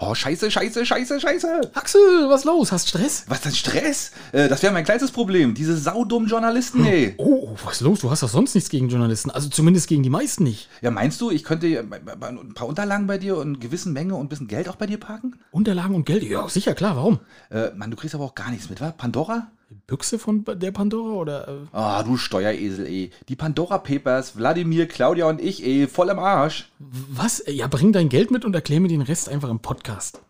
Oh, 0.00 0.14
scheiße, 0.14 0.50
scheiße, 0.50 0.84
scheiße, 0.84 1.20
scheiße. 1.20 1.70
Axel, 1.74 2.00
was 2.28 2.44
los? 2.44 2.72
Hast 2.72 2.88
Stress? 2.88 3.24
Was 3.28 3.40
denn 3.40 3.52
Stress? 3.52 4.12
Äh, 4.32 4.48
das 4.48 4.62
wäre 4.62 4.72
mein 4.72 4.84
kleinstes 4.84 5.10
Problem. 5.10 5.54
Diese 5.54 5.76
saudummen 5.76 6.28
Journalisten, 6.28 6.84
ey. 6.84 7.14
Oh, 7.18 7.56
was 7.64 7.76
ist 7.76 7.80
los? 7.80 8.00
Du 8.00 8.10
hast 8.10 8.22
doch 8.22 8.28
sonst 8.28 8.54
nichts 8.54 8.68
gegen 8.70 8.88
Journalisten. 8.88 9.30
Also 9.30 9.48
zumindest 9.48 9.88
gegen 9.88 10.02
die 10.02 10.10
meisten 10.10 10.44
nicht. 10.44 10.68
Ja, 10.82 10.90
meinst 10.90 11.20
du, 11.20 11.30
ich 11.30 11.44
könnte 11.44 11.66
äh, 11.68 11.78
ein 11.78 12.54
paar 12.54 12.66
Unterlagen 12.68 13.06
bei 13.06 13.18
dir 13.18 13.36
und 13.36 13.48
eine 13.48 13.58
gewisse 13.58 13.88
Menge 13.88 14.14
und 14.14 14.26
ein 14.26 14.28
bisschen 14.28 14.48
Geld 14.48 14.68
auch 14.68 14.76
bei 14.76 14.86
dir 14.86 14.98
parken? 14.98 15.36
Unterlagen 15.50 15.94
und 15.94 16.04
Geld? 16.04 16.22
Ja, 16.24 16.48
sicher, 16.48 16.74
klar. 16.74 16.96
Warum? 16.96 17.20
Äh, 17.50 17.70
Mann, 17.74 17.90
du 17.90 17.96
kriegst 17.96 18.14
aber 18.14 18.24
auch 18.24 18.34
gar 18.34 18.50
nichts 18.50 18.68
mit, 18.68 18.80
wa? 18.80 18.90
Pandora? 18.90 19.50
Büchse 19.86 20.18
von 20.18 20.44
der 20.44 20.70
Pandora 20.70 21.14
oder? 21.14 21.48
äh? 21.48 21.52
Ah, 21.72 22.02
du 22.02 22.16
Steueresel, 22.16 22.86
ey. 22.86 23.10
Die 23.28 23.36
Pandora 23.36 23.78
Papers, 23.78 24.36
Wladimir, 24.36 24.86
Claudia 24.86 25.28
und 25.28 25.40
ich, 25.40 25.64
ey, 25.64 25.88
voll 25.88 26.08
im 26.08 26.18
Arsch. 26.18 26.70
Was? 26.78 27.42
Ja, 27.48 27.66
bring 27.66 27.92
dein 27.92 28.08
Geld 28.08 28.30
mit 28.30 28.44
und 28.44 28.54
erklär 28.54 28.80
mir 28.80 28.88
den 28.88 29.02
Rest 29.02 29.28
einfach 29.28 29.48
im 29.48 29.58
Podcast. 29.60 30.20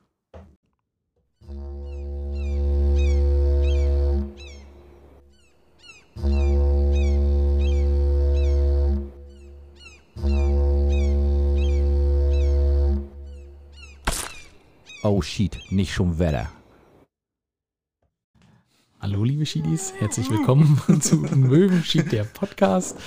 Oh 15.02 15.22
shit, 15.22 15.58
nicht 15.70 15.92
schon 15.92 16.18
Wetter. 16.18 16.50
Hallo, 19.08 19.22
liebe 19.22 19.46
Schiedis, 19.46 19.92
herzlich 20.00 20.28
willkommen 20.30 20.80
zu 21.00 21.18
Möwenschied, 21.18 22.10
der 22.10 22.24
Podcast. 22.24 22.98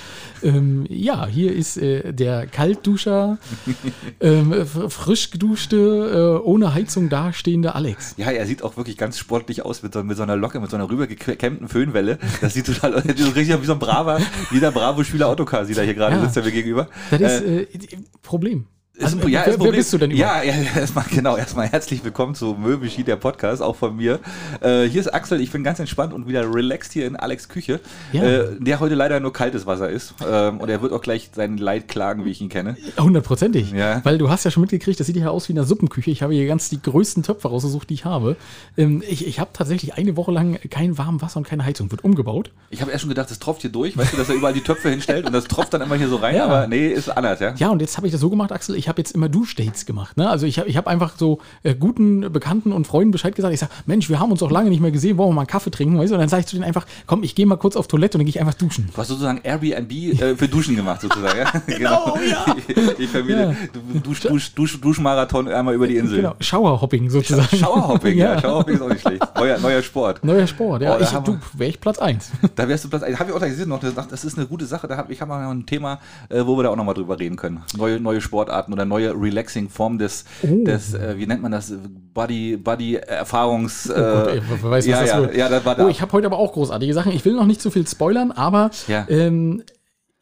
Ähm, 0.42 0.86
ja, 0.88 1.26
hier 1.26 1.52
ist 1.54 1.76
äh, 1.76 2.14
der 2.14 2.46
Kaltduscher, 2.46 3.36
ähm, 4.22 4.64
frisch 4.88 5.30
geduschte, 5.30 5.76
äh, 6.42 6.46
ohne 6.46 6.72
Heizung 6.72 7.10
dastehende 7.10 7.74
Alex. 7.74 8.14
Ja, 8.16 8.30
er 8.30 8.46
sieht 8.46 8.62
auch 8.62 8.78
wirklich 8.78 8.96
ganz 8.96 9.18
sportlich 9.18 9.62
aus 9.62 9.82
mit 9.82 9.92
so, 9.92 10.02
mit 10.02 10.16
so 10.16 10.22
einer 10.22 10.36
Locke, 10.36 10.58
mit 10.60 10.70
so 10.70 10.76
einer 10.76 10.88
rübergekämmten 10.88 11.68
Föhnwelle. 11.68 12.18
Das 12.40 12.54
sieht 12.54 12.64
total 12.64 12.94
aus. 12.96 13.02
Das 13.02 13.20
ist 13.20 13.36
richtig 13.36 13.60
wie 13.60 13.66
so 13.66 13.74
ein 13.74 13.78
braver, 13.78 14.20
wie 14.52 14.58
der 14.60 14.70
Bravo-Schüler 14.70 15.28
Autocar 15.28 15.66
sieht 15.66 15.76
er 15.76 15.84
hier 15.84 15.92
gerade, 15.92 16.16
Ja. 16.16 16.22
sitzt 16.22 16.36
er 16.38 16.44
mir 16.44 16.52
gegenüber. 16.52 16.88
Das 17.10 17.20
ist 17.20 17.42
Äh, 17.42 17.60
äh, 17.64 17.68
Problem. 18.22 18.64
Ist 19.00 19.14
Also, 19.14 19.28
ja, 19.28 19.42
wer, 19.46 19.58
wer 19.60 19.72
bist 19.72 19.92
du 19.92 19.98
denn 19.98 20.10
überhaupt? 20.10 20.44
Ja, 20.44 20.52
ja, 20.52 20.62
erstmal, 20.80 21.04
genau, 21.10 21.36
erstmal 21.36 21.66
herzlich 21.68 22.04
willkommen 22.04 22.34
zu 22.34 22.54
Möbelschied, 22.54 23.08
der 23.08 23.16
Podcast, 23.16 23.62
auch 23.62 23.76
von 23.76 23.96
mir. 23.96 24.20
Äh, 24.60 24.84
hier 24.84 25.00
ist 25.00 25.08
Axel, 25.12 25.40
ich 25.40 25.50
bin 25.50 25.64
ganz 25.64 25.78
entspannt 25.78 26.12
und 26.12 26.28
wieder 26.28 26.42
relaxed 26.52 26.92
hier 26.92 27.06
in 27.06 27.16
Alex 27.16 27.48
Küche, 27.48 27.80
Ja. 28.12 28.22
äh, 28.22 28.56
der 28.58 28.80
heute 28.80 28.94
leider 28.94 29.18
nur 29.20 29.32
kaltes 29.32 29.66
Wasser 29.66 29.88
ist. 29.88 30.14
Ähm, 30.28 30.58
und 30.60 30.68
er 30.68 30.82
wird 30.82 30.92
auch 30.92 31.00
gleich 31.00 31.30
sein 31.34 31.56
Leid 31.56 31.88
klagen, 31.88 32.24
wie 32.24 32.30
ich 32.30 32.40
ihn 32.40 32.48
kenne. 32.50 32.76
Hundertprozentig. 32.98 33.72
Ja. 33.72 34.00
Weil 34.04 34.18
du 34.18 34.28
hast 34.30 34.44
ja 34.44 34.50
schon 34.50 34.60
mitgekriegt, 34.62 35.00
das 35.00 35.06
sieht 35.06 35.16
ja 35.16 35.28
aus 35.30 35.48
wie 35.48 35.54
eine 35.54 35.64
Suppenküche. 35.64 36.10
Ich 36.10 36.22
habe 36.22 36.34
hier 36.34 36.46
ganz 36.46 36.68
die 36.68 36.80
größten 36.82 37.22
Töpfe 37.22 37.48
rausgesucht, 37.48 37.88
die 37.90 37.94
ich 37.94 38.04
habe. 38.04 38.36
Ähm, 38.76 39.02
ich 39.08 39.26
ich 39.26 39.40
habe 39.40 39.50
tatsächlich 39.52 39.94
eine 39.94 40.16
Woche 40.16 40.30
lang 40.32 40.58
kein 40.70 40.98
warmes 40.98 41.22
Wasser 41.22 41.38
und 41.38 41.46
keine 41.48 41.64
Heizung. 41.64 41.90
Wird 41.90 42.04
umgebaut. 42.04 42.50
Ich 42.68 42.80
habe 42.82 42.90
erst 42.90 43.02
schon 43.02 43.08
gedacht, 43.08 43.30
das 43.30 43.38
tropft 43.38 43.62
hier 43.62 43.70
durch, 43.72 43.96
weißt 43.96 44.12
du, 44.12 44.16
dass 44.18 44.28
er 44.28 44.34
überall 44.34 44.52
die 44.52 44.60
Töpfe 44.62 44.90
hinstellt 44.90 45.26
und 45.26 45.32
das 45.32 45.44
tropft 45.44 45.72
dann 45.74 45.80
immer 45.80 45.96
hier 45.96 46.08
so 46.08 46.16
rein, 46.16 46.36
Ja. 46.36 46.44
aber 46.44 46.66
nee, 46.66 46.88
ist 46.88 47.08
anders, 47.08 47.40
ja. 47.40 47.54
Ja, 47.56 47.70
und 47.70 47.80
jetzt 47.80 47.96
habe 47.96 48.06
ich 48.06 48.12
das 48.12 48.20
so 48.20 48.28
gemacht, 48.30 48.52
Axel. 48.52 48.74
Ich 48.76 48.88
habe 48.90 49.00
jetzt 49.00 49.12
immer 49.12 49.30
Duschdates 49.30 49.86
gemacht. 49.86 50.18
Ne? 50.18 50.28
Also 50.28 50.46
ich 50.46 50.58
habe 50.58 50.68
ich 50.68 50.76
hab 50.76 50.86
einfach 50.86 51.16
so 51.16 51.40
äh, 51.62 51.74
guten 51.74 52.30
Bekannten 52.32 52.72
und 52.72 52.86
Freunden 52.86 53.10
Bescheid 53.10 53.34
gesagt. 53.34 53.54
Ich 53.54 53.60
sage, 53.60 53.72
Mensch, 53.86 54.10
wir 54.10 54.20
haben 54.20 54.30
uns 54.30 54.42
auch 54.42 54.50
lange 54.50 54.68
nicht 54.68 54.80
mehr 54.80 54.90
gesehen, 54.90 55.16
wollen 55.16 55.30
wir 55.30 55.34
mal 55.34 55.42
einen 55.42 55.48
Kaffee 55.48 55.70
trinken? 55.70 55.98
Weißt? 55.98 56.12
Und 56.12 56.18
dann 56.18 56.28
sage 56.28 56.40
ich 56.40 56.46
zu 56.46 56.56
denen 56.56 56.64
einfach, 56.64 56.86
komm, 57.06 57.22
ich 57.22 57.34
gehe 57.34 57.46
mal 57.46 57.56
kurz 57.56 57.76
auf 57.76 57.88
Toilette 57.88 58.18
und 58.18 58.20
dann 58.20 58.26
gehe 58.26 58.34
ich 58.34 58.40
einfach 58.40 58.54
duschen. 58.54 58.90
Du 58.92 58.98
hast 58.98 59.08
sozusagen 59.08 59.40
Airbnb 59.42 59.90
äh, 59.90 60.36
für 60.36 60.48
Duschen 60.48 60.76
gemacht, 60.76 61.00
sozusagen. 61.00 61.38
Ja? 61.38 61.50
Genau, 61.80 62.18
ja. 62.28 62.44
Die 62.98 63.06
Familie, 63.06 63.56
Dusch, 64.02 64.20
Dusch, 64.20 64.54
Dusch, 64.54 64.80
Duschmarathon 64.80 65.48
einmal 65.48 65.74
über 65.74 65.86
die 65.86 65.96
Insel. 65.96 66.16
Genau, 66.18 66.34
Showerhopping 66.40 67.08
sozusagen. 67.08 67.56
Showerhopping, 67.56 68.18
ja. 68.18 68.38
Showerhopping 68.40 68.74
ist 68.74 68.82
auch 68.82 68.88
nicht 68.88 69.00
schlecht. 69.00 69.22
Neuer, 69.36 69.58
neuer 69.58 69.82
Sport. 69.82 70.24
Neuer 70.24 70.46
Sport, 70.46 70.82
ja. 70.82 70.96
Oh, 70.96 71.00
ich, 71.00 71.08
du, 71.08 71.38
wäre 71.54 71.70
ich 71.70 71.80
Platz 71.80 71.98
1. 71.98 72.32
Da 72.54 72.68
wärst 72.68 72.84
du 72.84 72.88
Platz. 72.88 73.02
Habe 73.02 73.30
ich 73.30 73.36
auch 73.36 73.40
gesehen 73.40 73.68
noch. 73.68 73.80
Das 73.80 73.94
das 73.94 74.24
ist 74.24 74.36
eine 74.36 74.46
gute 74.46 74.66
Sache. 74.66 74.88
Da 74.88 74.96
hab, 74.96 75.10
ich 75.10 75.20
habe 75.20 75.30
noch 75.30 75.50
ein 75.50 75.66
Thema, 75.66 76.00
äh, 76.28 76.44
wo 76.44 76.56
wir 76.58 76.64
da 76.64 76.70
auch 76.70 76.76
nochmal 76.76 76.94
drüber 76.94 77.18
reden 77.18 77.36
können. 77.36 77.62
Neue, 77.76 78.00
neue 78.00 78.20
Sportarten 78.20 78.72
oder 78.72 78.79
neue 78.84 79.12
relaxing 79.14 79.68
Form 79.68 79.98
des, 79.98 80.24
Oh. 80.42 80.64
des 80.64 80.94
äh, 80.94 81.14
wie 81.18 81.26
nennt 81.26 81.42
man 81.42 81.52
das? 81.52 81.72
Body, 82.12 82.56
Body 82.56 82.96
Erfahrungs. 82.96 83.86
Äh, 83.86 83.92
Oh 83.92 83.94
Gott, 83.94 84.28
ey, 84.34 84.42
wer 84.62 84.70
weiß, 84.70 84.86
ja, 84.86 85.00
das 85.00 85.10
ja, 85.10 85.30
ja, 85.32 85.48
das 85.48 85.64
war 85.64 85.74
da. 85.76 85.86
Oh, 85.86 85.88
ich 85.88 86.00
habe 86.02 86.12
heute 86.12 86.26
aber 86.26 86.38
auch 86.38 86.52
großartige 86.52 86.92
Sachen. 86.94 87.12
Ich 87.12 87.24
will 87.24 87.34
noch 87.34 87.46
nicht 87.46 87.60
zu 87.60 87.70
viel 87.70 87.86
spoilern, 87.86 88.32
aber 88.32 88.70
Ja. 88.88 89.06
ähm, 89.08 89.62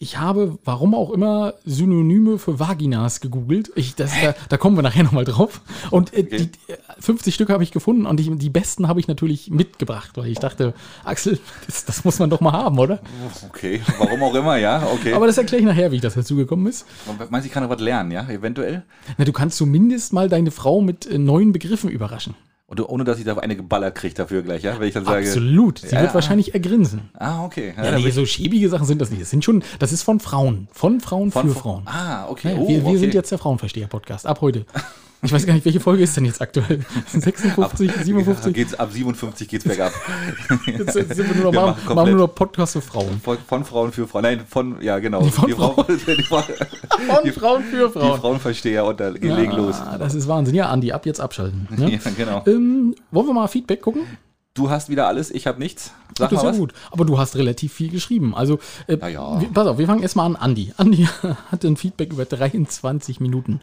ich 0.00 0.16
habe, 0.19 0.59
warum 0.64 0.94
auch 0.94 1.10
immer, 1.10 1.54
Synonyme 1.64 2.38
für 2.38 2.60
Vaginas 2.60 3.20
gegoogelt. 3.20 3.72
Ich, 3.75 3.97
das, 3.97 4.12
da, 4.22 4.34
da 4.48 4.56
kommen 4.56 4.76
wir 4.76 4.82
nachher 4.82 5.03
nochmal 5.03 5.25
drauf. 5.25 5.60
Und 5.91 6.14
äh, 6.14 6.22
die, 6.22 6.50
äh, 6.69 6.76
50 7.00 7.34
Stück 7.34 7.50
habe 7.50 7.64
ich 7.64 7.72
gefunden 7.72 8.06
und 8.06 8.20
ich, 8.20 8.31
die 8.32 8.50
besten 8.50 8.87
habe 8.87 9.00
ich 9.00 9.08
natürlich 9.08 9.50
mitgebracht, 9.50 10.12
weil 10.14 10.28
ich 10.28 10.38
dachte, 10.38 10.72
Axel, 11.03 11.41
das, 11.66 11.84
das 11.84 12.04
muss 12.04 12.20
man 12.20 12.31
doch 12.31 12.41
mal 12.41 12.53
haben, 12.53 12.78
oder? 12.78 13.00
okay, 13.48 13.81
warum 13.98 14.22
auch 14.22 14.34
immer, 14.37 14.56
ja, 14.56 14.87
okay. 14.87 15.14
Aber 15.14 15.26
das 15.26 15.37
erkläre 15.37 15.62
ich 15.62 15.66
nachher, 15.66 15.91
wie 15.91 15.97
ich 15.97 16.03
das 16.03 16.14
dazu 16.14 16.37
gekommen 16.37 16.69
ist. 16.69 16.87
Meinst 17.19 17.44
du, 17.44 17.48
ich 17.48 17.53
kann 17.53 17.64
noch 17.64 17.70
was 17.70 17.81
lernen, 17.81 18.12
ja, 18.12 18.28
eventuell? 18.28 18.84
Na, 19.16 19.25
du 19.25 19.32
kannst 19.32 19.56
zumindest 19.56 20.12
mal 20.12 20.28
deine 20.28 20.53
Frau 20.53 20.81
mit 20.81 21.06
äh, 21.06 21.19
neuen 21.19 21.50
Begriffen 21.50 21.91
überraschen. 21.91 22.37
Und 22.70 22.86
ohne, 22.86 23.02
dass 23.04 23.18
ich 23.18 23.24
da 23.24 23.34
eine 23.38 23.56
geballert 23.56 23.94
kriege 23.94 24.14
dafür 24.14 24.42
gleich, 24.42 24.62
ja? 24.62 24.78
Wenn 24.78 24.88
ich 24.88 24.92
dann 24.94 25.06
sage. 25.06 25.26
Absolut. 25.26 25.78
Sie 25.78 25.86
Ja, 25.86 26.00
wird 26.02 26.10
ja. 26.10 26.14
wahrscheinlich 26.14 26.52
ergrinsen. 26.52 27.08
Ah, 27.14 27.42
okay. 27.46 27.72
Ja, 27.74 27.98
nee, 27.98 28.10
so 28.10 28.26
schäbige 28.26 28.68
Sachen 28.68 28.84
sind 28.86 29.00
das 29.00 29.08
nicht. 29.08 29.22
Das 29.22 29.30
sind 29.30 29.42
schon, 29.42 29.64
das 29.78 29.90
ist 29.90 30.02
von 30.02 30.20
Frauen. 30.20 30.68
Von 30.72 31.00
Frauen 31.00 31.30
von- 31.32 31.48
für 31.48 31.54
Frauen. 31.54 31.84
Ah, 31.86 32.26
okay. 32.28 32.54
Oh, 32.58 32.68
wir, 32.68 32.82
wir 32.82 32.86
okay. 32.88 32.96
sind 32.98 33.14
jetzt 33.14 33.30
der 33.32 33.38
Frauenversteher-Podcast. 33.38 34.26
Ab 34.26 34.42
heute. 34.42 34.66
Ich 35.20 35.32
weiß 35.32 35.46
gar 35.46 35.54
nicht, 35.54 35.64
welche 35.64 35.80
Folge 35.80 36.04
ist 36.04 36.16
denn 36.16 36.24
jetzt 36.24 36.40
aktuell? 36.40 36.84
56, 37.12 37.90
Ja, 37.90 38.02
57? 38.04 38.54
geht's, 38.54 38.74
ab 38.74 38.92
57 38.92 39.48
geht's 39.48 39.64
bergab. 39.64 39.92
Jetzt 40.66 40.92
sind 40.92 41.18
wir 41.18 41.34
nur 41.34 41.44
noch, 41.46 41.52
Wir 41.52 41.60
machen, 41.60 41.94
machen 41.94 42.10
nur 42.10 42.26
noch 42.28 42.34
Podcast 42.34 42.74
für 42.74 42.80
Frauen. 42.80 43.20
Von, 43.20 43.36
von 43.38 43.64
Frauen 43.64 43.90
für 43.90 44.06
Frauen. 44.06 44.22
Nein, 44.22 44.42
von, 44.48 44.80
ja, 44.80 44.98
genau. 45.00 45.22
von 45.24 45.48
die, 45.48 45.54
Frau, 45.54 45.74
die, 45.88 46.22
Frau, 46.22 46.42
Von 46.42 47.24
die, 47.24 47.32
Frauen 47.32 47.64
für 47.64 47.88
die 47.88 47.92
Frauen. 47.98 48.20
Frauenversteher 48.20 48.84
und 48.84 49.00
da 49.00 49.10
geht 49.10 49.22
legen 49.22 49.52
los. 49.52 49.74
Ah, 49.80 49.98
das 49.98 50.14
ist 50.14 50.28
Wahnsinn. 50.28 50.54
Ja, 50.54 50.68
Andi, 50.68 50.92
ab 50.92 51.04
jetzt 51.04 51.20
abschalten. 51.20 51.66
Ne? 51.76 51.92
Ja, 51.92 51.98
genau. 52.16 52.44
ähm, 52.46 52.94
wollen 53.10 53.26
wir 53.26 53.34
mal 53.34 53.48
Feedback 53.48 53.82
gucken? 53.82 54.02
Du 54.54 54.70
hast 54.70 54.88
wieder 54.88 55.08
alles, 55.08 55.30
ich 55.32 55.46
habe 55.46 55.58
nichts. 55.58 55.92
Sag 56.16 56.30
das 56.30 56.38
ist 56.38 56.42
ja 56.44 56.50
was. 56.50 56.58
gut. 56.58 56.72
Aber 56.90 57.04
du 57.04 57.18
hast 57.18 57.36
relativ 57.36 57.72
viel 57.72 57.90
geschrieben. 57.90 58.34
Also, 58.36 58.58
äh, 58.86 58.96
ja. 59.12 59.40
wir, 59.40 59.48
pass 59.48 59.66
auf, 59.66 59.78
wir 59.78 59.86
fangen 59.86 60.02
erstmal 60.02 60.26
an. 60.26 60.36
Andi. 60.36 60.72
Andi 60.76 61.08
hatte 61.50 61.66
ein 61.66 61.76
Feedback 61.76 62.12
über 62.12 62.24
23 62.24 63.20
Minuten. 63.20 63.60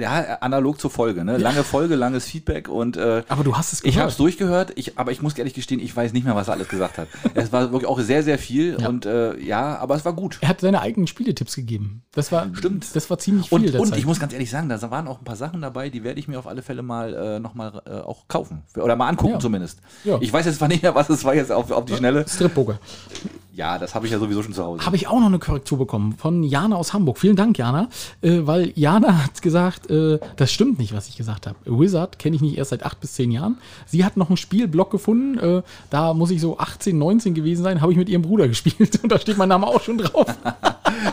Ja, 0.00 0.38
analog 0.40 0.80
zur 0.80 0.90
Folge, 0.90 1.24
ne? 1.24 1.36
Lange 1.38 1.62
Folge, 1.64 1.94
langes 1.94 2.24
Feedback 2.26 2.68
und 2.68 2.96
äh, 2.96 3.22
Aber 3.28 3.44
du 3.44 3.56
hast 3.56 3.72
es 3.72 3.80
gehört. 3.82 3.94
ich 3.94 3.98
habe 4.00 4.10
es 4.10 4.16
durchgehört, 4.16 4.72
ich, 4.76 4.98
aber 4.98 5.12
ich 5.12 5.22
muss 5.22 5.34
ehrlich 5.36 5.54
gestehen, 5.54 5.80
ich 5.80 5.94
weiß 5.94 6.12
nicht 6.12 6.24
mehr, 6.24 6.34
was 6.34 6.48
er 6.48 6.54
alles 6.54 6.68
gesagt 6.68 6.98
hat. 6.98 7.08
es 7.34 7.52
war 7.52 7.72
wirklich 7.72 7.88
auch 7.88 8.00
sehr, 8.00 8.22
sehr 8.22 8.38
viel 8.38 8.80
Ja. 8.80 8.88
und 8.88 9.06
äh, 9.06 9.38
ja, 9.40 9.76
aber 9.78 9.94
es 9.94 10.04
war 10.04 10.12
gut. 10.12 10.38
Er 10.40 10.48
hat 10.48 10.60
seine 10.60 10.80
eigenen 10.80 11.06
Spieletipps 11.06 11.54
gegeben. 11.56 12.02
Das 12.12 12.32
war, 12.32 12.48
Stimmt. 12.54 12.94
Das 12.94 13.08
war 13.10 13.18
ziemlich 13.18 13.48
viel 13.48 13.58
Und, 13.76 13.80
und 13.80 13.96
ich 13.96 14.06
muss 14.06 14.18
ganz 14.20 14.32
ehrlich 14.32 14.50
sagen, 14.50 14.68
da 14.68 14.90
waren 14.90 15.08
auch 15.08 15.18
ein 15.20 15.24
paar 15.24 15.36
Sachen 15.36 15.60
dabei, 15.60 15.90
die 15.90 16.04
werde 16.04 16.20
ich 16.20 16.28
mir 16.28 16.38
auf 16.38 16.46
alle 16.46 16.62
Fälle 16.62 16.82
mal 16.82 17.14
äh, 17.14 17.40
nochmal 17.40 17.82
äh, 17.86 17.90
auch 17.90 18.28
kaufen. 18.28 18.62
Oder 18.76 18.96
mal 18.96 19.08
angucken 19.08 19.34
Ja. 19.34 19.38
zumindest. 19.40 19.80
Ich 20.20 20.32
weiß 20.32 20.46
jetzt 20.46 20.58
zwar 20.58 20.68
nicht 20.68 20.82
mehr, 20.82 20.94
was 20.94 21.08
es 21.10 21.24
war 21.24 21.34
jetzt 21.34 21.52
auf, 21.52 21.70
auf 21.70 21.84
die 21.84 21.94
Schnelle. 21.94 22.24
Strip-Poker. 22.28 22.78
Ja, 23.58 23.76
das 23.76 23.96
habe 23.96 24.06
ich 24.06 24.12
ja 24.12 24.20
sowieso 24.20 24.40
schon 24.44 24.52
zu 24.52 24.62
Hause. 24.64 24.86
Habe 24.86 24.94
ich 24.94 25.08
auch 25.08 25.18
noch 25.18 25.26
eine 25.26 25.40
Korrektur 25.40 25.78
bekommen 25.78 26.12
von 26.16 26.44
Jana 26.44 26.76
aus 26.76 26.92
Hamburg. 26.92 27.18
Vielen 27.18 27.34
Dank, 27.34 27.58
Jana. 27.58 27.88
Äh, 28.22 28.42
weil 28.42 28.70
Jana 28.76 29.24
hat 29.24 29.42
gesagt, 29.42 29.90
äh, 29.90 30.20
das 30.36 30.52
stimmt 30.52 30.78
nicht, 30.78 30.94
was 30.94 31.08
ich 31.08 31.16
gesagt 31.16 31.48
habe. 31.48 31.56
Wizard 31.64 32.20
kenne 32.20 32.36
ich 32.36 32.42
nicht 32.42 32.56
erst 32.56 32.70
seit 32.70 32.84
acht 32.84 33.00
bis 33.00 33.14
zehn 33.14 33.32
Jahren. 33.32 33.58
Sie 33.84 34.04
hat 34.04 34.16
noch 34.16 34.28
einen 34.28 34.36
Spielblock 34.36 34.92
gefunden. 34.92 35.38
Äh, 35.38 35.62
da 35.90 36.14
muss 36.14 36.30
ich 36.30 36.40
so 36.40 36.56
18, 36.56 36.96
19 36.96 37.34
gewesen 37.34 37.64
sein. 37.64 37.80
Habe 37.80 37.90
ich 37.90 37.98
mit 37.98 38.08
ihrem 38.08 38.22
Bruder 38.22 38.46
gespielt. 38.48 39.00
Und 39.02 39.10
da 39.10 39.18
steht 39.18 39.36
mein 39.38 39.48
Name 39.48 39.66
auch 39.66 39.82
schon 39.82 39.98
drauf. 39.98 40.26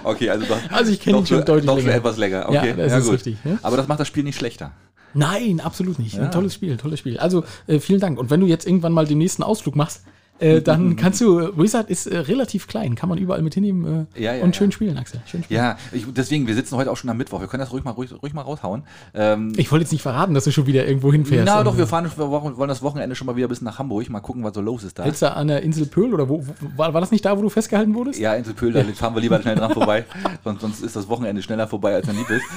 Okay, 0.03 0.29
also 0.29 0.45
doch, 0.45 0.57
Also 0.71 0.91
ich 0.91 0.99
kenne 0.99 1.17
ihn 1.17 1.25
schon 1.25 1.43
deutlich 1.45 1.65
doch 1.65 1.75
schon 1.77 1.85
länger. 1.85 1.97
etwas 1.97 2.17
länger. 2.17 2.51
Ja, 2.51 2.61
Okay, 2.61 2.73
das 2.77 2.93
ist 3.05 3.11
richtig, 3.11 3.43
ne? 3.43 3.59
Aber 3.61 3.75
das 3.77 3.87
macht 3.87 3.99
das 3.99 4.07
Spiel 4.07 4.23
nicht 4.23 4.37
schlechter. 4.37 4.71
Nein, 5.13 5.59
absolut 5.59 5.99
nicht. 5.99 6.17
Ein 6.19 6.31
tolles 6.31 6.53
Spiel, 6.53 6.77
tolles 6.77 6.99
Spiel. 6.99 7.17
Also 7.19 7.43
äh, 7.67 7.79
vielen 7.79 7.99
Dank. 7.99 8.17
Und 8.19 8.29
wenn 8.29 8.39
du 8.39 8.47
jetzt 8.47 8.65
irgendwann 8.67 8.93
mal 8.93 9.05
den 9.05 9.17
nächsten 9.17 9.43
Ausflug 9.43 9.75
machst, 9.75 10.03
äh, 10.39 10.61
dann 10.61 10.95
kannst 10.95 11.21
du, 11.21 11.57
Wizard 11.57 11.89
ist 11.89 12.07
äh, 12.07 12.17
relativ 12.17 12.67
klein, 12.67 12.95
kann 12.95 13.07
man 13.09 13.17
überall 13.17 13.41
mit 13.41 13.53
hinnehmen 13.53 14.07
äh, 14.15 14.21
Ja, 14.21 14.33
ja, 14.35 14.43
und 14.43 14.55
schön 14.55 14.69
ja. 14.69 14.73
spielen, 14.75 14.97
Axel. 14.97 15.21
Schön 15.25 15.43
spielen. 15.43 15.57
Ja, 15.61 15.77
ich, 15.91 16.05
deswegen, 16.13 16.45
wir 16.47 16.55
sitzen 16.55 16.75
heute 16.75 16.91
auch 16.91 16.97
schon 16.97 17.09
am 17.09 17.17
Mittwoch. 17.17 17.39
Wir 17.41 17.47
können 17.47 17.61
das 17.61 17.71
ruhig 17.71 17.83
mal, 17.83 17.91
ruhig, 17.91 18.11
ruhig 18.21 18.33
mal 18.33 18.41
raushauen. 18.41 18.83
Ähm, 19.13 19.53
Ich 19.57 19.71
wollte 19.71 19.83
jetzt 19.83 19.91
nicht 19.91 20.01
verraten, 20.01 20.33
dass 20.33 20.43
du 20.43 20.51
schon 20.51 20.67
wieder 20.67 20.85
irgendwo 20.87 21.11
hinfährst. 21.11 21.45
na 21.45 21.63
doch, 21.63 21.77
wir 21.77 21.87
fahren, 21.87 22.09
wir 22.15 22.29
wollen 22.31 22.67
das 22.67 22.81
Wochenende 22.83 23.15
schon 23.15 23.27
mal 23.27 23.35
wieder 23.35 23.47
bis 23.47 23.61
nach 23.61 23.79
Hamburg. 23.79 24.09
Mal 24.09 24.19
gucken, 24.19 24.43
was 24.43 24.53
so 24.53 24.61
los 24.61 24.83
ist 24.83 24.99
da. 24.99 25.03
Hältst 25.03 25.21
du 25.21 25.31
an 25.33 25.47
der 25.47 25.63
Insel 25.63 25.85
Pöhl 25.85 26.13
oder 26.13 26.27
wo, 26.29 26.45
wo 26.45 26.53
war, 26.75 26.93
war 26.93 27.01
das 27.01 27.11
nicht 27.11 27.23
da, 27.25 27.37
wo 27.37 27.41
du 27.41 27.49
festgehalten 27.49 27.93
wurdest? 27.95 28.19
Ja, 28.19 28.33
Inselpöhl, 28.35 28.73
da 28.73 28.83
fahren 28.93 29.15
wir 29.15 29.21
lieber 29.21 29.41
schnell 29.41 29.55
dran 29.55 29.71
vorbei. 29.73 30.05
Sonst, 30.43 30.61
sonst 30.61 30.81
ist 30.83 30.95
das 30.95 31.07
Wochenende 31.07 31.41
schneller 31.41 31.67
vorbei, 31.67 31.93
als 31.95 32.07
man 32.07 32.15
lieb 32.17 32.29
ist. 32.29 32.43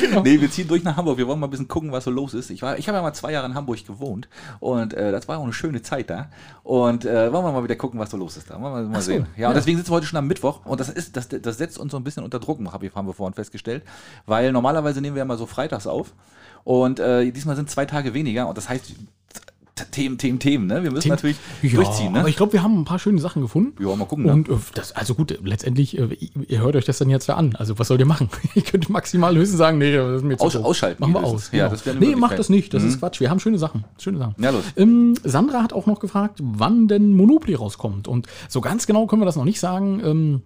Genau. 0.00 0.22
Nee, 0.22 0.40
wir 0.40 0.50
ziehen 0.50 0.66
durch 0.68 0.82
nach 0.82 0.96
Hamburg. 0.96 1.16
Wir 1.18 1.26
wollen 1.28 1.38
mal 1.38 1.46
ein 1.46 1.50
bisschen 1.50 1.68
gucken, 1.68 1.92
was 1.92 2.04
so 2.04 2.10
los 2.10 2.34
ist. 2.34 2.50
Ich, 2.50 2.62
war- 2.62 2.78
ich 2.78 2.88
habe 2.88 2.96
ja 2.98 3.02
mal 3.02 3.12
zwei 3.12 3.32
Jahre 3.32 3.46
in 3.46 3.54
Hamburg 3.54 3.86
gewohnt 3.86 4.28
und 4.60 4.94
äh, 4.94 5.12
das 5.12 5.28
war 5.28 5.38
auch 5.38 5.44
eine 5.44 5.52
schöne 5.52 5.82
Zeit 5.82 6.10
da. 6.10 6.28
Und 6.64 6.81
Und 6.84 7.04
äh, 7.04 7.32
wollen 7.32 7.44
wir 7.44 7.52
mal 7.52 7.64
wieder 7.64 7.76
gucken, 7.76 7.98
was 8.00 8.10
so 8.10 8.16
los 8.16 8.36
ist 8.36 8.50
da. 8.50 8.60
Wollen 8.60 8.74
wir 8.74 8.82
mal 8.90 9.00
so, 9.00 9.06
sehen. 9.12 9.26
Ja, 9.36 9.42
ja. 9.42 9.48
und 9.48 9.54
deswegen 9.54 9.76
sitzen 9.78 9.90
wir 9.90 9.96
heute 9.96 10.06
schon 10.06 10.18
am 10.18 10.26
Mittwoch. 10.26 10.64
Und 10.64 10.80
das 10.80 10.88
ist, 10.88 11.16
das, 11.16 11.28
das 11.28 11.58
setzt 11.58 11.78
uns 11.78 11.92
so 11.92 11.96
ein 11.98 12.04
bisschen 12.04 12.24
unter 12.24 12.38
Druck, 12.40 12.58
hab 12.72 12.82
ich- 12.82 12.94
haben 12.94 13.06
wir 13.06 13.14
vorhin 13.14 13.34
festgestellt. 13.34 13.82
Weil 14.26 14.52
normalerweise 14.52 15.00
nehmen 15.00 15.14
wir 15.16 15.20
ja 15.20 15.24
mal 15.24 15.38
so 15.38 15.46
freitags 15.46 15.86
auf. 15.86 16.14
Und 16.64 17.00
äh, 17.00 17.30
diesmal 17.32 17.56
sind 17.56 17.70
zwei 17.70 17.86
Tage 17.86 18.14
weniger. 18.14 18.48
Und 18.48 18.56
das 18.56 18.68
heißt, 18.68 18.92
Themen, 19.90 20.18
Themen, 20.18 20.38
Themen, 20.38 20.66
ne? 20.66 20.82
Wir 20.82 20.90
müssen 20.90 21.08
natürlich 21.08 21.36
ja, 21.62 21.70
durchziehen, 21.70 22.12
ne? 22.12 22.20
Aber 22.20 22.28
ich 22.28 22.36
glaube, 22.36 22.52
wir 22.52 22.62
haben 22.62 22.80
ein 22.80 22.84
paar 22.84 22.98
schöne 22.98 23.20
Sachen 23.20 23.42
gefunden. 23.42 23.82
Ja, 23.82 23.94
mal 23.96 24.04
gucken, 24.04 24.26
ne? 24.26 24.32
Und 24.32 24.48
äh, 24.48 24.54
das, 24.74 24.92
also 24.92 25.14
gut, 25.14 25.38
letztendlich, 25.42 25.98
äh, 25.98 26.08
ihr 26.48 26.60
hört 26.60 26.76
euch 26.76 26.84
das 26.84 26.98
dann 26.98 27.10
jetzt 27.10 27.26
ja 27.26 27.36
an. 27.36 27.56
Also 27.56 27.78
was 27.78 27.88
sollt 27.88 28.00
ihr 28.00 28.06
machen? 28.06 28.28
ihr 28.54 28.62
könnt 28.62 28.88
maximal 28.88 29.34
höchstens 29.36 29.58
sagen, 29.58 29.78
nee, 29.78 29.92
das 29.94 30.18
ist 30.18 30.24
mir 30.24 30.36
zu 30.36 30.44
Aus- 30.44 30.52
doof. 30.52 30.64
ausschalten 30.64 31.00
Machen 31.00 31.14
wir 31.14 31.24
aus. 31.24 31.50
Ja, 31.52 31.68
genau. 31.68 31.80
das 31.84 31.94
nee, 32.00 32.16
macht 32.16 32.38
das 32.38 32.48
nicht. 32.48 32.72
Das 32.74 32.82
ist 32.82 32.98
Quatsch. 32.98 33.20
Wir 33.20 33.30
haben 33.30 33.40
schöne 33.40 33.58
Sachen. 33.58 33.84
Schöne 33.98 34.18
Sachen. 34.18 34.34
Ja, 34.38 34.50
los. 34.50 34.64
Ähm, 34.76 35.14
Sandra 35.24 35.62
hat 35.62 35.72
auch 35.72 35.86
noch 35.86 36.00
gefragt, 36.00 36.38
wann 36.42 36.88
denn 36.88 37.12
Monopoly 37.14 37.54
rauskommt. 37.54 38.08
Und 38.08 38.26
so 38.48 38.60
ganz 38.60 38.86
genau 38.86 39.06
können 39.06 39.22
wir 39.22 39.26
das 39.26 39.36
noch 39.36 39.44
nicht 39.44 39.60
sagen. 39.60 40.00
Ähm, 40.04 40.42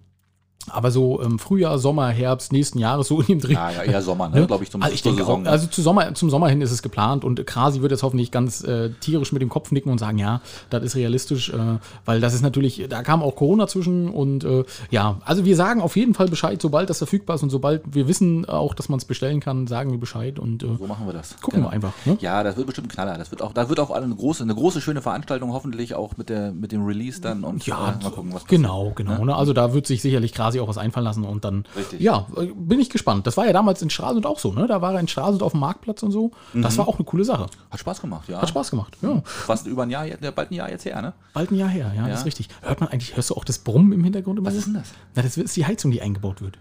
aber 0.69 0.91
so 0.91 1.21
im 1.21 1.39
Frühjahr, 1.39 1.79
Sommer, 1.79 2.09
Herbst 2.09 2.51
nächsten 2.51 2.79
Jahres, 2.79 3.07
so 3.07 3.21
in 3.21 3.27
dem 3.27 3.39
Dreh. 3.41 3.53
Ja, 3.53 3.71
ja, 3.71 3.83
eher 3.83 4.01
Sommer, 4.01 4.29
ne? 4.29 4.45
Glaube 4.47 4.63
ich, 4.63 4.71
zum 4.71 4.81
also 4.81 4.93
ich 4.93 5.01
denke 5.01 5.19
Saison, 5.19 5.41
auch, 5.41 5.43
ne? 5.43 5.49
also 5.49 5.67
zu 5.67 5.81
Sommer, 5.81 6.13
zum 6.13 6.29
Sommer 6.29 6.49
hin 6.49 6.61
ist 6.61 6.71
es 6.71 6.81
geplant 6.81 7.23
und 7.23 7.45
Krasi 7.45 7.81
wird 7.81 7.91
jetzt 7.91 8.03
hoffentlich 8.03 8.31
ganz 8.31 8.63
äh, 8.63 8.89
tierisch 8.99 9.31
mit 9.31 9.41
dem 9.41 9.49
Kopf 9.49 9.71
nicken 9.71 9.91
und 9.91 9.97
sagen, 9.97 10.17
ja, 10.17 10.41
das 10.69 10.83
ist 10.83 10.95
realistisch, 10.95 11.49
äh, 11.49 11.57
weil 12.05 12.21
das 12.21 12.33
ist 12.33 12.41
natürlich, 12.41 12.85
da 12.89 13.03
kam 13.03 13.21
auch 13.23 13.35
Corona 13.35 13.67
zwischen 13.67 14.09
und 14.09 14.43
äh, 14.43 14.63
ja, 14.91 15.17
also 15.25 15.45
wir 15.45 15.55
sagen 15.55 15.81
auf 15.81 15.95
jeden 15.95 16.13
Fall 16.13 16.27
Bescheid, 16.27 16.61
sobald 16.61 16.89
das 16.89 16.97
verfügbar 16.99 17.35
ist 17.35 17.43
und 17.43 17.49
sobald 17.49 17.83
wir 17.93 18.07
wissen 18.07 18.45
auch, 18.45 18.73
dass 18.73 18.89
man 18.89 18.97
es 18.97 19.05
bestellen 19.05 19.39
kann, 19.39 19.67
sagen 19.67 19.91
wir 19.91 19.99
Bescheid 19.99 20.39
und 20.39 20.63
äh, 20.63 20.67
So 20.77 20.87
machen 20.87 21.05
wir 21.05 21.13
das. 21.13 21.35
gucken 21.41 21.63
wir 21.63 21.69
einfach. 21.69 21.93
Ne? 22.05 22.17
Ja, 22.21 22.43
das 22.43 22.57
wird 22.57 22.67
bestimmt 22.67 22.87
ein 22.87 22.91
Knaller. 22.91 23.17
Das 23.17 23.31
wird 23.31 23.41
auch, 23.41 23.53
da 23.53 23.69
wird 23.69 23.79
auch 23.79 23.91
eine 23.91 24.13
große, 24.13 24.43
eine 24.43 24.55
große 24.55 24.81
schöne 24.81 25.01
Veranstaltung, 25.01 25.53
hoffentlich 25.53 25.95
auch 25.95 26.17
mit 26.17 26.29
der, 26.29 26.51
mit 26.51 26.71
dem 26.71 26.85
Release 26.85 27.21
dann 27.21 27.43
und 27.43 27.65
Ja, 27.65 27.97
äh, 27.99 28.03
mal 28.03 28.11
gucken, 28.11 28.33
was 28.33 28.45
genau, 28.45 28.91
genau. 28.95 29.23
Ne? 29.25 29.35
Also 29.35 29.53
da 29.53 29.73
wird 29.73 29.87
sich 29.87 30.01
sicherlich 30.01 30.33
Krasi 30.33 30.56
auch 30.63 30.67
was 30.67 30.77
einfallen 30.77 31.03
lassen 31.05 31.23
und 31.25 31.43
dann, 31.45 31.65
Richtig. 31.75 31.99
ja, 32.01 32.27
äh, 32.37 32.47
bin 32.55 32.79
ich 32.79 32.89
gespannt. 32.89 33.27
Das 33.27 33.37
war 33.37 33.45
ja 33.45 33.53
damals 33.53 33.81
in 33.81 33.89
Stralsund 33.89 34.25
auch 34.25 34.39
so, 34.39 34.53
ne? 34.53 34.67
Da 34.67 34.81
war 34.81 34.93
er 34.93 34.99
in 34.99 35.07
Stralsund 35.07 35.43
auf 35.43 35.51
dem 35.51 35.61
Marktplatz 35.61 36.03
und 36.03 36.11
so. 36.11 36.31
Das 36.53 36.73
Mhm. 36.73 36.77
war 36.79 36.87
auch 36.87 36.95
eine 36.97 37.05
coole 37.05 37.23
Sache. 37.25 37.47
Hat 37.69 37.79
Spaß 37.79 38.01
gemacht, 38.01 38.27
ja. 38.29 38.41
Hat 38.41 38.49
Spaß 38.49 38.69
gemacht, 38.71 38.97
ja. 39.01 39.21
Fast 39.23 39.67
über 39.67 39.83
ein 39.83 39.89
Jahr, 39.89 40.05
ja, 40.05 40.15
bald 40.31 40.51
ein 40.51 40.55
Jahr 40.55 40.69
jetzt 40.69 40.85
her, 40.85 41.01
ne? 41.01 41.13
Bald 41.33 41.51
ein 41.51 41.55
Jahr 41.55 41.69
her, 41.69 41.91
ja, 41.95 42.03
Ja. 42.03 42.07
das 42.09 42.19
ist 42.21 42.25
richtig. 42.25 42.49
Hört 42.61 42.79
man 42.81 42.89
eigentlich, 42.89 43.15
hörst 43.15 43.29
du 43.29 43.35
auch 43.35 43.43
das 43.45 43.59
Brummen 43.59 43.91
im 43.91 44.03
Hintergrund 44.03 44.39
immer 44.39 44.47
Was 44.47 44.55
ist 44.55 44.67
denn 44.67 44.73
das? 44.75 44.89
Na, 45.15 45.21
das 45.21 45.37
ist 45.37 45.55
die 45.55 45.65
Heizung, 45.65 45.91
die 45.91 46.01
eingebaut 46.01 46.41
wird. 46.41 46.57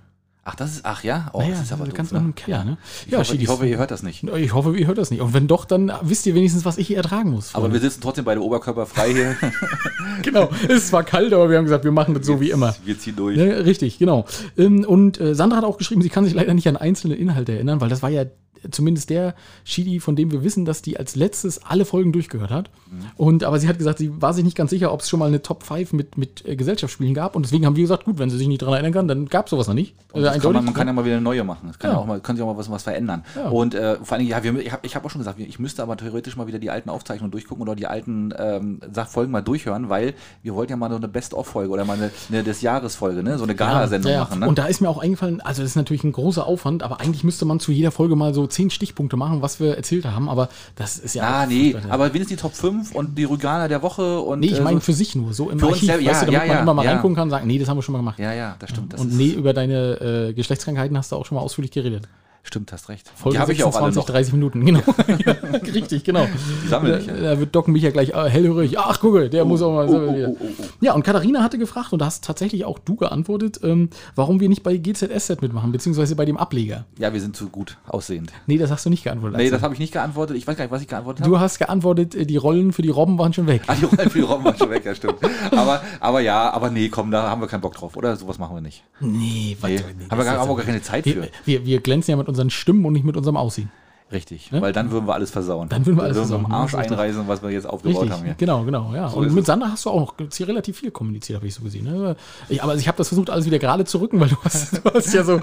Ach, 0.49 0.55
das 0.55 0.75
ist, 0.75 0.81
ach 0.85 1.03
ja? 1.03 1.29
Oh, 1.33 1.41
Naja, 1.41 1.55
das 1.55 1.63
ist 1.63 1.73
aber 1.73 1.89
ganz 1.89 2.11
doof, 2.11 2.23
ne? 2.23 2.33
Keller, 2.37 2.65
ne? 2.65 2.79
Ich, 3.05 3.17
hoffe, 3.17 3.35
ich 3.35 3.49
hoffe, 3.49 3.67
ihr 3.67 3.79
hört 3.79 3.91
das 3.91 4.05
nicht. 4.05 4.23
Ich 4.23 4.55
hoffe, 4.55 4.79
ihr 4.79 4.87
hört 4.87 4.97
das 4.97 5.11
nicht. 5.11 5.21
Und 5.21 5.35
wenn 5.35 5.49
doch, 5.49 5.65
dann 5.65 5.91
wisst 6.03 6.25
ihr 6.25 6.37
wenigstens, 6.37 6.65
was 6.65 6.79
ich 6.79 6.87
hier 6.87 6.99
ertragen 6.99 7.31
muss. 7.31 7.53
Aber 7.57 7.73
wir 7.73 7.81
sitzen 7.81 8.01
trotzdem 8.01 8.25
beide 8.25 8.41
Oberkörper 8.41 8.87
frei 8.87 9.13
hier. 9.13 9.37
genau, 10.23 10.49
es 10.69 10.75
ist 10.75 10.89
zwar 10.89 11.03
kalt, 11.03 11.33
aber 11.33 11.51
wir 11.51 11.59
haben 11.59 11.65
gesagt, 11.65 11.83
wir 11.83 11.91
machen 11.91 12.15
das 12.15 12.25
so 12.25 12.41
wie 12.41 12.51
immer. 12.51 12.77
Wir 12.85 12.97
ziehen 12.97 13.17
durch. 13.17 13.37
Ne, 13.37 13.65
richtig, 13.67 13.99
genau. 13.99 14.25
Ähm, 14.57 14.85
Und 14.85 15.21
äh, 15.21 15.35
Sandra 15.35 15.57
hat 15.57 15.65
auch 15.65 15.79
geschrieben, 15.79 16.01
sie 16.01 16.11
kann 16.11 16.25
sich 16.25 16.35
leider 16.35 16.55
nicht 16.55 16.69
an 16.69 16.77
einzelne 16.77 17.17
Inhalte 17.17 17.51
erinnern, 17.53 17.81
weil 17.81 17.89
das 17.89 18.03
war 18.05 18.11
ja 18.11 18.25
zumindest 18.71 19.11
der 19.11 19.35
Shidi, 19.65 20.01
von 20.01 20.17
dem 20.17 20.31
wir 20.31 20.43
wissen, 20.43 20.65
dass 20.65 20.83
die 20.83 20.99
als 20.99 21.17
letztes 21.17 21.63
alle 21.65 21.85
Folgen 21.85 22.13
durchgehört 22.13 22.51
hat. 22.51 22.71
Mhm. 22.91 23.07
Und 23.17 23.45
aber 23.45 23.59
sie 23.59 23.69
hat 23.69 23.79
gesagt, 23.79 23.99
sie 23.99 24.21
war 24.21 24.35
sich 24.35 24.45
nicht 24.45 24.57
ganz 24.57 24.71
sicher, 24.71 24.93
ob 24.93 25.01
es 25.01 25.09
schon 25.09 25.19
mal 25.19 25.27
eine 25.27 25.43
Top 25.43 25.63
5 25.63 25.93
mit, 25.93 26.19
mit 26.19 26.47
äh, 26.47 26.57
Gesellschaftsspielen 26.57 27.15
gab. 27.15 27.37
Und 27.37 27.45
deswegen 27.45 27.67
haben 27.67 27.77
wir 27.77 27.85
gesagt, 27.85 28.05
gut, 28.05 28.19
wenn 28.19 28.31
sie 28.31 28.39
sich 28.39 28.49
nicht 28.49 28.63
daran 28.63 28.75
erinnern 28.75 28.93
kann, 28.93 29.09
dann 29.09 29.27
gab 29.27 29.47
es 29.47 29.51
sowas 29.51 29.67
noch 29.67 29.75
nicht. 29.75 29.95
Das 30.13 30.41
kann 30.41 30.53
man, 30.53 30.65
man 30.65 30.75
kann 30.75 30.87
ja 30.87 30.93
mal 30.93 31.05
wieder 31.05 31.17
eine 31.17 31.25
neue 31.25 31.45
machen. 31.45 31.69
Es 31.71 31.79
kann 31.79 31.91
ja. 31.91 31.97
Ja. 31.97 32.03
auch 32.03 32.07
mal, 32.07 32.21
kann 32.21 32.37
sich 32.37 32.43
auch 32.43 32.49
mal 32.49 32.59
was, 32.59 32.71
was 32.71 32.83
verändern. 32.83 33.25
Ja. 33.35 33.49
Und 33.49 33.75
äh, 33.75 33.97
vor 34.03 34.17
allem, 34.17 34.27
ja, 34.27 34.43
wir, 34.43 34.59
ich 34.59 34.73
habe 34.73 34.87
ich 34.87 34.97
hab 34.97 35.05
auch 35.05 35.11
schon 35.11 35.21
gesagt, 35.21 35.39
ich 35.39 35.59
müsste 35.59 35.83
aber 35.83 35.97
theoretisch 35.97 36.37
mal 36.37 36.47
wieder 36.47 36.59
die 36.59 36.71
alten 36.71 36.91
Aufzeichnungen 36.91 37.31
durchgucken 37.31 37.63
oder 37.63 37.75
die 37.75 37.87
alten 37.87 38.33
ähm, 38.39 38.81
Folgen 39.07 39.33
mal 39.33 39.43
durchhören, 39.43 39.89
weil 39.89 40.15
wir 40.43 40.55
wollten 40.55 40.73
ja 40.73 40.77
mal 40.77 40.91
so 40.91 40.97
eine 40.97 41.09
Best-of-Folge 41.09 41.73
oder 41.73 41.85
mal 41.85 41.97
eine, 41.97 42.11
eine 42.29 42.43
des 42.43 42.63
Jahres-Folge, 42.63 43.23
ne? 43.23 43.39
so 43.39 43.45
eine 43.45 43.55
Gala-Sendung 43.55 44.17
machen. 44.17 44.41
Ne? 44.41 44.49
Und 44.49 44.59
da 44.59 44.67
ist 44.67 44.81
mir 44.81 44.89
auch 44.89 44.99
eingefallen, 44.99 45.41
also 45.41 45.63
das 45.63 45.73
ist 45.73 45.77
natürlich 45.77 46.05
ein 46.05 46.13
großer 46.13 46.47
Aufwand, 46.47 46.83
aber 46.83 47.01
eigentlich 47.01 47.25
müsste 47.25 47.45
man 47.45 47.61
zu 47.61 47.73
jeder 47.73 47.91
Folge 47.91 48.17
mal 48.17 48.35
so 48.35 48.46
zehn 48.47 48.71
Stichpunkte 48.71 49.17
machen, 49.17 49.43
was 49.43 49.61
wir 49.61 49.77
erzählt 49.77 50.05
haben. 50.05 50.29
Aber 50.29 50.49
das 50.75 50.99
ist 50.99 51.15
ja. 51.15 51.23
Ah, 51.23 51.47
nee, 51.47 51.75
aber 51.89 52.13
wenigstens 52.15 52.37
die 52.37 52.43
Top 52.43 52.55
5 52.55 52.95
und 52.95 53.17
die 53.17 53.25
Rüganer 53.25 53.69
der 53.69 53.83
Woche 53.83 54.21
und. 54.21 54.41
Nee, 54.41 54.47
ich 54.47 54.59
äh, 54.59 54.63
meine 54.63 54.81
für 54.81 54.93
sich 54.93 55.15
nur, 55.15 55.33
so 55.33 55.51
im 55.51 55.59
Für 55.59 55.67
uns 55.67 55.77
Archiv, 55.77 55.89
selber, 55.89 56.11
weißt 56.11 56.23
ja, 56.23 56.27
du, 56.27 56.33
damit 56.33 56.49
ja, 56.49 56.49
man 56.49 56.57
ja, 56.57 56.63
immer 56.63 56.75
mal 56.75 56.85
ja. 56.85 56.93
reingucken 56.93 57.17
kann 57.17 57.25
und 57.25 57.31
sagen, 57.31 57.47
nee, 57.47 57.59
das 57.59 57.69
haben 57.69 57.79
wir 57.79 57.83
schon 57.83 57.93
mal 57.93 57.99
gemacht. 57.99 58.19
Ja, 58.19 58.33
ja, 58.33 58.57
das 58.59 58.71
stimmt. 58.71 58.93
Das 58.93 59.01
und 59.01 59.17
nee, 59.17 59.31
über 59.31 59.53
deine 59.53 60.29
äh, 60.29 60.33
Geschlechtskrankheiten 60.33 60.97
hast 60.97 61.13
du 61.13 61.17
auch 61.17 61.27
schon 61.27 61.37
mal 61.37 61.43
ausführlich 61.43 61.71
geredet. 61.71 62.09
Stimmt, 62.47 62.73
hast 62.73 62.89
recht. 62.89 63.11
Folge 63.17 63.37
die 63.37 63.41
habe 63.41 63.53
ich 63.53 63.59
ja 63.59 63.67
auch 63.67 63.75
alle 63.75 63.93
26, 63.93 63.97
noch. 63.97 64.15
30 64.15 64.33
Minuten, 64.35 64.65
genau. 64.65 64.81
ja, 65.27 65.33
richtig, 65.75 66.05
genau. 66.05 66.27
Die 66.63 66.69
sammeln 66.69 66.93
Da, 66.93 66.99
dich 66.99 67.07
ja. 67.09 67.15
da 67.35 67.41
wird 67.41 67.55
Docken 67.55 67.73
mich 67.73 67.83
ja 67.83 67.91
gleich 67.91 68.11
äh, 68.11 68.31
hellhörig. 68.31 68.79
Ach, 68.79 69.01
gucke, 69.01 69.29
der 69.29 69.45
muss 69.45 69.63
auch 69.63 69.73
mal. 69.73 69.89
oh, 69.89 69.93
oh, 69.93 70.27
oh, 70.29 70.37
oh. 70.41 70.65
Ja, 70.81 70.95
und 70.95 71.03
Katharina 71.03 71.43
hatte 71.43 71.59
gefragt, 71.59 71.93
und 71.93 71.99
da 71.99 72.07
hast 72.07 72.25
tatsächlich 72.25 72.65
auch 72.65 72.79
du 72.79 72.95
geantwortet, 72.95 73.61
ähm, 73.65 73.91
warum 74.15 74.39
wir 74.39 74.49
nicht 74.49 74.63
bei 74.63 74.77
GZSZ 74.77 75.43
mitmachen, 75.43 75.73
beziehungsweise 75.73 76.15
bei 76.15 76.25
dem 76.25 76.37
Ableger. 76.37 76.85
Ja, 76.99 77.13
wir 77.13 77.21
sind 77.21 77.35
zu 77.35 77.49
gut 77.49 77.79
aussehend. 77.89 78.33
Nee, 78.47 78.59
das 78.59 78.71
hast 78.71 78.87
du 78.87 78.91
nicht 78.91 79.03
geantwortet. 79.03 79.39
Nee, 79.39 79.51
das 79.51 79.63
habe 79.63 79.75
ich 79.75 79.81
nicht 79.81 79.93
geantwortet. 79.93 80.37
Ich 80.37 80.47
weiß 80.47 80.57
gar 80.57 80.65
nicht, 80.65 80.73
was 80.73 80.83
ich 80.83 80.89
geantwortet 80.89 81.25
habe. 81.25 81.31
du 81.31 81.41
hast 81.41 81.59
geantwortet, 81.59 82.15
äh, 82.15 82.27
die 82.27 82.37
Rollen 82.37 82.73
für 82.73 82.83
die 82.83 82.91
Robben 82.91 83.19
waren 83.19 83.33
schon 83.33 83.49
weg. 83.49 83.63
Ah, 83.67 83.75
die 83.75 83.87
Rollen 83.87 84.09
für 84.11 84.19
die 84.19 84.25
Robben 84.25 84.45
waren 84.45 84.57
schon 84.57 84.71
weg, 84.71 84.85
ja, 84.85 84.95
stimmt. 84.95 85.17
Aber, 85.51 85.83
aber 85.99 86.21
ja, 86.21 86.53
aber 86.53 86.71
nee, 86.71 86.89
komm, 86.89 87.11
da 87.11 87.29
haben 87.29 87.41
wir 87.41 87.49
keinen 87.49 87.61
Bock 87.63 87.75
drauf, 87.75 87.97
oder? 87.97 88.15
Sowas 88.15 88.39
machen 88.39 88.55
wir 88.55 88.61
nicht. 88.61 88.85
Nee, 89.01 89.57
Nee. 89.63 89.79
haben 90.11 90.19
wir 90.19 90.25
gar, 90.25 90.49
wir 90.49 90.57
gar 90.57 90.65
keine 90.65 90.83
Zeit 90.83 91.05
wir, 91.05 91.15
für. 91.15 91.29
wir, 91.45 91.67
wir 91.67 91.81
glänzen 91.81 92.13
ja 92.13 92.17
mit 92.17 92.29
unseren 92.37 92.51
Stimmen 92.51 92.85
und 92.85 92.93
nicht 92.93 93.07
mit 93.07 93.17
unserem 93.17 93.37
Aussehen. 93.37 93.71
Richtig, 94.13 94.51
weil 94.53 94.73
dann 94.73 94.93
würden 94.93 95.09
wir 95.09 95.15
alles 95.15 95.33
versauen. 95.33 95.69
Dann 95.69 95.85
würden 95.85 95.97
wir 95.97 96.05
alles 96.05 96.17
am 96.17 96.29
versauen, 96.29 96.53
Arsch 96.53 96.71
das 96.71 96.73
ist 96.73 96.79
richtig. 96.79 96.99
einreisen, 96.99 97.25
was 97.27 97.43
wir 97.43 97.51
jetzt 97.51 97.69
aufgebaut 97.69 98.03
Richtig, 98.03 98.17
haben 98.17 98.25
hier. 98.25 98.35
genau, 98.39 98.63
genau, 98.63 98.93
ja. 98.95 99.09
So 99.09 99.17
und 99.17 99.35
mit 99.35 99.41
es. 99.41 99.47
Sandra 99.47 99.71
hast 99.73 99.85
du 99.85 99.91
auch 99.91 99.99
noch 99.99 100.15
hier 100.33 100.47
relativ 100.47 100.79
viel 100.79 100.93
kommuniziert, 100.93 101.39
habe 101.39 101.49
ich 101.49 101.55
so 101.55 101.63
gesehen. 101.65 101.87
Ne? 101.87 102.15
Ich, 102.49 102.63
aber 102.63 102.77
ich 102.77 102.87
habe 102.87 102.97
das 102.97 103.09
versucht, 103.09 103.31
alles 103.31 103.47
wieder 103.47 103.59
gerade 103.59 103.85
zu 103.85 103.99
rücken, 103.99 104.21
weil 104.21 104.29
du 104.29 104.37
hast, 104.45 104.75
du 104.85 104.95
hast 104.95 105.13
ja 105.13 105.25
so, 105.25 105.41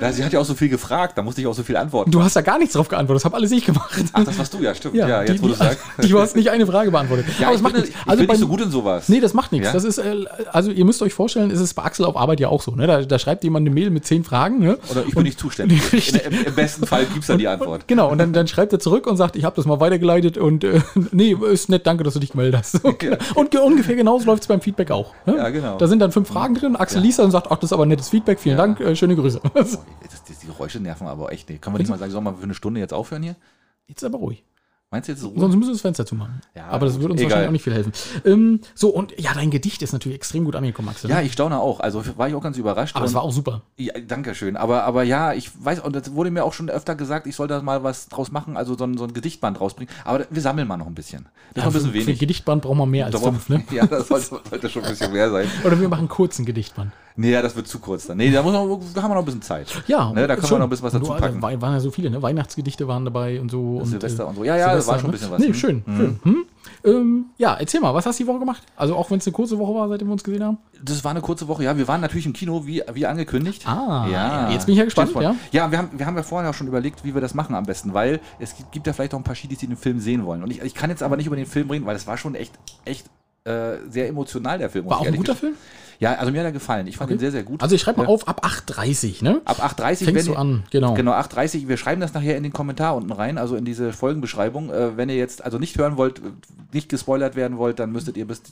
Ja, 0.00 0.12
sie 0.12 0.24
hat 0.24 0.32
ja 0.32 0.40
auch 0.40 0.46
so 0.46 0.54
viel 0.54 0.70
gefragt, 0.70 1.18
da 1.18 1.22
musste 1.22 1.42
ich 1.42 1.46
auch 1.46 1.54
so 1.54 1.62
viel 1.62 1.76
antworten. 1.76 2.10
du 2.10 2.22
hast 2.22 2.34
da 2.34 2.40
gar 2.40 2.58
nichts 2.58 2.72
drauf 2.72 2.88
geantwortet, 2.88 3.20
das 3.20 3.24
habe 3.26 3.36
alles 3.36 3.52
ich 3.52 3.66
gemacht. 3.66 4.04
Ach, 4.14 4.24
das 4.24 4.38
warst 4.38 4.54
du, 4.54 4.60
ja, 4.60 4.74
stimmt. 4.74 4.94
Ja, 4.94 5.20
jetzt 5.20 5.34
die, 5.34 5.42
wo 5.42 5.48
du 5.48 5.52
die, 5.52 5.58
sagst. 5.58 5.80
Du 6.08 6.18
hast 6.18 6.36
nicht 6.36 6.48
eine 6.48 6.66
Frage 6.66 6.90
beantwortet. 6.90 7.26
Ja, 7.38 7.52
ich, 7.52 7.62
bin, 7.62 7.72
nichts. 7.72 7.90
ich 7.90 8.16
bin 8.16 8.26
nicht 8.26 8.38
so 8.38 8.48
gut 8.48 8.62
in 8.62 8.70
sowas. 8.70 9.10
Nee, 9.10 9.20
das 9.20 9.34
macht 9.34 9.52
nichts. 9.52 9.66
Ja? 9.66 9.72
Das 9.74 9.84
ist, 9.84 9.98
äh, 9.98 10.24
also 10.52 10.70
ihr 10.70 10.86
müsst 10.86 11.02
euch 11.02 11.12
vorstellen, 11.12 11.50
ist 11.50 11.60
es 11.60 11.74
bei 11.74 11.82
Axel 11.82 12.06
auf 12.06 12.16
Arbeit 12.16 12.40
ja 12.40 12.48
auch 12.48 12.62
so. 12.62 12.70
Ne? 12.70 12.86
Da, 12.86 13.02
da 13.02 13.18
schreibt 13.18 13.44
jemand 13.44 13.66
eine 13.66 13.74
Mail 13.74 13.90
mit 13.90 14.06
zehn 14.06 14.24
Fragen. 14.24 14.60
Ne? 14.60 14.78
Oder 14.90 15.04
ich 15.06 15.14
bin 15.14 15.24
nicht 15.24 15.38
zuständig. 15.38 15.82
In. 15.92 16.44
Im, 16.46 16.54
besten 16.54 16.86
Fall 16.86 17.04
gibt's 17.06 17.26
dann 17.26 17.38
die 17.38 17.48
Antwort. 17.48 17.86
Genau, 17.86 18.05
und 18.06 18.18
dann, 18.18 18.32
dann 18.32 18.46
schreibt 18.48 18.72
er 18.72 18.78
zurück 18.78 19.06
und 19.06 19.16
sagt, 19.16 19.36
ich 19.36 19.44
habe 19.44 19.54
das 19.56 19.66
mal 19.66 19.80
weitergeleitet 19.80 20.38
und 20.38 20.64
äh, 20.64 20.80
nee, 21.12 21.36
ist 21.50 21.68
nett, 21.68 21.86
danke, 21.86 22.04
dass 22.04 22.14
du 22.14 22.20
dich 22.20 22.30
gemeldet 22.32 22.58
hast. 22.60 22.84
Und, 22.84 23.02
und 23.36 23.50
ge- 23.50 23.60
ungefähr 23.60 23.94
genauso 23.96 24.26
läuft 24.26 24.42
es 24.42 24.48
beim 24.48 24.60
Feedback 24.60 24.90
auch. 24.90 25.12
Ne? 25.26 25.36
Ja, 25.36 25.48
genau. 25.50 25.76
Da 25.78 25.86
sind 25.86 25.98
dann 26.00 26.12
fünf 26.12 26.28
Fragen 26.28 26.54
drin, 26.54 26.76
Axel 26.76 27.00
liest 27.02 27.18
dann 27.18 27.26
und 27.26 27.32
sagt, 27.32 27.46
ach, 27.50 27.56
das 27.56 27.68
ist 27.70 27.72
aber 27.72 27.86
nettes 27.86 28.08
Feedback, 28.08 28.38
vielen 28.40 28.56
Dank, 28.56 28.80
äh, 28.80 28.94
schöne 28.96 29.16
Grüße. 29.16 29.40
Das, 29.54 29.72
das, 29.72 30.38
die 30.40 30.46
Geräusche 30.46 30.80
nerven 30.80 31.06
aber 31.06 31.32
echt 31.32 31.48
nicht. 31.50 31.62
Können 31.62 31.74
wir 31.74 31.78
nicht 31.78 31.88
mal 31.90 31.98
sagen, 31.98 32.10
sollen 32.12 32.24
wir 32.24 32.34
für 32.34 32.42
eine 32.44 32.54
Stunde 32.54 32.80
jetzt 32.80 32.94
aufhören 32.94 33.22
hier? 33.22 33.36
Jetzt 33.86 34.02
aber 34.04 34.18
ruhig. 34.18 34.44
Meinst 34.96 35.08
du 35.08 35.12
jetzt 35.12 35.20
so? 35.20 35.32
Sonst 35.36 35.56
müssen 35.56 35.68
wir 35.68 35.74
das 35.74 35.82
Fenster 35.82 36.06
zumachen. 36.06 36.40
Ja, 36.54 36.68
aber 36.68 36.86
das 36.86 36.98
würde 36.98 37.12
uns 37.12 37.20
Egal. 37.20 37.30
wahrscheinlich 37.30 37.48
auch 37.48 37.52
nicht 37.52 37.64
viel 37.64 37.74
helfen. 37.74 37.92
Ähm, 38.24 38.60
so, 38.74 38.88
und 38.88 39.12
ja, 39.20 39.34
dein 39.34 39.50
Gedicht 39.50 39.82
ist 39.82 39.92
natürlich 39.92 40.16
extrem 40.16 40.46
gut 40.46 40.56
angekommen, 40.56 40.88
Axel. 40.88 41.10
Ja, 41.10 41.16
ne? 41.16 41.26
ich 41.26 41.34
staune 41.34 41.60
auch. 41.60 41.80
Also 41.80 42.02
war 42.16 42.28
ich 42.28 42.34
auch 42.34 42.42
ganz 42.42 42.56
überrascht. 42.56 42.96
aber 42.96 43.04
es 43.04 43.12
war 43.12 43.22
auch 43.22 43.30
super. 43.30 43.60
Ja, 43.76 43.92
danke 44.08 44.34
schön. 44.34 44.56
Aber, 44.56 44.84
aber 44.84 45.02
ja, 45.02 45.34
ich 45.34 45.50
weiß, 45.62 45.80
und 45.80 45.94
das 45.94 46.14
wurde 46.14 46.30
mir 46.30 46.44
auch 46.44 46.54
schon 46.54 46.70
öfter 46.70 46.94
gesagt, 46.94 47.26
ich 47.26 47.36
soll 47.36 47.46
da 47.46 47.60
mal 47.60 47.84
was 47.84 48.08
draus 48.08 48.32
machen, 48.32 48.56
also 48.56 48.74
so 48.74 48.84
ein, 48.84 48.96
so 48.96 49.04
ein 49.04 49.12
Gedichtband 49.12 49.60
rausbringen. 49.60 49.92
Aber 50.06 50.24
wir 50.30 50.40
sammeln 50.40 50.66
mal 50.66 50.78
noch 50.78 50.86
ein 50.86 50.94
bisschen. 50.94 51.26
Das 51.52 51.56
ist 51.56 51.56
noch 51.56 51.64
ein 51.66 51.72
bisschen 51.74 51.92
für, 51.92 52.00
für 52.00 52.06
wenig. 52.06 52.20
Gedichtband 52.20 52.62
braucht 52.62 52.78
man 52.78 52.88
mehr 52.88 53.04
als 53.04 53.12
Doch, 53.12 53.22
fünf, 53.22 53.50
ne? 53.50 53.62
Ja, 53.70 53.86
das 53.86 54.08
sollte, 54.08 54.40
sollte 54.48 54.70
schon 54.70 54.82
ein 54.82 54.90
bisschen 54.90 55.12
mehr 55.12 55.30
sein. 55.30 55.46
Oder 55.62 55.78
wir 55.78 55.90
machen 55.90 56.08
kurz 56.08 56.38
ein 56.38 56.46
Gedichtband. 56.46 56.92
Nee, 57.16 57.32
ja, 57.32 57.40
das 57.42 57.56
wird 57.56 57.66
zu 57.66 57.78
kurz 57.78 58.06
dann. 58.06 58.18
Nee, 58.18 58.30
da, 58.30 58.42
muss 58.42 58.52
man, 58.52 58.68
da 58.94 59.02
haben 59.02 59.10
wir 59.10 59.14
noch 59.14 59.22
ein 59.22 59.24
bisschen 59.24 59.42
Zeit. 59.42 59.68
Ja, 59.86 60.12
Ne, 60.12 60.26
da 60.26 60.34
können 60.34 60.42
wir 60.44 60.48
schon. 60.48 60.58
noch 60.58 60.66
ein 60.66 60.70
bisschen 60.70 60.84
was 60.84 60.92
dazu 60.92 61.06
Nur, 61.06 61.16
packen. 61.16 61.40
Da 61.40 61.60
waren 61.62 61.72
ja 61.72 61.80
so 61.80 61.90
viele, 61.90 62.10
ne? 62.10 62.20
Weihnachtsgedichte 62.22 62.86
waren 62.86 63.04
dabei 63.04 63.40
und 63.40 63.50
so. 63.50 63.78
Und, 63.78 63.86
Silvester 63.86 64.26
und 64.28 64.36
so. 64.36 64.44
Ja, 64.44 64.56
ja, 64.56 64.76
da 64.76 64.86
war 64.86 64.98
schon 64.98 65.08
ein 65.08 65.12
bisschen 65.12 65.30
was. 65.30 65.38
Nee, 65.40 65.46
Hm. 65.46 65.54
schön, 65.54 65.82
schön. 65.86 66.20
Hm? 66.22 66.44
Ähm, 66.84 67.24
ja, 67.38 67.54
erzähl 67.54 67.80
mal, 67.80 67.94
was 67.94 68.06
hast 68.06 68.18
du 68.20 68.24
die 68.24 68.28
Woche 68.28 68.38
gemacht? 68.40 68.62
Also 68.76 68.94
auch 68.96 69.10
wenn 69.10 69.18
es 69.18 69.26
eine 69.26 69.32
kurze 69.32 69.58
Woche 69.58 69.74
war, 69.74 69.88
seitdem 69.88 70.08
wir 70.08 70.12
uns 70.12 70.22
gesehen 70.22 70.44
haben? 70.44 70.58
Das 70.84 71.02
war 71.04 71.10
eine 71.10 71.20
kurze 71.20 71.48
Woche. 71.48 71.64
Ja, 71.64 71.76
wir 71.76 71.88
waren 71.88 72.00
natürlich 72.00 72.26
im 72.26 72.32
Kino, 72.32 72.66
wie, 72.66 72.82
wie 72.92 73.06
angekündigt. 73.06 73.66
Ah, 73.66 74.06
ja, 74.10 74.50
jetzt 74.50 74.66
bin 74.66 74.74
ich 74.74 74.78
ja 74.78 74.84
gespannt, 74.84 75.12
ja. 75.20 75.34
Ja, 75.52 75.70
wir 75.70 75.78
haben, 75.78 75.88
wir 75.96 76.06
haben 76.06 76.16
ja 76.16 76.22
vorher 76.22 76.50
auch 76.50 76.54
schon 76.54 76.66
überlegt, 76.68 77.04
wie 77.04 77.14
wir 77.14 77.20
das 77.20 77.34
machen 77.34 77.54
am 77.56 77.64
besten, 77.64 77.94
weil 77.94 78.20
es 78.38 78.54
gibt, 78.56 78.72
gibt 78.72 78.86
ja 78.86 78.92
vielleicht 78.92 79.14
auch 79.14 79.18
ein 79.18 79.24
paar 79.24 79.34
Schiedis, 79.34 79.58
die 79.58 79.66
den 79.66 79.76
Film 79.76 79.98
sehen 80.00 80.24
wollen. 80.26 80.42
Und 80.42 80.50
ich, 80.50 80.60
ich 80.62 80.74
kann 80.74 80.90
jetzt 80.90 81.02
aber 81.02 81.16
nicht 81.16 81.26
über 81.26 81.36
den 81.36 81.46
Film 81.46 81.70
reden, 81.70 81.86
weil 81.86 81.96
es 81.96 82.06
war 82.06 82.18
schon 82.18 82.34
echt, 82.34 82.52
echt 82.84 83.06
äh, 83.44 83.78
sehr 83.88 84.08
emotional, 84.08 84.58
der 84.58 84.70
Film. 84.70 84.86
War 84.86 85.00
auch 85.00 85.06
ein 85.06 85.16
guter. 85.16 85.34
Film? 85.34 85.54
Ja, 85.98 86.14
also 86.14 86.32
mir 86.32 86.40
hat 86.40 86.46
er 86.46 86.52
gefallen. 86.52 86.86
Ich 86.86 86.96
fand 86.96 87.10
ihn 87.10 87.18
sehr, 87.18 87.32
sehr 87.32 87.42
gut. 87.42 87.62
Also 87.62 87.74
ich 87.74 87.80
schreibe 87.80 88.02
mal 88.02 88.06
auf, 88.06 88.28
ab 88.28 88.44
8.30, 88.44 89.24
ne? 89.24 89.40
Ab 89.44 89.60
8.30 89.60 90.04
Fängst 90.04 90.14
wenn 90.14 90.26
du 90.26 90.34
an, 90.34 90.64
genau. 90.70 90.94
Genau, 90.94 91.12
8.30 91.12 91.68
Wir 91.68 91.76
schreiben 91.76 92.00
das 92.00 92.14
nachher 92.14 92.36
in 92.36 92.42
den 92.42 92.52
Kommentar 92.52 92.96
unten 92.96 93.12
rein, 93.12 93.38
also 93.38 93.56
in 93.56 93.64
diese 93.64 93.92
Folgenbeschreibung. 93.92 94.70
Äh, 94.70 94.96
wenn 94.96 95.08
ihr 95.08 95.16
jetzt 95.16 95.44
also 95.44 95.58
nicht 95.58 95.78
hören 95.78 95.96
wollt, 95.96 96.18
äh, 96.18 96.22
nicht 96.72 96.88
gespoilert 96.88 97.36
werden 97.36 97.58
wollt, 97.58 97.78
dann 97.78 97.92
müsstet 97.92 98.16
ihr 98.16 98.26
bis 98.26 98.42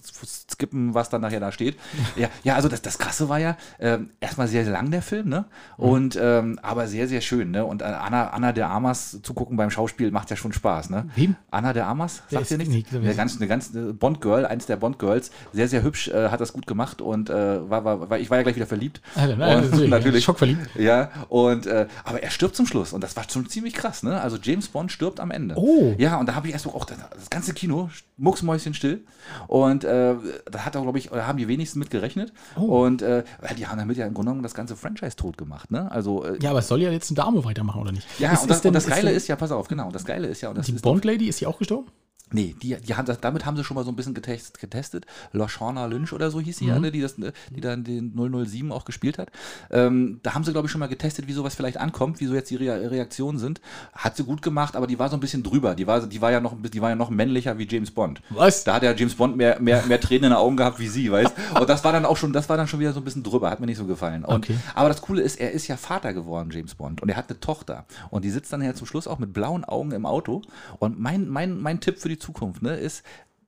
skippen, 0.50 0.94
was 0.94 1.10
dann 1.10 1.20
nachher 1.20 1.40
da 1.40 1.52
steht. 1.52 1.76
Ja, 2.16 2.28
ja 2.44 2.54
also 2.54 2.68
das, 2.68 2.80
das 2.80 2.98
Krasse 2.98 3.28
war 3.28 3.40
ja, 3.40 3.56
ähm, 3.80 4.10
erstmal 4.20 4.46
sehr, 4.46 4.62
sehr 4.64 4.72
lang 4.72 4.90
der 4.90 5.02
Film, 5.02 5.28
ne? 5.28 5.46
Mhm. 5.78 5.84
Und 5.84 6.18
ähm, 6.20 6.58
aber 6.62 6.86
sehr, 6.86 7.08
sehr 7.08 7.20
schön, 7.20 7.50
ne? 7.50 7.64
Und 7.64 7.82
äh, 7.82 7.86
Anna, 7.86 8.28
Anna 8.28 8.52
de 8.52 8.62
Armas 8.62 9.18
zugucken 9.22 9.56
beim 9.56 9.70
Schauspiel 9.70 10.10
macht 10.10 10.30
ja 10.30 10.36
schon 10.36 10.52
Spaß, 10.52 10.90
ne? 10.90 11.08
Wem? 11.16 11.34
Anna 11.50 11.72
de 11.72 11.82
Armas, 11.82 12.22
Wer 12.30 12.40
sagt 12.40 12.50
ihr 12.52 12.58
nichts? 12.58 12.92
wer 12.92 13.00
eine 13.00 13.14
ganz, 13.14 13.36
eine 13.36 13.48
ganz 13.48 13.74
äh, 13.74 13.92
Bond-Girl, 13.92 14.46
eins 14.46 14.66
der 14.66 14.76
Bond-Girls, 14.76 15.30
sehr, 15.52 15.68
sehr 15.68 15.82
hübsch, 15.82 16.08
äh, 16.08 16.28
hat 16.28 16.40
das 16.40 16.52
gut 16.52 16.66
gemacht 16.66 17.02
und 17.02 17.30
äh, 17.34 17.70
war, 17.70 17.84
war, 17.84 18.10
war, 18.10 18.18
ich 18.18 18.30
war 18.30 18.36
ja 18.38 18.42
gleich 18.42 18.56
wieder 18.56 18.66
verliebt. 18.66 19.00
Ah, 19.14 19.26
ja, 19.26 19.36
ja, 19.36 19.56
und, 19.58 19.70
natürlich, 19.70 19.90
natürlich. 19.90 20.24
schockverliebt. 20.24 20.76
Ja, 20.76 21.10
und 21.28 21.66
äh, 21.66 21.86
aber 22.04 22.22
er 22.22 22.30
stirbt 22.30 22.56
zum 22.56 22.66
Schluss 22.66 22.92
und 22.92 23.02
das 23.02 23.16
war 23.16 23.24
schon 23.28 23.48
ziemlich 23.48 23.74
krass, 23.74 24.02
ne? 24.02 24.20
Also 24.20 24.36
James 24.42 24.68
Bond 24.68 24.92
stirbt 24.92 25.20
am 25.20 25.30
Ende. 25.30 25.54
Oh. 25.56 25.94
Ja, 25.98 26.18
und 26.18 26.28
da 26.28 26.34
habe 26.34 26.46
ich 26.48 26.52
erst 26.52 26.66
auch 26.66 26.84
das, 26.84 26.96
das 27.14 27.30
ganze 27.30 27.52
Kino 27.54 27.90
mucksmäuschen 28.16 28.74
still 28.74 29.04
und 29.48 29.84
äh, 29.84 30.14
da 30.50 30.64
hat 30.64 30.74
er 30.76 30.82
glaube 30.82 30.98
ich 30.98 31.10
oder 31.12 31.26
haben 31.26 31.38
die 31.38 31.48
wenigsten 31.48 31.78
mit 31.80 31.90
gerechnet 31.90 32.32
Oh. 32.56 32.84
und 32.84 33.02
äh, 33.02 33.24
weil 33.40 33.56
die 33.56 33.66
haben 33.66 33.78
damit 33.78 33.96
ja 33.96 34.06
im 34.06 34.14
Grunde 34.14 34.30
genommen 34.30 34.42
das 34.44 34.54
ganze 34.54 34.76
Franchise 34.76 35.16
tot 35.16 35.36
gemacht, 35.36 35.70
ne? 35.70 35.90
Also 35.90 36.24
äh, 36.24 36.38
Ja, 36.40 36.50
aber 36.50 36.60
es 36.60 36.68
soll 36.68 36.80
ja 36.80 36.90
jetzt 36.90 37.10
eine 37.10 37.16
Dame 37.16 37.44
weitermachen, 37.44 37.80
oder 37.80 37.92
nicht? 37.92 38.06
ja, 38.20 38.32
Ist- 38.32 38.42
und 38.42 38.48
das, 38.50 38.58
ist 38.58 38.64
denn- 38.64 38.68
und 38.70 38.74
das 38.74 38.86
Geile 38.86 39.08
denn 39.08 39.16
ist, 39.16 39.26
ja, 39.28 39.36
pass 39.36 39.50
auf, 39.50 39.66
genau, 39.68 39.86
und 39.86 39.94
das 39.94 40.04
Geile 40.04 40.28
ist 40.28 40.40
ja, 40.40 40.48
und 40.50 40.58
das 40.58 40.66
Die 40.66 40.72
ist 40.74 40.82
Bond-Lady, 40.82 41.26
ist 41.28 41.38
sie 41.38 41.46
auch 41.46 41.58
gestorben? 41.58 41.88
Nee, 42.34 42.54
die, 42.60 42.76
die 42.76 42.94
haben 42.94 43.06
das, 43.06 43.20
damit 43.20 43.46
haben 43.46 43.56
sie 43.56 43.64
schon 43.64 43.76
mal 43.76 43.84
so 43.84 43.90
ein 43.90 43.96
bisschen 43.96 44.12
getestet. 44.14 44.58
getestet. 44.58 45.06
Lashana 45.32 45.86
Lynch 45.86 46.12
oder 46.12 46.30
so 46.30 46.40
hieß 46.40 46.58
sie 46.58 46.66
Mhm. 46.66 46.80
ne, 46.80 46.90
die, 46.92 47.00
das, 47.00 47.14
die 47.16 47.60
dann 47.60 47.84
den 47.84 48.12
007 48.14 48.72
auch 48.72 48.84
gespielt 48.84 49.18
hat. 49.18 49.28
Ähm, 49.70 50.20
da 50.22 50.34
haben 50.34 50.44
sie, 50.44 50.52
glaube 50.52 50.66
ich, 50.66 50.72
schon 50.72 50.78
mal 50.80 50.88
getestet, 50.88 51.26
wie 51.28 51.32
sowas 51.32 51.54
vielleicht 51.54 51.76
ankommt, 51.78 52.20
wie 52.20 52.26
so 52.26 52.34
jetzt 52.34 52.50
die 52.50 52.56
Rea 52.56 52.74
Reaktionen 52.74 53.38
sind. 53.38 53.60
Hat 53.94 54.16
sie 54.16 54.24
gut 54.24 54.42
gemacht, 54.42 54.76
aber 54.76 54.86
die 54.86 54.98
war 54.98 55.08
so 55.08 55.16
ein 55.16 55.20
bisschen 55.20 55.42
drüber. 55.42 55.74
Die 55.74 55.86
war, 55.86 56.00
die 56.06 56.20
war, 56.20 56.30
ja, 56.32 56.40
noch, 56.40 56.54
die 56.60 56.80
war 56.82 56.90
ja 56.90 56.96
noch 56.96 57.10
männlicher 57.10 57.56
wie 57.58 57.66
James 57.68 57.90
Bond. 57.90 58.20
Was? 58.30 58.64
Da 58.64 58.74
hat 58.74 58.82
ja 58.82 58.92
James 58.92 59.14
Bond 59.14 59.36
mehr, 59.36 59.60
mehr, 59.60 59.84
mehr 59.86 60.00
Tränen 60.00 60.24
in 60.24 60.30
den 60.30 60.36
Augen 60.38 60.56
gehabt 60.56 60.78
wie 60.78 60.88
sie, 60.88 61.10
weißt 61.10 61.32
Und 61.60 61.68
das 61.68 61.84
war 61.84 61.92
dann 61.92 62.04
auch 62.04 62.16
schon, 62.16 62.32
das 62.32 62.48
war 62.48 62.56
dann 62.56 62.66
schon 62.68 62.80
wieder 62.80 62.92
so 62.92 63.00
ein 63.00 63.04
bisschen 63.04 63.22
drüber, 63.22 63.50
hat 63.50 63.60
mir 63.60 63.66
nicht 63.66 63.78
so 63.78 63.86
gefallen. 63.86 64.24
Und, 64.24 64.34
Okay. 64.34 64.56
Aber 64.74 64.88
das 64.88 65.00
Coole 65.00 65.22
ist, 65.22 65.36
er 65.40 65.52
ist 65.52 65.68
ja 65.68 65.76
Vater 65.76 66.12
geworden, 66.12 66.50
James 66.52 66.74
Bond. 66.74 67.00
Und 67.00 67.08
er 67.08 67.16
hat 67.16 67.30
eine 67.30 67.38
Tochter. 67.40 67.86
Und 68.10 68.24
die 68.24 68.30
sitzt 68.30 68.52
dann 68.52 68.60
ja 68.62 68.74
zum 68.74 68.86
Schluss 68.86 69.06
auch 69.06 69.18
mit 69.18 69.32
blauen 69.32 69.64
Augen 69.64 69.92
im 69.92 70.04
Auto. 70.06 70.42
Und 70.80 70.98
mein, 70.98 71.28
mein, 71.28 71.60
mein 71.60 71.80
Tipp 71.80 71.98
für 71.98 72.08
die 72.08 72.18
Zukunft 72.24 72.62
ne, 72.62 72.76
ist, 72.76 73.02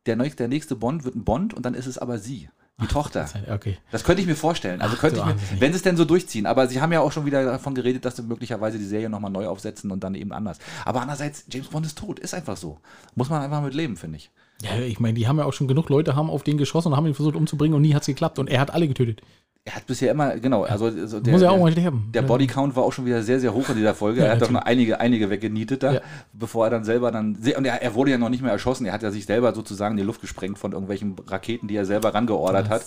der, 0.06 0.16
neu- 0.16 0.30
der 0.30 0.49
nächste 0.49 0.76
Bond 0.76 1.04
wird 1.04 1.14
ein 1.16 1.25
Bond 1.25 1.54
und 1.54 1.64
dann 1.66 1.75
ist 1.75 1.87
es 1.87 1.99
aber 1.99 2.18
sie, 2.18 2.49
die 2.80 2.87
Tochter. 2.87 3.26
Okay. 3.50 3.78
Das 3.90 4.04
könnte 4.04 4.21
ich 4.21 4.28
mir 4.28 4.37
vorstellen. 4.37 4.83
Also 4.83 4.97
Ach, 4.97 5.00
könnte 5.00 5.18
ich 5.21 5.25
mir, 5.25 5.61
wenn 5.61 5.73
sie 5.73 5.76
es 5.78 5.83
denn 5.83 5.97
so 5.97 6.04
durchziehen. 6.04 6.45
Aber 6.45 6.68
sie 6.68 6.80
haben 6.83 6.92
ja 6.92 7.00
auch 7.00 7.11
schon 7.11 7.25
wieder 7.25 7.42
davon 7.45 7.75
geredet, 7.75 8.04
dass 8.04 8.16
sie 8.16 8.23
möglicherweise 8.23 8.78
die 8.78 8.85
Serie 8.85 9.09
nochmal 9.09 9.30
neu 9.30 9.47
aufsetzen 9.47 9.90
und 9.90 10.04
dann 10.04 10.14
eben 10.14 10.30
anders. 10.33 10.59
Aber 10.85 11.00
andererseits, 11.00 11.45
James 11.50 11.68
Bond 11.68 11.87
ist 11.87 11.97
tot. 11.97 12.18
Ist 12.18 12.35
einfach 12.35 12.59
so. 12.59 12.78
Muss 13.14 13.30
man 13.30 13.40
einfach 13.42 13.62
mit 13.62 13.73
leben, 13.73 13.97
finde 13.97 14.18
ich. 14.18 14.30
Ja, 14.62 14.78
ich 14.84 15.00
meine, 15.00 15.14
die 15.14 15.28
haben 15.28 15.38
ja 15.38 15.44
auch 15.44 15.52
schon 15.52 15.68
genug 15.68 15.88
Leute 15.88 16.16
haben 16.16 16.30
auf 16.30 16.42
den 16.42 16.56
geschossen 16.58 16.88
und 16.92 16.96
haben 16.96 17.06
ihn 17.06 17.14
versucht 17.14 17.36
umzubringen 17.36 17.75
und 17.75 17.82
nie 17.82 17.94
hat 17.94 18.02
es 18.02 18.06
geklappt 18.06 18.38
und 18.38 18.48
er 18.48 18.60
hat 18.60 18.72
alle 18.72 18.88
getötet. 18.88 19.20
Er 19.68 19.75
hat 19.75 19.86
bisher 19.88 20.12
immer, 20.12 20.36
genau, 20.36 20.62
also, 20.62 20.84
also 20.84 21.18
der, 21.18 21.32
Muss 21.32 21.42
ja 21.42 21.50
auch 21.50 21.58
mal 21.58 21.72
sterben. 21.72 22.08
Der. 22.14 22.22
Bodycount 22.22 22.76
war 22.76 22.84
auch 22.84 22.92
schon 22.92 23.04
wieder 23.04 23.20
sehr, 23.25 23.40
sehr 23.40 23.52
hoch 23.52 23.68
in 23.68 23.75
dieser 23.75 23.96
Folge. 23.96 24.20
Ja, 24.20 24.26
er 24.26 24.30
hat 24.30 24.36
doch 24.36 24.42
natürlich. 24.42 24.60
noch 24.62 24.64
einige, 24.64 25.00
einige 25.00 25.28
weggenietet 25.28 25.82
da, 25.82 25.94
Ja. 25.94 26.00
bevor 26.32 26.66
er 26.66 26.70
dann 26.70 26.84
selber 26.84 27.10
dann. 27.10 27.34
Und 27.34 27.64
er, 27.64 27.82
er 27.82 27.94
wurde 27.96 28.12
ja 28.12 28.18
noch 28.18 28.28
nicht 28.28 28.44
mehr 28.44 28.52
erschossen. 28.52 28.86
Er 28.86 28.92
hat 28.92 29.02
ja 29.02 29.10
sich 29.10 29.26
selber 29.26 29.52
sozusagen 29.56 29.94
in 29.94 29.96
die 29.96 30.04
Luft 30.04 30.20
gesprengt 30.20 30.56
von 30.56 30.70
irgendwelchen 30.70 31.16
Raketen, 31.26 31.66
die 31.66 31.75
er 31.75 31.84
selber 31.84 32.14
rangeordert 32.14 32.68
hat. 32.68 32.84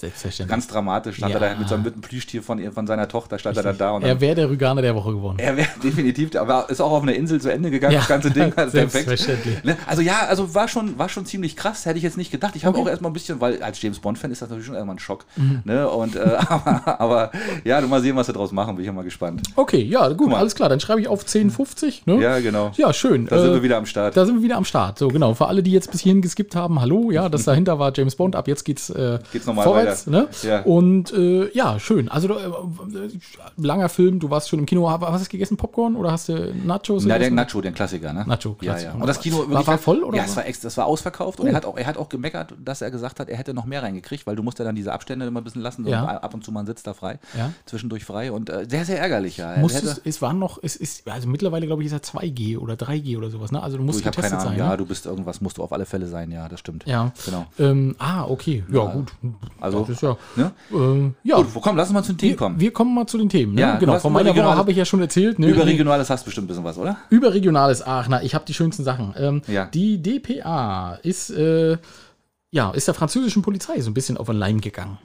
Ganz 0.48 0.68
dramatisch. 0.68 1.18
Stand 1.18 1.34
Ja. 1.34 1.42
er 1.42 1.54
da 1.54 1.60
mit 1.60 1.68
so 1.68 1.76
einem, 1.76 1.84
Plüschtier 2.00 2.42
von, 2.42 2.72
von 2.72 2.88
seiner 2.88 3.10
Tochter, 3.10 3.40
stand 3.40 3.58
er 3.58 3.64
dann 3.64 3.78
da 3.78 3.92
und 3.92 4.04
dann, 4.04 4.12
er 4.12 4.22
wäre 4.22 4.36
der 4.36 4.50
Rüganer 4.50 4.82
der 4.82 4.96
Woche 4.96 5.12
geworden. 5.12 5.38
er 5.38 5.58
wäre 5.58 5.68
definitiv, 5.84 6.34
aber 6.38 6.70
ist 6.70 6.80
auch 6.80 6.92
auf 6.94 7.04
einer 7.04 7.14
Insel 7.14 7.42
zu 7.42 7.52
Ende 7.52 7.72
gegangen, 7.72 7.96
das 7.96 8.08
ganze 8.08 8.32
Ding. 8.32 8.54
Also 8.56 8.78
perfekt. 8.78 9.66
Ne? 9.66 9.76
Also 9.86 10.02
ja, 10.02 10.28
also 10.30 10.56
war 10.56 10.70
schon, 10.70 10.98
war 10.98 11.10
schon 11.10 11.26
ziemlich 11.26 11.58
krass, 11.60 11.86
hätte 11.86 11.98
ich 11.98 12.04
jetzt 12.04 12.18
nicht 12.18 12.32
gedacht. 12.32 12.56
Ich 12.56 12.66
habe 12.66 12.78
Okay. 12.78 12.86
auch 12.88 12.90
erstmal 12.90 13.10
ein 13.12 13.14
bisschen, 13.14 13.40
weil 13.42 13.62
als 13.62 13.82
James 13.82 14.00
Bond-Fan 14.00 14.32
ist 14.32 14.42
das 14.42 14.50
natürlich 14.50 14.66
schon 14.66 14.76
erstmal 14.76 14.96
ein 14.96 15.00
Schock. 15.00 15.26
Mhm. 15.36 15.62
Ne? 15.66 15.88
Und, 15.90 16.16
äh, 16.16 16.20
aber, 16.50 17.00
aber 17.00 17.32
ja, 17.64 17.82
mal 17.82 18.02
sehen, 18.02 18.16
was 18.16 18.28
sie 18.28 18.34
draus 18.34 18.52
machen, 18.52 18.76
bin 18.76 18.84
ich 18.84 18.88
ja 18.88 18.94
mal 18.94 19.04
gespannt. 19.04 19.42
Okay, 19.56 19.82
ja, 19.84 20.08
gut, 20.10 20.34
alles 20.34 20.56
klar. 20.56 20.70
Dann 20.70 20.80
schreibe 20.80 21.02
ich 21.02 21.08
auf 21.08 21.24
10,50. 21.26 22.02
Ne? 22.06 22.22
Ja, 22.22 22.40
genau. 22.40 22.72
Ja, 22.78 22.94
schön. 22.94 23.28
Da 23.28 23.40
sind 23.42 23.52
Äh, 23.52 23.54
wir 23.56 23.64
wieder 23.64 23.78
am 23.78 23.86
Start. 23.86 24.16
Da 24.18 24.26
sind 24.26 24.36
wir 24.36 24.44
wieder 24.44 24.58
am 24.58 24.66
Start. 24.66 24.98
So, 25.00 25.10
genau. 25.10 25.34
Für 25.34 25.48
alle, 25.48 25.62
die 25.64 25.72
jetzt 25.72 25.92
bis 25.92 26.02
hierhin 26.02 26.22
geskippt 26.22 26.56
haben, 26.56 26.80
hallo, 26.80 27.12
ja, 27.12 27.30
das 27.30 27.44
dahinter 27.44 27.78
war 27.80 27.92
James 27.96 28.16
Bond. 28.16 28.36
Ab 28.36 28.48
jetzt 28.48 28.64
geht's, 28.66 28.90
äh, 28.90 29.20
Geht's 29.32 29.46
nochmal 29.46 29.66
vorwärts. 29.66 30.08
weiter. 30.08 30.22
Ne? 30.22 30.28
Ja. 30.44 30.62
Und 30.62 31.12
äh, 31.14 31.50
ja, 31.54 31.80
schön. 31.80 32.10
Also, 32.10 32.30
äh, 32.30 32.40
langer 33.58 33.90
Film, 33.90 34.20
du 34.20 34.30
warst 34.30 34.50
schon 34.50 34.60
im 34.60 34.66
Kino. 34.66 34.88
Aber 34.90 35.12
hast 35.12 35.26
du 35.26 35.30
gegessen? 35.30 35.58
Popcorn 35.58 35.96
oder 35.96 36.12
hast 36.12 36.30
du 36.30 36.54
Nachos? 36.66 37.04
Ja, 37.04 37.10
der 37.10 37.18
gegessen? 37.20 37.36
Nacho, 37.36 37.62
den 37.62 37.74
Klassiker, 37.74 38.14
ne? 38.14 38.24
Nacho, 38.28 38.56
ja, 38.62 38.72
Klassiker. 38.74 38.94
ja. 38.96 39.02
Und 39.02 39.08
das 39.08 39.20
Kino 39.20 39.46
War- 39.50 39.66
war 39.68 39.78
voll, 39.78 40.04
oder? 40.04 40.18
Ja, 40.18 40.24
es 40.26 40.36
war 40.36 40.44
das 40.62 40.78
war 40.78 40.86
ausverkauft 40.86 41.40
und. 41.40 41.49
Er 41.50 41.56
hat 41.56 41.66
auch, 41.66 41.78
er 41.78 41.86
hat 41.86 41.98
auch 41.98 42.10
gemeckert, 42.10 42.54
dass 42.64 42.82
er 42.82 42.92
gesagt 42.92 43.20
hat, 43.20 43.30
er 43.30 43.38
hätte 43.38 43.54
noch 43.54 43.66
mehr 43.66 43.84
reingekriegt, 43.84 44.26
weil 44.28 44.36
du 44.36 44.44
musst 44.44 44.60
ja 44.60 44.66
dann 44.66 44.76
diese 44.76 44.94
Abstände 44.94 45.26
immer 45.26 45.42
ein 45.42 45.44
bisschen 45.44 45.62
lassen, 45.62 45.84
so 45.84 45.90
Ja. 45.92 46.06
ab 46.06 46.34
und 46.34 46.44
zu 46.44 46.52
man 46.52 46.66
sitzt 46.66 46.88
da 46.88 46.94
frei, 46.94 47.20
Ja. 47.38 47.52
zwischendurch 47.66 48.06
frei 48.06 48.32
und 48.32 48.50
äh, 48.50 48.66
sehr, 48.70 48.86
sehr 48.86 49.00
ärgerlich, 49.00 49.38
ja. 49.38 49.54
Er 49.54 49.60
Muss 49.60 49.74
hätte- 49.74 50.02
es, 50.04 50.22
waren 50.22 50.40
noch, 50.40 50.60
es 50.62 50.76
ist, 50.76 51.08
also 51.10 51.28
mittlerweile 51.28 51.66
glaube 51.68 51.82
ich, 51.84 51.88
ist 51.88 51.94
er 51.94 52.02
2G 52.02 52.58
oder 52.58 52.76
3G 52.76 53.18
oder 53.18 53.30
sowas, 53.30 53.52
ne? 53.52 53.62
Also 53.62 53.78
du 53.78 53.84
Du, 53.84 53.86
musst 53.88 54.04
keine 54.04 54.16
getestet 54.16 54.40
Ahnung. 54.40 54.50
sein. 54.52 54.60
Ja, 54.60 54.70
ne? 54.72 54.78
du 54.78 54.86
bist 54.86 55.06
irgendwas, 55.06 55.42
musst 55.42 55.58
du 55.58 55.64
auf 55.64 55.72
alle 55.74 55.86
Fälle 55.86 56.08
sein. 56.08 56.32
Ja, 56.32 56.48
das 56.50 56.60
stimmt. 56.60 56.86
Ja. 56.86 57.12
Genau. 57.26 57.46
Ähm, 57.60 57.96
ah, 58.00 58.26
okay. 58.26 58.64
Ja, 58.72 58.86
gut. 58.86 59.12
Also, 59.60 59.80
das 59.82 59.90
ist 59.90 60.02
ja. 60.02 60.18
ne? 60.36 60.52
Äh, 60.72 61.12
ja. 61.28 61.38
Gut, 61.38 61.48
komm, 61.62 61.76
lass 61.78 61.88
uns 61.90 61.94
mal 61.94 62.04
zu 62.04 62.14
den 62.14 62.18
Themen 62.20 62.32
wir, 62.32 62.38
kommen. 62.38 62.60
wir 62.60 62.72
kommen 62.74 62.94
mal 62.96 63.08
zu 63.08 63.18
den 63.18 63.30
Themen. 63.30 63.56
Ne? 63.56 63.62
Ja, 63.62 63.74
du 63.74 63.80
genau. 63.86 64.00
Von 64.00 64.14
meiner 64.14 64.36
Woche 64.36 64.44
habe 64.56 64.72
ich 64.72 64.78
ja 64.78 64.86
schon 64.86 65.02
erzählt. 65.02 65.40
Ne? 65.40 65.48
Überregionales 65.48 66.10
hast 66.10 66.24
bestimmt 66.26 66.46
ein 66.46 66.48
bisschen 66.50 66.64
was, 66.64 66.78
oder? 66.78 66.98
Überregionales 67.10 67.82
Aachener. 67.86 68.22
Ich 68.24 68.36
habe 68.36 68.46
die 68.46 68.54
schönsten 68.54 68.84
Sachen. 68.84 69.14
Ähm, 69.18 69.42
Ja. 69.48 69.66
Die 69.66 70.02
DPA 70.02 71.00
ist, 71.04 71.30
äh, 71.40 71.78
ja, 72.52 72.72
ist 72.72 72.88
der 72.88 72.96
französischen 72.96 73.42
Polizei 73.42 73.80
so 73.82 73.90
ein 73.90 73.94
bisschen 73.94 74.18
auf 74.18 74.28
den 74.28 74.36
Leim 74.38 74.60
gegangen. 74.62 74.98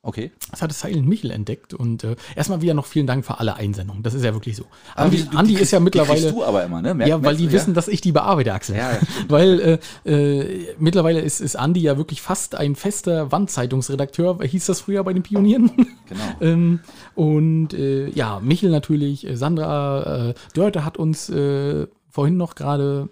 Okay. 0.00 0.30
Das 0.52 0.62
hat 0.62 0.72
Silent 0.72 1.06
Michel 1.08 1.32
entdeckt 1.32 1.74
und 1.74 2.04
äh, 2.04 2.14
erstmal 2.36 2.62
wieder 2.62 2.72
noch 2.72 2.86
vielen 2.86 3.06
Dank 3.08 3.26
für 3.26 3.40
alle 3.40 3.56
Einsendungen. 3.56 4.02
Das 4.04 4.14
ist 4.14 4.24
ja 4.24 4.32
wirklich 4.32 4.56
so. 4.56 4.64
Aber 4.94 5.06
Andi, 5.06 5.16
die- 5.16 5.22
die 5.28 5.36
Andi 5.36 5.52
kriegst- 5.54 5.62
ist 5.64 5.70
ja 5.72 5.78
die 5.80 5.84
mittlerweile. 5.84 6.20
kriegst 6.20 6.34
du 6.36 6.44
aber 6.44 6.64
immer, 6.64 6.80
ne? 6.80 6.94
Merk- 6.94 7.08
Ja, 7.08 7.22
weil 7.22 7.36
die 7.36 7.48
du, 7.48 7.52
wissen, 7.52 7.74
dass 7.74 7.88
ich 7.88 8.00
die 8.00 8.12
bearbeite, 8.12 8.54
Axel. 8.54 8.76
Ja, 8.76 8.92
ja, 8.92 8.98
weil 9.28 9.80
äh, 10.06 10.10
äh, 10.10 10.74
mittlerweile 10.78 11.20
ist, 11.20 11.40
ist 11.40 11.56
Andi 11.56 11.80
ja 11.80 11.98
wirklich 11.98 12.22
fast 12.22 12.54
ein 12.54 12.76
fester 12.76 13.32
Wandzeitungsredakteur, 13.32 14.38
hieß 14.42 14.66
das 14.66 14.80
früher 14.80 15.02
bei 15.04 15.12
den 15.12 15.22
Pionieren. 15.24 15.70
Genau. 16.08 16.24
ähm, 16.40 16.80
und 17.16 17.74
äh, 17.74 18.08
ja, 18.08 18.40
Michel 18.40 18.70
natürlich, 18.70 19.26
äh, 19.26 19.36
Sandra 19.36 20.28
äh, 20.30 20.34
Dörte 20.54 20.86
hat 20.86 20.96
uns 20.96 21.28
äh, 21.28 21.86
vorhin 22.08 22.38
noch 22.38 22.54
gerade 22.54 23.10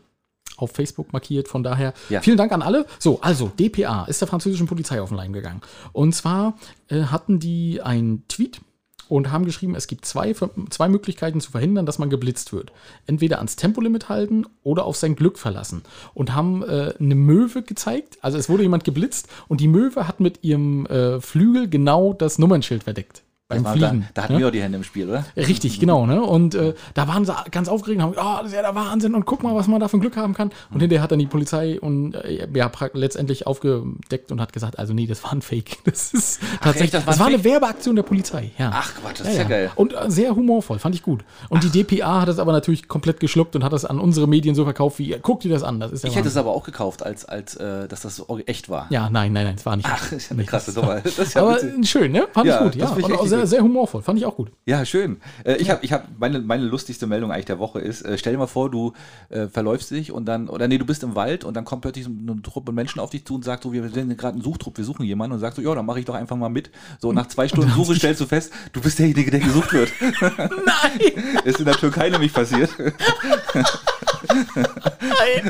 auf 0.57 0.73
Facebook 0.73 1.13
markiert, 1.13 1.49
von 1.49 1.63
daher 1.63 1.93
Ja. 2.09 2.21
vielen 2.21 2.37
Dank 2.37 2.53
an 2.53 2.63
alle. 2.63 2.87
So, 2.99 3.21
also 3.21 3.51
DPA 3.59 4.05
ist 4.05 4.21
der 4.21 4.29
französischen 4.29 4.67
Polizei 4.67 5.01
auf 5.01 5.09
den 5.11 5.17
Leim 5.17 5.33
gegangen. 5.33 5.61
Und 5.93 6.15
zwar 6.15 6.55
äh, 6.89 7.03
hatten 7.05 7.39
die 7.39 7.83
einen 7.83 8.27
Tweet 8.29 8.61
und 9.09 9.31
haben 9.31 9.45
geschrieben, 9.45 9.77
es 9.77 9.87
gibt 9.87 10.05
zwei, 10.05 10.35
zwei 10.71 10.89
Möglichkeiten 10.89 11.41
zu 11.41 11.53
verhindern, 11.53 11.87
dass 11.87 11.99
man 12.01 12.11
geblitzt 12.11 12.53
wird. 12.53 12.73
Entweder 13.07 13.39
ans 13.39 13.55
Tempolimit 13.55 14.09
halten 14.09 14.47
oder 14.65 14.85
auf 14.85 14.97
sein 14.97 15.15
Glück 15.15 15.39
verlassen. 15.39 15.83
Und 16.13 16.35
haben 16.35 16.63
äh, 16.65 16.93
eine 16.99 17.15
Möwe 17.15 17.63
gezeigt. 17.63 18.19
Also 18.21 18.37
es 18.37 18.49
wurde 18.49 18.65
jemand 18.65 18.83
geblitzt 18.83 19.29
und 19.47 19.61
die 19.61 19.69
Möwe 19.69 20.09
hat 20.09 20.19
mit 20.19 20.43
ihrem 20.43 20.87
äh, 20.87 21.21
Flügel 21.21 21.69
genau 21.69 22.15
das 22.15 22.39
Nummernschild 22.39 22.83
verdeckt. 22.83 23.23
Beim 23.49 23.63
Da, 23.63 23.73
Fliegen. 23.73 24.09
da 24.13 24.25
hatten 24.25 24.33
ne? 24.33 24.39
wir 24.41 24.49
auch 24.49 24.51
die 24.51 24.61
Hände 24.61 24.77
im 24.77 24.83
Spiel, 24.83 25.09
oder? 25.09 25.25
Richtig, 25.37 25.79
genau, 25.79 26.05
ne? 26.05 26.21
Und 26.21 26.57
äh, 26.57 26.75
da 26.95 27.07
waren 27.07 27.25
sie 27.25 27.33
ganz 27.53 27.69
aufgeregt 27.69 27.99
und 27.99 28.03
haben 28.03 28.11
gesagt, 28.11 28.29
oh, 28.29 28.39
das 28.39 28.49
ist 28.49 28.57
ja 28.57 28.63
der 28.63 28.75
Wahnsinn 28.75 29.15
und 29.15 29.25
guck 29.25 29.45
mal, 29.45 29.55
was 29.55 29.69
man 29.69 29.79
da 29.79 29.87
für 29.87 29.99
ein 29.99 30.01
Glück 30.01 30.17
haben 30.17 30.35
kann. 30.35 30.51
Und 30.73 30.81
hinterher 30.81 31.01
hat 31.01 31.13
dann 31.13 31.21
die 31.21 31.27
Polizei 31.27 31.79
und 31.81 32.15
äh, 32.17 32.49
ja, 32.53 32.69
letztendlich 32.95 33.47
aufgedeckt 33.47 34.33
und 34.33 34.41
hat 34.41 34.53
gesagt, 34.53 34.81
also 34.81 34.95
nee, 34.95 35.07
das 35.07 35.23
war 35.23 35.33
ein 35.33 35.43
Fake. 35.43 35.77
Das 35.87 36.13
ist 36.13 36.41
tatsächlich, 36.61 36.83
echt, 36.83 36.95
das 36.95 37.05
das 37.05 37.19
war 37.19 37.27
war, 37.27 37.27
ein 37.29 37.35
eine 37.35 37.45
Werbeaktion 37.45 37.95
der 37.95 38.03
Polizei, 38.03 38.51
ja. 38.59 38.71
Ach 38.75 38.93
Quatsch, 38.95 39.21
das 39.21 39.29
ist 39.29 39.37
ja, 39.39 39.45
geil. 39.45 39.71
Und 39.77 39.93
äh, 39.93 40.11
sehr 40.11 40.35
humorvoll, 40.35 40.81
fand 40.81 40.95
ich 40.97 41.03
gut. 41.03 41.25
Und 41.49 41.63
die 41.63 41.71
DPA 41.71 42.23
hat 42.23 42.29
das 42.29 42.41
aber 42.41 42.51
natürlich 42.53 42.89
komplett 42.89 43.21
geschluckt 43.21 43.55
und 43.55 43.63
hat 43.63 43.73
das 43.73 43.85
an 43.85 44.01
unsere 44.01 44.27
Medien 44.27 44.57
so 44.57 44.65
verkauft, 44.65 44.99
wie, 44.99 45.17
guck 45.23 45.41
dir 45.41 45.51
das 45.51 45.63
an, 45.63 45.79
das 45.79 45.93
ist 45.93 46.05
Ich 46.05 46.17
hätte 46.17 46.27
es 46.29 46.37
aber 46.37 46.51
auch 46.51 46.65
gekauft, 46.65 47.05
als, 47.05 47.25
als 47.25 47.55
äh, 47.55 47.87
dass 47.87 48.01
das 48.01 48.25
echt 48.47 48.69
war. 48.69 48.89
Ja, 48.91 49.09
nein, 49.09 49.33
nein, 49.33 49.45
nein, 49.45 49.55
es 49.57 49.65
war 49.65 49.77
nicht. 49.77 49.89
Ach, 49.89 50.01
das 50.11 50.13
ist 50.13 50.31
ja 50.31 50.35
eine 50.35 50.45
krasse 50.45 50.73
Nummer. 50.73 51.01
Das 51.01 51.35
ja 51.35 51.43
aber 51.43 51.63
witzig. 51.63 51.89
schön, 51.89 52.11
ne? 52.13 52.27
Fand 52.33 52.47
Ja, 52.47 52.57
ich 52.57 52.73
gut, 52.73 52.83
das 52.83 52.91
ja. 52.91 52.97
finde 52.97 53.36
sehr, 53.37 53.43
gut. 53.43 53.51
sehr 53.51 53.63
humorvoll, 53.63 54.03
fand 54.03 54.19
ich 54.19 54.27
auch 54.27 54.37
gut. 54.37 54.51
Ja, 54.65 54.85
schön. 54.85 55.19
Äh, 55.45 55.57
ich 55.57 55.71
habe, 55.71 55.85
ich 55.85 55.93
hab, 55.93 56.07
meine, 56.19 56.41
meine 56.41 56.65
lustigste 56.65 57.07
Meldung 57.07 57.31
eigentlich 57.31 57.47
der 57.47 57.59
Woche 57.59 57.81
ist, 57.81 58.03
äh, 58.03 58.19
stell 58.19 58.33
dir 58.33 58.39
mal 58.39 58.47
vor, 58.47 58.71
du 58.71 58.93
äh, 59.29 59.47
verläufst 59.49 59.91
dich 59.91 60.13
und 60.13 60.27
dann, 60.27 60.49
oder 60.49 60.69
nee, 60.69 60.79
du 60.79 60.87
bist 60.87 61.03
im 61.03 61.15
Wald 61.15 61.45
und 61.45 61.55
dann 61.55 61.65
kommt 61.65 61.83
plötzlich 61.83 62.05
so 62.05 62.11
eine 62.11 62.43
Truppe 62.43 62.73
Menschen 62.73 63.01
auf 63.01 63.11
dich 63.11 63.25
zu 63.25 63.35
und 63.35 63.45
sagt 63.45 63.63
so, 63.63 63.73
wir 63.73 63.89
sind 63.89 64.17
gerade 64.19 64.39
ein 64.39 64.43
Suchtrupp, 64.43 64.77
wir 64.79 64.85
suchen 64.85 65.05
jemanden 65.05 65.35
und 65.35 65.41
sagst 65.41 65.57
so, 65.57 65.63
ja, 65.63 65.75
dann 65.75 65.87
mache 65.87 65.99
ich 65.99 66.05
doch 66.05 66.15
einfach 66.15 66.37
mal 66.37 66.49
mit. 66.49 66.71
So, 67.01 67.13
nach 67.13 67.27
zwei 67.29 67.49
Stunden 67.49 67.71
Suche 67.71 67.95
stellst 67.95 68.21
du 68.21 68.27
fest, 68.27 68.53
du 68.73 68.81
bist 68.81 68.99
derjenige, 68.99 69.31
der 69.31 69.41
gesucht 69.41 69.73
wird. 69.73 69.93
Nein! 70.21 71.45
ist 71.45 71.59
in 71.59 71.65
der 71.65 71.75
Türkei 71.75 72.11
nämlich 72.11 72.33
passiert. 72.33 72.71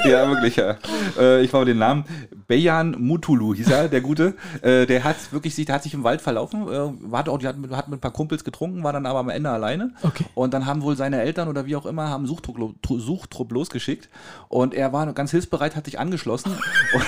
ja, 0.05 0.29
wirklich, 0.29 0.57
ja. 0.57 0.77
Äh, 1.19 1.43
ich 1.43 1.53
war 1.53 1.65
den 1.65 1.79
Namen. 1.79 2.05
Bejan 2.47 2.97
Mutulu 2.99 3.55
hieß 3.55 3.71
er, 3.71 3.89
der 3.89 4.01
Gute. 4.01 4.35
Äh, 4.63 4.87
der 4.87 5.05
hat 5.05 5.17
wirklich 5.33 5.55
sich, 5.55 5.67
der 5.67 5.77
hat 5.77 5.83
sich 5.83 5.95
im 5.95 6.05
Wald 6.05 6.21
verlaufen, 6.21 6.63
äh, 6.69 7.11
war 7.11 7.29
auch, 7.29 7.39
die 7.39 7.47
hat, 7.47 7.57
mit, 7.59 7.71
hat 7.73 7.89
mit 7.89 7.99
ein 7.99 8.01
paar 8.01 8.13
Kumpels 8.13 8.45
getrunken, 8.45 8.83
war 8.85 8.93
dann 8.93 9.07
aber 9.07 9.19
am 9.19 9.29
Ende 9.29 9.51
alleine. 9.51 9.93
Okay. 10.03 10.25
Und 10.35 10.55
dann 10.55 10.67
haben 10.67 10.83
wohl 10.83 10.97
seine 10.97 11.21
Eltern 11.21 11.49
oder 11.49 11.67
wie 11.67 11.77
auch 11.77 11.87
immer, 11.87 12.09
haben 12.09 12.27
Suchtrupp, 12.27 12.77
Suchtrupp 12.87 13.53
losgeschickt. 13.53 14.09
Und 14.49 14.75
er 14.75 14.93
war 14.93 15.13
ganz 15.13 15.31
hilfsbereit, 15.31 15.77
hat 15.77 15.87
sich 15.87 15.99
angeschlossen. 15.99 16.53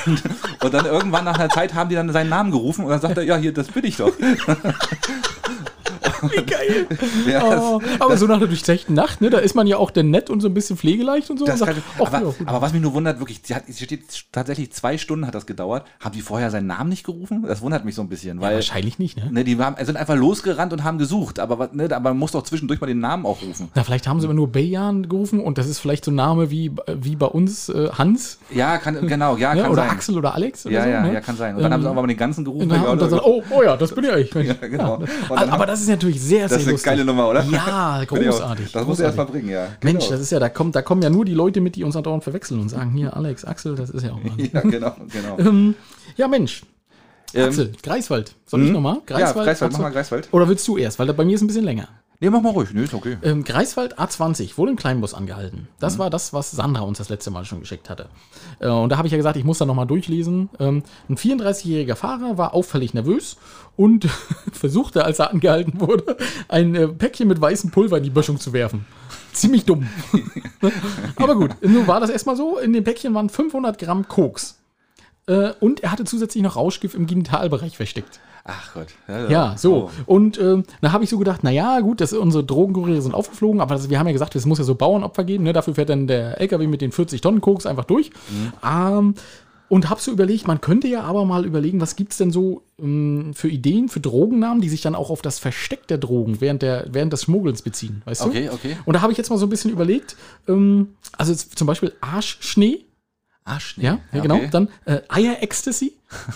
Und, 0.06 0.22
und 0.64 0.74
dann 0.74 0.86
irgendwann 0.86 1.24
nach 1.24 1.38
einer 1.38 1.48
Zeit 1.48 1.74
haben 1.74 1.88
die 1.88 1.94
dann 1.94 2.12
seinen 2.12 2.30
Namen 2.30 2.50
gerufen 2.50 2.84
und 2.84 2.90
dann 2.90 3.00
sagt 3.00 3.16
er, 3.16 3.24
ja, 3.24 3.36
hier, 3.36 3.52
das 3.52 3.68
bin 3.68 3.84
ich 3.84 3.96
doch. 3.96 4.12
Wie 6.22 6.42
geil. 6.44 6.86
Ja, 7.26 7.58
Oh, 7.60 7.80
aber 7.98 8.16
so 8.16 8.26
nach 8.26 8.36
einer 8.36 8.46
durchzechten 8.46 8.94
Nacht, 8.94 9.20
ne, 9.20 9.30
da 9.30 9.38
ist 9.38 9.54
man 9.54 9.66
ja 9.66 9.76
auch 9.76 9.90
dann 9.90 10.10
nett 10.10 10.30
und 10.30 10.40
so 10.40 10.48
ein 10.48 10.54
bisschen 10.54 10.76
pflegeleicht 10.76 11.30
und 11.30 11.38
so. 11.38 11.44
Das 11.46 11.60
und 11.60 11.66
kann, 11.66 11.76
sagt, 11.76 11.86
ach, 11.96 12.06
aber, 12.12 12.26
ja, 12.28 12.34
aber 12.46 12.60
was 12.62 12.72
mich 12.72 12.82
nur 12.82 12.94
wundert, 12.94 13.18
wirklich, 13.18 13.40
sie, 13.42 13.54
hat, 13.54 13.64
sie 13.66 13.84
steht 13.84 14.02
tatsächlich 14.32 14.72
zwei 14.72 14.98
Stunden 14.98 15.26
hat 15.26 15.34
das 15.34 15.46
gedauert. 15.46 15.84
Haben 16.00 16.14
die 16.14 16.20
vorher 16.22 16.50
seinen 16.50 16.66
Namen 16.66 16.90
nicht 16.90 17.04
gerufen? 17.04 17.44
Das 17.46 17.60
wundert 17.62 17.84
mich 17.84 17.94
so 17.94 18.02
ein 18.02 18.08
bisschen, 18.08 18.38
ja, 18.38 18.42
weil 18.42 18.54
wahrscheinlich 18.56 18.98
nicht, 18.98 19.16
ne? 19.16 19.30
ne, 19.30 19.44
die 19.44 19.58
waren, 19.58 19.74
sind 19.84 19.96
einfach 19.96 20.16
losgerannt 20.16 20.72
und 20.72 20.84
haben 20.84 20.98
gesucht. 20.98 21.38
Aber, 21.40 21.68
ne, 21.72 21.84
aber 21.84 22.10
man 22.10 22.18
muss 22.18 22.32
doch 22.32 22.42
zwischendurch 22.42 22.80
mal 22.80 22.86
den 22.86 23.00
Namen 23.00 23.26
auch 23.26 23.42
rufen. 23.42 23.68
Na, 23.74 23.84
vielleicht 23.84 24.06
haben 24.06 24.20
sie 24.20 24.26
immer 24.26 24.34
nur 24.34 24.48
Bejan 24.48 25.08
gerufen 25.08 25.40
und 25.40 25.58
das 25.58 25.66
ist 25.68 25.78
vielleicht 25.78 26.04
so 26.04 26.10
ein 26.10 26.14
Name 26.16 26.50
wie, 26.50 26.72
wie 27.00 27.16
bei 27.16 27.26
uns 27.26 27.68
äh, 27.68 27.88
Hans 27.92 28.38
Ja, 28.50 28.78
kann, 28.78 29.06
genau, 29.06 29.36
ja, 29.36 29.54
ne? 29.54 29.62
kann 29.62 29.70
oder 29.72 29.82
sein. 29.82 29.90
Axel 29.90 30.16
oder 30.18 30.34
Alex 30.34 30.64
oder 30.66 30.74
ja, 30.74 30.82
so. 30.84 30.88
ja, 30.90 31.02
ne? 31.02 31.14
ja, 31.14 31.20
kann 31.20 31.36
sein. 31.36 31.56
Und 31.56 31.62
dann 31.62 31.72
Ähm, 31.72 31.74
haben 31.74 31.82
sie 31.82 31.90
auch 31.90 31.94
mal 31.94 32.06
den 32.06 32.16
ganzen 32.16 32.44
gerufen. 32.44 32.70
Ja, 32.70 32.76
Ja, 32.76 32.82
und 32.90 33.00
dann 33.00 33.08
oder- 33.08 33.16
sagt, 33.16 33.24
oh, 33.26 33.42
oh 33.50 33.62
ja, 33.62 33.76
das 33.76 33.94
bin 33.94 34.04
ja 34.04 34.16
ich. 34.16 34.32
Ja, 34.48 34.54
genau. 34.54 34.94
Und 35.28 35.40
dann 35.40 35.50
aber 35.50 35.66
das 35.66 35.80
ist 35.80 35.88
natürlich 35.88 36.07
sehr, 36.12 36.48
das 36.48 36.62
sehr 36.62 36.72
ist 36.74 36.86
eine 36.86 36.96
geile 36.96 37.04
Nummer, 37.04 37.28
oder? 37.28 37.44
Ja, 37.44 38.02
großartig. 38.06 38.72
Das 38.72 38.86
muss 38.86 39.00
er 39.00 39.06
erst 39.06 39.16
mal 39.16 39.24
großartig. 39.24 39.44
bringen, 39.46 39.48
ja. 39.54 39.68
Mensch, 39.82 40.04
Genau. 40.04 40.10
das 40.12 40.20
ist 40.20 40.30
ja, 40.30 40.38
da 40.38 40.48
kommt, 40.48 40.74
da 40.76 40.82
kommen 40.82 41.02
ja 41.02 41.10
nur 41.10 41.24
die 41.24 41.34
Leute 41.34 41.60
mit, 41.60 41.76
die 41.76 41.84
uns 41.84 41.96
andauernd 41.96 42.22
verwechseln 42.24 42.60
und 42.60 42.68
sagen, 42.68 42.92
hier, 42.92 43.16
Alex, 43.16 43.44
Axel, 43.44 43.74
das 43.74 43.90
ist 43.90 44.04
ja 44.04 44.12
auch 44.12 44.22
mal. 44.22 44.32
Ja, 44.52 44.60
genau, 44.60 44.96
genau. 45.12 45.38
ähm, 45.38 45.74
ja, 46.16 46.28
Mensch, 46.28 46.62
Ähm, 47.34 47.46
Axel, 47.48 47.72
Greifswald. 47.82 48.34
Soll 48.46 48.62
ich 48.62 48.68
mhm. 48.68 48.74
nochmal? 48.74 49.00
ja, 49.10 49.32
Greifswald, 49.32 49.72
mach 49.72 49.78
mal 49.80 49.90
Greifswald. 49.90 50.28
Oder 50.32 50.48
willst 50.48 50.66
du 50.66 50.78
erst? 50.78 50.98
Weil 50.98 51.06
da 51.08 51.12
bei 51.12 51.24
mir 51.24 51.34
ist 51.34 51.42
ein 51.42 51.46
bisschen 51.48 51.64
länger. 51.64 51.88
Nee, 52.20 52.30
mach 52.30 52.42
mal 52.42 52.50
ruhig. 52.50 52.70
Nee, 52.72 52.82
ist 52.82 52.94
okay. 52.94 53.16
Ähm, 53.22 53.44
Greifswald 53.44 53.96
A20 54.00 54.58
wurde 54.58 54.72
im 54.72 54.76
Kleinbus 54.76 55.14
angehalten. 55.14 55.68
Das 55.78 55.94
Mhm. 55.94 55.98
war 56.00 56.10
das, 56.10 56.32
was 56.32 56.50
Sandra 56.50 56.82
uns 56.82 56.98
das 56.98 57.08
letzte 57.10 57.30
Mal 57.30 57.44
schon 57.44 57.60
geschickt 57.60 57.88
hatte. 57.88 58.08
Äh, 58.58 58.68
und 58.68 58.88
da 58.88 58.96
habe 58.96 59.06
ich 59.06 59.12
ja 59.12 59.16
gesagt, 59.18 59.36
ich 59.36 59.44
muss 59.44 59.58
da 59.58 59.66
nochmal 59.66 59.86
durchlesen. 59.86 60.50
Ähm, 60.58 60.82
ein 61.08 61.16
34-jähriger 61.16 61.94
Fahrer 61.94 62.36
war 62.36 62.54
auffällig 62.54 62.92
nervös 62.92 63.36
und 63.76 64.06
versuchte, 64.52 65.04
als 65.04 65.20
er 65.20 65.30
angehalten 65.30 65.80
wurde, 65.80 66.16
ein 66.48 66.74
äh, 66.74 66.88
Päckchen 66.88 67.28
mit 67.28 67.40
weißem 67.40 67.70
Pulver 67.70 67.98
in 67.98 68.02
die 68.02 68.10
Böschung 68.10 68.40
zu 68.40 68.52
werfen. 68.52 68.84
Ziemlich 69.32 69.64
dumm. 69.64 69.86
Aber 71.16 71.36
gut, 71.36 71.52
nun 71.62 71.86
war 71.86 72.00
das 72.00 72.10
erstmal 72.10 72.34
so. 72.36 72.58
In 72.58 72.72
dem 72.72 72.82
Päckchen 72.82 73.14
waren 73.14 73.28
500 73.28 73.78
Gramm 73.78 74.08
Koks. 74.08 74.58
Äh, 75.28 75.52
und 75.60 75.80
er 75.80 75.92
hatte 75.92 76.04
zusätzlich 76.04 76.42
noch 76.42 76.56
Rauschgift 76.56 76.94
im 76.94 77.06
Genitalbereich 77.06 77.76
versteckt. 77.76 78.20
Ach 78.44 78.72
Gott. 78.72 78.86
Ja, 79.28 79.56
so. 79.58 79.90
Oh. 80.06 80.14
Und 80.14 80.40
ähm, 80.40 80.64
da 80.80 80.92
habe 80.92 81.04
ich 81.04 81.10
so 81.10 81.18
gedacht, 81.18 81.44
naja, 81.44 81.80
gut, 81.80 82.00
das, 82.00 82.14
unsere 82.14 82.44
Drogenkuriere 82.44 83.02
sind 83.02 83.14
aufgeflogen, 83.14 83.60
aber 83.60 83.74
das, 83.74 83.90
wir 83.90 83.98
haben 83.98 84.06
ja 84.06 84.14
gesagt, 84.14 84.34
es 84.36 84.46
muss 84.46 84.56
ja 84.56 84.64
so 84.64 84.74
Bauernopfer 84.74 85.24
geben. 85.24 85.44
Ne? 85.44 85.52
Dafür 85.52 85.74
fährt 85.74 85.90
dann 85.90 86.06
der 86.06 86.40
LKW 86.40 86.66
mit 86.66 86.80
den 86.80 86.90
40 86.90 87.20
Tonnen 87.20 87.42
Koks 87.42 87.66
einfach 87.66 87.84
durch. 87.84 88.10
Ähm, 88.66 89.14
und 89.68 89.90
habe 89.90 90.00
so 90.00 90.10
überlegt, 90.10 90.46
man 90.46 90.62
könnte 90.62 90.88
ja 90.88 91.02
aber 91.02 91.26
mal 91.26 91.44
überlegen, 91.44 91.80
was 91.80 91.94
gibt 91.94 92.12
es 92.12 92.18
denn 92.18 92.30
so 92.30 92.62
ähm, 92.80 93.32
für 93.34 93.48
Ideen, 93.48 93.90
für 93.90 94.00
Drogennamen, 94.00 94.62
die 94.62 94.70
sich 94.70 94.80
dann 94.80 94.94
auch 94.94 95.10
auf 95.10 95.20
das 95.20 95.38
Versteck 95.38 95.86
der 95.88 95.98
Drogen 95.98 96.40
während, 96.40 96.62
der, 96.62 96.86
während 96.90 97.12
des 97.12 97.24
Schmuggelns 97.24 97.60
beziehen, 97.60 98.00
weißt 98.06 98.24
du? 98.24 98.28
Okay, 98.28 98.48
okay. 98.50 98.76
Und 98.86 98.94
da 98.94 99.02
habe 99.02 99.12
ich 99.12 99.18
jetzt 99.18 99.28
mal 99.28 99.36
so 99.36 99.44
ein 99.44 99.50
bisschen 99.50 99.70
überlegt, 99.70 100.16
ähm, 100.48 100.94
also 101.18 101.34
zum 101.34 101.66
Beispiel 101.66 101.92
Arschschnee, 102.00 102.86
Arsch. 103.48 103.76
ja, 103.78 103.98
ja, 104.12 104.20
genau, 104.22 104.36
Okay. 104.36 104.48
dann 104.50 104.68
äh, 104.84 105.00
Eier-Ecstasy, 105.08 105.94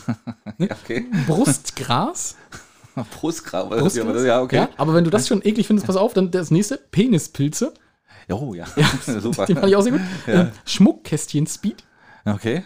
okay. 0.58 1.06
Brustgras, 1.26 2.36
Brustgraben. 3.20 3.78
Brustgras, 3.80 4.24
Ja, 4.24 4.40
okay. 4.42 4.56
Ja, 4.56 4.68
aber 4.76 4.94
wenn 4.94 5.04
du 5.04 5.10
das 5.10 5.28
schon 5.28 5.42
eklig 5.44 5.66
findest, 5.66 5.86
pass 5.86 5.96
auf, 5.96 6.12
dann 6.14 6.30
das 6.30 6.50
nächste, 6.50 6.76
Penispilze. 6.78 7.72
Oh, 8.28 8.54
ja. 8.54 8.66
Super. 9.06 9.46
Den 9.46 9.56
fand 9.56 9.68
ich 9.68 9.76
auch 9.76 9.82
sehr 9.82 9.92
gut. 9.92 10.00
Ähm, 10.26 10.50
Schmuckkästchen-Speed 10.64 11.84
Okay. 12.24 12.62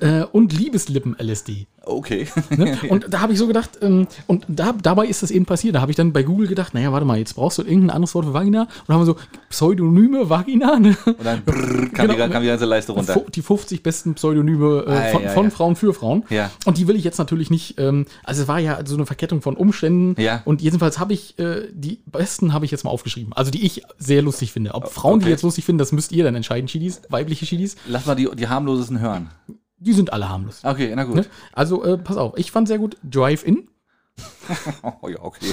äh, 0.00 0.22
und 0.22 0.52
Liebeslippen-LSD. 0.52 1.66
Okay. 1.86 2.26
Ne? 2.50 2.78
Und 2.88 3.06
da 3.12 3.20
habe 3.20 3.32
ich 3.32 3.38
so 3.38 3.46
gedacht, 3.46 3.70
ähm, 3.82 4.06
und 4.26 4.44
da, 4.48 4.72
dabei 4.72 5.06
ist 5.06 5.22
das 5.22 5.30
eben 5.30 5.44
passiert. 5.46 5.74
Da 5.74 5.80
habe 5.80 5.90
ich 5.92 5.96
dann 5.96 6.12
bei 6.12 6.22
Google 6.22 6.46
gedacht, 6.46 6.74
naja, 6.74 6.92
warte 6.92 7.06
mal, 7.06 7.18
jetzt 7.18 7.34
brauchst 7.34 7.58
du 7.58 7.62
irgendein 7.62 7.90
anderes 7.90 8.14
Wort 8.14 8.26
für 8.26 8.34
Vagina. 8.34 8.62
Und 8.62 8.68
dann 8.86 8.94
haben 8.96 9.02
wir 9.02 9.06
so 9.06 9.16
Pseudonyme 9.50 10.28
Vagina. 10.28 10.78
Ne? 10.78 10.96
Und 11.04 11.24
dann 11.24 11.44
brrr, 11.44 11.88
kam, 11.92 12.08
Genau. 12.08 12.24
die, 12.26 12.30
kam 12.32 12.42
die 12.42 12.48
ganze 12.48 12.64
Leiste 12.64 12.92
runter. 12.92 13.22
Die 13.34 13.42
50 13.42 13.82
besten 13.82 14.14
Pseudonyme 14.14 14.84
äh, 14.86 14.90
Ah, 14.90 15.02
von, 15.12 15.22
ja, 15.22 15.28
von 15.30 15.44
ja. 15.44 15.50
Frauen 15.50 15.76
für 15.76 15.94
Frauen. 15.94 16.24
Ja. 16.30 16.50
Und 16.64 16.78
die 16.78 16.88
will 16.88 16.96
ich 16.96 17.04
jetzt 17.04 17.18
natürlich 17.18 17.50
nicht, 17.50 17.78
ähm, 17.78 18.06
also 18.24 18.42
es 18.42 18.48
war 18.48 18.58
ja 18.58 18.80
so 18.84 18.94
eine 18.96 19.06
Verkettung 19.06 19.42
von 19.42 19.56
Umständen. 19.56 20.20
Ja. 20.20 20.42
Und 20.44 20.62
jedenfalls 20.62 20.98
habe 20.98 21.12
ich, 21.12 21.38
äh, 21.38 21.68
die 21.72 22.00
besten 22.06 22.52
habe 22.52 22.64
ich 22.64 22.70
jetzt 22.70 22.84
mal 22.84 22.90
aufgeschrieben. 22.90 23.32
Also 23.34 23.50
die 23.50 23.64
ich 23.64 23.82
sehr 23.98 24.22
lustig 24.22 24.52
finde. 24.52 24.74
Ob 24.74 24.88
Frauen 24.90 25.20
die 25.20 25.24
Okay. 25.24 25.30
jetzt 25.32 25.42
lustig 25.42 25.64
finden, 25.64 25.78
das 25.78 25.92
müsst 25.92 26.12
ihr 26.12 26.24
dann 26.24 26.34
entscheiden, 26.34 26.66
Chidis, 26.66 27.02
weibliche 27.08 27.46
Chidis. 27.46 27.76
Lass 27.86 28.06
mal 28.06 28.14
die, 28.14 28.28
die 28.34 28.48
harmlosesten 28.48 29.00
hören. 29.00 29.30
Die 29.78 29.92
sind 29.92 30.12
alle 30.12 30.28
harmlos. 30.28 30.60
Okay, 30.64 30.92
na 30.94 31.04
gut. 31.04 31.16
Ne? 31.16 31.26
Also 31.52 31.84
äh, 31.84 31.98
pass 31.98 32.16
auf, 32.16 32.34
ich 32.36 32.50
fand 32.52 32.68
sehr 32.68 32.78
gut 32.78 32.96
Drive-In, 33.02 33.68
Oh, 35.02 35.08
ja, 35.08 35.20
okay. 35.20 35.52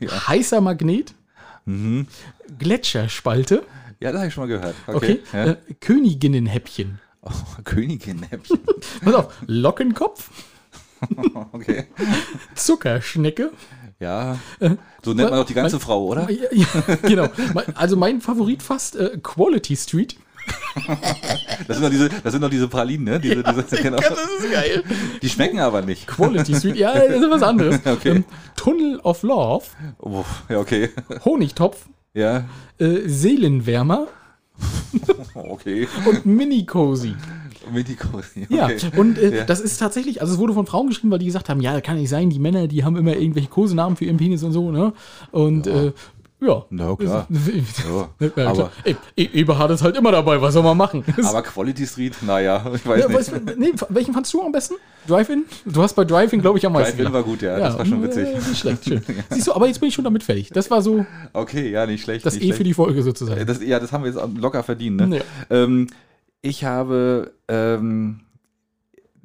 heißer 0.28 0.60
Magnet, 0.60 1.14
Mhm. 1.66 2.06
Gletscherspalte, 2.58 3.62
Ja, 4.00 4.10
das 4.12 4.18
habe 4.18 4.28
ich 4.28 4.34
schon 4.34 4.42
mal 4.44 4.48
gehört. 4.48 4.74
okay, 4.86 4.96
Okay. 4.96 5.20
Ja. 5.32 5.44
äh, 5.52 5.56
Königinnenhäppchen. 5.80 7.00
Oh, 7.22 7.30
Königin-Häppchen. 7.64 8.58
Pass 9.02 9.14
auf, 9.14 9.34
Lockenkopf, 9.46 10.28
Okay. 11.52 11.86
Zuckerschnecke. 12.54 13.50
Ja. 14.00 14.38
So 15.02 15.14
nennt 15.14 15.30
man 15.30 15.38
doch 15.40 15.46
die 15.46 15.54
ganze 15.54 15.80
Frau, 15.80 16.04
oder? 16.06 16.28
Ja, 16.30 16.48
ja, 16.52 16.66
genau. 17.02 17.28
Mein- 17.54 17.76
Also 17.76 17.96
mein 17.96 18.20
Favorit 18.20 18.62
fast 18.62 18.96
äh, 18.96 19.18
Quality 19.22 19.76
Street. 19.76 20.16
Das 21.66 21.76
sind 21.78 21.84
doch 21.84 21.90
diese, 21.90 22.08
das 22.08 22.32
sind 22.32 22.42
doch 22.42 22.50
diese 22.50 22.68
Pralinen, 22.68 23.04
ne? 23.04 23.20
Diese, 23.20 23.42
diese, 23.42 23.82
genau. 23.82 23.96
ist 23.98 24.52
geil. 24.52 24.82
Die 25.22 25.28
schmecken 25.28 25.60
aber 25.60 25.82
nicht. 25.82 26.06
Quality 26.06 26.54
Street, 26.56 26.76
ja, 26.76 26.92
das 26.92 27.20
ist 27.22 27.30
was 27.30 27.42
anderes. 27.42 27.80
Okay. 27.86 28.08
Ähm, 28.10 28.24
Tunnel 28.56 28.98
of 29.00 29.22
Love, 29.22 29.64
Oh, 30.00 30.24
ja, 30.48 30.58
okay. 30.58 30.90
Honigtopf, 31.24 31.86
Ja. 32.12 32.44
äh, 32.78 33.06
Seelenwärmer 33.06 34.08
Okay. 35.34 35.88
und 36.06 36.26
Mini 36.26 36.64
Cozy. 36.66 37.14
Minikos. 37.72 38.26
Okay. 38.36 38.46
Ja, 38.50 38.68
und 38.98 39.16
äh, 39.18 39.38
Ja. 39.38 39.44
das 39.44 39.60
ist 39.60 39.78
tatsächlich, 39.78 40.20
also 40.20 40.34
es 40.34 40.38
wurde 40.38 40.52
von 40.52 40.66
Frauen 40.66 40.88
geschrieben, 40.88 41.10
weil 41.10 41.18
die 41.18 41.26
gesagt 41.26 41.48
haben, 41.48 41.60
ja, 41.60 41.80
kann 41.80 41.96
nicht 41.96 42.10
sein, 42.10 42.28
die 42.30 42.38
Männer, 42.38 42.66
die 42.68 42.84
haben 42.84 42.94
immer 42.96 43.16
irgendwelche 43.16 43.48
Kosenamen 43.48 43.96
für 43.96 44.04
ihren 44.04 44.18
Penis 44.18 44.42
und 44.42 44.52
so, 44.52 44.70
ne? 44.70 44.92
Und 45.30 45.66
ja, 45.66 45.84
äh, 45.84 45.92
ja. 46.40 46.64
Na 46.70 46.94
klar. 46.96 47.26
Ja, 47.30 48.08
Ja, 48.20 48.28
klar. 48.28 48.46
aber- 48.48 48.70
Ey, 48.84 48.96
E- 49.16 49.28
Eberhard 49.32 49.70
ist 49.70 49.82
halt 49.82 49.96
immer 49.96 50.12
dabei, 50.12 50.40
was 50.40 50.52
soll 50.54 50.62
man 50.62 50.76
machen? 50.76 51.02
Aber 51.24 51.42
Quality 51.42 51.86
Street, 51.86 52.14
naja, 52.22 52.64
ich 52.74 52.86
weiß 52.86 53.02
ja, 53.02 53.08
nicht. 53.08 53.32
du, 53.32 53.54
nee, 53.60 53.72
welchen 53.88 54.12
fandst 54.12 54.32
du 54.34 54.42
am 54.42 54.52
besten? 54.52 54.74
Drive-In? 55.06 55.44
Du 55.66 55.82
hast 55.82 55.94
bei 55.94 56.04
Drive-In, 56.04 56.40
glaube 56.40 56.58
ich, 56.58 56.66
am 56.66 56.72
meisten. 56.72 56.96
Drive-In 56.98 57.12
war 57.12 57.22
gut, 57.22 57.42
ja, 57.42 57.58
das 57.58 57.78
war 57.78 57.86
schon 57.86 58.02
witzig. 58.02 58.28
Äh, 58.28 58.34
nicht 58.38 58.58
schlecht, 58.58 58.84
schön. 58.84 59.02
Siehst 59.30 59.46
du, 59.46 59.52
aber 59.52 59.66
jetzt 59.68 59.78
bin 59.80 59.88
ich 59.88 59.94
schon 59.94 60.04
damit 60.04 60.22
fertig. 60.22 60.50
Das 60.50 60.70
war 60.70 60.82
so 60.82 61.04
Okay, 61.32 61.70
ja, 61.70 61.86
nicht 61.86 62.02
schlecht. 62.02 62.24
das 62.26 62.34
nicht 62.34 62.42
E 62.42 62.46
schlecht. 62.46 62.58
für 62.58 62.64
die 62.64 62.74
Folge 62.74 63.02
sozusagen. 63.02 63.44
Das, 63.46 63.62
ja, 63.62 63.78
das 63.80 63.92
haben 63.92 64.04
wir 64.04 64.10
jetzt 64.12 64.20
locker 64.38 64.62
verdient. 64.62 64.96
Ne? 65.08 65.18
Ja. 65.18 65.22
Ähm, 65.50 65.88
ich 66.42 66.64
habe 66.64 67.32
ähm, 67.48 68.20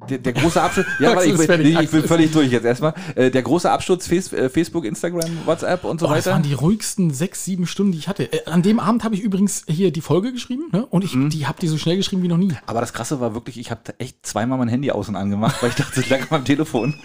der, 0.08 0.18
der 0.18 0.32
große 0.32 0.60
Absturz. 0.60 0.86
Ja, 0.98 1.14
warte, 1.14 1.28
ich, 1.28 1.36
bin- 1.36 1.78
ich 1.80 1.90
bin 1.90 2.02
völlig 2.04 2.32
durch 2.32 2.50
jetzt 2.50 2.64
erstmal. 2.64 2.94
Äh, 3.14 3.30
der 3.30 3.42
große 3.42 3.70
Absturz 3.70 4.10
äh, 4.10 4.48
Facebook, 4.48 4.84
Instagram, 4.84 5.30
WhatsApp 5.46 5.84
und 5.84 6.00
so 6.00 6.06
Oh, 6.06 6.08
das 6.10 6.18
weiter. 6.26 6.30
waren 6.36 6.42
die 6.42 6.54
ruhigsten 6.54 7.10
sechs, 7.10 7.44
sieben 7.44 7.66
Stunden, 7.66 7.92
die 7.92 7.98
ich 7.98 8.08
hatte. 8.08 8.32
Äh, 8.32 8.44
an 8.50 8.62
dem 8.62 8.80
Abend 8.80 9.04
habe 9.04 9.14
ich 9.14 9.20
übrigens 9.20 9.64
hier 9.68 9.92
die 9.92 10.00
Folge 10.00 10.32
geschrieben 10.32 10.64
ne? 10.72 10.86
und 10.86 11.04
ich 11.04 11.14
Mhm. 11.14 11.30
die 11.30 11.46
habe 11.46 11.58
die 11.60 11.68
so 11.68 11.76
schnell 11.78 11.96
geschrieben 11.96 12.22
wie 12.22 12.28
noch 12.28 12.36
nie. 12.38 12.52
Aber 12.66 12.80
das 12.80 12.92
Krasse 12.92 13.20
war 13.20 13.34
wirklich, 13.34 13.58
ich 13.58 13.70
habe 13.70 13.80
echt 13.98 14.24
zweimal 14.26 14.58
mein 14.58 14.68
Handy 14.68 14.90
aus 14.90 15.08
und 15.08 15.16
angemacht, 15.16 15.62
weil 15.62 15.70
ich 15.70 15.76
dachte, 15.76 16.00
es 16.00 16.08
lag 16.08 16.30
meinem 16.30 16.44
Telefon. 16.44 16.94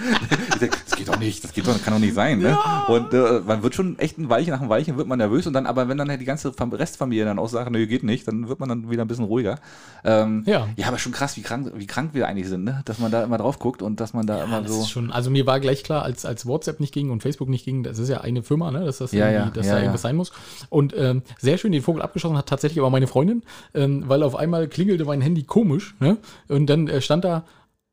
Ich 0.56 0.60
dachte, 0.62 0.78
das 0.88 0.96
geht 0.98 1.08
doch 1.10 1.20
nicht, 1.20 1.44
das 1.44 1.52
geht 1.54 1.68
doch, 1.68 1.84
kann 1.84 1.94
doch 1.94 2.00
nicht 2.00 2.14
sein. 2.14 2.40
Ne? 2.40 2.58
Und 2.88 3.14
äh, 3.14 3.42
man 3.46 3.62
wird 3.62 3.76
schon 3.76 4.00
echt 4.00 4.18
ein 4.18 4.30
Weilchen 4.30 4.54
nach 4.54 4.62
einem 4.62 4.70
Weilchen 4.70 4.96
wird 4.98 5.08
man 5.08 5.18
nervös 5.18 5.46
und 5.48 5.54
dann, 5.54 5.66
aber 5.66 5.90
wenn 5.90 5.98
dann 5.98 6.10
halt 6.10 6.22
die 6.22 6.26
ganze 6.26 6.54
Fam- 6.54 6.72
Restfamilie 6.74 7.26
dann 7.26 7.40
auch 7.40 7.50
sagt, 7.50 7.70
nö, 7.72 7.86
geht 7.88 8.04
nicht, 8.04 8.26
dann 8.28 8.48
wird 8.48 8.60
man 8.62 8.70
dann 8.70 8.90
wieder 8.90 9.04
ein 9.04 9.08
bisschen 9.08 9.26
ruhiger. 9.26 9.60
Ähm, 10.06 10.44
Ja. 10.46 10.68
ja, 10.78 10.88
aber 10.88 10.98
schon 10.98 11.12
krass, 11.12 11.36
wie 11.36 11.42
krank, 11.42 11.72
wie 11.76 11.88
krank 11.88 12.12
wir 12.14 12.28
eigentlich 12.28 12.48
sind, 12.48 12.64
ne? 12.64 12.82
Dass 12.86 13.00
man 13.00 13.12
da 13.12 13.24
immer 13.24 13.38
drauf 13.38 13.60
guckt 13.60 13.82
und 13.82 14.00
dass 14.00 14.14
man 14.14 14.26
da 14.28 14.44
immer 14.44 14.62
Das 14.62 14.72
so. 14.72 14.82
ist 14.82 14.90
schon, 14.90 15.12
also 15.12 15.30
mir 15.30 15.46
war 15.46 15.60
gleich 15.60 15.84
klar, 15.84 16.04
als, 16.04 16.26
als 16.26 16.46
WhatsApp 16.46 16.80
nicht 16.80 16.94
ging 16.94 17.10
und 17.10 17.22
Facebook 17.22 17.50
nicht 17.50 17.66
ging, 17.66 17.84
das 17.84 18.00
ist 18.00 18.10
ja 18.10 18.22
eine 18.22 18.44
Firma, 18.44 18.72
ne, 18.72 18.86
dass 18.86 19.00
das 19.00 19.12
Ja, 19.12 19.30
irgendwie, 19.30 19.48
ja, 19.50 19.54
dass 19.54 19.66
ja, 19.66 19.72
da 19.74 19.78
ja. 19.78 19.84
irgendwas 19.84 20.02
sein 20.04 20.16
muss. 20.16 20.32
Und 20.70 20.96
ähm, 20.98 21.24
sehr 21.40 21.58
schön 21.58 21.72
den 21.72 21.82
Vogel 21.82 22.02
abgeschossen 22.02 22.38
hat 22.38 22.48
tatsächlich 22.48 22.80
aber 22.80 22.90
meine 22.90 23.08
Freundin, 23.08 23.44
ähm, 23.74 24.04
weil 24.08 24.24
auf 24.24 24.36
einmal 24.36 24.68
klingelte 24.68 25.06
mein 25.06 25.22
Handy 25.22 25.44
komisch, 25.44 25.96
ne? 26.00 26.18
Und 26.48 26.68
dann 26.68 26.88
äh, 26.88 27.02
stand 27.02 27.26
da, 27.26 27.44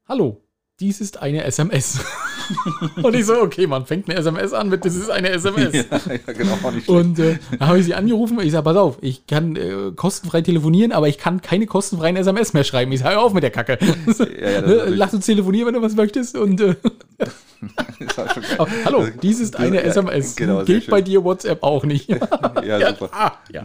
hallo, 0.06 0.42
dies 0.80 1.00
ist 1.00 1.22
eine 1.22 1.44
SMS. 1.44 2.00
und 3.02 3.14
ich 3.14 3.26
so, 3.26 3.40
okay, 3.40 3.66
man 3.66 3.86
fängt 3.86 4.08
eine 4.08 4.18
SMS 4.18 4.52
an 4.52 4.68
mit, 4.68 4.84
das 4.84 4.94
ist 4.96 5.10
eine 5.10 5.30
SMS. 5.30 5.72
Ja, 5.90 6.00
ja 6.26 6.32
genau. 6.32 6.58
Und 6.86 7.18
äh, 7.18 7.38
dann 7.58 7.68
habe 7.68 7.78
ich 7.78 7.84
sie 7.84 7.94
angerufen. 7.94 8.40
Ich 8.40 8.52
sage, 8.52 8.64
pass 8.64 8.76
auf, 8.76 8.98
ich 9.00 9.26
kann 9.26 9.54
äh, 9.56 9.92
kostenfrei 9.94 10.40
telefonieren, 10.42 10.92
aber 10.92 11.08
ich 11.08 11.18
kann 11.18 11.40
keine 11.40 11.66
kostenfreien 11.66 12.16
SMS 12.16 12.52
mehr 12.52 12.64
schreiben. 12.64 12.90
Ich 12.92 13.00
sage, 13.00 13.14
hör 13.16 13.22
auf 13.22 13.32
mit 13.32 13.42
der 13.42 13.50
Kacke. 13.50 13.78
ja, 13.80 14.60
natürlich- 14.60 14.96
Lass 14.98 15.14
uns 15.14 15.26
telefonieren, 15.26 15.68
wenn 15.68 15.74
du 15.74 15.82
was 15.82 15.94
möchtest. 15.94 16.36
Und 16.36 16.60
äh, 16.60 16.74
Oh, 18.58 18.66
hallo, 18.84 19.06
dies 19.22 19.40
ist 19.40 19.56
eine 19.56 19.82
SMS. 19.82 20.36
genau, 20.36 20.64
Gilt 20.64 20.88
bei 20.88 21.00
dir 21.00 21.24
WhatsApp 21.24 21.62
auch 21.62 21.84
nicht. 21.84 22.08
Ja, 22.64 22.90
super. 22.90 23.08
Ah, 23.12 23.32
ja. 23.50 23.62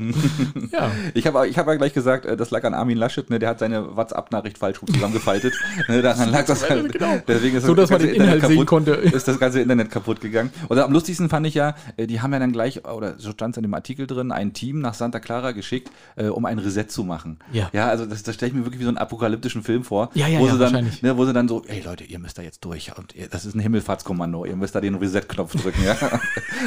ja. 0.71 0.91
Ich 1.13 1.27
habe 1.27 1.47
ich 1.47 1.57
hab 1.57 1.67
ja 1.67 1.75
gleich 1.75 1.93
gesagt, 1.93 2.25
äh, 2.25 2.35
das 2.35 2.51
lag 2.51 2.63
an 2.63 2.73
Armin 2.73 2.97
Laschet, 2.97 3.29
ne, 3.29 3.37
der 3.37 3.49
hat 3.49 3.59
seine 3.59 3.95
WhatsApp-Nachricht 3.95 4.57
falsch 4.57 4.79
zusammengefaltet. 4.85 5.53
ne, 5.87 6.01
daran 6.01 6.31
lag 6.31 6.45
das 6.45 6.67
halt. 6.67 6.93
Genau. 6.93 7.19
Deswegen 7.27 7.57
ist 7.57 7.65
So, 7.65 7.75
das 7.75 7.89
dass 7.89 7.99
man 7.99 8.07
den 8.07 8.15
Inhalt 8.15 8.35
Internet 8.35 8.57
sehen 8.57 8.65
konnte. 8.65 8.91
Ist 8.91 9.27
das 9.27 9.39
ganze 9.39 9.61
Internet 9.61 9.91
kaputt 9.91 10.21
gegangen. 10.21 10.51
Und 10.67 10.79
am 10.79 10.91
lustigsten 10.91 11.29
fand 11.29 11.45
ich 11.47 11.53
ja, 11.53 11.75
äh, 11.95 12.07
die 12.07 12.21
haben 12.21 12.33
ja 12.33 12.39
dann 12.39 12.51
gleich, 12.51 12.85
oder 12.85 13.15
so 13.17 13.31
stand 13.31 13.53
es 13.55 13.57
in 13.57 13.63
dem 13.63 13.73
Artikel 13.73 14.07
drin, 14.07 14.31
ein 14.31 14.53
Team 14.53 14.79
nach 14.79 14.93
Santa 14.93 15.19
Clara 15.19 15.51
geschickt, 15.51 15.91
äh, 16.15 16.27
um 16.27 16.45
ein 16.45 16.59
Reset 16.59 16.85
zu 16.87 17.03
machen. 17.03 17.39
Ja. 17.51 17.69
Ja, 17.73 17.87
also 17.89 18.05
das, 18.05 18.23
das 18.23 18.35
stelle 18.35 18.49
ich 18.49 18.55
mir 18.55 18.65
wirklich 18.65 18.79
wie 18.79 18.85
so 18.85 18.89
einen 18.89 18.97
apokalyptischen 18.97 19.63
Film 19.63 19.83
vor. 19.83 20.09
Ja, 20.13 20.27
ja, 20.27 20.39
wo 20.39 20.45
ja, 20.47 20.53
sie 20.53 20.59
dann, 20.59 20.73
wahrscheinlich. 20.73 21.01
ne, 21.01 21.17
wo 21.17 21.25
sie 21.25 21.33
dann 21.33 21.47
so, 21.47 21.63
ey 21.67 21.81
Leute, 21.81 22.03
ihr 22.03 22.19
müsst 22.19 22.37
da 22.37 22.41
jetzt 22.41 22.63
durch. 22.65 22.91
Und 22.97 23.13
das 23.31 23.45
ist 23.45 23.55
ein 23.55 23.59
Himmelfahrtskommando, 23.87 24.45
ihr 24.45 24.55
müsst 24.55 24.75
da 24.75 24.81
den 24.81 24.95
Reset-Knopf 24.95 25.53
drücken, 25.61 25.83
ja. 25.83 25.95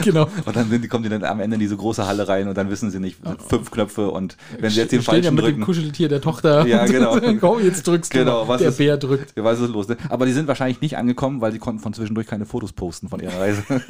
Genau. 0.05 0.29
Und 0.45 0.57
dann 0.57 0.71
sind 0.71 0.89
kommen 0.89 1.03
die 1.03 1.11
dann 1.11 1.25
am 1.25 1.41
Ende 1.41 1.55
in 1.55 1.61
diese 1.61 1.77
große 1.77 2.07
Halle 2.07 2.27
rein 2.27 2.49
und 2.49 2.57
dann 2.57 2.71
wissen 2.71 2.91
sie 2.91 3.01
nicht, 3.01 3.19
fünf 3.49 3.71
Knöpfe 3.71 4.11
und 4.11 4.37
wenn 4.59 4.71
sie 4.71 4.81
jetzt 4.81 4.93
den 4.93 5.03
stehen 5.03 5.17
ja 5.17 5.23
falschen 5.23 5.35
mit 5.35 5.45
dem 5.45 5.51
drücken. 5.51 5.63
Kuscheltier 5.65 6.09
der 6.09 6.21
Tochter. 6.21 6.67
Ja, 6.67 6.87
genau. 6.87 7.19
Komm, 7.41 7.63
jetzt 7.63 7.87
drückst 7.87 8.15
du. 8.15 8.19
Genau, 8.21 8.45
mal. 8.45 8.49
was 8.49 8.61
der 8.61 8.71
ist- 8.71 8.79
Bär 8.79 8.97
drückt. 8.97 9.37
Ja, 9.37 9.45
was 9.45 9.61
ist 9.61 9.69
los? 9.69 9.89
Ne? 9.89 9.97
Aber 10.09 10.27
die 10.27 10.33
sind 10.33 10.49
wahrscheinlich 10.49 10.81
nicht 10.81 10.97
angekommen, 10.97 11.41
weil 11.41 11.53
sie 11.53 11.59
konnten 11.59 11.81
von 11.81 11.93
zwischendurch 11.93 12.27
keine 12.27 12.47
Fotos 12.47 12.73
posten 12.73 13.09
von 13.09 13.21
ihrer 13.21 13.39
Reise. 13.39 13.63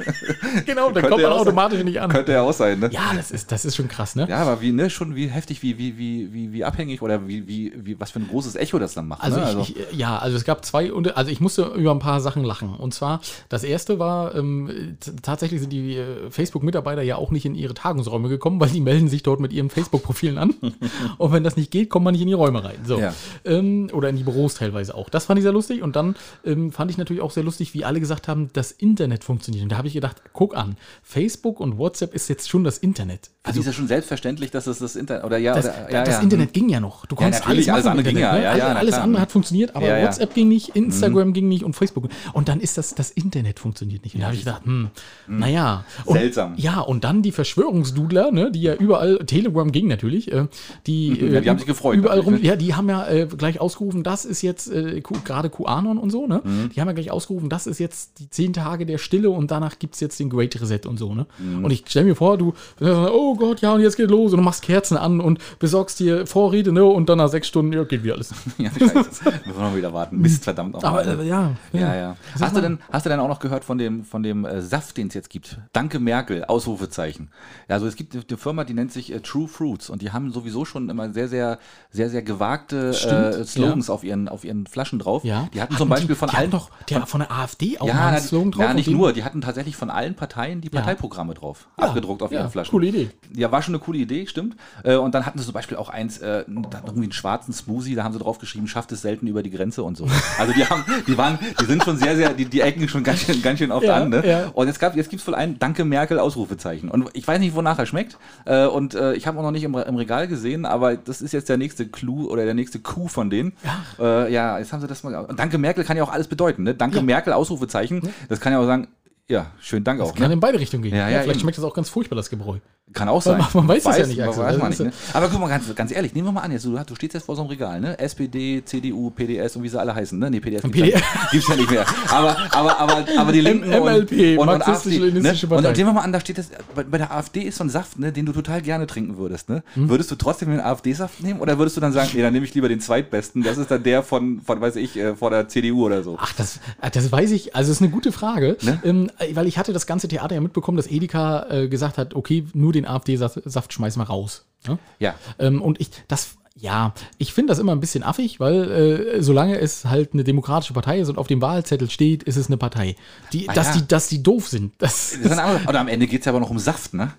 Genau, 0.65 0.91
da 0.91 1.01
kommt 1.01 1.21
man 1.21 1.31
sein. 1.31 1.31
automatisch 1.31 1.83
nicht 1.83 2.01
an. 2.01 2.09
Könnte 2.09 2.33
ja 2.33 2.41
auch 2.41 2.53
sein, 2.53 2.79
ne? 2.79 2.89
Ja, 2.91 3.13
das 3.15 3.31
ist, 3.31 3.51
das 3.51 3.63
ist 3.63 3.75
schon 3.75 3.87
krass, 3.87 4.15
ne? 4.15 4.27
Ja, 4.29 4.39
aber 4.39 4.61
wie, 4.61 4.71
ne, 4.71 4.89
schon 4.89 5.15
wie 5.15 5.27
heftig, 5.27 5.61
wie, 5.63 5.77
wie, 5.77 5.97
wie, 5.97 6.33
wie, 6.33 6.51
wie 6.53 6.63
abhängig 6.65 7.01
oder 7.01 7.27
wie, 7.27 7.47
wie, 7.47 7.73
wie, 7.75 7.99
was 7.99 8.11
für 8.11 8.19
ein 8.19 8.27
großes 8.27 8.55
Echo 8.55 8.79
das 8.79 8.93
dann 8.93 9.07
macht. 9.07 9.23
Also, 9.23 9.39
ne? 9.39 9.57
ich, 9.61 9.77
ich, 9.77 9.97
ja, 9.97 10.17
also 10.17 10.35
es 10.35 10.43
gab 10.43 10.65
zwei, 10.65 10.91
also 11.15 11.31
ich 11.31 11.39
musste 11.39 11.63
über 11.75 11.91
ein 11.91 11.99
paar 11.99 12.19
Sachen 12.21 12.43
lachen. 12.43 12.75
Und 12.75 12.93
zwar, 12.93 13.20
das 13.49 13.63
erste 13.63 13.99
war, 13.99 14.35
ähm, 14.35 14.97
tatsächlich 15.21 15.61
sind 15.61 15.71
die 15.71 15.95
äh, 15.97 16.29
Facebook-Mitarbeiter 16.29 17.01
ja 17.01 17.15
auch 17.15 17.31
nicht 17.31 17.45
in 17.45 17.55
ihre 17.55 17.73
Tagungsräume 17.73 18.29
gekommen, 18.29 18.59
weil 18.59 18.69
die 18.69 18.81
melden 18.81 19.07
sich 19.07 19.23
dort 19.23 19.39
mit 19.39 19.53
ihren 19.53 19.69
Facebook-Profilen 19.69 20.37
an. 20.37 20.55
Und 21.17 21.31
wenn 21.31 21.43
das 21.43 21.57
nicht 21.57 21.71
geht, 21.71 21.89
kommt 21.89 22.05
man 22.05 22.13
nicht 22.13 22.21
in 22.21 22.27
die 22.27 22.33
Räume 22.33 22.63
rein. 22.63 22.77
So. 22.85 22.99
Ja. 22.99 23.13
Ähm, 23.45 23.89
oder 23.93 24.09
in 24.09 24.17
die 24.17 24.23
Büros 24.23 24.55
teilweise 24.55 24.95
auch. 24.95 25.09
Das 25.09 25.25
fand 25.25 25.37
ich 25.39 25.43
sehr 25.43 25.51
lustig. 25.53 25.81
Und 25.81 25.95
dann 25.95 26.15
ähm, 26.45 26.71
fand 26.71 26.91
ich 26.91 26.97
natürlich 26.97 27.21
auch 27.21 27.31
sehr 27.31 27.43
lustig, 27.43 27.73
wie 27.73 27.85
alle 27.85 27.99
gesagt 27.99 28.27
haben, 28.27 28.49
das 28.53 28.71
Internet 28.71 29.23
funktioniert. 29.23 29.63
Und 29.63 29.71
da 29.71 29.77
habe 29.77 29.87
ich 29.87 29.93
gedacht, 29.93 30.21
guck 30.33 30.55
an, 30.55 30.77
Facebook 31.03 31.59
und 31.59 31.77
WhatsApp 31.77 32.13
ist 32.13 32.27
jetzt 32.29 32.49
schon 32.49 32.63
das 32.63 32.77
Internet. 32.77 33.29
also 33.43 33.59
ist 33.59 33.65
ja 33.65 33.73
schon 33.73 33.87
selbstverständlich, 33.87 34.51
dass 34.51 34.67
es 34.67 34.79
das 34.79 34.95
Internet 34.95 35.23
oder 35.23 35.37
ja, 35.37 35.55
Das, 35.55 35.65
oder, 35.65 35.91
ja, 35.91 36.03
das 36.03 36.15
ja. 36.15 36.21
Internet 36.21 36.53
ging 36.53 36.69
ja 36.69 36.79
noch. 36.79 37.05
Du 37.05 37.15
konntest 37.15 37.43
natürlich, 37.45 37.71
alles 37.71 37.85
machen 37.85 37.99
im 37.99 37.99
andere 37.99 38.13
ging 38.13 38.23
Internet, 38.23 38.43
ja, 38.43 38.51
ne? 38.53 38.57
ja, 38.59 38.67
ja, 38.67 38.75
Alles- 38.75 38.93
alles 38.93 39.03
andere 39.03 39.21
hat 39.21 39.31
funktioniert, 39.31 39.75
aber 39.75 39.87
Ja, 39.87 39.97
ja. 39.97 40.05
WhatsApp 40.05 40.33
ging 40.33 40.47
nicht, 40.47 40.69
Instagram 40.75 41.33
ging 41.33 41.47
nicht 41.47 41.63
und 41.63 41.73
Facebook. 41.73 42.09
Und 42.33 42.47
dann 42.49 42.59
ist 42.59 42.77
das, 42.77 42.95
das 42.95 43.10
Internet 43.11 43.59
funktioniert 43.59 44.03
nicht. 44.03 44.15
Und 44.15 44.21
da 44.21 44.27
habe 44.27 44.35
ich 44.35 44.43
gedacht, 44.43 44.65
hm, 44.65 44.89
naja. 45.27 45.85
Und, 46.05 46.17
Seltsam. 46.17 46.53
Ja, 46.57 46.79
und 46.81 47.03
dann 47.03 47.21
die 47.21 47.31
Verschwörungsdudler, 47.31 48.31
ne, 48.31 48.51
die 48.51 48.61
ja 48.61 48.73
überall, 48.75 49.19
Telegram 49.25 49.71
ging 49.71 49.87
natürlich, 49.87 50.31
äh, 50.31 50.47
die, 50.87 51.09
Ja, 51.31 51.39
die 51.41 51.47
äh, 51.47 51.49
haben 51.49 51.57
sich 51.57 51.67
gefreut 51.67 51.97
Überall 51.97 52.19
rum, 52.19 52.33
natürlich, 52.33 52.47
ja, 52.49 52.55
die 52.55 52.73
haben 52.75 52.89
ja 52.89 53.07
äh, 53.07 53.27
gleich 53.27 53.59
ausgerufen, 53.61 54.03
das 54.03 54.25
ist 54.25 54.41
jetzt 54.41 54.71
äh, 54.71 55.01
Q- 55.01 55.15
gerade 55.23 55.49
QAnon 55.49 55.97
und 55.97 56.09
so, 56.09 56.27
ne? 56.27 56.41
Mhm. 56.43 56.69
Die 56.75 56.81
haben 56.81 56.87
ja 56.87 56.93
gleich 56.93 57.11
ausgerufen, 57.11 57.49
das 57.49 57.67
ist 57.67 57.79
jetzt 57.79 58.19
die 58.19 58.29
zehn 58.29 58.53
Tage 58.53 58.85
der 58.85 58.97
Stille 58.97 59.29
und 59.29 59.51
danach 59.51 59.79
gibt 59.79 59.93
es 59.95 59.99
jetzt 59.99 60.19
den 60.19 60.29
Great 60.29 60.59
Reset 60.59 60.81
und 60.85 60.97
so, 60.97 61.13
ne? 61.13 61.25
Mhm. 61.39 61.65
Und 61.65 61.71
ich 61.71 61.83
stelle 61.87 62.05
mir 62.05 62.15
vor, 62.15 62.37
du, 62.37 62.53
oh 62.81 63.35
Gott, 63.35 63.61
ja, 63.61 63.73
und 63.73 63.81
jetzt 63.81 63.97
geht 63.97 64.09
los 64.09 64.31
und 64.33 64.37
du 64.37 64.43
machst 64.43 64.61
Kerzen 64.63 64.97
an 64.97 65.19
und 65.21 65.39
besorgst 65.59 65.99
dir 65.99 66.25
Vorrede, 66.27 66.71
ne? 66.71 66.83
Und 66.85 67.09
dann 67.09 67.17
nach 67.19 67.29
sechs 67.29 67.47
Stunden, 67.47 67.73
ja, 67.73 67.83
geht 67.83 68.03
wieder 68.03 68.15
alles. 68.15 68.33
Ja, 68.57 68.69
scheiße. 68.69 68.93
Müssen 68.93 69.23
wir 69.45 69.53
noch 69.63 69.75
wieder 69.75 69.93
warten. 69.93 70.19
Mist, 70.19 70.43
verdammt 70.43 70.75
auch. 70.75 70.83
Aber 70.83 71.05
äh, 71.05 71.27
ja, 71.27 71.51
Ja, 71.73 71.95
ja. 71.95 72.17
Hast 72.39 72.55
du, 72.55 72.61
denn, 72.61 72.79
hast 72.91 73.05
du 73.05 73.09
denn 73.09 73.19
auch 73.19 73.27
noch 73.27 73.39
gehört 73.39 73.63
von 73.65 73.77
dem, 73.77 74.03
von 74.03 74.23
dem 74.23 74.45
äh, 74.45 74.61
Saft, 74.61 74.97
den 74.97 75.07
es 75.07 75.13
jetzt 75.13 75.29
gibt? 75.29 75.59
Danke 75.73 75.99
Merkel, 75.99 76.43
Ausrufezeichen. 76.45 77.29
Ja, 77.67 77.75
also 77.75 77.87
es 77.87 77.95
gibt 77.95 78.13
eine, 78.15 78.37
Firma, 78.37 78.63
die 78.63 78.73
nennt 78.73 78.91
sich 78.91 79.11
äh, 79.13 79.19
True 79.19 79.47
Fruits 79.47 79.89
und 79.89 80.01
die 80.01 80.11
haben 80.11 80.31
sowieso 80.31 80.65
schon 80.65 80.89
immer 80.89 81.11
sehr, 81.13 81.27
sehr, 81.27 81.59
sehr, 81.89 82.09
sehr 82.09 82.21
gewagte 82.21 82.89
äh, 82.89 83.45
Slogans 83.45 83.89
auf, 83.89 84.03
ihren, 84.03 84.29
auf 84.29 84.43
ihren 84.43 84.67
Flaschen 84.67 84.99
drauf. 84.99 85.23
Ja. 85.23 85.47
Die 85.53 85.61
hatten 85.61 85.75
zum 85.77 85.89
Beispiel 85.89 86.15
von 86.15 86.29
die 86.29 86.35
allen. 86.35 86.51
hatten 86.51 86.51
doch 86.51 86.69
der, 86.89 87.05
von 87.05 87.21
der 87.21 87.31
AfD 87.31 87.79
auch 87.79 87.87
ja, 87.87 88.07
einen 88.07 88.19
Slogan 88.19 88.51
drauf. 88.51 88.63
ja, 88.63 88.73
nicht 88.73 88.89
nur, 88.89 89.13
die 89.13 89.23
hatten 89.23 89.41
tatsächlich 89.41 89.75
von 89.75 89.89
allen 89.89 90.15
Parteien 90.15 90.61
die 90.61 90.69
Parteiprogramme 90.69 91.33
drauf, 91.33 91.67
Ja, 91.77 91.87
abgedruckt 91.87 92.21
auf 92.23 92.31
ja, 92.31 92.41
ihren 92.41 92.51
Flaschen. 92.51 92.71
coole 92.71 92.87
Idee. 92.87 93.09
Ja, 93.35 93.51
war 93.51 93.61
schon 93.61 93.73
eine 93.75 93.83
coole 93.83 93.99
Idee, 93.99 94.27
stimmt. 94.27 94.55
Äh, 94.83 94.95
Und 94.95 95.15
dann 95.15 95.25
hatten 95.25 95.39
sie 95.39 95.45
zum 95.45 95.53
Beispiel 95.53 95.77
auch 95.77 95.89
eins, 95.89 96.17
äh, 96.19 96.45
irgendwie 96.47 97.03
einen 97.03 97.11
schwarzen 97.11 97.53
Smoothie, 97.53 97.95
da 97.95 98.03
haben 98.03 98.13
sie 98.13 98.19
drauf 98.19 98.37
geschrieben, 98.39 98.67
schafft 98.67 98.91
es 98.91 99.01
selten 99.01 99.27
über 99.27 99.43
die 99.43 99.51
Grenze 99.51 99.83
und 99.83 99.97
so. 99.97 100.07
Also 100.37 100.53
die 100.53 100.65
haben, 100.65 100.83
die 101.07 101.17
waren, 101.17 101.39
die 101.59 101.65
sind 101.65 101.83
schon 101.83 101.97
sehr, 101.97 102.15
sehr, 102.15 102.33
die, 102.33 102.45
die 102.45 102.61
ecken 102.61 102.80
schon 102.89 103.03
ganz 103.03 103.19
schön, 103.21 103.41
ganz 103.41 103.59
schön 103.59 103.71
oft 103.71 103.85
Ja, 103.85 103.95
an. 103.95 104.09
Ne? 104.09 104.23
ja. 104.25 104.51
Und 104.53 104.67
jetzt, 104.67 104.79
gab, 104.79 104.95
jetzt 104.95 105.09
gibt's 105.09 105.27
wohl 105.27 105.35
ein 105.35 105.59
Danke 105.59 105.85
Merkel 105.85 106.19
Ausrufezeichen. 106.19 106.89
Und 106.89 107.09
ich 107.13 107.27
weiß 107.27 107.39
nicht, 107.39 107.55
wonach 107.55 107.77
er 107.79 107.85
schmeckt. 107.85 108.17
Äh, 108.45 108.65
Und 108.65 108.95
äh, 108.95 109.13
ich 109.13 109.27
habe 109.27 109.37
auch 109.39 109.43
noch 109.43 109.51
nicht 109.51 109.63
im, 109.63 109.75
im 109.75 109.95
Regal 109.95 110.27
gesehen, 110.27 110.65
aber 110.65 110.95
das 110.95 111.21
ist 111.21 111.31
jetzt 111.33 111.49
der 111.49 111.57
nächste 111.57 111.87
Clou 111.87 112.29
oder 112.29 112.45
der 112.45 112.53
nächste 112.53 112.79
Coup 112.79 113.09
von 113.09 113.29
denen. 113.29 113.53
Ja, 113.63 114.25
äh, 114.25 114.33
ja 114.33 114.59
jetzt 114.59 114.73
haben 114.73 114.81
sie 114.81 114.87
das 114.87 115.03
mal. 115.03 115.15
Und 115.15 115.39
Danke 115.39 115.57
Merkel 115.57 115.83
kann 115.83 115.97
ja 115.97 116.03
auch 116.03 116.11
alles 116.11 116.27
bedeuten. 116.27 116.63
Ne? 116.63 116.73
Danke 116.73 116.97
Ja. 116.97 117.03
Merkel 117.03 117.33
Ausrufezeichen. 117.33 118.01
Das 118.29 118.39
kann 118.39 118.53
ja 118.53 118.59
auch 118.59 118.65
sagen, 118.65 118.87
ja, 119.27 119.51
schönen 119.61 119.83
Dank 119.85 120.01
auch. 120.01 120.13
Kann 120.13 120.27
Ne? 120.27 120.33
in 120.33 120.39
beide 120.39 120.59
Richtungen 120.59 120.83
gehen. 120.83 120.93
Ja, 120.95 121.07
ja, 121.07 121.19
vielleicht 121.19 121.29
eben. 121.35 121.39
schmeckt 121.41 121.57
das 121.57 121.63
auch 121.63 121.73
ganz 121.73 121.89
furchtbar, 121.89 122.15
das 122.17 122.29
Gebräu. 122.29 122.57
Kann 122.93 123.07
auch 123.09 123.21
sein. 123.21 123.37
Man- 123.37 123.47
man 123.53 123.67
weiß 123.69 123.85
es 123.85 123.97
ja 123.97 124.05
nicht, 124.07 124.21
Axel. 124.21 124.43
Weiß 124.43 124.57
man 124.57 124.69
Das 124.71 124.79
nicht 124.79 124.87
ne? 124.87 124.93
Aber 125.13 125.29
guck 125.29 125.39
mal, 125.39 125.47
ganz, 125.47 125.73
ganz 125.75 125.91
ehrlich, 125.91 126.13
nehmen 126.13 126.27
wir 126.27 126.31
mal 126.31 126.41
an, 126.41 126.51
jetzt, 126.51 126.65
du, 126.65 126.77
du 126.77 126.95
stehst 126.95 127.13
jetzt 127.13 127.25
vor 127.25 127.35
so 127.35 127.41
einem 127.41 127.49
Regal, 127.49 127.79
ne? 127.79 127.97
SPD, 127.99 128.63
CDU, 128.65 129.09
PDS 129.11 129.55
und 129.55 129.63
wie 129.63 129.69
sie 129.69 129.79
alle 129.79 129.93
heißen, 129.95 130.17
ne? 130.17 130.29
Nee, 130.29 130.39
PDS 130.39 130.61
gibt's, 130.63 130.77
PDS. 130.79 130.99
Ja, 130.99 131.05
gibt's 131.31 131.47
ja 131.47 131.55
nicht 131.55 131.71
mehr. 131.71 131.85
Aber, 132.09 132.37
aber, 132.51 132.79
aber, 132.79 133.05
aber 133.17 133.31
die 133.31 133.41
Linken 133.41 133.69
MLP, 133.69 134.37
und, 134.39 134.47
und, 134.47 134.55
und 134.55 134.67
AfD. 134.67 134.99
Ne? 134.99 135.33
Und, 135.49 135.63
nehmen 135.63 135.75
wir 135.89 135.93
mal 135.93 136.01
an, 136.01 136.11
da 136.11 136.19
steht 136.19 136.37
das, 136.37 136.49
bei, 136.75 136.83
bei 136.83 136.97
der 136.97 137.11
AfD 137.11 137.41
ist 137.41 137.57
so 137.57 137.63
ein 137.63 137.69
Saft, 137.69 137.99
ne, 137.99 138.11
den 138.11 138.25
du 138.25 138.31
total 138.33 138.61
gerne 138.61 138.87
trinken 138.87 139.17
würdest, 139.17 139.49
ne? 139.49 139.63
Hm? 139.75 139.89
Würdest 139.89 140.11
du 140.11 140.15
trotzdem 140.15 140.49
den 140.49 140.59
AfD-Saft 140.59 141.21
nehmen 141.23 141.39
oder 141.39 141.57
würdest 141.57 141.77
du 141.77 141.81
dann 141.81 141.93
sagen, 141.93 142.09
nee, 142.13 142.21
dann 142.21 142.33
nehme 142.33 142.45
ich 142.45 142.53
lieber 142.53 142.67
den 142.69 142.79
zweitbesten, 142.81 143.43
das 143.43 143.57
ist 143.57 143.71
dann 143.71 143.83
der 143.83 144.03
von, 144.03 144.41
von 144.41 144.59
weiß 144.59 144.75
ich, 144.75 144.97
äh, 144.97 145.15
vor 145.15 145.29
der 145.29 145.47
CDU 145.47 145.85
oder 145.85 146.03
so. 146.03 146.17
Ach, 146.19 146.33
das, 146.33 146.57
äh, 146.81 146.89
das 146.91 147.11
weiß 147.11 147.31
ich. 147.31 147.55
Also, 147.55 147.69
das 147.71 147.77
ist 147.77 147.81
eine 147.81 147.91
gute 147.91 148.11
Frage. 148.11 148.57
Ne? 148.61 148.79
Ähm, 148.83 149.09
äh, 149.19 149.35
weil 149.35 149.47
ich 149.47 149.57
hatte 149.57 149.73
das 149.73 149.85
ganze 149.85 150.07
Theater 150.07 150.35
ja 150.35 150.41
mitbekommen, 150.41 150.77
dass 150.77 150.87
Edeka 150.87 151.47
äh, 151.49 151.67
gesagt 151.67 151.97
hat, 151.97 152.15
okay, 152.15 152.45
nur 152.53 152.73
den 152.73 152.80
AfD-Saft 152.85 153.73
schmeißen 153.73 154.01
wir 154.01 154.07
raus. 154.07 154.45
Ne? 154.67 154.77
Ja. 154.99 155.15
Ähm, 155.39 155.61
und 155.61 155.79
ich, 155.81 155.89
das, 156.07 156.37
ja, 156.57 156.93
ich 157.17 157.33
finde 157.33 157.51
das 157.51 157.59
immer 157.59 157.71
ein 157.71 157.79
bisschen 157.79 158.03
affig, 158.03 158.39
weil 158.39 158.69
äh, 159.17 159.21
solange 159.23 159.57
es 159.59 159.85
halt 159.85 160.13
eine 160.13 160.23
demokratische 160.23 160.73
Partei 160.73 160.99
ist 160.99 161.09
und 161.09 161.17
auf 161.17 161.27
dem 161.27 161.41
Wahlzettel 161.41 161.89
steht, 161.89 162.23
ist 162.23 162.35
es 162.35 162.47
eine 162.47 162.57
Partei. 162.57 162.95
Die, 163.33 163.49
Ah, 163.49 163.53
dass, 163.53 163.67
ja. 163.67 163.81
die, 163.81 163.87
dass 163.87 164.07
die 164.09 164.21
doof 164.21 164.47
sind. 164.49 164.73
Das, 164.77 165.17
Das 165.23 165.37
Oder 165.67 165.79
am 165.79 165.87
Ende 165.87 166.07
geht's 166.07 166.25
ja 166.25 166.31
aber 166.31 166.39
noch 166.41 166.49
um 166.49 166.59
Saft, 166.59 166.93
ne? 166.93 167.13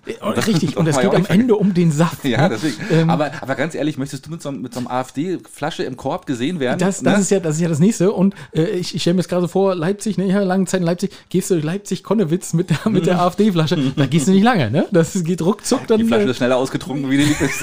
richtig, 0.47 0.77
und 0.77 0.87
es 0.87 0.95
darf 0.95 1.03
man 1.03 1.13
ja 1.13 1.19
geht 1.19 1.29
am. 1.31 1.39
Ende 1.39 1.55
um 1.55 1.73
den 1.73 1.91
Saft. 1.91 2.23
Ja, 2.25 2.43
ne? 2.47 2.49
deswegen. 2.55 2.75
Ähm, 2.91 3.09
aber, 3.09 3.31
aber 3.41 3.55
ganz 3.55 3.75
ehrlich, 3.75 3.97
möchtest 3.97 4.25
du 4.27 4.29
mit 4.31 4.41
so, 4.41 4.51
mit 4.51 4.73
so 4.73 4.79
einem 4.79 4.87
AfD-Flasche 4.87 5.83
im 5.83 5.97
Korb 5.97 6.25
gesehen 6.25 6.59
werden? 6.59 6.79
Das, 6.79 7.01
das, 7.01 7.13
Ne? 7.15 7.21
ist 7.21 7.31
ja, 7.31 7.39
das 7.39 7.55
ist 7.55 7.61
ja 7.61 7.69
das 7.69 7.79
nächste. 7.79 8.11
Und 8.11 8.35
äh, 8.55 8.63
ich, 8.63 8.95
ich 8.95 9.01
stelle 9.01 9.15
mir 9.15 9.21
jetzt 9.21 9.29
gerade 9.29 9.41
so 9.41 9.47
vor, 9.47 9.75
Leipzig, 9.75 10.17
ne, 10.17 10.25
ich 10.25 10.33
habe 10.33 10.45
lange 10.45 10.65
Zeit 10.65 10.79
in 10.81 10.85
Leipzig, 10.85 11.11
gehst 11.29 11.49
du 11.49 11.55
durch 11.55 11.65
Leipzig-Konnewitz 11.65 12.53
mit 12.53 12.69
der, 12.69 12.89
mit 12.89 13.05
der 13.07 13.19
AfD-Flasche, 13.19 13.93
da 13.95 14.05
gehst 14.05 14.27
du 14.27 14.31
nicht 14.31 14.43
lange, 14.43 14.69
ne? 14.71 14.85
Das 14.91 15.21
geht 15.23 15.41
ruckzuck 15.41 15.87
dann. 15.87 15.97
Die 15.99 16.05
Flasche 16.05 16.27
äh, 16.27 16.31
ist 16.31 16.37
schneller 16.37 16.57
ausgetrunken 16.57 17.09
wie 17.09 17.17
die 17.17 17.23
Lieblings 17.25 17.61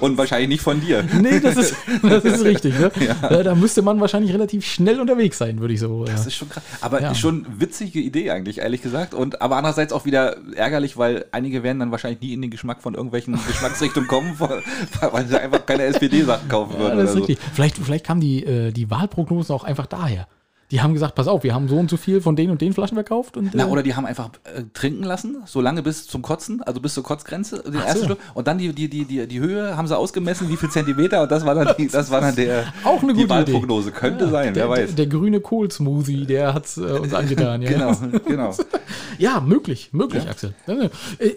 Und 0.00 0.18
wahrscheinlich 0.18 0.48
nicht 0.48 0.62
von 0.62 0.80
dir. 0.80 1.04
Nee, 1.22 1.40
das 1.40 1.56
ist, 1.56 1.74
das 2.02 2.24
ist 2.24 2.44
richtig. 2.44 2.78
Ne? 2.78 2.90
Äh, 3.30 3.42
Da 3.44 3.54
müsste 3.54 3.82
man 3.82 4.00
wahrscheinlich 4.00 4.32
relativ 4.32 4.64
schnell 4.64 5.00
unterwegs 5.00 5.38
sein, 5.38 5.60
würde 5.60 5.74
ich 5.74 5.80
so. 5.80 6.04
Ja. 6.06 6.12
Das 6.12 6.26
ist 6.26 6.34
schon 6.34 6.48
krass. 6.48 6.62
Aber 6.80 7.00
Ja. 7.00 7.14
schon 7.14 7.46
witzige 7.58 7.98
Idee 8.00 8.30
eigentlich, 8.30 8.58
ehrlich 8.58 8.82
gesagt. 8.82 9.14
Und, 9.14 9.40
aber 9.42 9.56
andererseits 9.56 9.92
auch 9.92 10.04
wieder 10.04 10.36
ärgerlich, 10.54 10.96
weil 10.96 11.24
einige 11.32 11.62
werden 11.62 11.78
dann 11.80 11.90
wahrscheinlich 11.90 12.20
nie 12.20 12.32
in 12.32 12.42
den 12.42 12.50
Geschmack 12.50 12.82
von 12.82 12.94
irgendwelchen 12.94 13.34
Geschmacksrichtungen 13.46 14.08
kommen, 14.08 14.38
weil 14.38 15.26
sie 15.26 15.40
einfach 15.40 15.64
keine 15.66 15.84
SPD-Sachen 15.84 16.48
kaufen 16.48 16.74
Ja, 16.74 16.80
würden. 16.80 16.98
das 16.98 17.06
ist 17.10 17.12
so. 17.12 17.18
richtig. 17.18 17.38
Vielleicht, 17.54 17.78
vielleicht 17.78 18.06
kamen 18.06 18.20
die, 18.20 18.44
äh, 18.44 18.72
die 18.72 18.90
Wahlprognosen 18.90 19.54
auch 19.54 19.64
einfach 19.64 19.86
daher. 19.86 20.26
Die 20.72 20.80
haben 20.80 20.94
gesagt, 20.94 21.14
pass 21.14 21.28
auf, 21.28 21.44
wir 21.44 21.54
haben 21.54 21.68
so 21.68 21.76
und 21.76 21.88
so 21.88 21.96
viel 21.96 22.20
von 22.20 22.34
den 22.34 22.50
und 22.50 22.60
den 22.60 22.72
Flaschen 22.72 22.96
verkauft. 22.96 23.36
Und, 23.36 23.50
Na, 23.54 23.66
äh, 23.66 23.70
oder 23.70 23.84
die 23.84 23.94
haben 23.94 24.04
einfach 24.04 24.30
äh, 24.42 24.64
trinken 24.74 25.04
lassen, 25.04 25.36
so 25.46 25.60
lange 25.60 25.80
bis 25.82 26.08
zum 26.08 26.22
Kotzen, 26.22 26.60
also 26.62 26.80
bis 26.80 26.94
zur 26.94 27.04
Kotzgrenze, 27.04 27.62
den 27.62 27.74
ersten 27.76 28.00
so. 28.00 28.04
Schluck. 28.06 28.18
Und 28.34 28.48
dann 28.48 28.58
die, 28.58 28.72
die, 28.72 28.88
die, 28.88 29.04
die, 29.04 29.26
die 29.28 29.38
Höhe 29.40 29.76
haben 29.76 29.86
sie 29.86 29.96
ausgemessen, 29.96 30.48
wie 30.48 30.56
viel 30.56 30.68
Zentimeter, 30.68 31.22
und 31.22 31.30
das 31.30 31.46
war 31.46 31.54
dann, 31.54 31.74
die, 31.78 31.86
das 31.92 32.10
war 32.10 32.20
dann 32.20 32.34
der, 32.34 32.64
Auch 32.82 33.00
eine 33.02 33.14
gute 33.14 33.28
Wahlprognose. 33.28 33.92
Könnte 33.92 34.28
sein, 34.28 34.54
der, 34.54 34.64
wer 34.64 34.70
weiß. 34.70 34.94
Der, 34.94 35.06
der 35.06 35.18
grüne 35.18 35.40
Kohl-Smoothie, 35.40 36.26
der 36.26 36.52
hat 36.52 36.66
es 36.66 36.78
äh, 36.78 36.80
uns 36.80 37.14
angetan. 37.22 37.62
Ja. 37.62 37.70
Genau, 37.70 37.92
genau. 38.26 38.54
Ja, 39.18 39.40
möglich, 39.40 39.90
möglich, 39.92 40.24
Ja. 40.24 40.30
Axel. 40.30 40.52
Äh, 40.66 40.88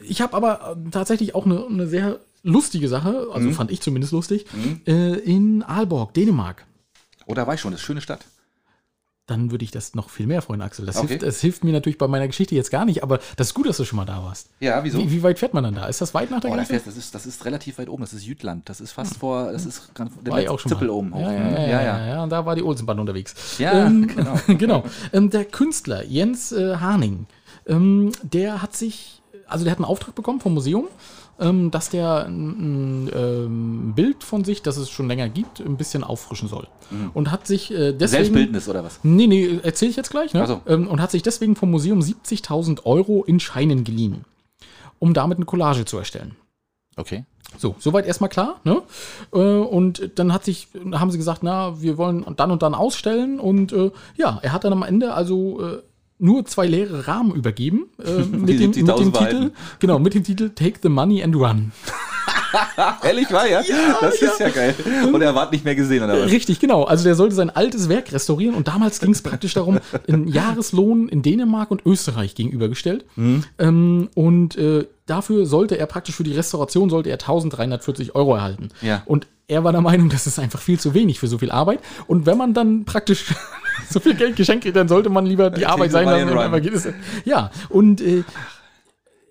Ich 0.04 0.22
habe 0.22 0.36
aber 0.36 0.76
äh, 0.86 0.90
tatsächlich 0.90 1.36
auch 1.36 1.46
eine, 1.46 1.66
eine 1.66 1.86
sehr 1.88 2.20
lustige 2.44 2.88
Sache, 2.88 3.28
also 3.34 3.48
Mhm. 3.48 3.54
fand 3.54 3.70
ich 3.72 3.82
zumindest 3.82 4.12
lustig, 4.12 4.46
äh, 4.88 5.14
in 5.20 5.62
Aalborg, 5.62 6.14
Dänemark. 6.16 6.66
Oh, 7.28 7.34
da 7.36 7.46
war 7.46 7.54
ich 7.54 7.60
schon, 7.62 7.72
das 7.72 7.82
ist 7.82 7.84
eine 7.86 8.00
schöne 8.00 8.02
Stadt. 8.02 8.26
Dann 9.30 9.52
würde 9.52 9.64
ich 9.64 9.72
das 9.72 9.96
noch 9.96 10.10
viel 10.10 10.26
mehr 10.28 10.42
freuen, 10.42 10.62
Axel. 10.62 10.86
Das, 10.86 10.98
Okay. 10.98 11.08
hilft, 11.08 11.24
das 11.24 11.40
hilft 11.42 11.64
mir 11.64 11.72
natürlich 11.72 11.98
bei 11.98 12.08
meiner 12.08 12.28
Geschichte 12.28 12.56
jetzt 12.56 12.72
gar 12.72 12.86
nicht, 12.86 13.04
aber 13.04 13.20
das 13.38 13.48
ist 13.48 13.54
gut, 13.54 13.68
dass 13.68 13.78
du 13.78 13.86
schon 13.86 13.98
mal 13.98 14.06
da 14.06 14.24
warst. 14.24 14.50
Ja, 14.60 14.84
wieso? 14.84 14.98
Wie, 15.00 15.12
wie 15.12 15.24
weit 15.24 15.38
fährt 15.40 15.54
man 15.54 15.64
dann 15.64 15.76
da? 15.76 15.86
Ist 15.88 16.02
das 16.02 16.14
weit 16.14 16.32
nach 16.32 16.40
der 16.40 16.50
Oh, 16.52 16.54
da 16.54 16.58
Grenze? 16.58 16.74
fährst, 16.74 16.88
das, 16.88 16.98
ist, 16.98 17.14
das 17.16 17.26
ist 17.26 17.46
relativ 17.46 17.78
weit 17.78 17.90
oben, 17.90 18.02
das 18.02 18.14
ist 18.14 18.26
Jütland. 18.26 18.68
Das 18.70 18.82
ist 18.82 18.92
fast 18.92 19.18
vor, 19.18 19.52
das 19.52 19.66
ist 19.66 19.94
ganz 19.96 20.12
der 20.24 20.34
War 20.34 20.42
ich 20.42 20.50
auch 20.50 20.60
schon 20.60 20.70
Zippel 20.72 20.88
mal. 20.88 20.94
oben 20.94 21.14
hoch. 21.14 21.22
Ja, 21.22 21.32
ja, 21.32 21.50
ja, 21.52 21.60
ja, 21.68 21.82
ja, 21.82 22.08
ja. 22.08 22.24
Und 22.24 22.30
da 22.32 22.46
war 22.46 22.56
die 22.56 22.64
Olsenbahn 22.64 23.00
unterwegs. 23.00 23.36
Ja, 23.60 23.86
ähm, 23.86 24.08
genau. 24.16 24.40
genau. 24.58 24.84
Ähm, 25.14 25.30
der 25.30 25.46
Künstler 25.46 26.04
Jens 26.06 26.52
äh, 26.52 26.76
Harning, 26.78 27.26
ähm, 27.68 28.12
der 28.24 28.62
hat 28.62 28.76
sich, 28.76 29.22
also 29.48 29.64
der 29.64 29.72
hat 29.72 29.78
einen 29.78 29.86
Auftrag 29.86 30.16
bekommen 30.16 30.40
vom 30.42 30.54
Museum, 30.54 30.88
ähm, 31.40 31.72
dass 31.72 31.90
der 31.90 32.26
ein, 32.26 33.06
ein 33.06 33.12
ähm, 33.14 33.94
Bild 33.96 34.24
von 34.24 34.44
sich, 34.44 34.62
das 34.62 34.78
es 34.78 34.90
schon 34.90 35.08
länger 35.08 35.30
gibt, 35.30 35.60
ein 35.60 35.78
bisschen 35.78 36.04
auffrischen 36.04 36.48
soll. 36.48 36.68
Und 37.14 37.32
hat 37.32 37.48
sich 37.48 37.72
äh, 37.72 37.94
deswegen... 37.94 38.24
Selbstbildnis 38.24 38.68
oder 38.68 38.84
was? 38.84 39.00
Nee, 39.04 39.28
nee, 39.28 39.60
erzähle 39.62 39.92
ich 39.92 39.98
jetzt 39.98 40.10
gleich, 40.10 40.34
ne? 40.34 40.46
So. 40.48 40.62
Ähm, 40.66 40.88
und 40.88 41.02
hat 41.02 41.12
sich 41.12 41.22
deswegen 41.22 41.56
vom 41.56 41.70
Museum 41.72 42.00
70.000 42.00 42.86
Euro 42.86 43.24
in 43.24 43.40
Scheinen 43.40 43.84
geliehen, 43.84 44.26
um 44.98 45.14
damit 45.14 45.38
eine 45.38 45.46
Collage 45.46 45.86
zu 45.86 45.98
erstellen. 45.98 46.36
Okay. 46.98 47.26
So, 47.58 47.76
soweit 47.80 48.06
erstmal 48.06 48.30
klar. 48.30 48.60
Ne? 48.64 48.82
Äh, 49.34 49.38
Und 49.38 50.12
dann 50.16 50.34
hat 50.34 50.46
sich, 50.46 50.68
haben 50.94 51.12
sie 51.12 51.18
gesagt, 51.18 51.44
na, 51.44 51.82
wir 51.82 51.98
wollen 51.98 52.26
dann 52.36 52.52
und 52.52 52.62
dann 52.62 52.76
ausstellen. 52.76 53.40
Und 53.40 53.74
äh, 53.74 53.92
ja, 54.18 54.40
er 54.42 54.54
hat 54.54 54.64
dann 54.64 54.74
am 54.74 54.84
Ende 54.84 55.14
also 55.14 55.62
äh, 55.62 55.82
nur 56.20 56.46
zwei 56.46 56.68
leere 56.68 57.08
Rahmen 57.08 57.34
übergeben 57.34 57.88
äh, 57.98 58.12
mit, 58.24 58.60
dem, 58.60 58.72
mit 58.72 58.78
70.000 58.78 58.98
dem 58.98 59.14
Titel, 59.14 59.52
genau, 59.80 60.00
mit 60.00 60.14
dem 60.14 60.24
Titel 60.24 60.50
Take 60.50 60.80
the 60.84 60.90
Money 60.90 61.24
and 61.24 61.36
Run. 61.36 61.72
Ehrlich 63.04 63.32
war 63.32 63.48
ja? 63.48 63.62
das 64.02 64.16
ist 64.16 64.40
ja 64.40 64.50
geil. 64.50 64.76
Und 65.12 65.22
er 65.22 65.36
war 65.36 65.50
nicht 65.52 65.64
mehr 65.64 65.76
gesehen, 65.76 66.04
oder 66.04 66.22
was? 66.22 66.32
Richtig, 66.32 66.60
genau. 66.60 66.84
Also 66.84 67.04
der 67.04 67.16
sollte 67.16 67.36
sein 67.36 67.50
altes 67.50 67.90
Werk 67.90 68.12
restaurieren 68.12 68.56
und 68.56 68.68
damals 68.68 69.00
ging 69.00 69.12
es 69.12 69.22
praktisch 69.22 69.54
darum, 69.54 69.80
einen 70.08 70.28
Jahreslohn 70.28 71.10
in 71.10 71.22
Dänemark 71.22 71.72
und 71.72 71.86
Österreich 71.86 72.36
gegenübergestellt. 72.36 73.06
Mhm. 73.16 73.44
Ähm, 73.58 74.10
und 74.16 74.58
äh, 74.58 74.88
dafür 75.06 75.46
sollte 75.46 75.78
er 75.78 75.86
praktisch 75.86 76.16
für 76.16 76.24
die 76.24 76.34
Restauration 76.34 76.90
sollte 76.90 77.10
er 77.10 77.16
1340 77.16 78.16
Euro 78.16 78.36
erhalten. 78.36 78.70
Ja. 78.82 79.04
Und 79.06 79.28
er 79.48 79.64
war 79.64 79.72
der 79.72 79.82
Meinung, 79.82 80.10
das 80.10 80.28
ist 80.28 80.38
einfach 80.40 80.60
viel 80.60 80.80
zu 80.80 80.94
wenig 80.94 81.20
für 81.20 81.28
so 81.28 81.40
viel 81.40 81.52
Arbeit. 81.52 81.80
Und 82.08 82.26
wenn 82.26 82.38
man 82.38 82.54
dann 82.54 82.86
praktisch 82.86 83.26
so 83.90 84.00
viel 84.00 84.16
Geld 84.16 84.36
geschenkt 84.36 84.64
kriegt, 84.64 84.76
dann 84.76 84.88
sollte 84.88 85.10
man 85.10 85.26
lieber 85.26 85.50
die 85.50 85.66
Arbeit 85.66 85.90
the 85.90 85.94
sein 85.94 86.06
lassen. 86.06 86.30
Aber 86.38 86.62
geht 86.62 86.74
es- 86.74 86.88
Ja, 87.26 87.52
und 87.70 88.02
äh, 88.02 88.24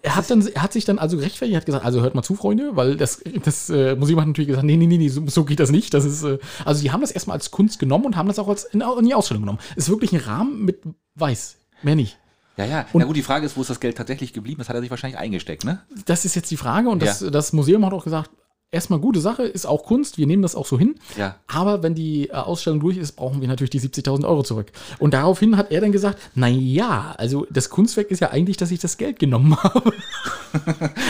er 0.03 0.15
hat, 0.17 0.31
dann, 0.31 0.47
er 0.47 0.63
hat 0.63 0.73
sich 0.73 0.85
dann 0.85 0.99
also 0.99 1.17
gerechtfertigt, 1.17 1.57
hat 1.57 1.67
gesagt, 1.67 1.85
also 1.85 2.01
hört 2.01 2.15
mal 2.15 2.23
zu, 2.23 2.37
Freunde, 2.37 2.71
weil 2.77 2.97
das, 2.97 3.21
das 3.45 3.69
äh, 3.69 3.97
Museum 3.97 4.21
hat 4.21 4.29
natürlich 4.29 4.49
gesagt, 4.49 4.65
nee, 4.65 4.77
nee, 4.77 4.87
nee, 4.87 4.97
nee 4.97 5.09
so, 5.09 5.23
so 5.27 5.45
geht 5.45 5.59
das 5.61 5.71
nicht. 5.71 5.93
Das 5.93 6.05
ist, 6.05 6.23
äh, 6.23 6.39
also 6.65 6.81
die 6.83 6.93
haben 6.93 7.01
das 7.01 7.11
erstmal 7.11 7.37
als 7.37 7.51
Kunst 7.51 7.79
genommen 7.79 8.05
und 8.07 8.17
haben 8.17 8.29
das 8.29 8.39
auch 8.39 8.49
als 8.49 8.65
in, 8.65 8.81
in 8.81 9.05
die 9.07 9.15
Ausstellung 9.15 9.43
genommen. 9.43 9.59
Ist 9.77 9.89
wirklich 9.89 10.13
ein 10.13 10.21
Rahmen 10.21 10.65
mit 10.65 10.83
Weiß, 11.17 11.57
mehr 11.83 11.97
nicht. 11.97 12.17
Ja, 12.57 12.65
ja. 12.65 12.87
Na 12.93 13.05
gut, 13.05 13.17
die 13.17 13.23
Frage 13.23 13.45
ist, 13.47 13.57
wo 13.57 13.61
ist 13.61 13.71
das 13.71 13.81
Geld 13.81 13.97
tatsächlich 13.97 14.33
geblieben? 14.33 14.59
Das 14.59 14.69
hat 14.69 14.77
er 14.77 14.81
sich 14.81 14.91
wahrscheinlich 14.91 15.19
eingesteckt, 15.19 15.65
ne? 15.65 15.81
Das 16.07 16.25
ist 16.25 16.35
jetzt 16.37 16.51
die 16.51 16.57
Frage 16.57 16.89
und 16.89 17.03
das, 17.03 17.21
Ja. 17.21 17.31
das 17.31 17.53
Museum 17.53 17.85
hat 17.85 17.93
auch 17.93 18.05
gesagt, 18.05 18.31
erstmal 18.71 18.99
gute 18.99 19.21
Sache, 19.21 19.45
ist 19.45 19.67
auch 19.67 19.85
Kunst, 19.85 20.19
wir 20.19 20.27
nehmen 20.27 20.43
das 20.43 20.55
auch 20.55 20.67
so 20.67 20.79
hin. 20.79 20.97
Ja. 21.17 21.37
Aber 21.47 21.83
wenn 21.83 21.95
die 21.95 22.29
äh, 22.29 22.33
Ausstellung 22.35 22.81
durch 22.81 22.97
ist, 22.99 23.13
brauchen 23.13 23.41
wir 23.41 23.49
natürlich 23.49 23.71
die 23.71 23.81
70.000 23.81 24.27
Euro 24.27 24.43
zurück. 24.43 24.71
Und 24.99 25.15
daraufhin 25.15 25.57
hat 25.57 25.71
er 25.71 25.81
dann 25.81 25.93
gesagt, 25.93 26.19
na 26.35 26.49
ja, 26.49 27.15
also 27.17 27.47
das 27.51 27.71
Kunstwerk 27.71 28.11
ist 28.11 28.21
ja 28.21 28.31
eigentlich, 28.31 28.57
dass 28.59 28.71
ich 28.71 28.79
das 28.81 28.97
Geld 28.99 29.19
genommen 29.19 29.57
habe. 29.63 29.93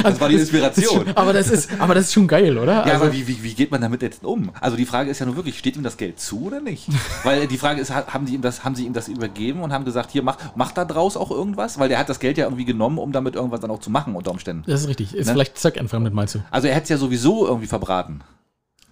Das 0.03 0.21
war 0.21 0.29
die 0.29 0.35
Das 0.37 0.43
Inspiration. 0.43 0.85
ist 1.03 1.07
schon, 1.09 1.17
aber, 1.17 1.33
das 1.33 1.51
ist, 1.51 1.69
aber 1.81 1.95
das 1.95 2.05
ist 2.07 2.13
schon 2.13 2.27
geil, 2.29 2.59
oder? 2.59 2.75
Ja, 2.75 2.83
also, 2.83 3.05
aber 3.07 3.13
wie, 3.13 3.27
wie, 3.27 3.43
wie 3.43 3.55
geht 3.55 3.71
man 3.71 3.81
damit 3.81 4.03
jetzt 4.03 4.25
um? 4.25 4.51
Also 4.61 4.77
die 4.77 4.87
Frage 4.87 5.11
ist 5.11 5.19
ja 5.19 5.27
nur 5.27 5.37
wirklich, 5.37 5.59
steht 5.59 5.77
ihm 5.77 5.83
das 5.83 5.97
Geld 5.97 6.21
zu 6.21 6.43
oder 6.47 6.61
nicht? 6.61 6.89
Weil 7.25 7.47
die 7.49 7.59
Frage 7.59 7.81
ist, 7.81 7.91
ha- 7.93 8.07
haben, 8.09 8.27
die 8.27 8.35
ihm 8.35 8.43
das, 8.43 8.65
haben 8.65 8.75
sie 8.75 8.85
ihm 8.87 8.93
das 8.93 9.09
übergeben 9.09 9.61
und 9.63 9.73
haben 9.73 9.85
gesagt, 9.85 10.11
hier, 10.13 10.23
mach, 10.23 10.37
mach 10.55 10.73
da 10.73 10.85
draus 10.85 11.17
auch 11.17 11.31
irgendwas? 11.31 11.79
Weil 11.79 11.89
der 11.89 11.99
hat 11.99 12.09
das 12.09 12.21
Geld 12.21 12.39
ja 12.39 12.45
irgendwie 12.47 12.65
genommen, 12.65 12.99
um 12.99 13.11
damit 13.13 13.35
irgendwas 13.35 13.61
dann 13.61 13.71
auch 13.71 13.81
zu 13.81 13.91
machen 13.91 14.15
unter 14.15 14.31
Umständen. 14.31 14.63
das 14.67 14.83
ist 14.83 14.89
richtig. 14.89 15.15
Ist 15.15 15.27
Ne? 15.27 15.33
vielleicht 15.33 15.59
zweckentfremdet, 15.59 16.15
meinst 16.15 16.35
du? 16.37 16.41
Also 16.51 16.69
er 16.69 16.75
hätte 16.75 16.85
es 16.85 16.89
ja 16.91 16.97
sowieso 16.99 17.48
irgendwie 17.49 17.67
verbraten. 17.69 18.21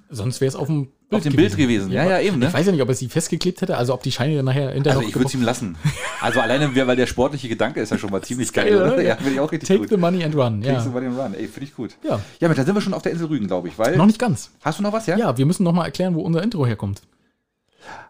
Sonst 0.09 0.41
wäre 0.41 0.49
es 0.49 0.55
auf 0.57 0.69
dem 0.69 0.89
Auf 1.11 1.23
dem 1.23 1.35
Bild 1.35 1.57
gewesen. 1.57 1.91
Ja, 1.91 2.05
ja, 2.05 2.21
eben, 2.21 2.39
ne? 2.39 2.47
Ich 2.47 2.53
weiß 2.55 2.67
ja 2.67 2.73
nicht, 2.73 2.81
ob 2.83 2.89
er 2.89 2.95
sie 2.95 3.09
festgeklebt 3.09 3.61
hätte, 3.61 3.77
also 3.77 3.93
ob 3.93 4.03
die 4.05 4.13
Scheine 4.13 4.37
dann 4.37 4.45
nachher 4.45 4.71
hinterher 4.71 4.99
Also 4.99 5.09
ich 5.09 5.15
würde 5.17 5.27
es 5.27 5.35
ihm 5.35 5.43
lassen. 5.43 5.77
Also 6.21 6.41
alleine, 6.41 6.75
weil 6.87 6.97
der 6.97 7.07
sportliche 7.07 7.49
Gedanke 7.49 7.81
ist 7.81 7.91
ja 7.91 7.99
schon 7.99 8.11
mal 8.11 8.23
ziemlich 8.23 8.53
geil, 8.53 8.71
geil, 8.71 8.93
oder? 8.93 9.03
Ja, 9.03 9.17
finde 9.17 9.33
ich 9.33 9.41
auch 9.41 9.51
richtig 9.51 9.67
Take 9.69 9.81
gut. 9.81 9.89
the 9.91 9.97
money 9.97 10.23
and 10.25 10.35
run. 10.37 10.63
Takes 10.63 10.85
the 10.85 10.89
Ja. 10.89 10.95
money 10.95 11.07
and 11.09 11.19
run. 11.19 11.35
Ey, 11.35 11.49
finde 11.49 11.65
ich 11.69 11.75
gut. 11.75 11.97
Ja. 12.05 12.21
Ja, 12.41 12.49
mit, 12.49 12.57
dann 12.57 12.67
sind 12.67 12.75
wir 12.75 12.81
schon 12.81 12.95
auf 12.95 13.03
der 13.03 13.13
Insel 13.13 13.27
Rügen, 13.27 13.49
glaube 13.49 13.67
ich. 13.69 13.79
Weil, 13.79 13.97
Noch 13.97 14.07
nicht 14.07 14.19
ganz. 14.21 14.51
Hast 14.63 14.79
du 14.79 14.85
noch 14.85 14.93
was, 14.93 15.07
ja? 15.07 15.17
Ja, 15.19 15.37
wir 15.37 15.45
müssen 15.47 15.65
noch 15.65 15.73
mal 15.73 15.85
erklären, 15.87 16.15
wo 16.15 16.21
unser 16.23 16.43
Intro 16.43 16.65
herkommt. 16.67 17.03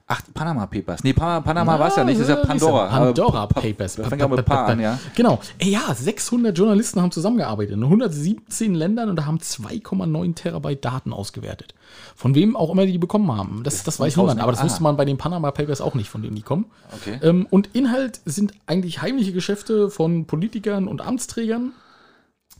Ach, 0.08 0.20
Panama 0.32 0.66
Papers. 0.66 1.02
Nee, 1.02 1.12
Pa- 1.12 1.40
Panama 1.40 1.78
war 1.78 1.88
es 1.88 1.96
ja 1.96 2.04
nicht, 2.04 2.20
das 2.20 2.28
ist 2.28 2.34
ja 2.34 2.40
äh, 2.40 2.46
Pandora. 2.46 2.86
Pandora 2.86 3.46
Pa- 3.46 3.60
Papers. 3.60 3.96
Fängt 3.96 4.20
ja 4.20 4.28
mit 4.28 4.44
Pa 4.46 4.66
an, 4.66 4.78
ja. 4.80 4.98
Genau. 5.16 5.40
Ey, 5.58 5.70
ja, 5.70 5.92
600 5.92 6.56
Journalisten 6.56 7.02
haben 7.02 7.10
zusammengearbeitet 7.10 7.74
in 7.74 7.82
117 7.82 8.74
Ländern 8.74 9.10
und 9.10 9.26
haben 9.26 9.38
2,9 9.38 10.34
Terabyte 10.36 10.84
Daten 10.84 11.12
ausgewertet. 11.12 11.74
Von 12.14 12.34
wem 12.36 12.56
auch 12.56 12.70
immer 12.70 12.86
die 12.86 12.92
die 12.92 12.98
bekommen 12.98 13.30
haben. 13.36 13.62
Das, 13.64 13.82
das 13.82 13.98
weiß 13.98 14.16
niemand. 14.16 14.40
Aber 14.40 14.52
das 14.52 14.60
Ah. 14.60 14.64
wusste 14.64 14.82
man 14.82 14.96
bei 14.96 15.04
den 15.04 15.18
Panama 15.18 15.50
Papers 15.50 15.80
auch 15.80 15.94
nicht, 15.94 16.08
von 16.08 16.22
denen 16.22 16.36
die 16.36 16.42
kommen. 16.42 16.66
Okay. 17.00 17.18
Ähm, 17.22 17.46
und 17.50 17.70
Inhalt 17.74 18.20
sind 18.24 18.52
eigentlich 18.66 19.02
heimliche 19.02 19.32
Geschäfte 19.32 19.90
von 19.90 20.26
Politikern 20.26 20.86
und 20.88 21.00
Amtsträgern. 21.00 21.72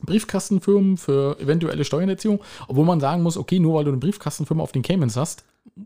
Briefkastenfirmen 0.02 0.96
für 0.98 1.38
eventuelle 1.40 1.84
Steuererziehung, 1.84 2.40
obwohl 2.68 2.84
man 2.84 3.00
sagen 3.00 3.22
muss, 3.22 3.36
okay, 3.36 3.58
nur 3.58 3.74
weil 3.76 3.84
du 3.84 3.90
eine 3.92 3.98
Briefkastenfirma 4.00 4.62
auf 4.62 4.72
den 4.72 4.82
Caymans 4.82 5.16
hast, 5.16 5.44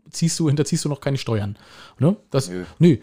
ziehst 0.09 0.39
du, 0.39 0.47
hinterziehst 0.47 0.85
du 0.85 0.89
noch 0.89 1.01
keine 1.01 1.17
Steuern. 1.17 1.57
Ne? 1.99 2.15
Das, 2.29 2.49
Nö. 2.49 2.65
nö. 2.79 2.97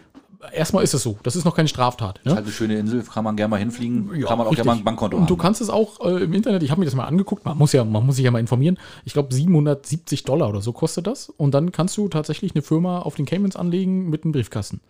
Erstmal 0.52 0.84
ist 0.84 0.94
es 0.94 1.02
so. 1.02 1.18
Das 1.24 1.34
ist 1.34 1.44
noch 1.44 1.56
keine 1.56 1.66
Straftat. 1.68 2.20
Ne? 2.24 2.32
Halt 2.34 2.44
eine 2.44 2.52
schöne 2.52 2.78
Insel, 2.78 3.02
kann 3.02 3.24
man 3.24 3.34
gerne 3.36 3.50
mal 3.50 3.56
hinfliegen, 3.56 4.10
Ja, 4.14 4.28
kann 4.28 4.38
man 4.38 4.46
auch 4.46 4.54
gerne 4.54 4.66
mal 4.66 4.76
ein 4.76 4.84
Bankkonto 4.84 5.16
Und 5.16 5.28
du 5.28 5.34
haben. 5.34 5.40
kannst 5.42 5.60
es 5.60 5.68
auch 5.68 6.00
äh, 6.06 6.22
im 6.22 6.32
Internet, 6.32 6.62
ich 6.62 6.70
habe 6.70 6.78
mir 6.80 6.84
das 6.84 6.94
mal 6.94 7.06
angeguckt, 7.06 7.44
man 7.44 7.58
muss 7.58 7.72
ja, 7.72 7.84
man 7.84 8.06
muss 8.06 8.16
sich 8.16 8.24
ja 8.24 8.30
mal 8.30 8.38
informieren. 8.38 8.78
Ich 9.04 9.14
glaube 9.14 9.34
770 9.34 10.22
Dollar 10.24 10.48
oder 10.48 10.60
so 10.60 10.72
kostet 10.72 11.08
das. 11.08 11.28
Und 11.28 11.54
dann 11.54 11.72
kannst 11.72 11.96
du 11.96 12.08
tatsächlich 12.08 12.54
eine 12.54 12.62
Firma 12.62 13.00
auf 13.00 13.16
den 13.16 13.26
Caymans 13.26 13.56
anlegen 13.56 14.08
mit 14.10 14.22
einem 14.24 14.32
Briefkasten. 14.32 14.80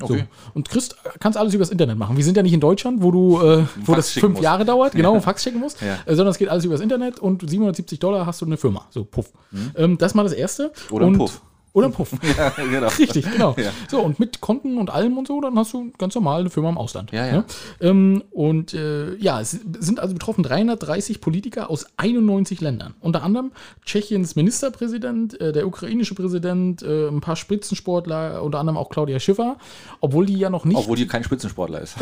okay. 0.00 0.18
So. 0.20 0.50
Und 0.54 0.68
kriegst, 0.68 0.96
kannst 1.18 1.36
alles 1.36 1.52
übers 1.54 1.70
Internet 1.70 1.98
machen. 1.98 2.16
Wir 2.16 2.24
sind 2.24 2.36
ja 2.36 2.42
nicht 2.44 2.52
in 2.54 2.60
Deutschland, 2.60 3.02
wo 3.02 3.10
du, 3.10 3.40
äh, 3.40 3.64
wo 3.84 3.94
das 3.96 4.10
fünf 4.10 4.34
musst. 4.34 4.44
Jahre 4.44 4.64
dauert, 4.64 4.92
genau, 4.92 5.12
einen 5.14 5.22
Fax 5.22 5.42
schicken 5.42 5.58
musst, 5.58 5.80
Ja. 5.82 5.96
äh, 6.06 6.14
sondern 6.14 6.30
es 6.30 6.38
geht 6.38 6.48
alles 6.48 6.64
übers 6.64 6.80
Internet 6.80 7.18
und 7.18 7.40
770 7.48 7.98
Dollar 7.98 8.24
hast 8.26 8.40
du 8.40 8.46
eine 8.46 8.56
Firma. 8.56 8.86
So, 8.90 9.04
puff. 9.04 9.32
Ähm, 9.76 9.98
das 9.98 10.12
ist 10.12 10.14
mal 10.14 10.22
das 10.22 10.32
Erste. 10.32 10.72
Mhm. 10.90 10.94
Oder 10.96 11.06
ein 11.06 11.12
und, 11.14 11.18
Puff. 11.18 11.40
Oder 11.74 11.86
ein 11.86 11.92
Puff. 11.92 12.12
Ja, 12.36 12.50
genau. 12.50 12.88
Richtig, 12.88 13.30
genau. 13.30 13.54
Ja. 13.58 13.70
So, 13.88 14.00
und 14.00 14.18
mit 14.18 14.40
Konten 14.40 14.78
und 14.78 14.90
allem 14.90 15.18
und 15.18 15.26
so, 15.26 15.40
dann 15.40 15.58
hast 15.58 15.72
du 15.72 15.90
ganz 15.98 16.14
normal 16.14 16.40
eine 16.40 16.50
Firma 16.50 16.68
im 16.70 16.78
Ausland. 16.78 17.12
Ja, 17.12 17.26
ja. 17.26 17.32
Ne? 17.32 17.44
Ähm, 17.80 18.22
und 18.30 18.74
äh, 18.74 19.14
ja, 19.16 19.40
es 19.40 19.58
sind 19.78 20.00
also 20.00 20.14
betroffen 20.14 20.42
330 20.42 21.20
Politiker 21.20 21.70
aus 21.70 21.86
91 21.96 22.60
Ländern. 22.60 22.94
Unter 23.00 23.22
anderem 23.22 23.52
Tschechiens 23.84 24.36
Ministerpräsident, 24.36 25.40
äh, 25.40 25.52
der 25.52 25.66
ukrainische 25.66 26.14
Präsident, 26.14 26.82
äh, 26.82 27.08
ein 27.08 27.20
paar 27.20 27.36
Spitzensportler, 27.36 28.42
unter 28.42 28.58
anderem 28.58 28.76
auch 28.76 28.88
Claudia 28.88 29.18
Schiffer, 29.18 29.56
obwohl 30.00 30.26
die 30.26 30.36
ja 30.36 30.50
noch 30.50 30.64
nicht, 30.64 30.76
Obwohl 30.76 30.96
die 30.96 31.06
kein 31.06 31.24
Spitzensportler 31.24 31.80
ist. 31.80 31.96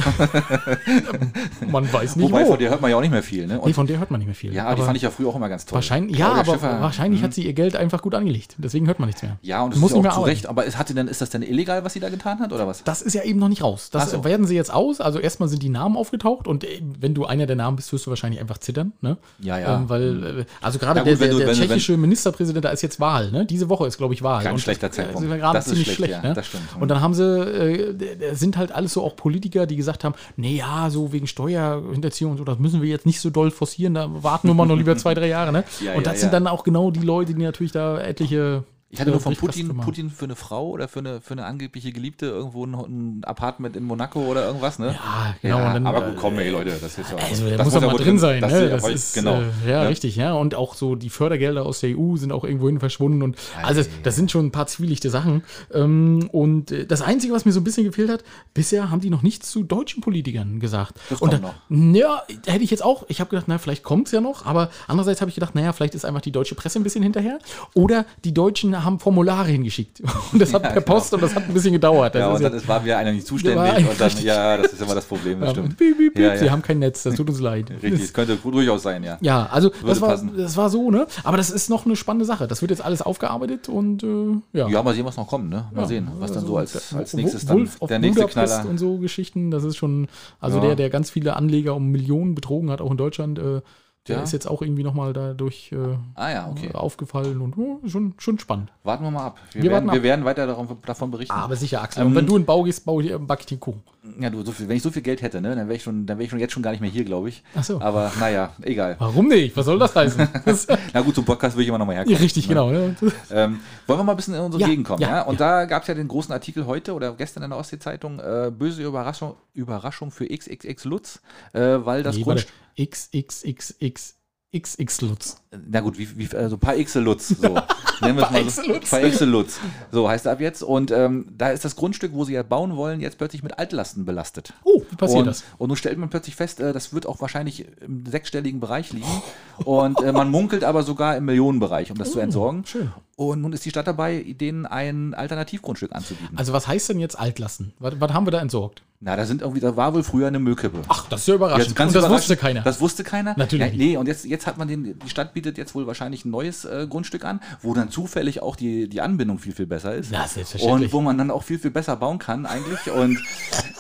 man 1.71 1.93
weiß 1.93 2.17
nicht 2.17 2.31
Wobei, 2.31 2.45
wo. 2.45 2.51
von 2.51 2.59
der 2.59 2.71
hört 2.71 2.81
man 2.81 2.91
ja 2.91 2.97
auch 2.97 3.01
nicht 3.01 3.11
mehr 3.11 3.23
viel. 3.23 3.47
Ne? 3.47 3.55
nee, 3.55 3.61
Und, 3.61 3.75
von 3.75 3.87
der 3.87 3.99
hört 3.99 4.11
man 4.11 4.19
nicht 4.19 4.27
mehr 4.27 4.35
viel. 4.35 4.53
ja, 4.53 4.67
aber 4.67 4.77
die 4.77 4.83
fand 4.83 4.97
ich 4.97 5.03
ja 5.03 5.11
früher 5.11 5.29
auch 5.29 5.37
immer 5.37 5.49
ganz 5.49 5.65
toll. 5.67 5.77
Wahrscheinlich, 5.77 6.19
ja, 6.19 6.33
aber 6.33 6.55
Schiffer. 6.55 6.81
Wahrscheinlich 6.81 7.23
hat 7.23 7.35
sie 7.35 7.45
ihr 7.47 7.53
Geld 7.53 7.77
einfach 7.77 8.03
gut 8.03 8.15
angelegt. 8.15 8.57
Deswegen 8.59 8.87
hört 8.87 8.99
man 8.99 9.09
nichts 9.09 9.23
mehr. 9.23 9.39
Ja, 9.43 9.60
und 9.63 9.75
es 9.75 9.79
Muss 9.81 9.93
ist 9.93 10.03
ja 10.05 10.11
auch 10.11 10.15
zu 10.15 10.21
Recht. 10.23 10.47
Aber 10.47 10.67
es 10.67 10.77
hatte 10.79 10.95
denn, 10.95 11.09
ist 11.09 11.21
das 11.21 11.31
denn 11.31 11.43
illegal, 11.43 11.85
was 11.85 11.93
sie 11.93 12.01
da 12.01 12.09
getan 12.09 12.39
hat, 12.41 12.53
oder 12.53 12.67
was? 12.67 12.85
Das 12.85 13.03
ist 13.03 13.15
ja 13.15 13.23
eben 13.23 13.39
noch 13.39 13.49
nicht 13.49 13.63
raus. 13.63 13.91
Das 13.91 14.11
so. 14.11 14.25
werden 14.25 14.47
sie 14.47 14.55
jetzt 14.55 14.73
aus. 14.73 15.01
Also 15.01 15.19
erstmal 15.19 15.49
sind 15.49 15.63
die 15.63 15.69
Namen 15.69 15.97
aufgetaucht 15.97 16.47
und 16.49 16.65
äh, 16.65 16.81
wenn 17.01 17.15
du 17.15 17.25
einer 17.27 17.47
der 17.47 17.57
Namen 17.57 17.77
bist, 17.77 17.93
wirst 17.93 18.07
du 18.07 18.11
wahrscheinlich 18.11 18.41
einfach 18.41 18.59
zittern. 18.59 18.93
Ne? 19.01 19.17
Ja, 19.41 19.59
ja. 19.59 19.77
Ähm, 19.77 19.89
weil, 19.89 20.41
äh, 20.41 20.45
also 20.61 20.79
gerade 20.79 21.03
der, 21.03 21.19
wenn 21.21 21.31
der, 21.31 21.39
der 21.39 21.47
wenn 21.49 21.55
tschechische 21.55 21.97
Ministerpräsident, 21.97 22.65
da 22.65 22.71
ist 22.71 22.83
jetzt 22.83 23.01
Wahl. 23.01 23.31
Ne? 23.31 23.47
Diese 23.47 23.69
Woche 23.69 23.87
ist, 23.87 23.99
glaube 23.99 24.15
ich, 24.15 24.23
Wahl. 24.23 24.43
Ganz 24.45 24.55
Und 24.55 24.61
schlechter 24.61 24.89
das, 24.89 24.97
Zeitpunkt. 24.97 25.19
äh, 25.19 25.21
sind 25.23 25.31
wir 25.31 25.39
gerade 25.39 25.55
Das 25.59 25.67
ist 25.67 25.71
ziemlich 25.73 25.87
schlecht, 25.95 25.97
schlecht. 26.13 26.23
ja, 26.25 26.29
ne? 26.29 26.35
das 26.35 26.47
stimmt. 26.47 26.65
Und 26.79 26.89
dann 26.89 27.01
haben 27.01 27.15
sie, 27.15 27.25
äh, 27.25 27.95
d- 27.95 28.35
sind 28.35 28.57
halt 28.57 28.73
alles 28.73 28.93
so 28.95 29.03
auch 29.05 29.17
Politiker, 29.17 29.67
die 29.67 29.77
gesagt 29.77 30.05
haben, 30.05 30.15
nee, 30.37 30.57
ja, 30.57 30.89
so 30.91 31.13
wegen 31.13 31.27
Steuerhinterziehung 31.27 32.33
und 32.33 32.39
so, 32.39 32.45
das 32.45 32.59
müssen 32.59 32.83
wir 32.83 32.89
jetzt 32.89 33.07
nicht 33.07 33.21
so 33.21 33.31
doll 33.31 33.51
forcieren, 33.51 33.95
da 33.95 34.09
warten 34.23 34.49
wir 34.49 34.55
mal 34.55 34.67
noch 34.67 34.77
lieber 34.77 34.97
zwei, 34.97 35.15
drei 35.15 35.29
Jahre. 35.29 35.53
Ne? 35.53 35.65
Ja, 35.81 35.93
und 35.95 36.05
ja, 36.07 36.13
das 36.13 36.21
sind 36.21 36.33
ja. 36.33 36.39
dann 36.41 36.47
auch 36.47 36.63
genau 36.65 36.91
die 36.91 37.01
Leute, 37.01 37.33
die 37.33 37.43
natürlich 37.43 37.73
da 37.73 37.99
etliche 37.99 38.65
Ich 38.93 39.01
hatte 39.01 39.13
nur 39.13 39.21
von 39.21 39.37
Putin. 39.37 39.77
Putin 39.77 40.11
für 40.11 40.25
eine 40.25 40.35
Frau 40.35 40.69
oder 40.71 40.89
für 40.89 40.99
eine, 40.99 41.21
für 41.21 41.35
eine 41.35 41.45
angebliche 41.45 41.93
Geliebte 41.93 42.27
irgendwo 42.27 42.67
ein, 42.67 42.75
ein 42.75 43.25
Apartment 43.25 43.77
in 43.77 43.85
Monaco 43.85 44.21
oder 44.23 44.45
irgendwas, 44.47 44.81
ne? 44.81 44.97
Ja, 44.97 45.35
genau. 45.41 45.59
Ja, 45.59 45.67
und 45.69 45.75
dann, 45.75 45.87
aber 45.87 46.11
gut, 46.11 46.17
komm, 46.17 46.39
ey, 46.41 46.51
Leute, 46.51 46.71
das 46.71 46.99
ist 46.99 47.13
ja. 47.13 47.17
Also 47.17 47.47
der 47.47 47.57
das 47.57 47.67
muss 47.67 47.75
doch 47.75 47.83
ja 47.83 47.87
mal 47.87 47.97
drin 47.97 48.19
sein, 48.19 48.41
das 48.41 48.53
ne? 48.53 48.69
Das 48.69 48.89
ist, 48.89 49.15
genau. 49.15 49.43
Äh, 49.65 49.71
ja, 49.71 49.83
richtig, 49.83 50.17
ja. 50.17 50.33
Und 50.33 50.57
auch 50.57 50.75
so 50.75 50.97
die 50.97 51.09
Fördergelder 51.09 51.65
aus 51.65 51.79
der 51.79 51.97
EU 51.97 52.17
sind 52.17 52.33
auch 52.33 52.43
irgendwohin 52.43 52.81
verschwunden. 52.81 53.23
Und 53.23 53.37
also 53.63 53.85
das 54.03 54.17
sind 54.17 54.33
schon 54.33 54.47
ein 54.47 54.51
paar 54.51 54.67
zwielichte 54.67 55.09
Sachen. 55.09 55.45
Ähm, 55.73 56.29
und 56.33 56.73
äh, 56.73 56.85
das 56.85 57.01
Einzige, 57.01 57.33
was 57.33 57.45
mir 57.45 57.53
so 57.53 57.61
ein 57.61 57.65
bisschen 57.65 57.85
gefehlt 57.85 58.11
hat, 58.11 58.25
bisher 58.55 58.91
haben 58.91 59.01
die 59.01 59.11
noch 59.11 59.23
nichts 59.23 59.53
zu 59.53 59.63
deutschen 59.63 60.01
Politikern 60.01 60.59
gesagt. 60.59 60.99
Das 61.11 61.21
und 61.21 61.31
kommt 61.31 61.45
da, 61.45 61.53
noch. 61.69 61.95
Ja, 61.95 62.25
hätte 62.45 62.65
ich 62.65 62.73
jetzt 62.73 62.85
auch, 62.85 63.05
ich 63.07 63.21
habe 63.21 63.31
gedacht, 63.31 63.47
na, 63.47 63.59
vielleicht 63.59 63.85
kommt 63.85 64.09
es 64.09 64.13
ja 64.13 64.21
noch, 64.21 64.47
aber 64.47 64.69
andererseits 64.89 65.21
habe 65.21 65.29
ich 65.29 65.37
gedacht, 65.37 65.55
naja, 65.55 65.73
vielleicht 65.73 65.95
ist 65.95 66.05
einfach 66.05 66.23
die 66.23 66.33
deutsche 66.33 66.57
Presse 66.57 66.81
ein 66.81 66.83
bisschen 66.83 67.05
hinterher. 67.05 67.39
Oder 67.75 68.05
die 68.25 68.35
Deutschen 68.35 68.80
wir 68.81 68.85
haben 68.85 68.99
Formulare 68.99 69.49
hingeschickt. 69.51 70.01
Und 70.33 70.41
das 70.41 70.53
hat 70.55 70.63
Ja, 70.65 70.71
per 70.71 70.81
Post 70.81 71.13
und 71.15 71.23
das 71.23 71.35
hat 71.35 71.45
ein 71.49 71.53
bisschen 71.55 71.73
gedauert. 71.73 72.15
Das 72.15 72.21
ja, 72.21 72.29
und 72.33 72.41
ja- 72.43 72.49
dann 72.49 72.59
ist, 72.59 72.67
war 72.69 72.85
wieder 72.85 72.99
einer 72.99 73.13
nicht 73.13 73.27
zuständig 73.27 73.87
und 73.89 74.01
dann, 74.01 74.11
ja, 74.23 74.57
das 74.57 74.73
ist 74.73 74.81
immer 74.83 74.95
das 74.95 75.05
Problem, 75.05 75.41
das 75.41 75.49
ja, 75.51 75.55
stimmt. 75.55 75.77
piep, 75.77 75.97
piep, 75.99 76.15
piep, 76.15 76.23
Ja, 76.23 76.37
Sie 76.37 76.47
ja. 76.47 76.53
haben 76.53 76.63
kein 76.63 76.79
Netz, 76.79 77.03
das 77.03 77.15
tut 77.17 77.29
uns 77.29 77.41
leid. 77.41 77.71
Richtig, 77.83 78.01
es 78.03 78.13
könnte 78.13 78.37
durchaus 78.37 78.83
sein, 78.83 79.03
ja. 79.05 79.19
Ja, 79.21 79.47
also 79.51 79.71
das 79.87 80.01
war, 80.01 80.11
passen. 80.11 80.33
das 80.37 80.57
war 80.57 80.71
so, 80.71 80.91
ne? 80.91 81.07
Aber 81.25 81.37
das 81.37 81.51
ist 81.51 81.69
noch 81.71 81.85
eine 81.87 81.97
spannende 81.97 82.25
Sache. 82.25 82.47
Das 82.49 82.61
wird 82.63 82.71
jetzt 82.71 82.83
alles 82.85 83.03
aufgearbeitet 83.03 83.69
und 83.69 84.03
äh, 84.03 84.59
ja. 84.59 84.69
Ja, 84.69 84.83
mal 84.83 84.95
sehen, 84.95 85.05
was 85.05 85.17
noch 85.17 85.27
kommt, 85.29 85.51
ne? 85.51 85.67
Mal 85.73 85.83
Ja, 85.83 85.87
sehen, 85.89 86.09
was 86.19 86.31
dann 86.33 86.39
also 86.43 86.49
so 86.53 86.57
als, 86.59 86.95
als 86.95 87.13
Wo- 87.13 87.17
nächstes 87.19 87.49
Wolf 87.49 87.73
dann 87.75 87.81
of 87.83 87.89
der 87.89 87.99
nächste 87.99 88.21
Budapest 88.23 88.55
Knaller. 88.55 88.71
und 88.71 88.79
so 88.79 88.99
Geschichten, 88.99 89.51
das 89.51 89.65
ist 89.65 89.77
schon, 89.77 90.09
also 90.41 90.59
Ja. 90.59 90.67
der, 90.69 90.77
der 90.77 90.91
ganz 90.91 91.11
viele 91.11 91.37
Anleger 91.37 91.75
um 91.75 91.91
Millionen 91.91 92.35
betrogen 92.35 92.71
hat, 92.71 92.81
auch 92.81 92.91
in 92.91 92.97
Deutschland, 92.97 93.39
äh, 93.39 93.61
der 94.09 94.17
Ja. 94.17 94.23
ist 94.23 94.33
jetzt 94.33 94.47
auch 94.49 94.63
irgendwie 94.63 94.83
nochmal 94.83 95.13
dadurch 95.13 95.71
äh, 95.73 95.77
Ah 96.15 96.31
ja, 96.31 96.49
okay. 96.51 96.71
aufgefallen 96.73 97.41
und 97.43 97.57
oh, 97.59 97.81
schon, 97.87 98.15
schon 98.19 98.39
spannend. 98.39 98.73
Warten 98.83 99.05
wir 99.05 99.11
mal 99.11 99.27
ab. 99.27 99.39
Wir, 99.53 99.65
Wir 99.65 99.71
werden, 99.71 99.87
wir 99.91 99.99
ab. 99.99 100.03
werden 100.03 100.25
weiter 100.25 100.47
darum, 100.47 100.79
davon 100.87 101.11
berichten. 101.11 101.35
Aber 101.35 101.55
sicher, 101.55 101.83
Axel. 101.83 102.01
Ähm, 102.03 102.09
und 102.09 102.15
wenn 102.15 102.27
du 102.27 102.37
in 102.37 102.45
Bau 102.47 102.63
gehst, 102.63 102.85
bau 102.87 103.01
ich, 103.01 103.15
back 103.19 103.41
ich 103.41 103.47
den 103.47 103.61
Kuchen. 103.61 103.83
Ja, 104.19 104.31
du, 104.31 104.43
so 104.43 104.53
viel, 104.53 104.67
wenn 104.69 104.77
ich 104.77 104.83
so 104.83 104.91
viel 104.91 105.03
Geld 105.03 105.21
hätte, 105.21 105.43
ne, 105.43 105.55
dann 105.55 105.69
wäre 105.69 105.77
ich, 105.77 105.83
schon- 105.83 106.07
dann 106.07 106.17
wär 106.17 106.25
ich 106.25 106.31
schon 106.31 106.41
jetzt 106.41 106.53
schon 106.55 106.63
gar 106.63 106.71
nicht 106.71 106.81
mehr 106.81 106.89
hier, 106.91 107.05
glaube 107.05 107.29
ich. 107.29 107.43
Ach 107.55 107.63
so. 107.63 107.79
Aber 107.83 108.11
naja, 108.19 108.55
egal. 108.63 108.97
Warum 108.99 109.29
nicht? 109.29 109.55
Was 109.57 109.67
soll 109.67 109.79
das 109.79 109.95
heißen? 109.95 110.27
Das, 110.47 110.67
Na 110.95 111.03
gut, 111.03 111.15
zum 111.15 111.27
Podcast 111.27 111.55
will 111.57 111.63
ich 111.63 111.69
immer 111.69 111.77
noch 111.79 111.85
mal 111.85 111.93
ja, 111.93 111.99
herkommen. 111.99 112.19
richtig, 112.23 112.45
ne? 112.49 112.55
genau. 112.55 112.71
Ne? 112.71 112.97
Ähm, 113.31 113.61
wollen 113.87 113.99
wir 114.01 114.05
mal 114.05 114.13
ein 114.13 114.17
bisschen 114.17 114.35
in 114.35 114.41
unsere 114.41 114.63
Ja, 114.63 114.69
Gegend 114.69 114.87
kommen, 114.87 115.03
ja? 115.03 115.23
Und 115.23 115.39
da 115.39 115.67
gab 115.67 115.83
es 115.83 115.89
ja 115.89 115.95
den 115.95 116.09
großen 116.09 116.33
Artikel 116.33 116.65
heute 116.67 116.95
oder 116.95 117.13
gestern 117.13 117.43
in 117.43 117.51
der 117.51 117.59
Ostsee-Zeitung, 117.59 118.19
äh, 118.19 118.51
böse 118.51 118.83
Überraschung, 118.83 119.35
Überraschung 119.53 120.11
für 120.11 120.27
XXX 120.27 120.85
Lutz, 120.87 121.21
äh, 121.53 121.61
weil 121.85 122.03
das 122.03 122.17
Nee. 122.17 122.23
Grundstück, 122.23 122.55
XXXX 122.81 124.15
XX 124.53 125.03
Lutz. 125.03 125.37
na 125.69 125.81
gut, 125.81 125.97
wie, 125.97 126.09
wie, 126.19 126.37
also 126.37 126.59
paar 126.59 126.75
Xe 126.75 126.99
Lutz, 126.99 127.29
so. 127.29 127.49
Nennen 128.01 128.19
wir 128.19 128.25
es 128.25 128.31
mal 128.31 128.51
so. 128.51 128.63
Paar 128.91 129.09
Xe 129.09 129.25
Lutz. 129.25 129.61
So 129.93 130.09
heißt 130.09 130.27
er 130.27 130.33
ab 130.33 130.41
jetzt. 130.41 130.63
Und 130.65 130.91
ähm, 130.91 131.27
da 131.37 131.51
ist 131.51 131.65
das 131.65 131.77
Grundstück, 131.77 132.13
wo 132.15 132.25
sie 132.25 132.33
ja 132.33 132.43
bauen 132.43 132.75
wollen, 132.75 133.01
jetzt 133.01 133.19
plötzlich 133.19 133.45
mit 133.45 133.59
Altlasten 133.61 134.05
belastet. 134.05 134.53
Oh, 134.65 134.83
wie 134.91 134.97
passiert 134.97 135.21
und, 135.21 135.27
das? 135.27 135.45
Und 135.59 135.69
nun 135.69 135.77
stellt 135.77 135.99
man 135.99 136.11
plötzlich 136.11 136.35
fest, 136.35 136.59
äh, 136.59 136.73
das 136.73 136.93
wird 136.93 137.07
auch 137.07 137.21
wahrscheinlich 137.21 137.67
im 137.81 138.05
sechsstelligen 138.07 138.59
Bereich 138.59 138.93
liegen. 138.93 139.23
Und 139.65 140.01
äh, 140.03 140.13
man 140.13 140.31
munkelt 140.31 140.65
aber 140.65 140.83
sogar 140.83 141.17
im 141.17 141.27
Millionenbereich, 141.27 141.93
um 141.93 141.99
das 141.99 142.11
zu 142.11 142.19
entsorgen. 142.19 142.63
Oh, 142.65 142.67
schön. 142.67 142.93
Und 143.21 143.43
nun 143.43 143.53
ist 143.53 143.67
die 143.67 143.69
Stadt 143.69 143.87
dabei, 143.87 144.23
denen 144.41 144.65
ein 144.65 145.13
Alternativgrundstück 145.13 145.95
anzubieten. 145.95 146.39
Also 146.39 146.55
was 146.55 146.67
heißt 146.67 146.89
denn 146.89 146.99
jetzt 147.01 147.19
Altlasten? 147.19 147.75
Was, 147.79 148.01
was 148.01 148.15
haben 148.15 148.27
wir 148.27 148.31
da 148.31 148.41
entsorgt? 148.41 148.83
Na, 149.03 149.17
da 149.17 149.25
sind 149.25 149.41
irgendwie, 149.41 149.61
da 149.61 149.75
war 149.79 149.95
wohl 149.95 150.03
früher 150.03 150.27
eine 150.27 150.39
Müllkippe. 150.39 150.83
Ach, 150.89 151.09
das 151.09 151.23
ist 151.23 151.29
ja 151.29 151.35
überraschend. 151.35 151.75
Ganz 151.75 151.95
und 151.95 152.03
das 152.03 152.11
wusste 152.11 152.37
keiner. 152.37 152.61
Das 152.61 152.83
wusste 152.83 153.03
keiner. 153.03 153.35
Natürlich 153.39 153.73
Ja, 153.73 153.79
nee, 153.79 153.97
und 153.97 154.07
jetzt, 154.07 154.27
jetzt 154.27 154.47
hat 154.47 154.59
man 154.59 154.69
den, 154.69 154.99
die 154.99 155.09
Stadt 155.09 155.33
bietet 155.33 155.57
jetzt 155.57 155.75
wohl 155.75 155.87
wahrscheinlich 155.87 156.27
ein 156.27 156.31
neues 156.31 156.67
äh, 156.67 156.87
Grundstück 156.87 157.25
an, 157.25 157.41
wo 157.63 157.73
dann 157.73 157.89
zufällig 157.89 158.43
auch 158.43 158.57
die, 158.57 158.91
die 158.91 159.01
Anbindung 159.01 159.39
viel, 159.39 159.55
viel 159.55 159.67
besser 159.67 159.95
ist. 159.95 160.13
Ja, 160.13 160.27
selbstverständlich. 160.27 160.89
Und 160.89 160.93
wo 160.93 161.01
man 161.01 161.17
dann 161.17 161.31
auch 161.31 161.43
viel, 161.43 161.59
viel 161.59 161.71
besser 161.71 161.97
bauen 161.97 162.19
kann 162.19 162.45
eigentlich. 162.45 162.93
Und 162.93 163.19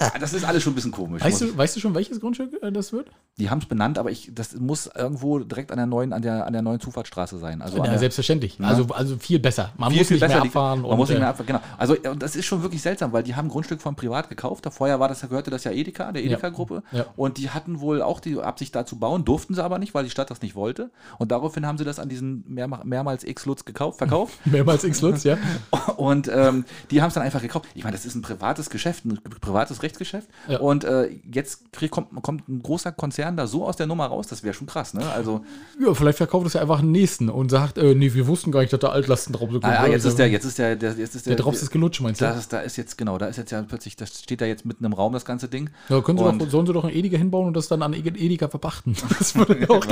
ja, 0.00 0.10
das 0.20 0.32
ist 0.32 0.46
alles 0.46 0.62
schon 0.62 0.72
ein 0.72 0.76
bisschen 0.76 0.90
komisch. 0.90 1.22
weißt, 1.22 1.42
du, 1.42 1.54
weißt 1.54 1.76
du 1.76 1.80
schon, 1.80 1.94
welches 1.94 2.18
Grundstück 2.18 2.54
äh, 2.62 2.72
das 2.72 2.90
wird? 2.94 3.08
Die 3.38 3.50
haben 3.50 3.58
es 3.58 3.66
benannt, 3.66 3.98
aber 3.98 4.10
ich, 4.10 4.30
das 4.34 4.54
muss 4.54 4.86
irgendwo 4.86 5.40
direkt 5.40 5.70
an 5.70 5.76
der 5.76 5.86
neuen, 5.86 6.14
an 6.14 6.22
der, 6.22 6.46
an 6.46 6.54
der 6.54 6.62
neuen 6.62 6.80
Zufahrtsstraße 6.80 7.36
sein. 7.36 7.60
Also 7.60 7.76
Ja, 7.76 7.82
der, 7.82 7.98
selbstverständlich. 7.98 8.58
Ja. 8.58 8.68
Also, 8.68 8.86
also 8.94 9.18
viel 9.18 9.29
besser. 9.38 9.72
Man 9.76 9.90
viel, 9.90 9.98
muss 10.00 10.08
viel 10.08 10.16
nicht 10.16 10.20
mehr 10.20 10.28
besser. 10.28 10.40
Die- 10.42 10.48
abfahren. 10.48 10.82
man 10.82 10.96
muss 10.96 11.08
nicht 11.08 11.16
äh, 11.16 11.20
mehr 11.20 11.28
abfahren, 11.28 11.46
genau. 11.46 11.60
Also 11.78 11.96
ja, 12.02 12.10
und 12.10 12.22
das 12.22 12.36
ist 12.36 12.46
schon 12.46 12.62
wirklich 12.62 12.82
seltsam, 12.82 13.12
weil 13.12 13.22
die 13.22 13.34
haben 13.34 13.46
ein 13.46 13.50
Grundstück 13.50 13.80
von 13.80 13.94
privat 13.96 14.28
gekauft. 14.28 14.66
Da 14.66 14.70
vorher 14.70 15.00
war 15.00 15.08
das, 15.08 15.20
gehörte 15.20 15.50
das 15.50 15.64
ja 15.64 15.70
Edeka, 15.70 16.12
der 16.12 16.24
Edeka-Gruppe. 16.24 16.82
Ja. 16.92 17.06
Und 17.16 17.38
die 17.38 17.50
hatten 17.50 17.80
wohl 17.80 18.02
auch 18.02 18.20
die 18.20 18.38
Absicht 18.40 18.74
da 18.74 18.84
zu 18.86 18.98
bauen, 18.98 19.24
durften 19.24 19.54
sie 19.54 19.62
aber 19.62 19.78
nicht, 19.78 19.94
weil 19.94 20.04
die 20.04 20.10
Stadt 20.10 20.30
das 20.30 20.42
nicht 20.42 20.54
wollte. 20.54 20.90
Und 21.18 21.30
daraufhin 21.30 21.66
haben 21.66 21.78
sie 21.78 21.84
das 21.84 21.98
an 21.98 22.08
diesen 22.08 22.44
mehr, 22.48 22.68
mehrmals 22.84 23.24
X-Lutz 23.24 23.64
gekauft, 23.64 23.98
verkauft. 23.98 24.34
Mehrmals 24.44 24.84
X 24.84 25.00
Lutz, 25.02 25.24
ja. 25.24 25.36
Und 25.96 26.28
ähm, 26.32 26.64
die 26.90 27.02
haben 27.02 27.08
es 27.08 27.14
dann 27.14 27.22
einfach 27.22 27.42
gekauft. 27.42 27.66
Ich 27.74 27.84
meine, 27.84 27.96
das 27.96 28.06
ist 28.06 28.14
ein 28.14 28.22
privates 28.22 28.70
Geschäft, 28.70 29.04
ein 29.04 29.18
privates 29.40 29.82
Rechtsgeschäft. 29.82 30.28
Ja. 30.48 30.58
Und 30.58 30.84
äh, 30.84 31.10
jetzt 31.30 31.72
krieg, 31.72 31.90
kommt, 31.90 32.22
kommt 32.22 32.48
ein 32.48 32.62
großer 32.62 32.92
Konzern 32.92 33.36
da 33.36 33.46
so 33.46 33.66
aus 33.66 33.76
der 33.76 33.86
Nummer 33.86 34.06
raus, 34.06 34.26
das 34.26 34.42
wäre 34.42 34.54
schon 34.54 34.66
krass, 34.66 34.94
ne? 34.94 35.08
Also, 35.12 35.44
Ja, 35.84 35.92
vielleicht 35.94 36.18
verkauft 36.18 36.46
es 36.46 36.54
ja 36.54 36.62
einfach 36.62 36.78
einen 36.78 36.92
nächsten 36.92 37.28
und 37.28 37.50
sagt, 37.50 37.76
äh, 37.78 37.94
nee, 37.94 38.14
wir 38.14 38.26
wussten 38.26 38.50
gar 38.52 38.60
nicht, 38.60 38.72
dass 38.72 38.80
da 38.80 38.88
Altlasten 38.88 39.19
drauf 39.26 39.50
sind. 39.50 39.64
ah, 39.64 39.82
ah, 39.82 39.86
jetzt 39.86 40.04
ist 40.04 40.18
der, 40.18 40.28
jetzt 40.28 40.44
ist 40.44 40.58
der, 40.58 40.76
der 40.76 40.92
jetzt 40.94 41.14
ist 41.14 41.26
der 41.26 41.36
Drops 41.36 41.62
ist 41.62 41.70
gelutscht, 41.70 42.00
meinst 42.00 42.20
du? 42.20 42.24
Das, 42.24 42.48
da 42.48 42.60
ist 42.60 42.76
jetzt, 42.76 42.96
genau, 42.98 43.18
da 43.18 43.26
ist 43.26 43.36
jetzt 43.36 43.50
ja 43.50 43.62
plötzlich, 43.62 43.96
das 43.96 44.20
steht 44.22 44.40
da 44.40 44.46
jetzt 44.46 44.64
mitten 44.64 44.84
im 44.84 44.92
Raum, 44.92 45.12
das 45.12 45.24
ganze 45.24 45.48
Ding. 45.48 45.70
Ja, 45.88 46.00
können 46.00 46.18
sie 46.18 46.24
Und- 46.24 46.40
doch, 46.40 46.48
sollen 46.50 46.66
sie 46.66 46.72
doch 46.72 46.84
einen 46.84 46.94
Edeka 46.94 47.16
hinbauen 47.16 47.46
und 47.48 47.56
das 47.56 47.68
dann 47.68 47.82
an 47.82 47.92
Edeka 47.94 48.48
verpachten. 48.48 48.96
Das 49.18 49.34
würde 49.34 49.54
auch 49.70 49.84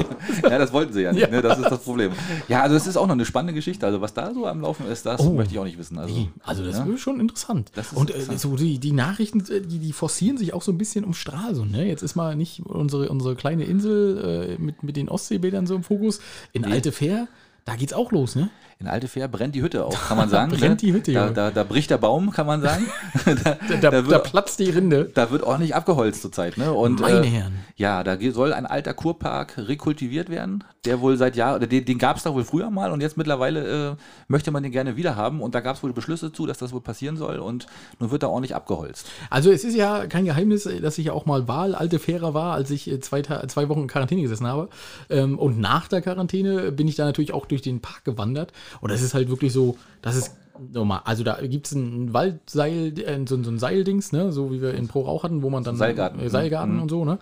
ja, 0.43 0.59
das 0.59 0.73
wollten 0.73 0.93
sie 0.93 1.03
ja 1.03 1.13
nicht, 1.13 1.23
Ja. 1.23 1.29
Ne? 1.29 1.43
das 1.43 1.59
ist 1.59 1.71
das 1.71 1.81
Problem. 1.81 2.13
Ja, 2.49 2.63
also 2.63 2.75
das 2.75 2.87
ist 2.87 2.97
auch 2.97 3.07
noch 3.07 3.15
eine 3.15 3.25
spannende 3.25 3.53
Geschichte. 3.55 3.85
Also 3.87 4.01
was 4.01 4.15
da 4.15 4.33
so 4.33 4.47
am 4.47 4.61
Laufen 4.61 4.87
ist, 4.87 5.05
das 5.07 5.21
Oh. 5.21 5.33
möchte 5.33 5.53
ich 5.55 5.59
auch 5.61 5.65
nicht 5.65 5.79
wissen. 5.79 5.99
Also, 5.99 6.29
Also 6.45 6.65
das 6.65 6.79
ja. 6.79 6.85
ist 6.87 7.01
schon 7.01 7.21
interessant. 7.21 7.71
Ist 7.77 7.93
und 7.93 8.11
äh, 8.11 8.15
interessant. 8.15 8.41
so 8.41 8.57
die, 8.57 8.79
die 8.79 8.93
Nachrichten, 8.93 9.41
äh, 9.51 9.61
die, 9.61 9.79
die 9.79 9.93
forcieren 9.93 10.39
sich 10.39 10.55
auch 10.55 10.63
so 10.63 10.73
ein 10.73 10.79
bisschen 10.79 11.05
um 11.05 11.15
Stralsund. 11.15 11.73
Ne? 11.73 11.87
Jetzt 11.87 12.03
ist 12.03 12.15
mal 12.17 12.37
nicht 12.37 12.61
unsere, 12.65 13.09
unsere 13.09 13.37
kleine 13.37 13.65
Insel 13.65 14.57
äh, 14.59 14.63
mit, 14.63 14.83
mit 14.83 14.97
den 14.97 15.09
Ostseebädern 15.09 15.67
so 15.67 15.75
im 15.75 15.83
Fokus. 15.83 16.21
In 16.53 16.63
Nee. 16.63 16.73
Alte 16.73 16.93
Fähr, 16.93 17.29
da 17.65 17.77
geht's 17.77 17.93
auch 17.93 18.13
los, 18.13 18.35
ne? 18.37 18.51
In 18.81 18.87
Alte 18.87 19.09
Fähr 19.09 19.27
brennt 19.27 19.57
die 19.57 19.63
Hütte 19.63 19.85
auch, 19.85 20.07
kann 20.07 20.17
man 20.17 20.29
sagen. 20.31 20.53
brennt 20.53 20.63
ne? 20.63 20.77
die 20.77 20.93
Hütte, 20.93 21.13
da, 21.13 21.31
da, 21.31 21.51
da 21.51 21.65
bricht 21.65 21.91
der 21.91 21.99
Baum, 21.99 22.31
kann 22.31 22.47
man 22.47 22.61
sagen. 22.63 22.87
da, 23.25 23.35
Da, 23.35 23.55
da, 23.69 23.77
da 23.77 23.91
da, 23.91 24.07
wird, 24.07 24.25
platzt 24.25 24.61
die 24.61 24.71
Rinde. 24.71 25.11
da 25.15 25.31
wird 25.33 25.43
ordentlich 25.43 25.75
abgeholzt 25.75 26.23
zurzeit. 26.23 26.59
Ne? 26.59 26.73
Und, 26.73 27.01
Meine 27.01 27.27
äh, 27.27 27.29
Herren. 27.29 27.55
Ja, 27.77 28.05
da 28.05 28.17
soll 28.33 28.53
ein 28.53 28.67
alter 28.67 28.95
Kurpark 28.95 29.55
rekultiviert 29.59 30.29
werden, 30.31 30.63
der 30.85 31.01
wohl 31.01 31.17
seit 31.17 31.35
Jahren, 31.35 31.57
oder 31.57 31.67
den, 31.67 31.85
den 31.85 31.99
gab 31.99 32.19
es 32.19 32.23
da 32.23 32.33
wohl 32.35 32.45
früher 32.45 32.71
mal 32.71 32.93
und 32.93 33.01
jetzt 33.01 33.17
mittlerweile 33.17 33.91
äh, 33.91 33.97
möchte 34.29 34.51
man 34.53 34.63
den 34.63 34.71
gerne 34.71 34.97
wieder 34.97 35.17
haben 35.17 35.41
und 35.43 35.55
da 35.57 35.61
gab 35.61 35.77
es 35.77 35.83
wohl 35.83 35.93
Beschlüsse 35.93 36.33
zu, 36.33 36.47
dass 36.47 36.59
das 36.59 36.73
wohl 36.73 36.81
passieren 36.81 37.17
soll 37.17 37.39
und 37.39 37.67
nun 37.99 38.11
wird 38.13 38.23
da 38.23 38.29
ordentlich 38.29 38.55
abgeholzt. 38.55 39.09
Also 39.29 39.51
es 39.51 39.65
ist 39.65 39.75
ja 39.75 40.07
kein 40.07 40.25
Geheimnis, 40.25 40.69
dass 40.83 40.99
ich 40.99 41.11
auch 41.11 41.27
mal 41.27 41.49
Wahlalte 41.49 41.99
Fährer 41.99 42.33
war, 42.33 42.55
als 42.55 42.71
ich 42.71 42.89
äh, 42.89 43.01
zwei, 43.01 43.23
zwei 43.23 43.69
Wochen 43.69 43.83
in 43.83 43.89
Quarantäne 43.89 44.23
gesessen 44.23 44.47
habe. 44.47 44.69
Ähm, 45.11 45.37
Und 45.39 45.59
nach 45.59 45.89
der 45.89 46.01
Quarantäne 46.01 46.71
bin 46.71 46.87
ich 46.87 46.95
da 46.95 47.05
natürlich 47.05 47.33
auch 47.33 47.47
durch 47.47 47.63
den 47.63 47.81
Park 47.81 48.05
gewandert. 48.05 48.53
Und 48.81 48.91
das 48.91 49.03
ist 49.03 49.15
halt 49.15 49.29
wirklich 49.29 49.53
so, 49.53 49.77
das 50.03 50.17
ist 50.17 50.33
normal. 50.73 51.03
Also 51.05 51.25
da 51.25 51.39
gibt 51.47 51.67
es 51.67 51.73
ein 51.73 52.13
Waldseil, 52.13 52.99
äh, 52.99 53.19
so, 53.27 53.43
so 53.43 53.51
ein 53.51 53.59
Seildings, 53.59 54.13
ne? 54.13 54.33
so 54.33 54.53
wie 54.53 54.61
wir 54.61 54.75
in 54.75 54.89
Pro 54.89 55.07
auch 55.07 55.23
hatten, 55.23 55.43
wo 55.43 55.51
man 55.51 55.65
dann 55.65 55.77
Seilgarten. 55.77 56.21
Äh, 56.21 56.31
Seilgarten 56.31 56.77
Mhm. 56.77 56.83
und 56.83 56.89
so, 56.91 57.05
ne? 57.05 57.19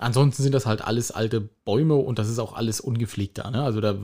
Ansonsten 0.00 0.44
sind 0.44 0.54
das 0.54 0.64
halt 0.64 0.86
alles 0.86 1.10
alte 1.10 1.40
Bäume 1.64 1.96
und 1.96 2.20
das 2.20 2.28
ist 2.28 2.38
auch 2.38 2.54
alles 2.54 2.80
ungepflegt 2.80 3.38
da. 3.38 3.50
Ne? 3.50 3.62
Also 3.62 3.80
da, 3.80 3.96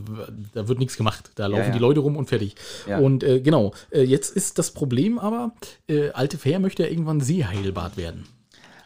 da 0.53 0.67
wird 0.67 0.81
nichts 0.81 0.97
gemacht. 0.97 1.31
Da 1.37 1.47
laufen 1.47 1.67
ja. 1.67 1.71
die 1.71 1.79
Leute 1.79 2.01
rum 2.01 2.17
und 2.17 2.29
fertig. 2.29 2.57
Ja. 2.89 2.99
Und 2.99 3.23
äh, 3.23 3.41
genau, 3.41 3.75
äh, 3.91 4.03
jetzt 4.03 4.35
ist 4.35 4.59
das 4.59 4.73
Problem 4.73 5.21
aber, 5.21 5.53
äh, 5.89 6.11
Alte 6.11 6.37
Fähr 6.37 6.59
möchte 6.59 6.83
ja 6.83 6.89
irgendwann 6.89 7.21
Seeheilbad 7.21 7.97
werden. 7.97 8.27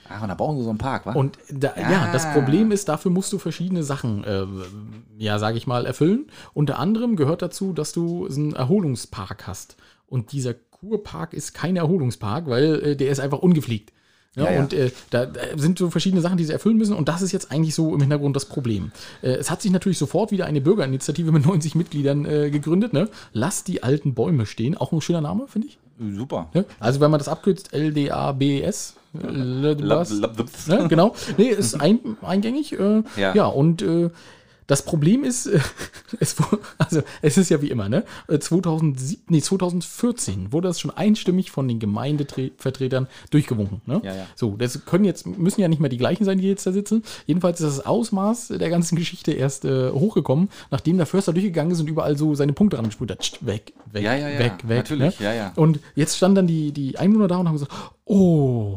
Ah, 0.09 0.23
und 0.23 0.29
da 0.29 0.35
bauen 0.35 0.57
sie 0.57 0.65
so 0.65 0.71
einen 0.71 0.79
Park, 0.79 1.07
wa? 1.07 1.13
Und 1.13 1.39
da, 1.51 1.75
ja. 1.77 1.91
Ja. 1.91 2.13
das 2.13 2.33
Problem 2.33 2.71
ist, 2.71 2.89
dafür 2.89 3.11
musst 3.11 3.33
du 3.33 3.39
verschiedene 3.39 3.83
Sachen, 3.83 4.25
äh, 4.25 4.47
ja, 5.19 5.39
sage 5.39 5.59
ich 5.59 5.67
mal, 5.67 5.87
erfüllen. 5.87 6.27
Unter 6.55 6.79
anderem 6.79 7.17
gehört 7.17 7.43
dazu, 7.43 7.73
dass 7.73 7.93
du 7.93 8.29
so 8.29 8.41
einen 8.41 8.55
Erholungspark 8.55 9.47
hast. 9.47 9.77
Und 10.07 10.33
dieser 10.33 10.55
Kurpark 10.55 11.35
ist 11.35 11.55
kein 11.55 11.77
Erholungspark, 11.77 12.49
weil 12.49 12.81
äh, 12.81 12.97
der 12.97 13.11
ist 13.11 13.21
einfach 13.21 13.41
ungepflegt. 13.41 13.93
Ja, 14.37 14.45
Ja, 14.45 14.53
ja. 14.53 14.61
Und 14.61 14.73
äh, 14.73 14.91
da, 15.11 15.27
da 15.27 15.41
sind 15.57 15.79
so 15.79 15.91
verschiedene 15.91 16.23
Sachen, 16.23 16.39
die 16.39 16.45
sie 16.45 16.53
erfüllen 16.53 16.77
müssen. 16.77 16.95
Und 16.95 17.09
das 17.09 17.23
ist 17.23 17.33
jetzt 17.33 17.51
eigentlich 17.51 17.75
so 17.75 17.93
im 17.95 18.01
Hintergrund 18.01 18.37
das 18.37 18.45
Problem. 18.45 18.93
Äh, 19.23 19.31
es 19.33 19.51
hat 19.51 19.63
sich 19.63 19.73
natürlich 19.73 19.99
sofort 19.99 20.31
wieder 20.31 20.47
eine 20.47 20.61
Bürgerinitiative 20.61 21.33
mit 21.33 21.45
90 21.45 21.75
Mitgliedern 21.75 22.25
äh, 22.25 22.51
gegründet. 22.51 22.93
Ne? 22.93 23.09
Lass 23.33 23.65
die 23.65 23.83
alten 23.83 24.15
Bäume 24.15 24.47
stehen. 24.47 24.77
Auch 24.77 24.93
ein 24.93 25.01
schöner 25.01 25.21
Name, 25.21 25.49
finde 25.49 25.69
ich. 25.69 25.79
Super. 26.15 26.49
Ne? 26.55 26.65
Also 26.79 27.01
wenn 27.01 27.11
man 27.11 27.19
das 27.19 27.29
abkürzt, 27.29 27.73
LDABS. 27.73 28.95
Ne, 30.67 30.89
genau. 30.89 31.15
Nee, 31.37 31.49
ist 31.49 31.81
ein, 31.81 32.01
eingängig. 32.23 32.73
Äh, 32.73 33.03
ja. 33.17 33.35
Ja. 33.35 33.47
und 33.47 33.83
äh, 33.83 34.11
das 34.69 34.83
Problem 34.83 35.25
ist, 35.25 35.47
äh, 35.47 35.59
es, 36.21 36.37
also, 36.77 37.03
es 37.23 37.39
ist 37.39 37.49
ja 37.49 37.61
wie 37.61 37.71
immer, 37.71 37.89
ne? 37.89 38.05
Äh, 38.29 38.39
2007, 38.39 39.25
nee, 39.29 39.41
2014 39.41 40.53
wurde 40.53 40.69
das 40.69 40.79
schon 40.79 40.91
einstimmig 40.93 41.51
von 41.51 41.67
den 41.67 41.81
Gemeindevertretern 41.81 43.09
durchgewunken. 43.31 43.81
Ne? 43.87 44.01
Ja, 44.05 44.15
ja. 44.15 44.27
So, 44.37 44.57
das 44.57 44.85
können 44.85 45.05
jetzt, 45.05 45.27
müssen 45.27 45.63
ja 45.63 45.69
nicht 45.69 45.81
mehr 45.81 45.89
die 45.89 45.97
gleichen 45.97 46.25
sein, 46.25 46.39
die 46.39 46.47
jetzt 46.47 46.67
da 46.67 46.73
sitzen. 46.73 47.03
Jedenfalls 47.27 47.61
ist 47.61 47.79
das 47.79 47.87
Ausmaß 47.87 48.49
der 48.49 48.69
ganzen 48.69 48.97
Geschichte 48.97 49.33
erst 49.33 49.65
äh, 49.65 49.91
hochgekommen, 49.91 50.51
nachdem 50.71 50.99
der 50.99 51.07
Förster 51.07 51.33
durchgegangen 51.33 51.73
ist 51.73 51.81
und 51.81 51.89
überall 51.89 52.19
so 52.19 52.35
seine 52.35 52.53
Punkte 52.53 52.77
rangesprüht 52.77 53.11
hat. 53.11 53.21
Tsch, 53.21 53.39
Weg, 53.41 53.73
weg, 53.91 54.03
ja, 54.03 54.13
weg, 54.13 54.53
weg. 54.65 54.77
natürlich, 54.79 55.19
ne? 55.19 55.25
ja, 55.25 55.33
ja. 55.33 55.53
Und 55.57 55.81
jetzt 55.95 56.17
standen 56.19 56.37
dann 56.37 56.47
die, 56.47 56.73
die 56.73 56.99
Einwohner 56.99 57.29
da 57.29 57.39
und 57.39 57.49
haben 57.49 57.55
gesagt, 57.55 57.73
oh, 58.05 58.77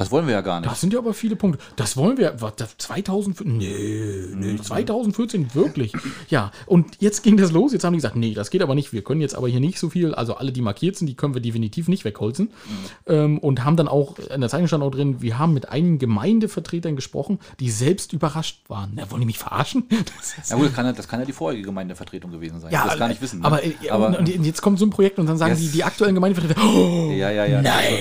Das 0.00 0.10
wollen 0.10 0.26
wir 0.26 0.32
ja 0.32 0.40
gar 0.40 0.60
nicht. 0.62 0.72
Das 0.72 0.80
sind 0.80 0.94
ja 0.94 0.98
aber 0.98 1.12
viele 1.12 1.36
Punkte. 1.36 1.62
Das 1.76 1.94
wollen 1.94 2.16
wir. 2.16 2.40
Was, 2.40 2.56
das 2.56 2.74
2014? 2.78 3.58
Nee, 3.58 4.34
nee, 4.34 4.56
2014 4.56 5.54
wirklich. 5.54 5.92
Ja, 6.30 6.52
und 6.64 6.96
jetzt 7.00 7.22
ging 7.22 7.36
das 7.36 7.52
los. 7.52 7.74
Jetzt 7.74 7.84
haben 7.84 7.92
die 7.92 7.98
gesagt, 7.98 8.16
nee, 8.16 8.32
das 8.32 8.48
geht 8.48 8.62
aber 8.62 8.74
nicht. 8.74 8.94
Wir 8.94 9.04
können 9.04 9.20
jetzt 9.20 9.34
aber 9.34 9.46
hier 9.48 9.60
nicht 9.60 9.78
so 9.78 9.90
viel. 9.90 10.14
Also 10.14 10.36
alle, 10.36 10.52
die 10.52 10.62
markiert 10.62 10.96
sind, 10.96 11.06
die 11.06 11.16
können 11.16 11.34
wir 11.34 11.42
definitiv 11.42 11.86
nicht 11.86 12.06
wegholzen. 12.06 12.48
Ähm, 13.06 13.36
und 13.40 13.62
haben 13.62 13.76
dann 13.76 13.88
auch, 13.88 14.18
in 14.18 14.40
der 14.40 14.48
Zeitung 14.48 14.68
stand 14.68 14.82
auch 14.82 14.90
drin, 14.90 15.20
wir 15.20 15.38
haben 15.38 15.52
mit 15.52 15.68
einigen 15.68 15.98
Gemeindevertretern 15.98 16.96
gesprochen, 16.96 17.38
die 17.60 17.70
selbst 17.70 18.14
überrascht 18.14 18.62
waren. 18.68 18.92
Na, 18.94 19.10
wollen 19.10 19.20
die 19.20 19.26
mich 19.26 19.38
verarschen? 19.38 19.84
Das 20.38 20.48
Ja 20.48 20.56
gut, 20.56 20.68
das 20.68 20.74
kann 20.74 20.86
ja, 20.86 20.92
das 20.94 21.08
kann 21.08 21.20
ja 21.20 21.26
die 21.26 21.34
vorige 21.34 21.60
Gemeindevertretung 21.60 22.30
gewesen 22.30 22.58
sein. 22.58 22.72
ja, 22.72 22.86
das 22.86 22.98
gar 22.98 23.08
nicht 23.08 23.20
wissen. 23.20 23.40
Ne? 23.40 23.44
Aber, 23.44 23.62
äh, 23.62 23.74
aber 23.90 24.18
und, 24.18 24.34
und 24.34 24.44
jetzt 24.46 24.62
kommt 24.62 24.78
so 24.78 24.86
ein 24.86 24.90
Projekt 24.90 25.18
und 25.18 25.26
dann 25.26 25.36
sagen 25.36 25.52
Yes. 25.52 25.60
die, 25.60 25.68
die 25.68 25.84
aktuellen 25.84 26.14
Gemeindevertreter, 26.14 26.58
oh, 26.62 27.10
ja, 27.10 27.30
ja, 27.30 27.44
ja. 27.44 27.60
Nein. 27.60 27.98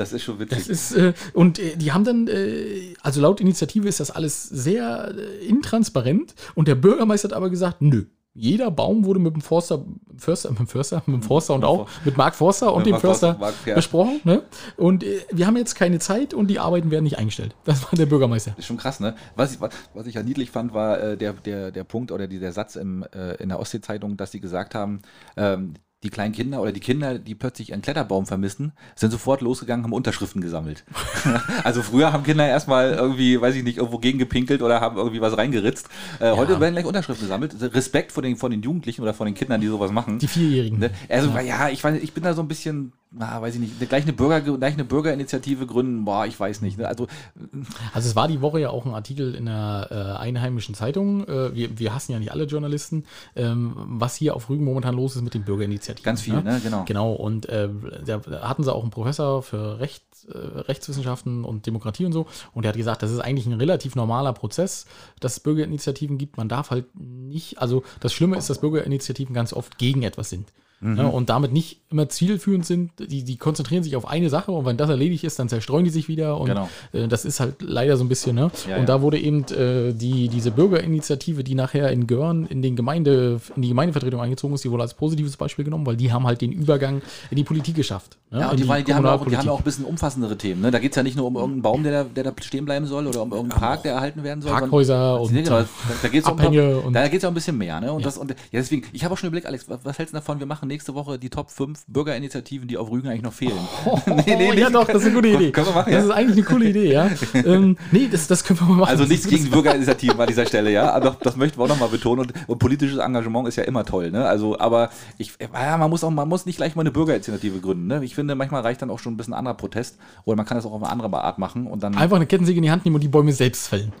Das 0.00 0.14
ist 0.14 0.22
schon 0.22 0.38
witzig. 0.38 0.56
Das 0.56 0.68
ist, 0.68 0.92
äh, 0.92 1.12
und 1.34 1.58
äh, 1.58 1.76
die 1.76 1.92
haben 1.92 2.04
dann, 2.04 2.26
äh, 2.26 2.94
also 3.02 3.20
laut 3.20 3.38
Initiative 3.38 3.86
ist 3.86 4.00
das 4.00 4.10
alles 4.10 4.44
sehr 4.44 5.14
äh, 5.14 5.46
intransparent 5.46 6.34
und 6.54 6.68
der 6.68 6.74
Bürgermeister 6.74 7.28
hat 7.28 7.34
aber 7.34 7.50
gesagt, 7.50 7.82
nö. 7.82 8.06
Jeder 8.32 8.70
Baum 8.70 9.04
wurde 9.04 9.20
mit 9.20 9.34
dem 9.34 9.42
Forster, 9.42 9.84
Förster, 10.16 10.50
mit 10.50 10.60
dem 10.60 10.66
Förster, 10.68 11.02
mit 11.04 11.16
dem 11.16 11.22
Forster 11.22 11.52
und 11.52 11.64
auch 11.64 11.86
mit 12.04 12.16
Mark 12.16 12.34
Forster 12.34 12.72
und 12.72 12.86
dem 12.86 12.92
Mark 12.92 13.02
Förster 13.02 13.34
Forster, 13.34 13.44
Mark, 13.44 13.54
ja. 13.66 13.74
besprochen. 13.74 14.20
Ne? 14.24 14.42
Und 14.78 15.04
äh, 15.04 15.20
wir 15.32 15.46
haben 15.46 15.58
jetzt 15.58 15.74
keine 15.74 15.98
Zeit 15.98 16.32
und 16.32 16.46
die 16.46 16.58
Arbeiten 16.58 16.90
werden 16.90 17.04
nicht 17.04 17.18
eingestellt. 17.18 17.54
Das 17.64 17.82
war 17.82 17.90
der 17.92 18.06
Bürgermeister. 18.06 18.54
ist 18.56 18.64
schon 18.64 18.78
krass, 18.78 19.00
ne? 19.00 19.16
Was 19.36 19.52
ich, 19.52 19.60
was, 19.60 19.74
was 19.92 20.06
ich 20.06 20.14
ja 20.14 20.22
niedlich 20.22 20.50
fand, 20.50 20.72
war 20.72 20.98
äh, 20.98 21.16
der, 21.18 21.34
der, 21.34 21.72
der 21.72 21.84
Punkt 21.84 22.10
oder 22.10 22.26
die, 22.26 22.38
der 22.38 22.52
Satz 22.52 22.76
im, 22.76 23.04
in 23.38 23.50
der 23.50 23.58
Ostsee-Zeitung, 23.58 24.16
dass 24.16 24.30
sie 24.30 24.40
gesagt 24.40 24.74
haben, 24.74 25.02
ähm, 25.36 25.74
die 26.02 26.08
kleinen 26.08 26.32
Kinder 26.32 26.62
oder 26.62 26.72
die 26.72 26.80
Kinder, 26.80 27.18
die 27.18 27.34
plötzlich 27.34 27.72
einen 27.72 27.82
Kletterbaum 27.82 28.24
vermissen, 28.24 28.72
sind 28.96 29.10
sofort 29.10 29.42
losgegangen, 29.42 29.84
haben 29.84 29.92
Unterschriften 29.92 30.40
gesammelt. 30.40 30.84
also 31.64 31.82
früher 31.82 32.12
haben 32.12 32.24
Kinder 32.24 32.46
erstmal 32.48 32.92
irgendwie, 32.92 33.40
weiß 33.40 33.54
ich 33.54 33.64
nicht, 33.64 33.78
irgendwo 33.78 33.98
gegengepinkelt 33.98 34.62
oder 34.62 34.80
haben 34.80 34.96
irgendwie 34.96 35.20
was 35.20 35.36
reingeritzt. 35.36 35.88
Äh, 36.18 36.32
Heute 36.32 36.58
werden 36.58 36.72
gleich 36.72 36.86
Unterschriften 36.86 37.26
gesammelt. 37.26 37.54
Respekt 37.74 38.12
vor 38.12 38.22
den, 38.22 38.36
vor 38.36 38.48
den 38.48 38.62
Jugendlichen 38.62 39.02
oder 39.02 39.12
vor 39.12 39.26
den 39.26 39.34
Kindern, 39.34 39.60
die 39.60 39.66
sowas 39.66 39.92
machen. 39.92 40.18
Die 40.18 40.28
Vierjährigen. 40.28 40.78
Ne? 40.78 40.90
Also, 41.08 41.30
ja, 41.38 41.68
ich, 41.68 41.84
weiß, 41.84 42.00
ich 42.02 42.12
bin 42.12 42.24
da 42.24 42.32
so 42.32 42.42
ein 42.42 42.48
bisschen, 42.48 42.92
na, 43.12 43.42
weiß 43.42 43.54
ich 43.56 43.60
nicht, 43.60 43.88
gleich 43.88 44.04
eine, 44.04 44.12
Bürger, 44.12 44.40
gleich 44.40 44.74
eine 44.74 44.84
Bürgerinitiative 44.84 45.66
gründen, 45.66 46.04
boah, 46.04 46.26
ich 46.26 46.38
weiß 46.38 46.60
nicht. 46.60 46.78
Ne? 46.78 46.86
Also, 46.86 47.08
Also 47.92 48.08
es 48.08 48.16
war 48.16 48.28
die 48.28 48.40
Woche 48.40 48.60
ja 48.60 48.70
auch 48.70 48.86
ein 48.86 48.94
Artikel 48.94 49.34
in 49.34 49.46
der 49.46 49.88
äh, 49.90 50.22
einheimischen 50.22 50.74
Zeitung. 50.74 51.26
Äh, 51.26 51.54
wir, 51.54 51.78
wir 51.78 51.94
hassen 51.94 52.12
ja 52.12 52.18
nicht 52.18 52.30
alle 52.30 52.44
Journalisten, 52.44 53.04
ähm, 53.34 53.74
was 53.76 54.14
hier 54.14 54.36
auf 54.36 54.48
Rügen 54.48 54.64
momentan 54.64 54.94
los 54.94 55.16
ist 55.16 55.22
mit 55.22 55.34
den 55.34 55.44
Bürgerinitiativen. 55.44 56.04
Ganz 56.04 56.22
viel, 56.22 56.40
ne? 56.40 56.60
Genau. 56.62 56.84
Genau, 56.84 57.12
und 57.12 57.48
äh, 57.48 57.68
da 58.06 58.18
da 58.18 58.48
hatten 58.48 58.62
sie 58.62 58.72
auch 58.72 58.82
einen 58.82 58.90
Professor 58.90 59.42
für 59.42 59.80
Recht, 59.80 60.04
äh, 60.28 60.36
Rechtswissenschaften 60.38 61.44
und 61.44 61.66
Demokratie 61.66 62.04
und 62.04 62.12
so. 62.12 62.26
Und 62.54 62.64
der 62.64 62.70
hat 62.70 62.76
gesagt, 62.76 63.02
das 63.02 63.10
ist 63.10 63.20
eigentlich 63.20 63.46
ein 63.46 63.54
relativ 63.54 63.96
normaler 63.96 64.32
Prozess, 64.32 64.86
dass 65.18 65.32
es 65.32 65.40
Bürgerinitiativen 65.40 66.16
gibt. 66.16 66.36
Man 66.36 66.48
darf 66.48 66.70
halt 66.70 66.86
nicht, 66.94 67.58
also 67.58 67.82
das 67.98 68.12
Schlimme 68.12 68.36
ist, 68.36 68.48
dass 68.48 68.60
Bürgerinitiativen 68.60 69.34
ganz 69.34 69.52
oft 69.52 69.78
gegen 69.78 70.02
etwas 70.02 70.30
sind. 70.30 70.52
Mhm. 70.82 70.96
Ja, 70.96 71.06
und 71.08 71.28
damit 71.28 71.52
nicht 71.52 71.80
immer 71.90 72.08
zielführend 72.08 72.64
sind. 72.64 72.92
Die, 72.98 73.22
die 73.22 73.36
konzentrieren 73.36 73.82
sich 73.82 73.96
auf 73.96 74.08
eine 74.08 74.30
Sache 74.30 74.50
und 74.52 74.64
wenn 74.64 74.76
das 74.78 74.88
erledigt 74.88 75.24
ist, 75.24 75.38
dann 75.38 75.48
zerstreuen 75.48 75.84
die 75.84 75.90
sich 75.90 76.08
wieder. 76.08 76.38
Und 76.40 76.48
Genau. 76.48 76.68
äh, 76.92 77.06
das 77.06 77.24
ist 77.24 77.38
halt 77.40 77.56
leider 77.60 77.96
so 77.98 78.04
ein 78.04 78.08
bisschen, 78.08 78.34
ne? 78.34 78.50
Ja, 78.68 78.76
und 78.76 78.80
ja. 78.82 78.86
da 78.86 79.02
wurde 79.02 79.18
eben 79.18 79.44
äh, 79.48 79.92
die, 79.92 80.28
diese 80.28 80.50
Bürgerinitiative, 80.50 81.44
die 81.44 81.54
nachher 81.54 81.90
in 81.90 82.06
Görn 82.06 82.46
in, 82.46 82.62
den 82.62 82.76
Gemeinde, 82.76 83.40
in 83.56 83.62
die 83.62 83.68
Gemeindevertretung 83.68 84.20
eingezogen 84.20 84.54
ist, 84.54 84.64
die 84.64 84.70
wurde 84.70 84.84
als 84.84 84.94
positives 84.94 85.36
Beispiel 85.36 85.64
genommen, 85.64 85.84
weil 85.86 85.96
die 85.96 86.12
haben 86.12 86.26
halt 86.26 86.40
den 86.40 86.52
Übergang 86.52 87.02
in 87.30 87.36
die 87.36 87.44
Politik 87.44 87.74
geschafft. 87.74 88.16
Ne? 88.30 88.40
Ja, 88.40 88.50
und 88.50 88.58
die, 88.58 88.62
die, 88.62 88.84
die, 88.84 88.94
haben 88.94 89.04
ja 89.04 89.14
auch, 89.14 89.26
die 89.26 89.36
haben 89.36 89.46
ja 89.46 89.52
auch 89.52 89.58
ein 89.58 89.64
bisschen 89.64 89.84
umfassendere 89.84 90.38
Themen. 90.38 90.62
Ne? 90.62 90.70
Da 90.70 90.78
geht 90.78 90.92
es 90.92 90.96
ja 90.96 91.02
nicht 91.02 91.16
nur 91.16 91.26
um 91.26 91.34
irgendeinen 91.34 91.62
Baum, 91.62 91.82
der 91.82 92.04
da, 92.04 92.08
der 92.08 92.24
da 92.24 92.32
stehen 92.40 92.64
bleiben 92.64 92.86
soll 92.86 93.06
oder 93.06 93.22
um 93.22 93.32
irgendeinen 93.32 93.60
Park, 93.60 93.82
der 93.82 93.94
erhalten 93.94 94.22
werden 94.22 94.40
soll. 94.40 94.52
Parkhäuser 94.52 95.20
und, 95.20 95.36
äh, 95.36 95.42
da, 95.42 95.66
da 96.02 96.08
geht 96.08 96.22
es 96.24 96.30
um, 96.30 96.38
und- 96.38 96.94
da 96.94 97.04
ja 97.04 97.18
um 97.28 97.32
ein 97.32 97.34
bisschen 97.34 97.58
mehr. 97.58 97.80
Ne? 97.80 97.92
Und 97.92 98.06
das, 98.06 98.16
und, 98.16 98.30
ja, 98.30 98.36
deswegen, 98.52 98.86
ich 98.92 99.04
habe 99.04 99.12
auch 99.12 99.18
schon 99.18 99.26
überlegt, 99.28 99.46
Alex, 99.46 99.68
was, 99.68 99.80
was 99.84 99.98
hältst 99.98 100.14
du 100.14 100.18
davon? 100.18 100.38
Wir 100.38 100.46
machen 100.46 100.69
nächste 100.70 100.94
Woche 100.94 101.18
die 101.18 101.28
Top 101.28 101.50
5 101.50 101.84
Bürgerinitiativen, 101.86 102.66
die 102.66 102.78
auf 102.78 102.90
Rügen 102.90 103.08
eigentlich 103.08 103.22
noch 103.22 103.32
fehlen. 103.32 103.52
Oh, 103.86 104.52
ja, 104.54 104.70
doch, 104.70 104.86
das 104.86 105.02
ist 105.02 105.06
eine 105.06 105.14
gute 105.14 105.28
Idee. 105.28 105.50
Können 105.50 105.66
wir 105.66 105.74
machen, 105.74 105.92
das 105.92 106.04
ja? 106.04 106.08
ist 106.08 106.14
eigentlich 106.14 106.36
eine 106.36 106.46
coole 106.46 106.68
Idee, 106.68 106.92
ja. 106.92 107.10
ähm, 107.34 107.76
nee, 107.90 108.08
das, 108.10 108.26
das 108.26 108.44
können 108.44 108.60
wir 108.60 108.66
mal 108.66 108.76
machen. 108.76 108.90
Also 108.90 109.04
nichts 109.04 109.26
gegen 109.26 109.44
die 109.44 109.50
Bürgerinitiativen 109.50 110.20
an 110.20 110.26
dieser 110.26 110.46
Stelle, 110.46 110.70
ja. 110.70 110.92
Aber 110.92 111.16
das 111.20 111.36
möchten 111.36 111.58
wir 111.58 111.64
auch 111.64 111.68
nochmal 111.68 111.88
betonen. 111.88 112.26
Und, 112.26 112.48
und 112.48 112.58
politisches 112.58 112.98
Engagement 112.98 113.48
ist 113.48 113.56
ja 113.56 113.64
immer 113.64 113.84
toll, 113.84 114.10
ne? 114.10 114.26
Also, 114.26 114.58
aber 114.58 114.90
ich, 115.18 115.32
ja, 115.40 115.76
man 115.76 115.90
muss 115.90 116.04
auch, 116.04 116.10
man 116.10 116.28
muss 116.28 116.46
nicht 116.46 116.56
gleich 116.56 116.76
mal 116.76 116.82
eine 116.82 116.90
Bürgerinitiative 116.90 117.60
gründen, 117.60 117.86
ne? 117.86 118.04
Ich 118.04 118.14
finde, 118.14 118.34
manchmal 118.34 118.62
reicht 118.62 118.82
dann 118.82 118.90
auch 118.90 118.98
schon 118.98 119.14
ein 119.14 119.16
bisschen 119.16 119.34
anderer 119.34 119.54
Protest. 119.54 119.98
Oder 120.24 120.36
man 120.36 120.46
kann 120.46 120.56
das 120.56 120.66
auch 120.66 120.72
auf 120.72 120.82
eine 120.82 120.92
andere 120.92 121.22
Art 121.22 121.38
machen 121.38 121.66
und 121.66 121.82
dann. 121.82 121.96
Einfach 121.96 122.16
eine 122.16 122.26
Kettensäge 122.26 122.58
in 122.58 122.62
die 122.62 122.70
Hand 122.70 122.84
nehmen 122.84 122.96
und 122.96 123.02
die 123.02 123.08
Bäume 123.08 123.32
selbst 123.32 123.68
fällen. 123.68 123.92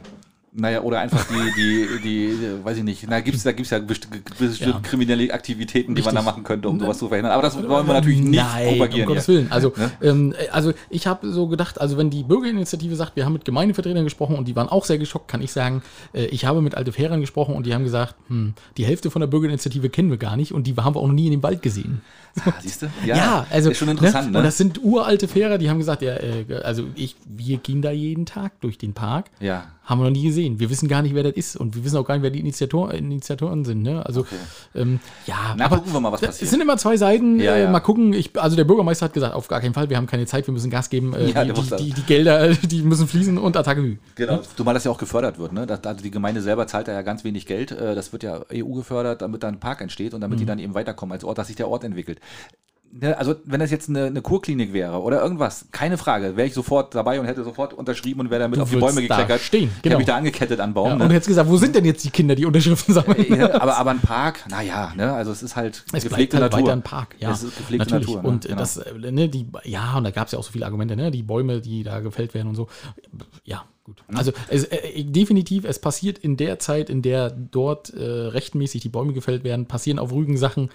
Naja, 0.52 0.82
oder 0.82 0.98
einfach 0.98 1.24
die, 1.28 1.52
die, 1.56 2.02
die, 2.02 2.44
äh, 2.44 2.64
weiß 2.64 2.76
ich 2.78 2.82
nicht, 2.82 3.06
na, 3.08 3.20
gibt's, 3.20 3.44
da 3.44 3.52
gibt 3.52 3.66
es 3.66 3.70
ja 3.70 3.78
besti- 3.78 4.08
bestimmte 4.36 4.64
Ja. 4.74 4.80
kriminelle 4.82 5.32
Aktivitäten, 5.32 5.94
die 5.94 6.02
man 6.02 6.08
Richtig. 6.08 6.24
da 6.24 6.30
machen 6.30 6.42
könnte, 6.42 6.68
um 6.68 6.80
sowas 6.80 6.98
zu 6.98 7.06
verhindern. 7.06 7.32
Aber 7.32 7.42
das 7.42 7.56
wollen 7.56 7.86
wir 7.86 7.94
natürlich 7.94 8.18
nicht 8.18 8.42
Nein, 8.42 8.68
propagieren. 8.70 9.02
um 9.08 9.14
Gottes 9.14 9.26
hier. 9.26 9.34
Willen. 9.36 9.52
Also, 9.52 9.72
Ne? 9.76 9.90
ähm, 10.02 10.34
äh, 10.36 10.48
also 10.48 10.72
ich 10.88 11.06
habe 11.06 11.30
so 11.30 11.46
gedacht, 11.46 11.80
also 11.80 11.96
wenn 11.96 12.10
die 12.10 12.24
Bürgerinitiative 12.24 12.96
sagt, 12.96 13.14
wir 13.14 13.24
haben 13.26 13.34
mit 13.34 13.44
Gemeindevertretern 13.44 14.02
gesprochen 14.02 14.34
und 14.36 14.48
die 14.48 14.56
waren 14.56 14.68
auch 14.68 14.84
sehr 14.84 14.98
geschockt, 14.98 15.28
kann 15.28 15.40
ich 15.40 15.52
sagen, 15.52 15.82
äh, 16.14 16.24
ich 16.26 16.44
habe 16.46 16.60
mit 16.62 16.74
Alteferern 16.74 17.20
gesprochen 17.20 17.54
und 17.54 17.64
die 17.64 17.72
haben 17.72 17.84
gesagt, 17.84 18.16
hm, 18.26 18.54
die 18.76 18.84
Hälfte 18.84 19.12
von 19.12 19.20
der 19.20 19.28
Bürgerinitiative 19.28 19.88
kennen 19.88 20.10
wir 20.10 20.18
gar 20.18 20.36
nicht 20.36 20.50
und 20.52 20.66
die 20.66 20.74
haben 20.74 20.96
wir 20.96 21.00
auch 21.00 21.06
noch 21.06 21.14
nie 21.14 21.26
in 21.26 21.30
dem 21.32 21.44
Wald 21.44 21.62
gesehen. 21.62 22.00
Ah, 22.44 22.52
Siehst 22.60 22.82
du? 22.82 22.86
Ja, 23.06 23.46
also 23.50 23.70
Ist 23.70 23.78
schon 23.78 23.88
interessant, 23.88 24.32
ne? 24.32 24.38
Und 24.38 24.44
das 24.44 24.56
sind 24.56 24.82
uralte 24.82 25.28
Fährer, 25.28 25.58
die 25.58 25.70
haben 25.70 25.78
gesagt, 25.78 26.02
ja, 26.02 26.14
äh, 26.14 26.44
also 26.64 26.84
ich, 26.96 27.14
wir 27.24 27.58
gehen 27.58 27.82
da 27.82 27.92
jeden 27.92 28.26
Tag 28.26 28.60
durch 28.60 28.78
den 28.78 28.94
Park. 28.94 29.26
Ja. 29.40 29.64
Haben 29.90 30.00
wir 30.00 30.04
noch 30.04 30.12
nie 30.16 30.22
gesehen. 30.22 30.60
Wir 30.60 30.70
wissen 30.70 30.88
gar 30.88 31.02
nicht, 31.02 31.16
wer 31.16 31.24
das 31.24 31.32
ist 31.34 31.56
und 31.56 31.74
wir 31.74 31.84
wissen 31.84 31.96
auch 31.96 32.04
gar 32.06 32.14
nicht, 32.14 32.22
wer 32.22 32.30
die 32.30 32.38
Initiator, 32.38 32.94
Initiatoren 32.94 33.64
sind. 33.64 33.82
Ne? 33.82 34.06
Also, 34.06 34.24
ähm, 34.74 35.00
ja, 35.26 35.54
Na, 35.58 35.68
gucken 35.68 35.92
wir 35.92 35.98
mal, 36.00 36.12
was 36.12 36.20
passiert. 36.20 36.42
Es 36.44 36.50
sind 36.50 36.60
immer 36.62 36.76
zwei 36.76 36.96
Seiten. 36.96 37.40
Ja, 37.40 37.56
äh, 37.56 37.62
ja. 37.64 37.70
Mal 37.70 37.80
gucken. 37.80 38.12
Ich, 38.12 38.30
also 38.40 38.54
der 38.56 38.62
Bürgermeister 38.64 39.06
hat 39.06 39.12
gesagt, 39.12 39.34
auf 39.34 39.48
gar 39.48 39.60
keinen 39.60 39.74
Fall, 39.74 39.90
wir 39.90 39.96
haben 39.96 40.06
keine 40.06 40.26
Zeit, 40.26 40.46
wir 40.46 40.52
müssen 40.54 40.70
Gas 40.70 40.88
geben. 40.90 41.12
Äh, 41.14 41.30
Ja, 41.32 41.44
die, 41.44 41.52
die, 41.52 41.76
die, 41.76 41.92
die 41.92 42.02
Gelder, 42.02 42.54
die 42.54 42.82
müssen 42.82 43.08
fließen 43.08 43.36
und 43.36 43.56
Attacke 43.56 43.82
Hü. 43.82 43.96
Genau. 44.14 44.40
Zumal 44.56 44.74
das 44.74 44.84
ja 44.84 44.92
auch 44.92 44.98
gefördert 44.98 45.38
wird, 45.40 45.52
ne? 45.52 45.66
Das, 45.66 45.82
also 45.84 46.02
die 46.02 46.12
Gemeinde 46.12 46.40
selber 46.40 46.68
zahlt 46.68 46.86
da 46.86 46.92
ja 46.92 47.02
ganz 47.02 47.24
wenig 47.24 47.46
Geld. 47.46 47.72
Äh, 47.72 47.96
Das 47.96 48.12
wird 48.12 48.22
ja 48.22 48.40
EU 48.54 48.74
gefördert, 48.74 49.22
damit 49.22 49.42
da 49.42 49.48
ein 49.48 49.58
Park 49.58 49.80
entsteht 49.80 50.14
und 50.14 50.20
damit 50.20 50.36
Mhm. 50.36 50.40
die 50.40 50.46
dann 50.46 50.58
eben 50.60 50.74
weiterkommen 50.74 51.12
als 51.12 51.24
Ort, 51.24 51.38
dass 51.38 51.48
sich 51.48 51.56
der 51.56 51.68
Ort 51.68 51.82
entwickelt. 51.82 52.20
Ne, 52.92 53.16
Also, 53.16 53.36
wenn 53.44 53.60
das 53.60 53.70
jetzt 53.70 53.88
eine, 53.88 54.06
eine 54.06 54.20
Kurklinik 54.20 54.72
wäre 54.72 55.00
oder 55.00 55.22
irgendwas, 55.22 55.66
keine 55.70 55.96
Frage, 55.96 56.36
wäre 56.36 56.48
ich 56.48 56.54
sofort 56.54 56.92
dabei 56.94 57.20
und 57.20 57.26
hätte 57.26 57.44
sofort 57.44 57.72
unterschrieben 57.72 58.18
und 58.20 58.30
wäre 58.30 58.40
damit 58.40 58.58
Du 58.58 58.62
auf 58.64 58.70
die 58.70 58.76
Bäume 58.76 59.00
gekleckert. 59.02 59.40
stehen, 59.40 59.70
Ich 59.76 59.82
genau. 59.82 59.94
habe 59.94 60.00
mich 60.00 60.06
da 60.08 60.16
angekettet 60.16 60.58
an 60.58 60.74
Baum. 60.74 60.88
Ja, 60.88 60.96
ne? 60.96 61.04
Und 61.04 61.10
jetzt 61.12 61.28
gesagt, 61.28 61.48
wo 61.48 61.56
sind 61.56 61.76
denn 61.76 61.84
jetzt 61.84 62.02
die 62.04 62.10
Kinder, 62.10 62.34
die 62.34 62.46
Unterschriften 62.46 62.92
sammeln? 62.92 63.26
Ja, 63.38 63.60
aber, 63.60 63.76
aber 63.76 63.90
ein 63.92 64.00
Park, 64.00 64.44
naja, 64.50 64.92
ne, 64.96 65.12
also 65.12 65.30
es 65.30 65.42
ist 65.42 65.54
halt 65.54 65.84
Es 65.92 66.02
gepflegte 66.02 66.38
halt 66.38 66.50
Natur. 66.50 66.66
weiter 66.66 66.72
ein 66.72 66.82
Park, 66.82 67.14
ja. 67.20 67.30
Es 67.30 67.44
ist 67.44 67.56
gepflegte 67.58 67.86
natürlich. 67.86 68.08
Natur. 68.08 68.22
Ne? 68.22 68.28
Und 68.28 68.44
Genau. 68.46 68.56
das, 68.58 68.76
äh, 68.78 68.92
ne, 69.12 69.28
die, 69.28 69.46
ja, 69.64 69.96
und 69.96 70.02
da 70.04 70.10
gab 70.10 70.26
es 70.26 70.32
ja 70.32 70.38
auch 70.40 70.44
so 70.44 70.50
viele 70.50 70.64
Argumente, 70.64 70.96
ne? 70.96 71.12
Die 71.12 71.22
Bäume, 71.22 71.60
die 71.60 71.84
da 71.84 72.00
gefällt 72.00 72.34
werden 72.34 72.48
und 72.48 72.56
so. 72.56 72.66
Ja, 73.44 73.64
gut. 73.84 74.02
Mhm. 74.08 74.16
Also 74.16 74.32
es, 74.48 74.64
äh, 74.64 75.04
definitiv, 75.04 75.64
es 75.64 75.78
passiert 75.78 76.18
in 76.18 76.36
der 76.36 76.58
Zeit, 76.58 76.90
in 76.90 77.02
der 77.02 77.30
dort 77.30 77.90
äh, 77.94 78.02
rechtmäßig 78.02 78.82
die 78.82 78.88
Bäume 78.88 79.12
gefällt 79.12 79.44
werden, 79.44 79.66
passieren 79.66 79.98
auf 80.00 80.12
Rügen 80.12 80.36
Sachen, 80.36 80.70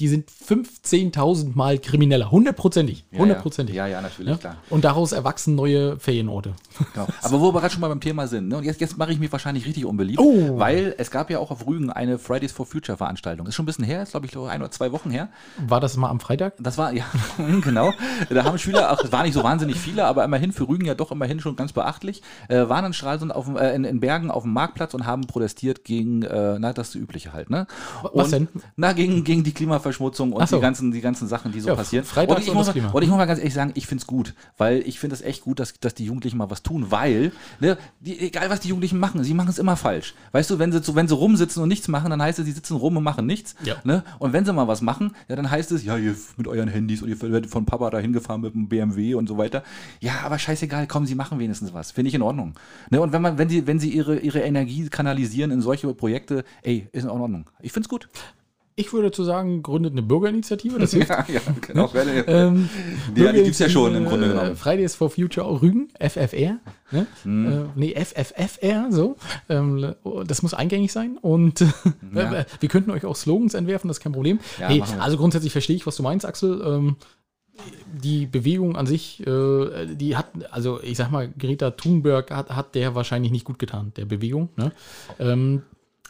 die 0.00 0.08
sind 0.08 0.30
15.000 0.30 1.54
Mal 1.54 1.78
krimineller. 1.78 2.30
Hundertprozentig. 2.30 3.04
Ja, 3.12 3.18
Hundertprozentig. 3.18 3.76
Ja, 3.76 3.86
ja, 3.86 4.00
natürlich, 4.00 4.30
Ja? 4.32 4.36
klar. 4.38 4.56
Und 4.70 4.84
daraus 4.84 5.12
erwachsen 5.12 5.54
neue 5.54 5.98
Ferienorte. 5.98 6.54
Genau. 6.94 7.06
Aber 7.22 7.40
wo 7.40 7.52
wir 7.54 7.60
gerade 7.60 7.72
schon 7.72 7.80
mal 7.82 7.88
beim 7.88 8.00
Thema 8.00 8.26
sind, 8.26 8.48
ne? 8.48 8.56
und 8.56 8.64
jetzt, 8.64 8.80
jetzt 8.80 8.96
mache 8.98 9.12
ich 9.12 9.18
mich 9.18 9.30
wahrscheinlich 9.30 9.66
richtig 9.66 9.84
unbeliebt, 9.84 10.18
Oh. 10.20 10.58
weil 10.58 10.94
es 10.98 11.10
gab 11.10 11.30
ja 11.30 11.38
auch 11.38 11.50
auf 11.50 11.66
Rügen 11.66 11.90
eine 11.90 12.18
Fridays 12.18 12.52
for 12.52 12.64
Future 12.66 12.96
Veranstaltung. 12.96 13.46
Ist 13.46 13.54
schon 13.54 13.64
ein 13.64 13.66
bisschen 13.66 13.84
her, 13.84 14.02
ist 14.02 14.12
glaube 14.12 14.26
ich 14.26 14.36
ein 14.36 14.60
oder 14.62 14.70
zwei 14.70 14.90
Wochen 14.92 15.10
her. 15.10 15.28
War 15.58 15.80
das 15.80 15.96
mal 15.96 16.08
am 16.08 16.18
Freitag? 16.20 16.54
Das 16.58 16.78
war, 16.78 16.92
ja, 16.92 17.04
genau. 17.60 17.92
Da 18.30 18.44
haben 18.44 18.58
Schüler, 18.58 18.92
auch, 18.92 19.04
es 19.04 19.12
waren 19.12 19.24
nicht 19.24 19.34
so 19.34 19.42
wahnsinnig 19.44 19.76
viele, 19.76 20.06
aber 20.06 20.24
immerhin 20.24 20.52
für 20.52 20.66
Rügen 20.68 20.86
ja 20.86 20.94
doch 20.94 21.10
immerhin 21.12 21.40
schon 21.40 21.56
ganz 21.56 21.72
beachtlich, 21.72 22.22
äh, 22.48 22.68
waren 22.68 22.86
in 22.86 22.92
Stralsund 22.94 23.34
auf 23.34 23.48
äh, 23.54 23.74
in, 23.74 23.84
in 23.84 24.00
Bergen 24.00 24.30
auf 24.30 24.44
dem 24.44 24.52
Marktplatz 24.52 24.94
und 24.94 25.06
haben 25.06 25.26
protestiert 25.26 25.84
gegen, 25.84 26.22
äh, 26.22 26.58
na, 26.58 26.72
das 26.72 26.94
Übliche 26.94 27.32
halt, 27.32 27.50
ne? 27.50 27.66
Was 28.14 28.26
und, 28.26 28.32
denn? 28.32 28.48
Na, 28.76 28.92
gegen, 28.92 29.24
gegen 29.24 29.44
die 29.44 29.52
Klimaverschmutzung 29.52 29.89
und 29.98 30.42
Ach 30.42 30.46
so. 30.46 30.56
die, 30.56 30.62
ganzen, 30.62 30.92
die 30.92 31.00
ganzen 31.00 31.26
Sachen, 31.26 31.50
die 31.52 31.60
so 31.60 31.68
Ja, 31.68 31.74
passieren. 31.74 32.04
freitags 32.04 32.36
und, 32.40 32.42
ich 32.44 32.50
und 32.50 32.56
muss 32.56 32.70
Klima. 32.70 32.90
und 32.90 33.02
ich 33.02 33.08
muss 33.08 33.18
mal 33.18 33.26
ganz 33.26 33.38
ehrlich 33.38 33.54
sagen, 33.54 33.72
ich 33.74 33.86
finde 33.86 34.02
es 34.02 34.06
gut, 34.06 34.34
weil 34.58 34.78
ich 34.86 35.00
finde 35.00 35.14
es 35.14 35.22
echt 35.22 35.42
gut, 35.42 35.58
dass, 35.58 35.74
dass 35.80 35.94
die 35.94 36.04
Jugendlichen 36.04 36.36
mal 36.38 36.50
was 36.50 36.62
tun, 36.62 36.90
weil, 36.90 37.32
ne, 37.60 37.78
die, 38.00 38.18
egal 38.20 38.50
was 38.50 38.60
die 38.60 38.68
Jugendlichen 38.68 38.98
machen, 38.98 39.24
sie 39.24 39.34
machen 39.34 39.48
es 39.48 39.58
immer 39.58 39.76
falsch. 39.76 40.14
Weißt 40.32 40.50
du, 40.50 40.58
wenn 40.58 40.70
sie, 40.72 40.94
wenn 40.94 41.08
sie 41.08 41.14
rumsitzen 41.14 41.62
und 41.62 41.68
nichts 41.68 41.88
machen, 41.88 42.10
dann 42.10 42.22
heißt 42.22 42.38
es, 42.38 42.44
sie 42.46 42.52
sitzen 42.52 42.76
rum 42.76 42.96
und 42.96 43.02
machen 43.02 43.26
nichts. 43.26 43.54
Ja. 43.64 43.76
Ne? 43.84 44.04
Und 44.18 44.32
wenn 44.32 44.44
sie 44.44 44.52
mal 44.52 44.68
was 44.68 44.82
machen, 44.82 45.14
ja, 45.28 45.36
dann 45.36 45.50
heißt 45.50 45.72
es, 45.72 45.84
ja, 45.84 45.96
ihr 45.96 46.14
mit 46.36 46.46
euren 46.46 46.68
Handys 46.68 47.02
und 47.02 47.08
ihr 47.08 47.20
werdet 47.20 47.50
von 47.50 47.64
Papa 47.66 47.90
da 47.90 47.98
hingefahren 47.98 48.40
mit 48.42 48.54
dem 48.54 48.68
BMW 48.68 49.14
und 49.14 49.28
so 49.28 49.38
weiter. 49.38 49.62
Ja, 50.00 50.20
aber 50.24 50.38
scheißegal, 50.38 50.86
komm, 50.86 51.06
sie 51.06 51.14
machen 51.14 51.38
wenigstens 51.38 51.72
was. 51.72 51.90
Finde 51.90 52.08
ich 52.08 52.14
in 52.14 52.22
Ordnung. 52.22 52.54
Ne? 52.90 53.00
Und 53.00 53.12
wenn 53.12 53.22
man, 53.22 53.38
wenn 53.38 53.48
sie, 53.48 53.66
wenn 53.66 53.78
sie 53.78 53.90
ihre, 53.90 54.18
ihre 54.18 54.40
Energie 54.40 54.88
kanalisieren 54.88 55.50
in 55.50 55.60
solche 55.62 55.92
Projekte, 55.94 56.44
ey, 56.62 56.88
ist 56.92 57.04
in 57.04 57.10
Ordnung. 57.10 57.48
Ich 57.60 57.72
finde 57.72 57.86
es 57.86 57.88
gut. 57.88 58.08
Ich 58.80 58.92
würde 58.94 59.10
zu 59.10 59.24
sagen, 59.24 59.62
gründet 59.62 59.92
eine 59.92 60.02
Bürgerinitiative. 60.02 60.78
Das 60.78 60.92
hilft. 60.92 61.10
Ja, 61.10 61.24
ja, 61.28 61.40
genau. 61.60 61.90
Ähm, 61.94 62.68
Ja, 63.14 63.32
die 63.32 63.42
gibt's 63.42 63.58
ja 63.58 63.68
schon 63.68 63.94
im 63.94 64.06
Grunde 64.06 64.26
äh, 64.26 64.28
genommen. 64.30 64.56
Fridays 64.56 64.94
for 64.94 65.10
Future 65.10 65.46
auch 65.46 65.60
Rügen, 65.60 65.88
FFR. 65.98 66.58
Ne? 66.90 67.06
Hm. 67.24 67.52
Äh, 67.52 67.64
nee, 67.74 67.94
FFFR, 67.94 68.86
so. 68.90 69.16
Ähm, 69.48 69.94
das 70.26 70.42
muss 70.42 70.54
eingängig 70.54 70.92
sein. 70.92 71.18
Und 71.20 71.60
Ja. 72.14 72.32
äh, 72.32 72.44
wir 72.60 72.68
könnten 72.68 72.90
euch 72.90 73.04
auch 73.04 73.16
Slogans 73.16 73.54
entwerfen, 73.54 73.88
das 73.88 73.98
ist 73.98 74.02
kein 74.02 74.12
Problem. 74.12 74.40
Ja, 74.58 74.70
wir. 74.70 74.84
also 75.00 75.16
grundsätzlich 75.18 75.52
verstehe 75.52 75.76
ich, 75.76 75.86
was 75.86 75.96
du 75.96 76.02
meinst, 76.02 76.24
Axel. 76.24 76.62
Ähm, 76.64 76.96
die 77.92 78.24
Bewegung 78.26 78.76
an 78.76 78.86
sich, 78.86 79.26
äh, 79.26 79.86
die 79.94 80.16
hat, 80.16 80.26
also 80.50 80.80
ich 80.82 80.96
sag 80.96 81.10
mal, 81.10 81.28
Greta 81.38 81.72
Thunberg 81.72 82.30
hat, 82.30 82.50
hat 82.50 82.74
der 82.74 82.94
wahrscheinlich 82.94 83.32
nicht 83.32 83.44
gut 83.44 83.58
getan, 83.58 83.92
der 83.96 84.06
Bewegung. 84.06 84.48
Ne? 84.56 84.72
Ähm, 85.18 85.62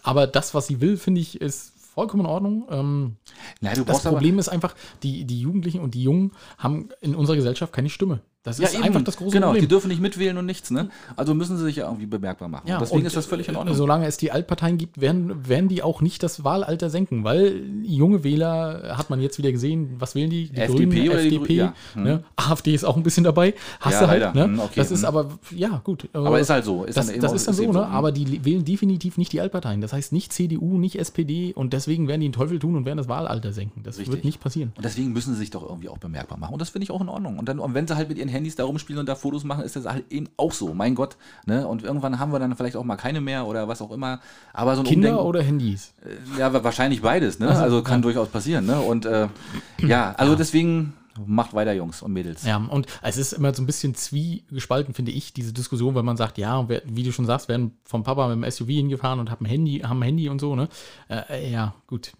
aber 0.02 0.26
das, 0.28 0.54
was 0.54 0.68
sie 0.68 0.80
will, 0.80 0.96
finde 0.96 1.20
ich, 1.20 1.40
ist 1.40 1.72
vollkommen 1.95 2.24
in 2.24 2.30
Ordnung. 2.30 2.66
Ähm, 2.70 3.16
Na, 3.61 3.74
das 3.74 4.03
Problem 4.03 4.38
ist 4.38 4.49
einfach, 4.49 4.74
die, 5.03 5.24
die 5.24 5.41
Jugendlichen 5.41 5.80
und 5.80 5.95
die 5.95 6.03
Jungen 6.03 6.32
haben 6.59 6.91
in 7.01 7.14
unserer 7.14 7.36
Gesellschaft 7.36 7.72
keine 7.72 7.91
Stimme. 7.91 8.20
Das 8.43 8.59
ja, 8.59 8.68
ist 8.68 8.74
eben, 8.74 8.84
einfach 8.84 9.03
das 9.03 9.18
große 9.18 9.32
genau, 9.34 9.49
Problem. 9.49 9.62
die 9.62 9.68
dürfen 9.68 9.88
nicht 9.88 10.01
mitwählen 10.01 10.36
und 10.38 10.47
nichts, 10.47 10.70
ne? 10.70 10.88
Also 11.14 11.34
müssen 11.34 11.59
sie 11.59 11.64
sich 11.64 11.76
ja 11.76 11.84
irgendwie 11.84 12.07
bemerkbar 12.07 12.49
machen. 12.49 12.66
Ja, 12.66 12.78
deswegen 12.78 13.05
ist 13.05 13.14
das 13.14 13.26
völlig 13.26 13.49
in 13.49 13.55
äh, 13.55 13.59
Ordnung. 13.59 13.74
Solange 13.74 14.07
es 14.07 14.16
die 14.16 14.32
Altparteien 14.32 14.78
gibt, 14.78 15.01
werden, 15.01 15.47
werden 15.47 15.68
die 15.68 15.82
auch 15.82 16.01
nicht 16.01 16.22
das 16.22 16.43
Wahlalter 16.43 16.88
senken, 16.88 17.22
weil 17.22 17.62
junge 17.82 18.24
Wähler, 18.24 18.97
hat 18.97 19.11
man 19.11 19.20
jetzt 19.20 19.36
wieder 19.36 19.53
gesehen, 19.53 19.97
was 19.99 20.14
wählen 20.14 20.30
die? 20.30 20.49
Die 20.49 20.57
FDP 20.57 21.11
oder 21.11 21.22
die 21.22 21.36
FDP, 21.36 21.53
Grü- 21.53 21.57
ja. 21.57 21.74
Hm. 21.93 22.03
ne? 22.03 22.24
AfD 22.36 22.74
ist 22.74 22.84
auch 22.84 22.97
ein 22.97 23.03
bisschen 23.03 23.24
dabei. 23.24 23.55
Hast 23.78 23.95
Ja, 23.95 24.01
du 24.01 24.09
halt, 24.09 24.34
ne? 24.34 24.45
Hm, 24.45 24.61
okay, 24.61 24.72
Das 24.76 24.91
ist 24.91 25.01
hm. 25.01 25.09
aber, 25.09 25.28
ja, 25.51 25.80
gut. 25.84 26.09
Aber 26.14 26.41
ist 26.41 26.49
halt 26.49 26.64
so. 26.64 26.84
Ist 26.84 26.97
das, 26.97 27.07
dann 27.07 27.16
eben 27.16 27.22
das 27.22 27.32
ist 27.34 27.47
dann 27.47 27.55
so, 27.55 27.66
ne? 27.66 27.72
so, 27.74 27.84
hm. 27.84 27.93
Aber 27.93 28.11
die 28.11 28.43
wählen 28.43 28.64
definitiv 28.64 29.18
nicht 29.18 29.32
die 29.34 29.43
Altparteien. 29.43 29.82
Das 29.82 29.93
heißt 29.93 30.12
nicht 30.14 30.32
CDU, 30.32 30.78
nicht 30.78 30.99
SPD 30.99 31.53
und 31.53 31.74
deswegen 31.74 32.09
werden 32.09 32.22
die 32.22 32.30
den 32.30 32.32
Teufel 32.32 32.59
tun 32.59 32.76
und 32.76 32.84
werden 32.86 32.97
das 32.97 33.09
Wahlalter 33.09 33.53
senken. 33.53 33.82
Das 33.82 33.99
Richtig. 33.99 34.12
wird 34.14 34.24
nicht 34.24 34.41
passieren. 34.41 34.72
Und 34.76 34.84
deswegen 34.84 35.12
müssen 35.12 35.34
sie 35.34 35.41
sich 35.41 35.51
doch 35.51 35.68
irgendwie 35.68 35.88
auch 35.88 35.99
bemerkbar 35.99 36.38
machen. 36.38 36.55
Und 36.55 36.61
das 36.62 36.70
finde 36.70 36.84
ich 36.84 36.91
auch 36.91 37.01
in 37.01 37.09
Ordnung. 37.09 37.38
Und, 37.38 37.49
dann, 37.49 37.59
und 37.59 37.74
wenn 37.74 37.86
sie 37.86 37.97
halt 37.97 38.09
mit 38.09 38.18
ihren 38.18 38.28
Handys 38.30 38.56
da 38.56 38.64
rumspielen 38.64 39.00
und 39.00 39.08
da 39.08 39.14
Fotos 39.14 39.44
machen, 39.44 39.64
ist 39.64 39.76
das 39.76 39.84
halt 39.86 40.04
eben 40.10 40.28
auch 40.36 40.52
so. 40.52 40.72
Mein 40.74 40.94
Gott. 40.94 41.16
Ne? 41.46 41.66
Und 41.66 41.82
irgendwann 41.82 42.18
haben 42.18 42.32
wir 42.32 42.38
dann 42.38 42.54
vielleicht 42.56 42.76
auch 42.76 42.84
mal 42.84 42.96
keine 42.96 43.20
mehr 43.20 43.46
oder 43.46 43.68
was 43.68 43.82
auch 43.82 43.90
immer. 43.90 44.20
Aber 44.52 44.74
so 44.76 44.82
ein 44.82 44.86
Kinder 44.86 45.10
Umdenken, 45.10 45.28
oder 45.28 45.42
Handys? 45.42 45.92
Ja, 46.38 46.52
wa- 46.52 46.64
wahrscheinlich 46.64 47.02
beides. 47.02 47.38
Ne? 47.38 47.48
Also, 47.48 47.62
Also, 47.62 47.82
kann 47.82 47.98
ja. 48.00 48.02
durchaus 48.02 48.28
passieren. 48.28 48.66
Ne? 48.66 48.80
Und 48.80 49.04
äh, 49.06 49.28
ja, 49.86 50.14
also 50.16 50.34
deswegen 50.34 50.94
macht 51.26 51.54
weiter, 51.54 51.72
Jungs 51.72 52.02
und 52.02 52.12
Mädels. 52.12 52.44
Ja, 52.44 52.56
und 52.56 52.86
es 53.02 53.16
ist 53.16 53.32
immer 53.32 53.52
so 53.54 53.62
ein 53.62 53.66
bisschen 53.66 53.94
zwiegespalten, 53.94 54.94
finde 54.94 55.12
ich, 55.12 55.32
diese 55.32 55.52
Diskussion, 55.52 55.94
wenn 55.94 56.04
man 56.04 56.16
sagt, 56.16 56.38
ja, 56.38 56.66
wie 56.84 57.02
du 57.02 57.12
schon 57.12 57.26
sagst, 57.26 57.48
werden 57.48 57.72
vom 57.84 58.02
Papa 58.02 58.28
mit 58.28 58.44
dem 58.44 58.50
SUV 58.50 58.68
hingefahren 58.68 59.20
und 59.20 59.30
haben 59.30 59.44
ein 59.44 59.48
Handy, 59.48 59.78
haben 59.80 59.98
ein 60.00 60.02
Handy 60.04 60.28
und 60.28 60.40
so, 60.40 60.54
ne? 60.56 60.68
Äh, 61.08 61.50
ja, 61.50 61.74
gut. 61.86 62.12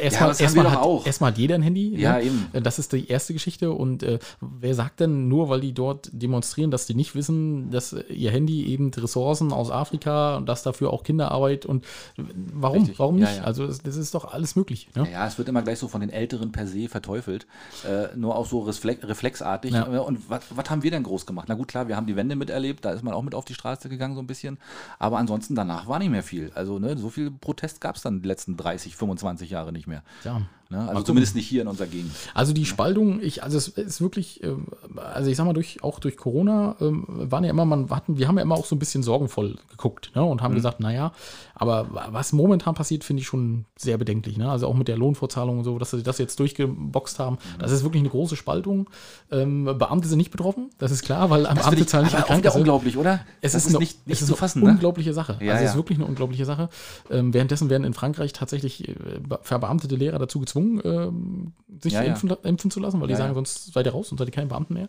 Erstmal 0.00 0.38
wir 0.38 0.62
doch 0.64 1.00
hat, 1.00 1.06
erstmal 1.06 1.30
hat 1.32 1.38
jeder 1.38 1.54
ein 1.56 1.62
Handy. 1.62 1.98
Ja, 2.00 2.14
ne? 2.14 2.22
eben. 2.24 2.46
Äh, 2.52 2.62
Das 2.62 2.78
ist 2.78 2.92
die 2.92 3.08
erste 3.08 3.32
Geschichte. 3.32 3.70
Und 3.72 4.02
äh, 4.02 4.18
wer 4.40 4.74
sagt 4.74 5.00
denn 5.00 5.28
nur, 5.28 5.48
weil 5.48 5.60
die 5.60 5.72
dort 5.72 6.08
demonstrieren, 6.12 6.70
dass 6.70 6.86
die 6.86 6.94
nicht 6.94 7.14
wissen, 7.14 7.70
dass 7.70 7.94
ihr 8.08 8.30
Handy 8.30 8.66
eben 8.66 8.90
Ressourcen 8.92 9.52
aus 9.52 9.70
Afrika 9.70 10.36
und 10.36 10.46
dass 10.46 10.62
dafür 10.62 10.92
auch 10.92 11.02
Kinderarbeit 11.02 11.66
und 11.66 11.84
äh, 12.18 12.22
warum? 12.54 12.78
Richtig. 12.78 12.98
Warum 12.98 13.18
Ja, 13.18 13.26
nicht? 13.28 13.38
ja. 13.38 13.44
Also 13.44 13.66
das, 13.66 13.78
das 13.82 13.96
ist 13.96 14.14
doch 14.14 14.32
alles 14.32 14.56
möglich. 14.56 14.88
Ne? 14.94 15.08
Ja, 15.10 15.26
es 15.26 15.38
wird 15.38 15.48
immer 15.48 15.62
gleich 15.62 15.78
so 15.78 15.88
von 15.88 16.00
den 16.00 16.10
Älteren 16.10 16.52
per 16.52 16.66
se 16.66 16.88
verteufelt. 16.88 17.46
Äh, 17.84 18.16
nur 18.16 18.36
auch 18.46 18.50
so 18.50 18.60
reflex 18.60 19.04
reflexartig. 19.06 19.72
Ja. 19.72 19.92
Äh, 19.92 19.98
Und 19.98 20.30
was, 20.30 20.44
was 20.50 20.70
haben 20.70 20.82
wir 20.82 20.90
denn 20.90 21.02
groß 21.02 21.26
gemacht? 21.26 21.48
Na 21.48 21.54
gut, 21.54 21.68
klar, 21.68 21.88
wir 21.88 21.96
haben 21.96 22.06
die 22.06 22.16
Wende 22.16 22.36
miterlebt, 22.36 22.84
da 22.84 22.92
ist 22.92 23.02
man 23.02 23.14
auch 23.14 23.22
mit 23.22 23.34
auf 23.34 23.44
die 23.44 23.54
Straße 23.54 23.88
gegangen 23.88 24.14
so 24.14 24.20
ein 24.20 24.26
bisschen. 24.26 24.58
Aber 24.98 25.18
ansonsten 25.18 25.54
danach 25.54 25.86
war 25.88 25.98
nicht 25.98 26.10
mehr 26.10 26.22
viel. 26.22 26.52
Also 26.54 26.78
ne, 26.78 26.96
so 26.96 27.10
viel 27.10 27.30
Protest 27.30 27.80
gab 27.80 27.96
es 27.96 28.02
dann 28.02 28.22
die 28.22 28.28
letzten 28.28 28.56
30, 28.56 28.96
25 28.96 29.50
Jahre 29.50 29.72
nicht 29.72 29.86
mehr. 29.86 30.02
Ja. 30.24 30.42
Ne? 30.68 30.78
Also 30.78 30.90
gucken. 30.90 31.06
zumindest 31.06 31.36
nicht 31.36 31.46
hier 31.46 31.62
in 31.62 31.68
unserer 31.68 31.86
Gegend. 31.86 32.10
Also 32.34 32.52
die 32.52 32.64
Spaltung, 32.64 33.20
ich, 33.22 33.42
also 33.42 33.56
es 33.56 33.68
ist 33.68 34.00
wirklich, 34.00 34.42
ähm, 34.42 34.66
also 34.96 35.30
ich 35.30 35.36
sag 35.36 35.44
mal, 35.46 35.52
durch, 35.52 35.82
auch 35.84 35.98
durch 36.00 36.16
Corona 36.16 36.76
ähm, 36.80 37.04
waren 37.08 37.44
ja 37.44 37.50
immer, 37.50 37.64
man 37.64 37.88
hatten, 37.90 38.18
wir 38.18 38.26
haben 38.26 38.36
ja 38.36 38.42
immer 38.42 38.56
auch 38.56 38.66
so 38.66 38.74
ein 38.74 38.78
bisschen 38.80 39.02
sorgenvoll 39.02 39.56
geguckt 39.70 40.10
ne, 40.14 40.24
und 40.24 40.42
haben 40.42 40.52
Mhm. 40.52 40.56
gesagt, 40.56 40.80
naja, 40.80 41.12
aber 41.54 41.86
was 42.10 42.32
momentan 42.32 42.74
passiert, 42.74 43.04
finde 43.04 43.20
ich 43.22 43.26
schon 43.26 43.64
sehr 43.78 43.96
bedenklich. 43.96 44.36
Ne? 44.38 44.50
Also 44.50 44.66
auch 44.66 44.74
mit 44.74 44.88
der 44.88 44.96
Lohnfortzahlung 44.98 45.58
und 45.58 45.64
so, 45.64 45.78
dass 45.78 45.92
sie 45.92 46.02
das 46.02 46.18
jetzt 46.18 46.38
durchgeboxt 46.40 47.18
haben, 47.18 47.36
Mhm. 47.36 47.58
das 47.60 47.70
ist 47.70 47.84
wirklich 47.84 48.00
eine 48.00 48.10
große 48.10 48.34
Spaltung. 48.36 48.90
Ähm, 49.30 49.64
Beamte 49.64 50.08
sind 50.08 50.18
nicht 50.18 50.30
betroffen, 50.32 50.70
das 50.78 50.90
ist 50.90 51.02
klar, 51.04 51.30
weil 51.30 51.46
am 51.46 51.54
Beamte 51.56 51.80
ich 51.82 51.86
zahlen 51.88 52.04
nicht 52.06 52.16
an 52.16 52.24
Krankenkasse. 52.24 52.58
unglaublich, 52.58 52.96
oder? 52.96 53.20
Es 53.40 53.52
das 53.52 53.62
ist, 53.66 53.68
eine, 53.70 53.78
nicht, 53.78 54.06
nicht 54.06 54.16
es 54.16 54.22
ist 54.22 54.28
eine 54.30 54.36
fassen. 54.36 54.62
Ne? 54.62 54.70
unglaubliche 54.70 55.12
Sache. 55.14 55.38
Ja, 55.40 55.52
also 55.52 55.54
es 55.54 55.60
ja. 55.62 55.70
ist 55.70 55.76
wirklich 55.76 55.98
eine 55.98 56.06
unglaubliche 56.08 56.44
Sache. 56.44 56.68
Ähm, 57.10 57.32
währenddessen 57.32 57.70
werden 57.70 57.84
in 57.84 57.94
Frankreich 57.94 58.32
tatsächlich 58.32 58.88
äh, 58.88 58.94
be- 59.26 59.38
verbeamtete 59.42 59.94
Lehrer 59.96 60.18
dazu 60.18 60.40
gezwungen, 60.40 60.55
ähm, 60.58 61.52
sich 61.80 61.92
Ja, 61.92 62.02
ja. 62.02 62.10
Impfen, 62.10 62.30
impfen 62.42 62.70
zu 62.70 62.80
lassen, 62.80 63.00
weil 63.00 63.08
die 63.08 63.14
sagen, 63.14 63.34
sonst 63.34 63.72
seid 63.72 63.86
ihr 63.86 63.92
raus 63.92 64.10
und 64.10 64.18
seid 64.18 64.28
ihr 64.28 64.32
keine 64.32 64.48
Beamten 64.48 64.74
mehr 64.74 64.88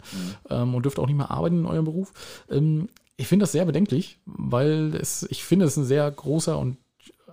ähm, 0.50 0.76
und 0.76 0.84
dürft 0.84 1.00
auch 1.00 1.08
nicht 1.08 1.18
mehr 1.18 1.32
arbeiten 1.32 1.60
in 1.60 1.66
eurem 1.66 1.86
Beruf. 1.86 2.12
Ähm, 2.50 2.90
ich 3.18 3.28
finde 3.28 3.44
das 3.44 3.52
sehr 3.52 3.66
bedenklich, 3.66 4.20
weil 4.26 4.96
es, 4.96 5.24
ich 5.30 5.44
finde, 5.44 5.66
es 5.66 5.72
ist 5.72 5.78
ein 5.78 5.86
sehr 5.86 6.10
großer 6.10 6.58
und 6.58 6.78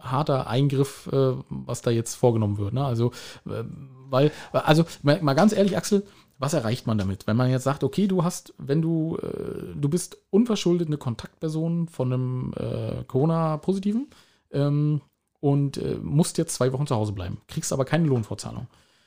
harter 0.01 0.49
Eingriff, 0.49 1.09
äh, 1.13 1.35
was 1.49 1.83
da 1.83 1.91
jetzt 1.91 2.15
vorgenommen 2.15 2.59
wird. 2.59 2.75
Ne? 2.75 2.85
Also, 2.85 3.13
äh, 3.47 3.65
weil, 4.09 4.33
also 4.53 4.85
mal, 5.03 5.21
mal 5.23 5.35
ganz 5.35 5.53
ehrlich, 5.53 5.77
Axel, 5.77 6.05
was 6.39 6.53
erreicht 6.53 6.87
man 6.87 6.99
damit? 6.99 7.27
Wenn 7.27 7.37
man 7.37 7.51
jetzt 7.51 7.65
sagt, 7.65 7.85
okay, 7.85 8.07
du 8.07 8.25
hast, 8.25 8.55
wenn 8.59 8.83
du, 8.83 9.19
äh, 9.23 9.75
du 9.77 9.89
bist 9.89 10.19
unverschuldet 10.31 10.89
eine 10.89 10.99
Kontaktperson 10.99 11.89
von 11.89 12.13
einem 12.13 12.53
äh, 12.57 13.05
Corona-Positiven 13.05 14.09
ähm, 14.53 15.01
und 15.45 15.77
äh, 15.77 15.97
musst 16.03 16.39
jetzt 16.39 16.55
zwei 16.55 16.73
Wochen 16.73 16.87
zu 16.87 16.97
Hause 16.97 17.13
bleiben, 17.13 17.37
kriegst 17.49 17.71
aber 17.73 17.85
keine 17.85 18.07
Lohnfortzahlung. 18.07 18.67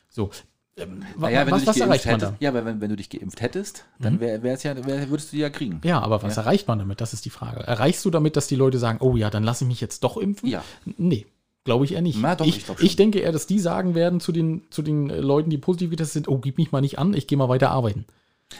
So. 0.10 0.30
Ähm, 0.78 1.04
Naja, 1.18 1.48
wenn 1.48 1.54
was 1.56 1.66
was 1.66 1.78
erreicht 1.78 2.06
man 2.06 2.14
hättest, 2.16 2.28
da? 2.28 2.32
Mhm. 2.34 2.38
ja, 2.40 2.50
aber 2.52 2.64
wenn, 2.64 2.80
wenn 2.80 2.90
du 2.92 2.96
dich 2.96 3.10
geimpft 3.10 3.42
hättest, 3.42 3.86
dann 3.98 4.20
wär, 4.20 4.44
wär's 4.44 4.62
ja, 4.62 4.76
wär, 4.86 5.10
würdest 5.10 5.32
du 5.32 5.38
die 5.38 5.42
ja 5.42 5.50
kriegen. 5.50 5.82
Ja, 5.84 6.00
aber 6.00 6.22
was 6.22 6.38
erreicht 6.38 6.68
man 6.68 6.78
damit? 6.78 7.02
Das 7.02 7.14
ist 7.14 7.26
die 7.26 7.32
Frage. 7.32 7.62
Erreichst 7.62 8.06
du 8.06 8.12
damit, 8.12 8.36
dass 8.36 8.46
die 8.46 8.56
Leute 8.56 8.78
sagen, 8.78 9.00
oh 9.02 9.16
ja, 9.16 9.32
dann 9.32 9.44
lasse 9.44 9.64
ich 9.64 9.68
mich 9.68 9.82
jetzt 9.82 10.04
doch 10.04 10.18
impfen? 10.18 10.48
Ja. 10.48 10.64
Nee, 10.98 11.26
glaube 11.64 11.86
ich 11.86 11.94
eher 11.94 12.04
nicht. 12.04 12.20
Na 12.22 12.36
doch, 12.36 12.46
ich, 12.46 12.70
ich 12.70 12.80
ich 12.84 12.96
denke 12.96 13.18
eher, 13.20 13.32
dass 13.32 13.48
die 13.48 13.58
sagen 13.60 13.96
werden 13.96 14.20
zu 14.20 14.32
den, 14.32 14.62
zu 14.70 14.84
den 14.84 15.10
äh, 15.10 15.20
Leuten, 15.20 15.50
die 15.50 15.58
positiv 15.58 15.90
getestet 15.90 16.14
sind, 16.14 16.28
oh, 16.28 16.38
gib 16.38 16.60
mich 16.60 16.72
mal 16.72 16.82
nicht 16.82 17.00
an, 17.00 17.16
ich 17.16 17.26
gehe 17.26 17.40
mal 17.40 17.50
weiter 17.50 17.72
arbeiten. 17.72 18.06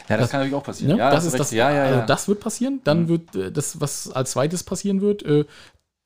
Ja, 0.08 0.16
das, 0.16 0.24
Das- 0.24 0.30
kann 0.32 0.40
natürlich 0.40 0.56
auch 0.60 0.64
passieren. 0.64 0.94
Ne? 0.94 0.98
Ja, 0.98 1.10
das 1.10 1.18
hast 1.20 1.26
ist 1.26 1.32
recht. 1.34 1.40
das, 1.40 1.50
Ja, 1.52 1.70
ja, 1.70 1.76
ja. 1.76 1.92
Also 1.94 2.06
das 2.08 2.26
wird 2.26 2.40
passieren. 2.40 2.80
Dann 2.82 3.06
wird 3.06 3.36
äh, 3.36 3.52
das, 3.52 3.80
was 3.80 4.10
als 4.10 4.32
zweites 4.32 4.64
passieren 4.64 5.00
wird, 5.00 5.22
äh, 5.22 5.44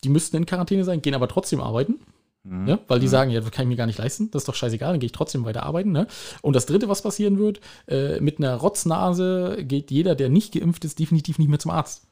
die 0.04 0.08
müssten 0.08 0.36
in 0.36 0.46
Quarantäne 0.46 0.84
sein, 0.84 1.02
gehen 1.02 1.14
aber 1.14 1.28
trotzdem 1.28 1.60
arbeiten. 1.60 2.00
Mhm. 2.44 2.64
Ne? 2.64 2.78
Weil 2.88 3.00
die 3.00 3.08
sagen, 3.08 3.30
ja, 3.30 3.40
das 3.40 3.50
kann 3.50 3.64
ich 3.64 3.68
mir 3.68 3.76
gar 3.76 3.86
nicht 3.86 3.98
leisten, 3.98 4.30
das 4.30 4.42
ist 4.42 4.48
doch 4.48 4.54
scheißegal, 4.54 4.92
dann 4.92 5.00
gehe 5.00 5.06
ich 5.06 5.12
trotzdem 5.12 5.44
weiter 5.44 5.62
arbeiten. 5.62 5.92
Ne? 5.92 6.06
Und 6.40 6.56
das 6.56 6.66
dritte, 6.66 6.88
was 6.88 7.02
passieren 7.02 7.38
wird, 7.38 7.60
äh, 7.86 8.20
mit 8.20 8.38
einer 8.38 8.56
Rotznase 8.56 9.58
geht 9.62 9.90
jeder, 9.90 10.14
der 10.14 10.28
nicht 10.28 10.52
geimpft 10.52 10.84
ist, 10.84 10.98
definitiv 10.98 11.38
nicht 11.38 11.48
mehr 11.48 11.60
zum 11.60 11.70
Arzt. 11.70 12.06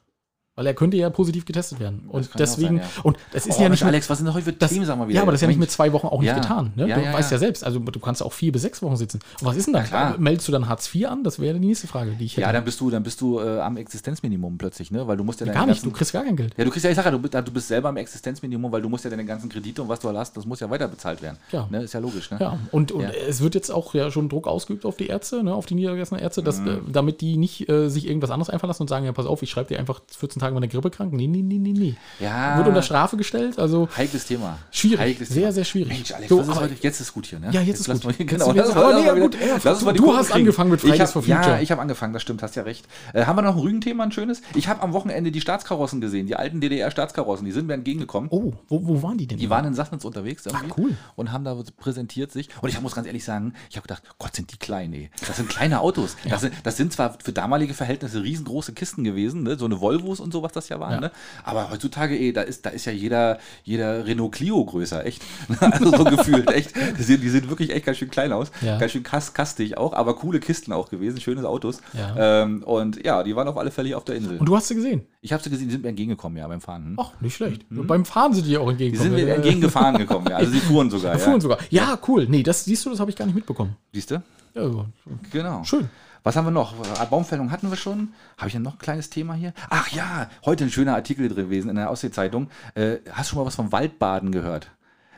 Weil 0.61 0.67
er 0.67 0.73
könnte 0.75 0.95
ja 0.95 1.09
positiv 1.09 1.43
getestet 1.45 1.79
werden. 1.79 2.03
Und 2.07 2.29
deswegen, 2.37 2.77
sein, 2.77 2.87
ja. 2.95 3.01
und 3.01 3.17
das 3.33 3.47
ist 3.47 3.57
oh, 3.57 3.63
ja 3.63 3.69
nicht 3.69 3.81
mit- 3.81 3.87
Alex, 3.87 4.07
was 4.11 4.19
sind 4.19 4.27
denn 4.27 4.35
heute 4.35 4.45
für 4.45 4.53
das, 4.53 4.69
Themen, 4.71 4.85
sag 4.85 4.95
mal 4.95 5.07
wieder. 5.07 5.15
ja, 5.15 5.21
aber 5.23 5.31
das 5.31 5.39
ist 5.39 5.41
ja 5.41 5.47
nicht 5.47 5.59
mit 5.59 5.71
zwei 5.71 5.91
Wochen 5.91 6.05
auch 6.05 6.19
nicht 6.19 6.27
Ja. 6.27 6.35
getan. 6.35 6.71
Ne? 6.75 6.87
Ja, 6.87 6.97
du 6.99 7.13
weißt 7.13 7.31
ja. 7.31 7.39
selbst, 7.39 7.63
also 7.63 7.79
du 7.79 7.99
kannst 7.99 8.21
auch 8.21 8.31
vier 8.31 8.51
bis 8.51 8.61
sechs 8.61 8.81
Wochen 8.83 8.95
sitzen. 8.95 9.19
Und 9.39 9.47
was 9.47 9.55
ist 9.57 9.65
denn 9.65 9.73
da? 9.73 10.15
Meldest 10.19 10.47
du 10.47 10.51
dann 10.51 10.69
Hartz 10.69 10.93
IV 10.93 11.07
an? 11.07 11.23
Das 11.23 11.39
wäre 11.39 11.59
die 11.59 11.65
nächste 11.65 11.87
Frage, 11.87 12.11
die 12.11 12.25
ich 12.25 12.33
hätte. 12.33 12.41
Ja, 12.41 12.51
dann 12.53 12.63
bist 12.63 12.79
du, 12.79 12.91
dann 12.91 13.01
bist 13.01 13.19
du 13.21 13.39
äh, 13.39 13.59
am 13.59 13.75
Existenzminimum 13.77 14.57
plötzlich, 14.59 14.91
ne? 14.91 15.07
Weil 15.07 15.17
du 15.17 15.23
musst 15.23 15.41
ja 15.41 15.51
gar 15.51 15.65
nicht, 15.65 15.83
du 15.83 15.89
kriegst 15.91 16.13
gar 16.13 16.23
kein 16.23 16.35
Geld. 16.35 16.53
Ja, 16.57 16.63
du 16.65 16.69
kriegst 16.69 16.83
ja, 16.85 16.91
ich 16.91 16.95
sag 16.95 17.05
ja, 17.05 17.11
du, 17.11 17.19
bist- 17.19 17.33
du 17.33 17.51
bist 17.51 17.67
selber 17.67 17.89
am 17.89 17.97
Existenzminimum, 17.97 18.71
weil 18.71 18.81
du 18.81 18.89
musst 18.89 19.03
ja 19.03 19.09
deine 19.09 19.25
ganzen 19.25 19.49
Kredite 19.49 19.81
und 19.81 19.89
was 19.89 19.99
du 19.99 20.09
hast, 20.15 20.37
das 20.37 20.45
muss 20.45 20.59
ja 20.59 20.69
weiter 20.69 20.87
bezahlt 20.87 21.21
werden. 21.21 21.37
Ja. 21.51 21.67
Ne? 21.71 21.83
Ist 21.83 21.93
ja 21.93 21.99
logisch, 21.99 22.29
ne? 22.29 22.37
Ja, 22.39 22.59
und, 22.71 22.91
und 22.91 23.03
es 23.27 23.41
wird 23.41 23.55
jetzt 23.55 23.71
auch 23.71 23.93
ja 23.93 24.11
schon 24.11 24.29
Druck 24.29 24.47
ausgeübt 24.47 24.85
auf 24.85 24.97
die 24.97 25.07
Ärzte, 25.07 25.43
ne, 25.43 25.53
auf 25.53 25.65
die 25.65 25.75
niedergelassenen 25.75 26.21
Ärzte, 26.21 26.43
dass, 26.43 26.59
Mhm. 26.59 26.67
äh, 26.67 26.77
damit 26.91 27.21
die 27.21 27.37
nicht 27.37 27.69
äh, 27.69 27.89
sich 27.89 28.07
irgendwas 28.07 28.29
anderes 28.29 28.49
einfallen 28.49 28.69
lassen 28.69 28.83
und 28.83 28.89
sagen, 28.89 29.05
ja, 29.05 29.11
pass 29.13 29.25
auf, 29.25 29.41
ich 29.41 29.49
schreibe 29.49 29.69
dir 29.69 29.79
einfach 29.79 30.01
14 30.15 30.39
Tage 30.39 30.50
mal 30.53 30.59
eine 30.59 30.67
Grippe 30.67 30.89
krank. 30.89 31.13
Nee, 31.13 31.27
nee, 31.27 31.41
nee, 31.41 31.57
nee, 31.57 31.71
nee. 31.73 31.95
Ja. 32.19 32.57
Wird 32.57 32.67
unter 32.67 32.81
Strafe 32.81 33.17
gestellt, 33.17 33.57
also 33.59 33.87
Heikles 33.97 34.25
Thema. 34.25 34.57
Schwierig. 34.71 34.99
Heikles 34.99 35.29
Sehr, 35.29 35.41
Thema. 35.41 35.51
sehr 35.53 35.63
schwierig. 35.65 35.93
Mensch, 35.93 36.11
Alex, 36.13 36.29
So, 36.29 36.41
ist 36.41 36.55
heute? 36.55 36.75
Jetzt 36.81 36.99
ist 37.01 37.13
gut 37.13 37.25
hier, 37.25 37.39
ne? 37.39 37.49
Ja, 37.51 37.61
jetzt 37.61 37.79
ist 37.81 37.87
lass 37.87 38.01
gut. 38.01 38.17
Mal, 38.19 38.25
genau, 38.25 38.53
Jetzt 38.53 38.69
ist- 38.69 38.75
aber 38.75 38.93
nee, 39.15 39.19
gut, 39.21 39.33
die 39.35 39.97
du 39.97 40.03
Kurve 40.03 40.17
hast 40.17 40.27
kriegen. 40.27 40.39
angefangen 40.39 40.71
mit 40.71 40.81
Fridays 40.81 40.99
hab, 40.99 41.09
for 41.09 41.21
Future. 41.23 41.41
Ja, 41.55 41.59
ich 41.59 41.71
habe 41.71 41.81
angefangen, 41.81 42.13
das 42.13 42.21
stimmt, 42.21 42.41
hast 42.43 42.55
ja 42.55 42.63
recht. 42.63 42.85
Äh, 43.13 43.25
haben 43.25 43.35
wir 43.37 43.41
noch 43.41 43.55
ein 43.55 43.61
Rügen-Thema, 43.61 44.03
ein 44.03 44.11
schönes? 44.11 44.41
Ich 44.55 44.67
habe 44.67 44.81
am 44.81 44.93
Wochenende 44.93 45.31
die 45.31 45.41
Staatskarossen 45.41 46.01
gesehen, 46.01 46.27
die 46.27 46.35
alten 46.35 46.61
DDR-Staatskarossen, 46.61 47.45
die 47.45 47.51
sind 47.51 47.67
mir 47.67 47.73
entgegengekommen. 47.73 48.29
Oh, 48.31 48.53
wo, 48.67 48.87
wo 48.87 49.03
waren 49.03 49.17
die 49.17 49.27
denn? 49.27 49.37
Die 49.37 49.49
waren 49.49 49.65
in 49.65 49.73
Sassnitz 49.73 50.05
unterwegs 50.05 50.45
irgendwie 50.45 50.67
Ach, 50.71 50.77
cool. 50.77 50.97
und 51.15 51.31
haben 51.31 51.43
da 51.43 51.55
präsentiert 51.77 52.31
sich. 52.31 52.49
Und 52.61 52.69
ich 52.69 52.79
muss 52.81 52.95
ganz 52.95 53.07
ehrlich 53.07 53.23
sagen, 53.23 53.53
ich 53.69 53.77
habe 53.77 53.87
gedacht, 53.87 54.03
Gott, 54.19 54.35
sind 54.35 54.51
die 54.51 54.57
klein, 54.57 54.93
ey. 54.93 55.09
Das 55.27 55.37
sind 55.37 55.49
kleine 55.49 55.81
Autos. 55.81 56.15
Das, 56.29 56.41
sind, 56.41 56.53
das 56.63 56.77
sind 56.77 56.93
zwar 56.93 57.17
für 57.23 57.31
damalige 57.31 57.73
Verhältnisse 57.73 58.23
riesengroße 58.23 58.73
Kisten 58.73 59.03
gewesen, 59.03 59.43
ne? 59.43 59.57
so 59.57 59.65
eine 59.65 59.79
Volvos 59.81 60.19
und 60.19 60.31
so, 60.33 60.40
was 60.43 60.51
das 60.51 60.69
ja 60.69 60.79
war. 60.79 60.91
Ja. 60.91 60.99
Ne? 60.99 61.11
Aber 61.43 61.69
heutzutage, 61.71 62.17
ey, 62.17 62.33
da 62.33 62.41
ist, 62.41 62.65
da 62.65 62.69
ist 62.71 62.85
ja 62.85 62.91
jeder, 62.91 63.39
jeder 63.63 64.05
Renault 64.05 64.33
Clio 64.33 64.63
größer, 64.63 65.05
echt. 65.05 65.21
also 65.59 65.91
so 65.95 66.03
gefühlt, 66.03 66.49
echt. 66.51 66.73
Die 66.97 67.03
sehen, 67.03 67.21
die 67.21 67.29
sehen 67.29 67.49
wirklich 67.49 67.71
echt 67.71 67.85
ganz 67.85 67.97
schön 67.97 68.09
klein 68.09 68.31
aus. 68.31 68.51
Ja. 68.61 68.77
Ganz 68.77 68.91
schön 68.91 69.03
kas 69.03 69.33
kastig 69.33 69.77
auch, 69.77 69.93
aber 69.93 70.15
coole 70.15 70.39
Kisten 70.39 70.73
auch 70.73 70.89
gewesen, 70.89 71.21
schöne 71.21 71.47
Autos. 71.47 71.81
Ja. 71.93 72.43
Ähm, 72.43 72.63
und 72.63 73.03
ja, 73.05 73.23
die 73.23 73.35
waren 73.35 73.47
auf 73.47 73.57
alle 73.57 73.71
Fälle 73.71 73.95
auf 73.95 74.05
der 74.05 74.15
Insel. 74.15 74.37
Und 74.37 74.45
du 74.45 74.55
hast 74.55 74.67
sie 74.67 74.75
gesehen? 74.75 75.03
ich 75.23 75.31
habe 75.31 75.43
sie 75.43 75.51
gesehen, 75.51 75.67
die 75.67 75.73
sind 75.73 75.83
mir 75.83 75.89
entgegengekommen, 75.89 76.37
ja, 76.37 76.47
beim 76.47 76.61
Fahren. 76.61 76.85
Hm? 76.85 76.95
Ach, 76.99 77.11
nicht 77.21 77.35
schlecht. 77.35 77.63
Beim 77.69 78.05
Fahren 78.05 78.33
sind 78.33 78.47
die 78.47 78.57
auch 78.57 78.71
Mhm. 78.71 78.77
Die 78.77 78.85
entgegengekommen. 78.85 79.17
sind 79.17 79.27
mir 79.27 79.35
entgegengefahren 79.35 79.97
gekommen, 79.97 80.27
ja. 80.29 80.37
Also 80.37 80.51
sie 80.51 80.59
fuhren 80.59 80.89
sogar. 80.89 81.17
Fuhren 81.19 81.35
ja. 81.35 81.41
sogar. 81.41 81.57
Ja, 81.69 81.99
cool. 82.07 82.25
Nee, 82.27 82.43
das 82.43 82.65
siehst 82.65 82.85
du, 82.85 82.89
das 82.89 82.99
habe 82.99 83.11
ich 83.11 83.17
gar 83.17 83.25
nicht 83.25 83.35
mitbekommen. 83.35 83.75
Siehst 83.93 84.11
du? 84.11 84.15
Ja, 84.55 84.67
so. 84.67 84.85
Genau. 85.31 85.63
Schön. 85.63 85.89
Was 86.23 86.35
haben 86.35 86.45
wir 86.45 86.51
noch? 86.51 86.75
Baumfällung 87.09 87.51
hatten 87.51 87.69
wir 87.71 87.77
schon. 87.77 88.13
Habe 88.37 88.47
ich 88.47 88.53
ja 88.53 88.59
noch 88.59 88.73
ein 88.73 88.79
kleines 88.79 89.09
Thema 89.09 89.33
hier? 89.33 89.53
Ach 89.69 89.89
ja, 89.89 90.29
heute 90.45 90.65
ein 90.65 90.69
schöner 90.69 90.93
Artikel 90.93 91.27
drin 91.27 91.45
gewesen 91.45 91.69
in 91.69 91.75
der 91.75 91.89
Ostsee-Zeitung. 91.89 92.49
Äh, 92.75 92.97
hast 93.11 93.29
du 93.29 93.33
schon 93.33 93.39
mal 93.39 93.45
was 93.45 93.55
vom 93.55 93.71
Waldbaden 93.71 94.31
gehört? 94.31 94.69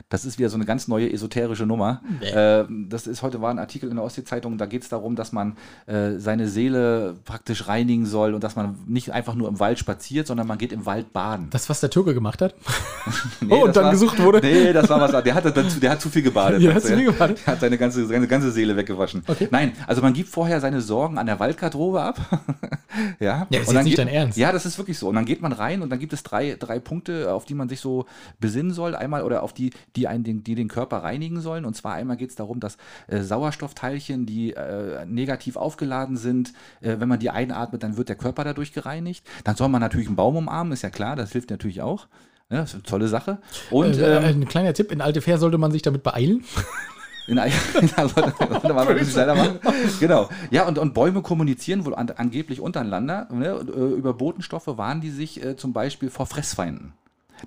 Das 0.09 0.25
ist 0.25 0.37
wieder 0.37 0.49
so 0.49 0.55
eine 0.57 0.65
ganz 0.65 0.87
neue 0.87 1.11
esoterische 1.11 1.65
Nummer. 1.65 2.01
Äh, 2.21 2.65
das 2.87 3.07
ist 3.07 3.23
heute 3.23 3.41
war 3.41 3.49
ein 3.49 3.57
Artikel 3.57 3.89
in 3.89 3.95
der 3.95 4.03
Ostsee-Zeitung, 4.05 4.57
da 4.59 4.65
geht 4.67 4.83
es 4.83 4.89
darum, 4.89 5.15
dass 5.15 5.31
man 5.31 5.57
äh, 5.87 6.17
seine 6.17 6.47
Seele 6.47 7.15
praktisch 7.25 7.67
reinigen 7.67 8.05
soll 8.05 8.33
und 8.35 8.43
dass 8.43 8.55
man 8.55 8.75
nicht 8.85 9.11
einfach 9.11 9.33
nur 9.33 9.47
im 9.47 9.59
Wald 9.59 9.79
spaziert, 9.79 10.27
sondern 10.27 10.45
man 10.45 10.57
geht 10.59 10.71
im 10.71 10.85
Wald 10.85 11.13
baden. 11.13 11.47
Das, 11.49 11.67
was 11.69 11.79
der 11.79 11.89
Türke 11.89 12.13
gemacht 12.13 12.41
hat? 12.41 12.53
Nee, 13.41 13.53
Oh, 13.53 13.65
und 13.65 13.75
dann 13.75 13.85
war- 13.85 13.91
gesucht 13.91 14.21
wurde? 14.21 14.39
Nee, 14.41 14.71
das 14.71 14.87
war 14.89 15.01
was. 15.01 15.11
Der 15.23 15.33
hat, 15.35 15.43
der 15.83 15.89
hat 15.91 16.01
zu 16.01 16.09
viel 16.09 16.21
gebadet. 16.21 16.61
Meinst 16.61 16.75
hat 16.75 16.83
zu 16.83 16.95
viel 16.95 17.05
gebadet? 17.05 17.39
Der 17.45 17.53
hat 17.53 17.59
seine 17.59 17.77
ganze, 17.77 18.05
seine 18.05 18.27
ganze 18.27 18.49
Seele 18.51 18.77
weggewaschen. 18.77 19.23
Okay. 19.27 19.49
Nein, 19.51 19.73
also 19.87 20.01
man 20.01 20.13
gibt 20.13 20.29
vorher 20.29 20.61
seine 20.61 20.79
Sorgen 20.79 21.17
an 21.17 21.25
der 21.25 21.37
Waldgarderobe 21.39 22.01
ab. 22.01 22.19
ja. 23.19 23.45
Ja, 23.49 23.59
ist 23.59 23.67
Und 23.67 23.75
dann 23.75 23.83
nicht 23.83 23.97
geht, 23.97 23.99
dein 23.99 24.07
Ernst. 24.07 24.37
Ja, 24.37 24.51
das 24.53 24.65
ist 24.65 24.77
wirklich 24.77 24.97
so. 24.97 25.09
Und 25.09 25.15
dann 25.15 25.25
geht 25.25 25.41
man 25.41 25.51
rein 25.51 25.81
und 25.81 25.89
dann 25.89 25.99
gibt 25.99 26.13
es 26.13 26.23
drei, 26.23 26.55
drei 26.57 26.79
Punkte, 26.79 27.33
auf 27.33 27.43
die 27.45 27.55
man 27.55 27.67
sich 27.67 27.81
so 27.81 28.05
besinnen 28.39 28.71
soll. 28.73 28.95
Einmal 28.95 29.23
oder 29.23 29.43
auf 29.43 29.51
die, 29.53 29.71
die 29.97 30.02
einen, 30.07 30.23
den, 30.23 30.43
die 30.43 30.55
den 30.55 30.67
Körper 30.67 30.97
reinigen 30.97 31.41
sollen. 31.41 31.65
Und 31.65 31.75
zwar 31.75 31.93
einmal 31.93 32.17
geht 32.17 32.29
es 32.29 32.35
darum, 32.35 32.59
dass 32.59 32.77
äh, 33.07 33.21
Sauerstoffteilchen, 33.21 34.25
die 34.25 34.53
äh, 34.53 35.05
negativ 35.05 35.55
aufgeladen 35.55 36.17
sind, 36.17 36.53
äh, 36.81 36.95
wenn 36.99 37.09
man 37.09 37.19
die 37.19 37.29
einatmet, 37.29 37.83
dann 37.83 37.97
wird 37.97 38.09
der 38.09 38.15
Körper 38.15 38.43
dadurch 38.43 38.73
gereinigt. 38.73 39.25
Dann 39.43 39.55
soll 39.55 39.69
man 39.69 39.81
natürlich 39.81 40.07
einen 40.07 40.15
Baum 40.15 40.35
umarmen, 40.35 40.73
ist 40.73 40.81
ja 40.81 40.89
klar, 40.89 41.15
das 41.15 41.31
hilft 41.31 41.49
natürlich 41.49 41.81
auch. 41.81 42.07
Ja, 42.49 42.59
das 42.59 42.69
ist 42.69 42.75
eine 42.75 42.83
tolle 42.83 43.07
Sache. 43.07 43.39
Und 43.71 43.97
äh, 43.97 44.17
ähm, 44.17 44.41
ein 44.41 44.47
kleiner 44.47 44.73
Tipp: 44.73 44.91
In 44.91 45.01
Alte 45.01 45.21
Fair 45.21 45.37
sollte 45.37 45.57
man 45.57 45.71
sich 45.71 45.81
damit 45.81 46.03
beeilen. 46.03 46.43
in 47.27 47.39
schneller 49.05 49.35
machen. 49.35 49.59
Genau. 49.99 50.29
Ja, 50.51 50.67
und, 50.67 50.77
und 50.77 50.93
Bäume 50.93 51.21
kommunizieren 51.21 51.85
wohl 51.85 51.95
an, 51.95 52.09
angeblich 52.15 52.59
untereinander. 52.59 53.27
Ne? 53.31 53.47
Äh, 53.47 53.97
über 53.97 54.13
Botenstoffe 54.13 54.67
warnen 54.67 55.01
die 55.01 55.09
sich 55.09 55.43
äh, 55.43 55.55
zum 55.55 55.73
Beispiel 55.73 56.09
vor 56.09 56.25
Fressfeinden. 56.25 56.93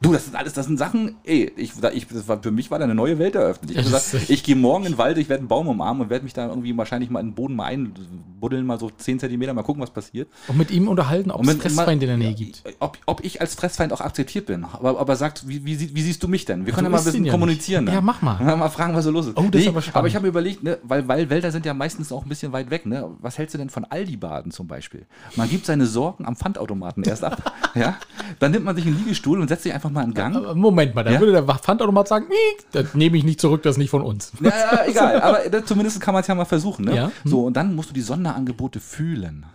Du, 0.01 0.13
das 0.13 0.25
sind 0.25 0.37
alles, 0.37 0.53
das 0.53 0.67
sind 0.67 0.79
Sachen, 0.79 1.17
ey, 1.25 1.53
ich, 1.57 1.73
ich, 1.95 2.07
das 2.09 2.29
war, 2.29 2.43
für 2.43 2.51
mich 2.51 2.71
war 2.71 2.79
da 2.79 2.85
eine 2.85 2.95
neue 2.95 3.19
Welt 3.19 3.35
eröffnet. 3.35 3.71
Ich 3.71 3.79
habe 3.79 3.87
gesagt, 3.87 4.31
ich 4.31 4.43
gehe 4.43 4.57
morgen 4.57 4.85
in 4.85 4.93
den 4.93 4.99
Wald, 4.99 5.17
ich 5.17 5.29
werde 5.29 5.41
einen 5.41 5.49
Baum 5.49 5.69
umarmen 5.69 6.03
und 6.03 6.11
werde 6.11 6.25
mich 6.25 6.35
da 6.35 6.49
irgendwie 6.49 6.77
wahrscheinlich 6.77 7.09
mal 7.09 7.21
in 7.21 7.29
den 7.29 7.35
Boden 7.35 7.57
mal 7.57 7.65
einbuddeln, 7.65 8.67
mal 8.67 8.79
so 8.79 8.91
10 8.91 9.21
Zentimeter, 9.21 9.55
mal 9.55 9.63
gucken, 9.63 9.83
was 9.83 9.91
passiert. 9.91 10.29
Und 10.49 10.59
mit 10.59 10.71
ihm 10.71 10.89
unterhalten, 10.89 11.31
ob 11.31 11.47
es 11.47 11.55
Fressfeinde 11.57 12.05
in 12.05 12.09
der 12.09 12.19
Nähe 12.19 12.35
gibt. 12.35 12.63
Ob, 12.79 12.99
ob 13.07 13.25
ich 13.25 13.41
als 13.41 13.55
Fressfeind 13.55 13.93
auch 13.93 14.01
akzeptiert 14.01 14.47
bin. 14.47 14.65
Aber, 14.65 15.01
aber 15.01 15.17
sagt, 15.17 15.49
wie, 15.49 15.65
wie, 15.65 15.95
wie 15.95 16.03
siehst 16.03 16.23
du 16.23 16.29
mich 16.29 16.45
denn? 16.45 16.67
Wir 16.67 16.73
können 16.75 16.87
ja 16.87 16.91
du 16.91 16.93
mal 16.93 16.99
ein 16.99 17.05
bisschen 17.05 17.25
ja 17.25 17.33
kommunizieren. 17.33 17.85
nicht. 17.85 17.95
Ja, 17.95 18.01
mach 18.01 18.21
mal. 18.21 18.57
Mal 18.57 18.69
fragen, 18.69 18.95
was 18.95 19.05
so 19.05 19.11
los 19.11 19.27
ist. 19.29 19.37
Oh, 19.37 19.49
das 19.51 19.63
ist 19.63 19.69
aber 19.69 19.81
spannend. 19.81 19.97
aber 19.97 20.09
ich 20.09 20.15
habe 20.15 20.25
mir 20.25 20.29
überlegt, 20.29 20.63
ne, 20.63 20.79
weil, 20.83 21.09
weil 21.09 21.31
Wälder 21.31 21.51
sind 21.51 21.65
ja 21.65 21.73
meistens 21.73 22.13
auch 22.13 22.25
ein 22.25 22.29
bisschen 22.29 22.53
weit 22.53 22.71
weg. 22.71 22.85
Ne? 22.87 23.09
Was 23.21 23.39
hältst 23.39 23.55
du 23.55 23.59
denn 23.59 23.71
von 23.71 23.85
Aldi-Baden 23.85 24.53
zum 24.53 24.67
Beispiel? 24.67 25.07
Man 25.37 25.49
gibt 25.49 25.67
seine 25.67 25.87
Sorgen 25.87 26.27
am 26.27 26.37
Pfandautomaten 26.37 27.03
erst 27.05 27.25
ab. 27.25 27.55
ja? 27.75 27.97
Dann 28.39 28.53
nimmt 28.53 28.65
man 28.65 28.77
sich 28.77 28.87
einen 28.87 28.99
Liegestuhl 28.99 29.41
und 29.41 29.49
setzt 29.49 29.63
sich 29.63 29.73
einfach 29.73 29.86
mal 29.91 30.05
in 30.05 30.15
Gang. 30.15 30.55
Moment 30.55 30.95
mal, 30.95 31.03
dann 31.05 31.15
Ja? 31.15 31.21
würde 31.21 31.33
der 31.33 31.43
Pfandautomat 31.43 32.09
sagen, 32.09 32.27
"Miek, 32.29 32.67
das 32.73 32.95
nehme 32.95 33.17
ich 33.17 33.25
nicht 33.25 33.41
zurück, 33.41 33.63
das 33.63 33.73
ist 33.73 33.79
nicht 33.79 33.91
von 33.91 34.03
uns. 34.03 34.33
Ja, 34.41 34.51
ja, 34.51 34.85
egal, 34.87 35.21
aber 35.21 35.65
zumindest 35.65 36.01
kann 36.01 36.15
man 36.15 36.21
es 36.23 36.27
ja 36.27 36.35
mal 36.35 36.45
versuchen. 36.45 36.85
Ne? 36.87 36.97
Ja. 36.97 37.11
So, 37.25 37.45
und 37.45 37.57
dann 37.57 37.75
musst 37.75 37.91
du 37.91 37.95
die 37.95 38.01
Sonderangebote 38.03 38.81
fühlen. 38.81 39.47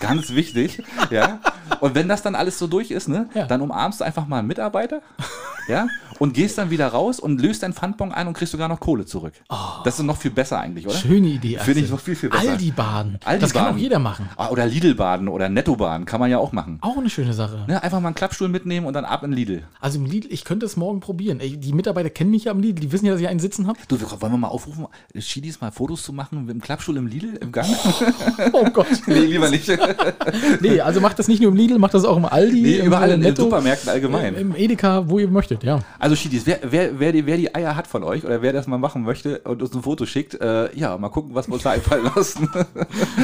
Ganz 0.00 0.30
wichtig. 0.30 0.82
ja. 1.10 1.40
Und 1.80 1.94
wenn 1.94 2.08
das 2.08 2.22
dann 2.22 2.34
alles 2.34 2.58
so 2.58 2.66
durch 2.66 2.90
ist, 2.90 3.08
ne, 3.08 3.28
Ja. 3.34 3.46
dann 3.46 3.60
umarmst 3.60 4.00
du 4.00 4.04
einfach 4.04 4.26
mal 4.26 4.38
einen 4.38 4.48
Mitarbeiter 4.48 5.02
ja, 5.68 5.88
und 6.18 6.34
gehst 6.34 6.58
dann 6.58 6.70
wieder 6.70 6.88
raus 6.88 7.20
und 7.20 7.40
löst 7.40 7.62
deinen 7.62 7.72
Pfandbon 7.74 8.12
ein 8.12 8.26
und 8.28 8.34
kriegst 8.34 8.52
sogar 8.52 8.68
noch 8.68 8.80
Kohle 8.80 9.06
zurück. 9.06 9.34
Das 9.84 9.98
ist 9.98 10.04
noch 10.04 10.16
viel 10.16 10.30
besser 10.30 10.60
eigentlich, 10.60 10.86
oder? 10.86 10.96
Schöne 10.96 11.28
Idee. 11.28 11.58
Finde 11.58 11.80
ich 11.80 11.90
noch 11.90 12.00
viel, 12.00 12.16
viel 12.16 12.30
besser. 12.30 12.50
Aldi-Baden. 12.50 13.18
Aldi 13.24 13.40
das 13.40 13.52
kann 13.52 13.74
auch 13.74 13.78
jeder 13.78 13.98
machen. 13.98 14.28
Ah, 14.36 14.48
Oder 14.50 14.66
Lidl-Baden 14.66 15.28
oder 15.28 15.48
Netto-Baden 15.48 16.06
kann 16.06 16.20
man 16.20 16.30
ja 16.30 16.38
auch 16.38 16.52
machen. 16.52 16.78
Auch 16.82 16.96
eine 16.96 17.10
schöne 17.10 17.32
Sache. 17.32 17.64
Ne, 17.66 17.82
einfach 17.82 18.00
mal 18.00 18.08
einen 18.08 18.14
Klappstuhl 18.14 18.48
mitnehmen 18.48 18.86
und 18.86 18.92
dann 18.94 19.04
ab 19.04 19.22
in 19.22 19.32
Lidl. 19.32 19.62
Also 19.80 19.98
im 19.98 20.06
Lidl, 20.06 20.28
ich 20.32 20.44
könnte 20.44 20.66
es 20.66 20.76
morgen 20.76 21.00
probieren. 21.00 21.40
Ey, 21.40 21.56
die 21.56 21.72
Mitarbeiter 21.72 22.10
kennen 22.10 22.30
mich 22.30 22.44
ja 22.44 22.52
am 22.52 22.60
Lidl, 22.60 22.80
die 22.80 22.92
wissen 22.92 23.06
ja, 23.06 23.12
dass 23.12 23.20
ich 23.20 23.28
einen 23.28 23.40
sitzen 23.40 23.66
habe. 23.66 23.78
Du, 23.88 24.00
wollen 24.00 24.32
wir 24.32 24.38
mal 24.38 24.48
aufrufen, 24.48 24.86
Schiedis 25.18 25.60
mal 25.60 25.70
Fotos 25.72 26.02
zu 26.02 26.12
machen 26.12 26.46
mit 26.46 26.54
dem 26.54 26.60
Klappstuhl 26.60 26.96
im 26.96 27.06
Lidl 27.06 27.36
im 27.40 27.52
Gang? 27.52 27.66
Oh 28.52 28.64
Gott. 28.72 28.86
nee, 29.06 29.14
lieber 29.20 29.50
nicht. 29.50 29.66
Nee, 30.60 30.80
also 30.80 31.00
macht 31.00 31.18
das 31.18 31.28
nicht 31.28 31.40
nur 31.42 31.50
im 31.50 31.56
Lidl, 31.56 31.78
macht 31.78 31.94
das 31.94 32.04
auch 32.04 32.16
im 32.16 32.24
Aldi, 32.24 32.60
Nee, 32.62 32.76
im 32.76 32.86
überall 32.86 33.10
in 33.10 33.20
den 33.20 33.30
Netto, 33.30 33.42
Supermärkten 33.44 33.88
allgemein. 33.90 34.34
Im 34.34 34.54
Edeka, 34.54 35.08
wo 35.08 35.18
ihr 35.18 35.28
möchtet, 35.28 35.64
ja. 35.64 35.80
Also 35.98 36.05
Schiedis, 36.14 36.46
wer, 36.46 36.60
wer, 36.62 37.00
wer, 37.00 37.12
die, 37.12 37.26
wer 37.26 37.36
die 37.36 37.54
Eier 37.54 37.74
hat 37.74 37.88
von 37.88 38.04
euch 38.04 38.24
oder 38.24 38.42
wer 38.42 38.52
das 38.52 38.66
mal 38.68 38.78
machen 38.78 39.02
möchte 39.02 39.40
und 39.40 39.60
uns 39.62 39.74
ein 39.74 39.82
Foto 39.82 40.06
schickt, 40.06 40.40
äh, 40.40 40.72
ja, 40.76 40.96
mal 40.98 41.08
gucken, 41.08 41.34
was 41.34 41.48
wir 41.48 41.54
uns 41.54 41.64
da 41.64 41.70
einfallen 41.70 42.08
lassen. 42.14 42.48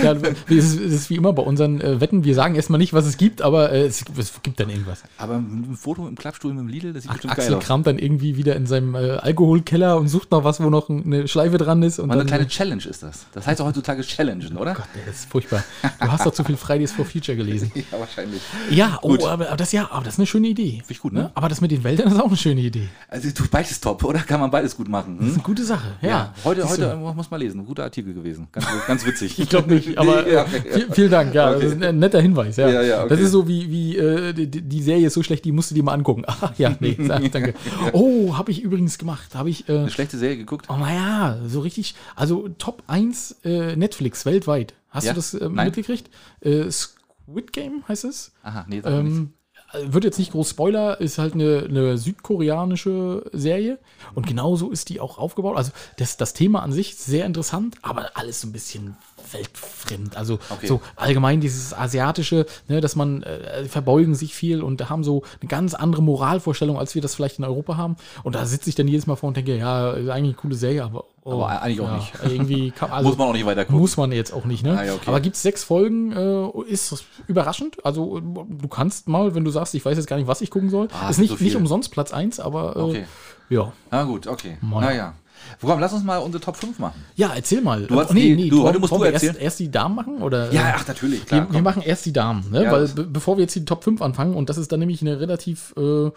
ja 0.02 0.12
es, 0.12 0.74
ist, 0.76 1.10
wie 1.10 1.16
immer 1.16 1.32
bei 1.32 1.42
unseren 1.42 1.80
äh, 1.80 2.00
Wetten, 2.00 2.24
wir 2.24 2.34
sagen 2.34 2.54
erstmal 2.54 2.78
nicht, 2.78 2.92
was 2.92 3.06
es 3.06 3.16
gibt, 3.16 3.42
aber 3.42 3.70
äh, 3.70 3.82
es, 3.84 4.04
es 4.18 4.42
gibt 4.42 4.58
dann 4.58 4.70
irgendwas. 4.70 5.02
Aber 5.18 5.34
ein 5.34 5.76
Foto 5.78 6.08
im 6.08 6.16
Klappstuhl 6.16 6.52
mit 6.52 6.60
dem 6.60 6.68
Lidl, 6.68 6.92
das 6.92 7.04
sieht 7.04 7.12
bestimmt 7.12 7.32
Axel 7.34 7.50
geil 7.50 7.58
aus. 7.58 7.64
kramt 7.64 7.86
dann 7.86 7.98
irgendwie 7.98 8.36
wieder 8.36 8.56
in 8.56 8.66
seinem 8.66 8.94
äh, 8.94 9.10
Alkoholkeller 9.12 9.98
und 9.98 10.08
sucht 10.08 10.30
noch 10.30 10.42
was, 10.42 10.60
wo 10.60 10.70
noch 10.70 10.88
eine 10.88 11.28
Schleife 11.28 11.58
dran 11.58 11.82
ist. 11.82 11.98
Und 11.98 12.10
Und 12.10 12.12
eine 12.12 12.24
kleine 12.24 12.48
Challenge 12.48 12.84
ist 12.84 13.02
das. 13.02 13.26
Das 13.32 13.46
heißt 13.46 13.60
auch 13.60 13.66
heutzutage 13.66 14.02
Challengen, 14.02 14.56
oder? 14.56 14.74
Gott, 14.74 14.88
ey, 14.94 15.02
das 15.06 15.16
ist 15.20 15.30
furchtbar. 15.30 15.62
Du 16.00 16.10
hast 16.10 16.26
doch 16.26 16.32
zu 16.32 16.44
viel 16.44 16.56
Fridays 16.56 16.92
for 16.92 17.04
Future 17.04 17.36
gelesen. 17.36 17.70
Ja, 17.92 17.98
wahrscheinlich. 17.98 18.40
Ja, 18.70 18.98
oh, 19.02 19.14
aber, 19.26 19.50
aber 19.50 19.56
das 19.56 19.72
ja, 19.72 19.90
aber 19.90 20.04
das 20.04 20.14
ist 20.14 20.20
eine 20.20 20.26
schöne 20.26 20.48
Idee. 20.48 20.70
Finde 20.78 20.92
ich 20.92 21.00
gut, 21.00 21.12
ne? 21.12 21.30
Aber 21.34 21.48
das 21.48 21.60
mit 21.60 21.70
den 21.70 21.84
Wäldern 21.84 22.08
ist 22.08 22.20
auch 22.20 22.28
eine 22.28 22.36
schöne 22.36 22.60
Idee. 22.60 22.71
Also 23.08 23.28
du 23.30 23.48
beides 23.50 23.80
top, 23.80 24.02
oder? 24.04 24.20
Kann 24.20 24.40
man 24.40 24.50
beides 24.50 24.76
gut 24.76 24.88
machen. 24.88 25.16
Das 25.18 25.26
ist 25.28 25.32
Hm? 25.32 25.38
eine 25.40 25.44
gute 25.44 25.64
Sache. 25.64 25.94
Ja. 26.00 26.34
Heute, 26.44 26.62
Siehst 26.62 26.72
heute 26.74 26.90
du. 26.90 26.96
muss 27.14 27.30
man 27.30 27.40
lesen. 27.40 27.60
Ein 27.60 27.66
guter 27.66 27.84
Artikel 27.84 28.14
gewesen. 28.14 28.48
Ganz, 28.52 28.66
ganz 28.86 29.06
witzig. 29.06 29.38
Ich 29.42 29.48
glaube 29.48 29.74
nicht, 29.74 29.98
aber 29.98 30.22
Nee, 30.22 30.28
ja, 30.32 30.34
ja. 30.34 30.44
viel- 30.44 30.88
vielen 30.92 31.10
Dank. 31.10 31.34
Ja, 31.34 31.50
Okay. 31.50 31.62
das 31.64 31.72
ist 31.74 31.82
ein 31.82 31.98
netter 31.98 32.20
Hinweis. 32.20 32.56
Ja, 32.56 32.68
Ja, 32.70 32.82
ja, 32.82 33.00
okay. 33.00 33.08
Das 33.10 33.20
ist 33.20 33.30
so 33.32 33.46
wie, 33.48 33.70
wie 33.70 33.96
äh, 33.96 34.32
die, 34.32 34.46
die 34.62 34.82
Serie 34.82 35.06
ist 35.06 35.14
so 35.14 35.22
schlecht, 35.22 35.44
die 35.44 35.52
musst 35.52 35.70
du 35.70 35.74
dir 35.74 35.82
mal 35.82 35.92
angucken. 35.94 36.24
Ach 36.26 36.52
ja, 36.58 36.74
nee, 36.80 36.94
danke. 37.32 37.54
Oh, 37.92 38.36
habe 38.36 38.50
ich 38.50 38.62
übrigens 38.62 38.98
gemacht. 38.98 39.34
Habe 39.34 39.50
ich. 39.50 39.68
Äh, 39.68 39.78
Eine 39.78 39.90
schlechte 39.90 40.18
Serie 40.18 40.36
geguckt? 40.36 40.66
oh, 40.68 40.76
naja, 40.76 41.38
so 41.46 41.60
richtig. 41.60 41.94
Also 42.16 42.48
Top 42.58 42.82
1 42.86 43.36
äh, 43.44 43.76
Netflix 43.76 44.24
weltweit. 44.26 44.74
Hast 44.90 45.04
Ja? 45.04 45.12
du 45.12 45.16
das 45.16 45.34
äh, 45.34 45.48
mitgekriegt? 45.48 46.10
Äh, 46.40 46.70
Squid 46.70 47.52
Game 47.52 47.82
heißt 47.88 48.04
es. 48.04 48.32
Aha, 48.42 48.64
nee, 48.68 48.76
nichts. 48.76 48.88
Ähm, 48.90 49.32
wird 49.80 50.04
jetzt 50.04 50.18
nicht 50.18 50.32
groß 50.32 50.50
Spoiler, 50.50 51.00
ist 51.00 51.18
halt 51.18 51.34
eine, 51.34 51.66
eine 51.68 51.98
südkoreanische 51.98 53.24
Serie 53.32 53.78
und 54.14 54.26
genauso 54.26 54.70
ist 54.70 54.88
die 54.88 55.00
auch 55.00 55.18
aufgebaut. 55.18 55.56
Also 55.56 55.72
das, 55.96 56.16
das 56.16 56.34
Thema 56.34 56.62
an 56.62 56.72
sich 56.72 56.96
sehr 56.96 57.26
interessant, 57.26 57.76
aber 57.82 58.10
alles 58.14 58.40
so 58.40 58.48
ein 58.48 58.52
bisschen 58.52 58.96
weltfremd. 59.32 60.16
Also 60.16 60.38
Okay. 60.50 60.66
so 60.66 60.80
allgemein 60.96 61.40
dieses 61.40 61.74
asiatische, 61.74 62.46
ne, 62.68 62.80
dass 62.80 62.96
man 62.96 63.22
äh, 63.22 63.64
verbeugen 63.64 64.14
sich 64.14 64.34
viel 64.34 64.62
und 64.62 64.88
haben 64.90 65.04
so 65.04 65.22
eine 65.40 65.48
ganz 65.48 65.74
andere 65.74 66.02
Moralvorstellung, 66.02 66.78
als 66.78 66.94
wir 66.94 67.02
das 67.02 67.14
vielleicht 67.14 67.38
in 67.38 67.44
Europa 67.44 67.76
haben. 67.76 67.96
Und 68.22 68.34
da 68.34 68.44
sitze 68.46 68.68
ich 68.68 68.74
dann 68.74 68.88
jedes 68.88 69.06
Mal 69.06 69.16
vor 69.16 69.28
und 69.28 69.36
denke, 69.36 69.56
ja, 69.56 69.92
eigentlich 69.92 70.12
eine 70.14 70.34
coole 70.34 70.54
Serie, 70.54 70.84
aber, 70.84 71.04
oh, 71.24 71.32
Aber 71.32 71.62
eigentlich 71.62 71.80
auch 71.80 71.88
ja, 71.88 71.96
nicht. 71.96 72.12
Irgendwie 72.24 72.70
kann, 72.76 72.90
also, 72.90 73.08
Muss 73.08 73.18
man 73.18 73.28
auch 73.28 73.32
nicht 73.32 73.46
weiter 73.46 73.64
gucken. 73.64 73.80
muss 73.80 73.96
man 73.96 74.12
jetzt 74.12 74.32
auch 74.32 74.44
nicht, 74.44 74.64
ne? 74.64 74.78
Ah, 74.78 74.84
ja, 74.84 74.94
okay. 74.94 75.04
Aber 75.06 75.20
gibt 75.20 75.36
es 75.36 75.42
sechs 75.42 75.64
Folgen, 75.64 76.12
äh, 76.12 76.70
ist 76.70 77.04
überraschend. 77.26 77.84
Also 77.84 78.20
du 78.20 78.68
kannst 78.68 79.08
mal, 79.08 79.34
wenn 79.34 79.44
du 79.44 79.50
sagst, 79.50 79.74
ich 79.74 79.84
weiß 79.84 79.96
jetzt 79.96 80.06
gar 80.06 80.16
nicht, 80.16 80.26
was 80.26 80.40
ich 80.40 80.50
gucken 80.50 80.70
soll. 80.70 80.88
Ah, 80.92 81.10
ist 81.10 81.16
so 81.16 81.22
nicht, 81.22 81.34
viel. 81.36 81.46
nicht 81.46 81.56
umsonst 81.56 81.90
Platz 81.90 82.12
1, 82.12 82.40
aber 82.40 82.76
äh, 82.76 82.80
Okay. 82.80 83.04
ja. 83.50 83.72
Na 83.90 84.04
gut, 84.04 84.26
okay. 84.26 84.56
Naja. 84.60 85.14
Komm, 85.60 85.78
lass 85.80 85.92
uns 85.92 86.04
mal 86.04 86.18
unsere 86.18 86.42
Top 86.42 86.56
5 86.56 86.78
machen. 86.78 87.02
Ja, 87.16 87.32
erzähl 87.34 87.60
mal. 87.60 87.86
Du 87.86 87.98
hast 88.00 88.12
die- 88.12 88.48
du, 88.48 88.62
heute 88.62 88.78
musst 88.78 88.92
du 88.92 89.00
wir 89.00 89.12
erst, 89.12 89.24
erzählen. 89.24 89.42
erst 89.44 89.58
die 89.60 89.70
Damen 89.70 89.94
machen? 89.94 90.22
Oder, 90.22 90.52
Ja, 90.52 90.74
ach, 90.76 90.86
natürlich, 90.88 91.26
klar. 91.26 91.46
wir, 91.48 91.54
wir 91.54 91.62
machen 91.62 91.82
erst 91.82 92.06
die 92.06 92.12
Damen, 92.12 92.50
ne? 92.50 92.64
Ja, 92.64 92.72
weil 92.72 92.88
be 92.88 93.04
bevor 93.04 93.36
wir 93.36 93.42
jetzt 93.42 93.54
die 93.54 93.64
Top 93.64 93.84
5 93.84 94.00
anfangen, 94.02 94.34
und 94.34 94.48
das 94.48 94.58
ist 94.58 94.72
dann 94.72 94.80
nämlich 94.80 95.00
eine 95.02 95.20
relativ 95.20 95.74
äh, 95.76 96.10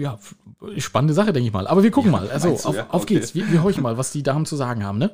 ja, 0.00 0.18
spannende 0.78 1.14
Sache, 1.14 1.32
denke 1.32 1.46
ich 1.48 1.52
mal. 1.52 1.66
Aber 1.66 1.82
wir 1.82 1.90
gucken 1.90 2.10
mal. 2.10 2.30
Also, 2.30 2.48
du, 2.48 2.54
auf, 2.68 2.74
ja? 2.74 2.86
auf 2.88 3.02
Okay. 3.02 3.14
geht's. 3.14 3.34
Wir, 3.34 3.50
wir 3.52 3.62
horchen 3.62 3.82
mal, 3.82 3.98
was 3.98 4.10
die 4.12 4.22
Damen 4.22 4.46
zu 4.46 4.56
sagen 4.56 4.84
haben, 4.84 4.98
ne? 4.98 5.10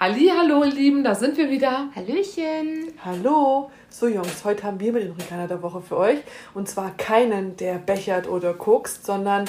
Hallo, 0.00 0.62
ihr 0.64 0.72
Lieben, 0.72 1.02
da 1.02 1.14
sind 1.14 1.36
wir 1.36 1.50
wieder. 1.50 1.88
Hallöchen. 1.94 2.92
Hallo. 3.04 3.70
So 3.90 4.06
Jungs, 4.06 4.44
heute 4.44 4.64
haben 4.64 4.80
wir 4.80 4.92
mit 4.92 5.02
den 5.02 5.12
Rikaner 5.12 5.48
der 5.48 5.62
Woche 5.62 5.80
für 5.80 5.96
euch. 5.96 6.18
Und 6.54 6.68
zwar 6.68 6.94
keinen, 6.96 7.56
der 7.56 7.78
bechert 7.78 8.28
oder 8.28 8.52
kokst, 8.52 9.06
sondern 9.06 9.46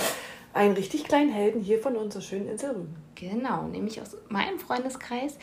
einen 0.53 0.73
richtig 0.73 1.03
kleinen 1.03 1.29
Helden 1.29 1.61
hier 1.61 1.79
von 1.79 1.95
unserer 1.95 2.21
schönen 2.21 2.47
Insel 2.47 2.71
Rügen. 2.71 2.95
Genau, 3.15 3.63
nämlich 3.63 4.01
aus 4.01 4.15
meinem 4.29 4.57
Freundeskreis. 4.57 5.37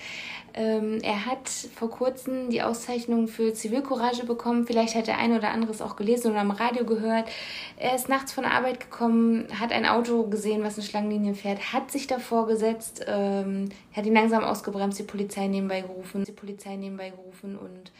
Ähm, 0.54 0.98
er 1.02 1.26
hat 1.26 1.48
vor 1.48 1.90
kurzem 1.90 2.48
die 2.48 2.62
Auszeichnung 2.62 3.28
für 3.28 3.52
Zivilcourage 3.52 4.24
bekommen. 4.24 4.66
Vielleicht 4.66 4.94
hat 4.94 5.06
der 5.06 5.18
eine 5.18 5.36
oder 5.36 5.50
andere 5.50 5.72
es 5.72 5.82
auch 5.82 5.94
gelesen 5.94 6.30
oder 6.30 6.40
am 6.40 6.50
Radio 6.50 6.86
gehört. 6.86 7.28
Er 7.76 7.94
ist 7.94 8.08
nachts 8.08 8.32
von 8.32 8.44
der 8.44 8.54
Arbeit 8.54 8.80
gekommen, 8.80 9.46
hat 9.60 9.72
ein 9.72 9.84
Auto 9.84 10.24
gesehen, 10.24 10.64
was 10.64 10.76
eine 10.76 10.86
Schlangenlinie 10.86 11.34
fährt, 11.34 11.74
hat 11.74 11.90
sich 11.90 12.06
davor 12.06 12.46
gesetzt, 12.46 13.04
ähm, 13.06 13.68
hat 13.94 14.06
ihn 14.06 14.14
langsam 14.14 14.42
ausgebremst, 14.42 14.98
die 14.98 15.04
Polizei 15.04 15.46
nebenbei 15.46 15.82
gerufen, 15.82 16.24
die 16.24 16.32
Polizei 16.32 16.76
nebenbei 16.76 17.10
gerufen 17.10 17.58
und 17.58 17.92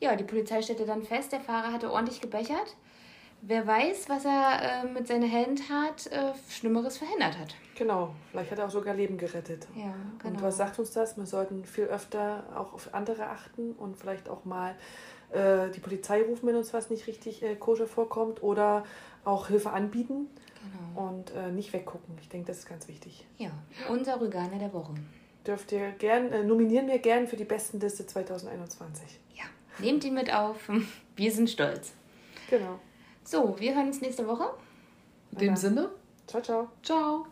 ja, 0.00 0.14
die 0.16 0.24
Polizei 0.24 0.62
stellte 0.62 0.86
dann 0.86 1.02
fest, 1.02 1.32
der 1.32 1.40
Fahrer 1.40 1.72
hatte 1.72 1.90
ordentlich 1.92 2.20
gebechert. 2.20 2.76
Wer 3.42 3.66
weiß, 3.66 4.08
was 4.08 4.24
er 4.24 4.82
äh, 4.84 4.88
mit 4.88 5.06
seiner 5.06 5.26
Heldentat 5.26 6.06
äh, 6.06 6.32
Schlimmeres 6.48 6.98
verhindert 6.98 7.38
hat. 7.38 7.54
Genau, 7.76 8.14
vielleicht 8.30 8.50
hat 8.50 8.58
er 8.58 8.66
auch 8.66 8.70
sogar 8.70 8.94
Leben 8.94 9.18
gerettet. 9.18 9.68
Ja, 9.76 9.94
genau. 10.18 10.34
Und 10.36 10.42
was 10.42 10.56
sagt 10.56 10.78
uns 10.78 10.90
das? 10.92 11.16
Wir 11.16 11.26
sollten 11.26 11.64
viel 11.64 11.84
öfter 11.84 12.44
auch 12.56 12.72
auf 12.72 12.94
andere 12.94 13.26
achten 13.26 13.72
und 13.72 13.96
vielleicht 13.98 14.28
auch 14.30 14.44
mal 14.46 14.74
äh, 15.32 15.68
die 15.70 15.80
Polizei 15.80 16.22
rufen, 16.22 16.46
wenn 16.48 16.56
uns 16.56 16.72
was 16.72 16.88
nicht 16.88 17.06
richtig 17.06 17.42
äh, 17.42 17.54
koscher 17.56 17.86
vorkommt 17.86 18.42
oder 18.42 18.84
auch 19.24 19.48
Hilfe 19.48 19.70
anbieten 19.70 20.28
Genau. 20.96 21.08
und 21.08 21.32
äh, 21.36 21.52
nicht 21.52 21.72
weggucken. 21.72 22.16
Ich 22.20 22.28
denke, 22.28 22.48
das 22.48 22.58
ist 22.60 22.68
ganz 22.68 22.88
wichtig. 22.88 23.24
Ja, 23.38 23.50
unser 23.88 24.20
Rüganer 24.20 24.58
der 24.58 24.72
Woche. 24.72 24.94
Dürft 25.46 25.70
ihr 25.70 25.92
gern, 25.92 26.32
äh, 26.32 26.42
nominieren 26.42 26.88
wir 26.88 26.98
gern 26.98 27.28
für 27.28 27.36
die 27.36 27.44
besten 27.44 27.78
Liste 27.78 28.04
2021. 28.04 29.20
Ja, 29.34 29.44
nehmt 29.78 30.04
ihn 30.04 30.14
mit 30.14 30.32
auf. 30.32 30.56
Wir 31.16 31.32
sind 31.32 31.48
stolz. 31.50 31.92
Genau. 32.50 32.78
So, 33.24 33.56
wir 33.58 33.74
hören 33.74 33.88
uns 33.88 34.00
nächste 34.00 34.26
Woche. 34.28 34.44
In 35.32 35.38
dem. 35.38 35.56
Sinne, 35.56 35.88
Ciao, 36.28 36.40
ciao. 36.42 36.68
ciao. 36.82 37.26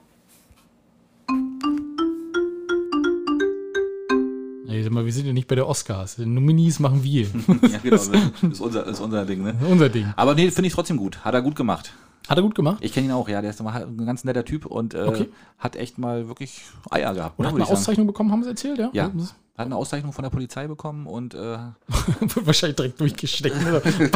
Ey, 4.68 4.82
sag 4.82 4.90
mal, 4.92 5.04
wir 5.04 5.12
sind 5.12 5.26
ja 5.26 5.32
nicht 5.32 5.46
bei 5.46 5.54
der 5.54 5.68
Oscars. 5.68 6.16
Die 6.16 6.26
Nominees 6.26 6.80
machen 6.80 7.04
wir. 7.04 7.26
Ja, 7.62 7.78
genau. 7.82 7.96
Das 7.96 8.08
ist 8.42 8.60
unser, 8.60 8.86
ist 8.86 9.00
unser 9.00 9.24
Ding, 9.24 9.42
ne? 9.42 9.54
Unser 9.68 9.88
Ding. 9.88 10.12
Aber 10.16 10.34
nee, 10.34 10.50
finde 10.50 10.66
ich 10.66 10.72
trotzdem 10.74 10.96
gut. 10.96 11.24
Hat 11.24 11.34
er 11.34 11.42
gut 11.42 11.54
gemacht. 11.54 11.92
Hat 12.28 12.38
er 12.38 12.42
gut 12.42 12.54
gemacht? 12.54 12.78
Ich 12.80 12.92
kenne 12.92 13.06
ihn 13.06 13.12
auch, 13.12 13.28
ja. 13.28 13.40
Der 13.40 13.50
ist 13.50 13.62
mal 13.62 13.84
ein 13.84 14.06
ganz 14.06 14.24
netter 14.24 14.44
Typ 14.44 14.66
und 14.66 14.94
äh, 14.94 15.02
Okay. 15.02 15.28
hat 15.58 15.76
echt 15.76 15.98
mal 15.98 16.26
wirklich 16.26 16.62
Eier 16.90 17.14
gehabt. 17.14 17.38
Und 17.38 17.44
ne, 17.44 17.48
hat 17.52 17.54
eine. 17.54 17.68
Auszeichnung 17.68 18.06
bekommen, 18.06 18.32
haben 18.32 18.42
sie 18.42 18.48
erzählt, 18.48 18.78
ja? 18.78 18.90
Ja, 18.92 19.12
hat 19.56 19.66
eine 19.66 19.76
Auszeichnung 19.76 20.12
von 20.12 20.24
der 20.24 20.30
Polizei 20.30 20.66
bekommen 20.66 21.06
und 21.06 21.32
äh, 21.34 21.38
wird 22.20 22.44
wahrscheinlich 22.46 22.74
direkt 22.76 23.00
durchgesteckt. 23.00 23.54
Ne? 23.62 23.80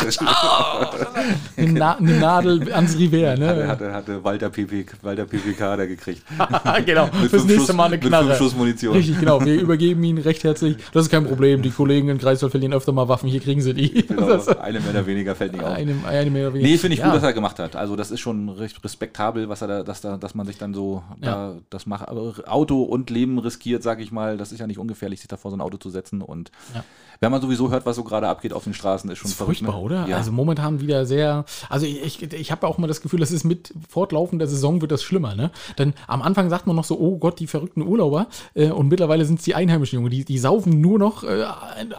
eine, 1.57 1.73
Na 1.73 1.97
eine 1.97 2.19
Nadel 2.19 2.73
ans 2.73 2.99
Revers, 2.99 3.39
hatte, 3.39 3.41
ne? 3.41 3.69
hatte, 3.69 3.93
hatte 3.95 4.25
Walter, 4.25 4.51
PP, 4.51 4.87
Walter 5.03 5.27
PPK 5.27 5.77
da 5.77 5.87
gekriegt. 5.87 6.23
genau, 6.87 7.09
Mit 7.21 7.31
fürs 7.31 7.45
nächste 7.45 7.67
Schuss- 7.73 7.77
Mal 7.77 7.85
eine 7.85 7.95
mit 7.97 8.03
fünf 8.05 8.11
Knarre. 8.17 8.35
Schuss 8.37 8.57
Munition. 8.57 8.95
Richtig, 8.97 9.21
genau. 9.21 9.45
Wir 9.45 9.61
übergeben 9.61 10.03
ihn 10.03 10.19
recht 10.19 10.43
herzlich. 10.45 10.77
Das 10.93 11.05
ist 11.05 11.11
kein 11.11 11.25
Problem. 11.25 11.63
Die 11.63 11.71
Kollegen 11.71 12.09
in 12.09 12.19
Greifswald 12.19 12.51
verlieren 12.51 12.73
öfter 12.73 12.91
mal 12.93 13.09
Waffen. 13.09 13.29
Hier 13.29 13.41
kriegen 13.41 13.61
sie 13.61 13.75
die. 13.75 14.07
Genau, 14.09 14.41
eine 14.61 14.81
Männer 14.81 15.07
weniger 15.07 15.35
fällt 15.37 15.53
nicht 15.53 15.63
auf. 15.65 15.73
eine, 15.73 15.95
eine 16.07 16.31
mehr 16.31 16.47
oder 16.49 16.55
weniger. 16.55 16.69
Nee, 16.71 16.79
finde 16.79 16.95
ich 16.95 17.01
Ja. 17.01 17.07
gut, 17.07 17.17
was 17.17 17.23
er 17.23 17.33
gemacht 17.33 17.59
hat. 17.61 17.77
Also 17.77 17.95
das 17.95 18.11
ist 18.11 18.21
schon 18.21 18.49
recht 18.49 18.83
respektabel, 18.83 19.49
was 19.49 19.63
er 19.63 19.69
da, 19.69 19.83
dass, 19.85 20.01
da, 20.01 20.17
dass 20.17 20.35
man 20.35 20.47
sich 20.47 20.59
dann 20.59 20.75
so 20.75 21.03
Ja. 21.23 21.31
da, 21.31 21.55
das 21.71 21.87
macht. 21.87 22.09
Aber 22.09 22.35
Auto 22.47 22.83
und 22.83 23.11
Leben 23.11 23.39
riskiert, 23.39 23.83
sag 23.83 24.01
ich 24.01 24.11
mal. 24.11 24.37
Das 24.37 24.51
ist 24.53 24.59
ja 24.59 24.67
nicht 24.67 24.79
ungefährlich, 24.79 25.21
sich 25.29 25.37
da 25.37 25.37
vor 25.37 25.51
so 25.51 25.57
ein 25.57 25.61
Auto 25.61 25.77
zu 25.77 25.91
setzen. 25.91 26.23
Und 26.23 26.51
Ja. 26.75 26.85
Wenn 27.21 27.33
man 27.33 27.41
sowieso 27.41 27.71
hört, 27.71 27.85
was 27.87 27.97
so 27.97 28.05
gerade 28.05 28.29
abgeht 28.29 28.53
auf 28.53 28.65
den 28.65 28.75
Straßen, 28.75 29.11
ist 29.11 29.19
schon 29.19 29.31
ist 29.31 29.37
furchtbar, 29.37 29.75
ne? 29.75 29.81
oder? 29.81 30.07
Ja. 30.07 30.17
Also 30.17 30.33
momentan 30.33 30.81
wieder 30.81 31.05
sehr. 31.07 31.45
Also 31.69 31.87
ich, 31.87 32.23
ich, 32.23 32.33
ich 32.33 32.53
habe 32.53 32.67
auch 32.67 32.79
mal 32.79 32.87
das 32.87 33.01
Gefühl, 33.01 33.21
das 33.21 33.33
ist 33.33 33.45
mit 33.45 33.73
fortlaufender 33.89 34.47
Saison 34.47 34.81
wird 34.81 34.93
das 34.93 35.03
schlimmer, 35.03 35.35
ne? 35.35 35.51
Denn 35.79 35.95
am 36.07 36.23
Anfang 36.23 36.49
sagt 36.51 36.67
man 36.67 36.77
noch 36.77 36.85
so, 36.85 36.99
oh 36.99 37.19
Gott, 37.19 37.41
die 37.41 37.47
verrückten 37.47 37.83
Urlauber. 37.83 38.29
Äh, 38.55 38.71
und 38.71 38.89
mittlerweile 38.89 39.25
sind 39.25 39.39
es 39.41 39.45
die 39.45 39.55
einheimischen 39.55 39.99
Junge, 39.99 40.11
die, 40.11 40.25
die 40.25 40.39
saufen 40.39 40.81
nur 40.81 40.99
noch 40.99 41.25
äh, 41.25 41.45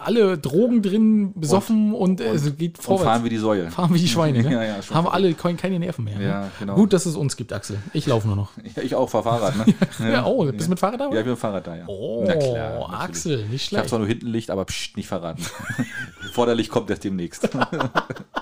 alle 0.02 0.38
Drogen 0.38 0.82
drin, 0.82 1.32
besoffen 1.34 1.92
und, 1.94 2.20
äh, 2.20 2.32
es 2.32 2.56
geht 2.56 2.78
und 2.78 2.84
vorwärts. 2.84 3.04
fahren 3.04 3.24
wie 3.24 3.28
die 3.28 3.36
Säue. 3.38 3.70
Fahren 3.70 3.94
wie 3.94 3.98
die 3.98 4.08
Schweine, 4.08 4.42
ne? 4.42 4.52
Ja, 4.52 4.62
ja, 4.62 4.76
Haben 4.92 5.08
alle 5.08 5.34
kein, 5.34 5.56
keine 5.56 5.78
Nerven 5.78 6.04
mehr. 6.04 6.20
Ja, 6.20 6.40
ne? 6.40 6.50
genau. 6.58 6.74
Gut, 6.76 6.92
dass 6.92 7.06
es 7.06 7.16
uns 7.16 7.36
gibt, 7.36 7.52
Axel. 7.52 7.78
Ich 7.92 8.06
laufe 8.06 8.26
nur 8.26 8.36
noch. 8.36 8.50
Ja, 8.76 8.82
ich 8.82 8.94
auch, 8.94 9.10
fahr 9.10 9.24
Fahrrad. 9.24 9.56
Ne? 9.56 9.74
Ja, 10.12 10.24
oh, 10.24 10.44
bist 10.44 10.66
du 10.66 10.70
mit 10.70 10.78
Fahrrad 10.78 11.00
da? 11.00 11.04
Ja, 11.04 11.10
oder? 11.10 11.18
ich 11.18 11.24
bin 11.24 11.32
mit 11.32 11.40
Fahrrad 11.40 11.66
da, 11.66 11.76
ja. 11.76 11.84
Oh, 11.88 12.24
Na 12.26 12.34
klar, 12.36 12.78
natürlich. 12.78 13.00
Axel, 13.00 13.36
nicht 13.36 13.46
Ich 13.46 13.50
habe 13.50 13.58
schlecht. 13.58 13.88
zwar 13.88 13.98
nur 13.98 14.08
hinten 14.08 14.26
Licht, 14.28 14.50
aber 14.50 14.64
pst, 14.64 14.96
nicht 14.96 15.08
verraten. 15.10 15.44
Forderlich 16.32 16.70
kommt 16.70 16.88
erst 16.90 17.04
demnächst. 17.04 17.48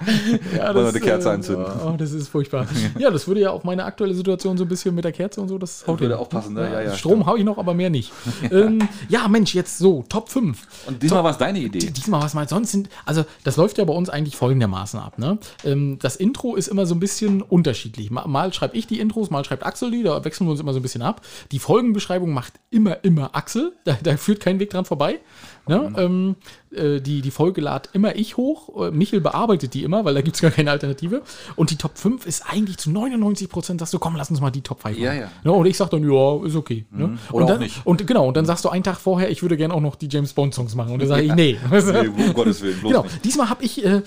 Ja, 0.57 0.75
wir 0.75 0.89
eine 0.89 1.01
Kerze 1.01 1.29
äh, 1.29 1.33
anzünden? 1.33 1.67
Oh, 1.85 1.95
das 1.97 2.13
ist 2.13 2.29
furchtbar. 2.29 2.67
ja, 2.99 3.11
das 3.11 3.27
würde 3.27 3.41
ja 3.41 3.51
auch 3.51 3.65
meine 3.65 3.85
aktuelle 3.85 4.15
Situation 4.15 4.57
so 4.57 4.65
ein 4.65 4.69
bisschen 4.69 4.95
mit 4.95 5.05
der 5.05 5.13
Kerze 5.13 5.41
und 5.41 5.49
so, 5.49 5.59
das 5.59 5.87
haut 5.87 6.01
Würde 6.01 6.15
hin. 6.15 6.23
auch 6.23 6.29
passen, 6.29 6.55
ne? 6.55 6.71
Ja, 6.71 6.81
ja, 6.83 6.95
Strom 6.95 7.27
hau 7.27 7.37
ich 7.37 7.45
noch, 7.45 7.59
aber 7.59 7.75
mehr 7.75 7.91
nicht. 7.91 8.13
ähm, 8.51 8.89
ja, 9.09 9.27
Mensch, 9.29 9.55
jetzt 9.55 9.79
so, 9.79 10.05
Top 10.09 10.29
5. 10.29 10.87
Und 10.87 11.03
diesmal 11.03 11.25
war 11.25 11.33
es 11.33 11.39
deine 11.39 11.59
Idee. 11.59 11.79
Diesmal 11.79 12.23
was 12.23 12.35
mal 12.35 12.49
sonst 12.49 12.73
sind, 12.73 12.89
also 13.05 13.25
das 13.45 13.57
läuft 13.57 13.79
ja 13.79 13.85
bei 13.85 13.93
uns 13.93 14.09
eigentlich 14.09 14.37
folgendermaßen 14.37 15.01
ab. 15.01 15.19
Ne? 15.19 15.39
Ähm, 15.65 15.99
das 16.01 16.17
Intro 16.17 16.55
ist 16.55 16.69
immer 16.69 16.87
so 16.87 16.95
ein 16.95 17.01
bisschen 17.01 17.43
unterschiedlich. 17.43 18.11
Mal, 18.11 18.53
schreibe 18.53 18.77
ich 18.77 18.87
die 18.87 19.01
Intros, 19.01 19.31
mal 19.31 19.45
schreibt 19.45 19.65
Axel 19.65 19.91
die, 19.91 20.03
da 20.03 20.25
wechseln 20.25 20.47
wir 20.47 20.53
uns 20.53 20.61
immer 20.61 20.73
so 20.73 20.79
ein 20.79 20.83
bisschen 20.83 21.03
ab. 21.03 21.23
Die 21.51 21.59
Folgenbeschreibung 21.59 22.33
macht 22.33 22.55
immer, 22.71 23.03
immer 23.05 23.35
Axel, 23.35 23.73
da, 23.85 23.99
da 24.03 24.17
führt 24.17 24.41
kein 24.41 24.61
Weg 24.61 24.71
dran 24.71 24.85
vorbei. 24.85 25.21
Ne? 25.69 25.93
Ähm, 25.97 26.37
äh, 26.73 27.01
die, 27.01 27.21
die 27.23 27.31
Folge 27.31 27.61
lad 27.61 27.89
immer 27.93 28.17
ich 28.17 28.37
hoch, 28.37 28.87
Äh, 28.87 28.91
Michel 28.91 29.21
bearbeitet 29.21 29.75
die 29.75 29.83
immer, 29.85 30.05
weil 30.05 30.15
da 30.15 30.21
gibt 30.21 30.37
es 30.37 30.43
gar 30.43 30.51
keine 30.51 30.71
Alternative. 30.71 31.23
Und 31.57 31.71
die 31.71 31.77
Top 31.77 31.97
5 31.99 32.27
ist 32.27 32.45
eigentlich 32.49 32.79
zu 32.79 32.91
99 32.91 33.49
Prozent, 33.49 33.81
sagst 33.81 33.95
du, 33.95 33.99
komm, 33.99 34.17
lass 34.17 34.31
uns 34.31 34.41
mal 34.41 34.51
die 34.51 34.61
Top 34.63 34.83
5 34.83 34.99
Ja, 34.99 35.11
machen. 35.11 35.21
ja. 35.21 35.31
Ne? 35.45 35.53
Und 35.53 35.67
ich 35.67 35.77
sag 35.77 35.91
dann, 35.91 36.03
ja, 36.03 36.45
ist 36.45 36.57
okay. 36.57 36.87
Ne? 36.91 37.19
Oder 37.31 37.37
und 37.37 37.43
auch 37.45 37.49
dann, 37.49 37.59
nicht. 37.61 37.81
Und 37.85 38.07
genau, 38.07 38.29
und 38.29 38.37
dann 38.37 38.47
sagst 38.47 38.65
du 38.65 38.69
einen 38.69 38.85
Tag 38.85 38.99
vorher, 38.99 39.31
ich 39.31 39.43
würde 39.43 39.57
gerne 39.57 39.75
auch 39.75 39.81
noch 39.81 39.97
die 39.97 40.09
James 40.11 40.33
Bond 40.33 40.55
Songs 40.55 40.75
machen. 40.75 40.93
Und 40.93 41.01
dann 41.01 41.09
sage 41.09 41.23
ich, 41.23 41.35
nee. 41.35 41.57
Nee, 41.71 42.09
um 42.09 42.35
Gottes 42.35 42.61
Willen, 42.63 42.79
bloß 42.81 42.91
Genau, 42.93 43.03
nicht. 43.05 43.25
diesmal 43.25 43.49
habe 43.51 43.65
ich, 43.65 43.85
äh, 43.85 44.03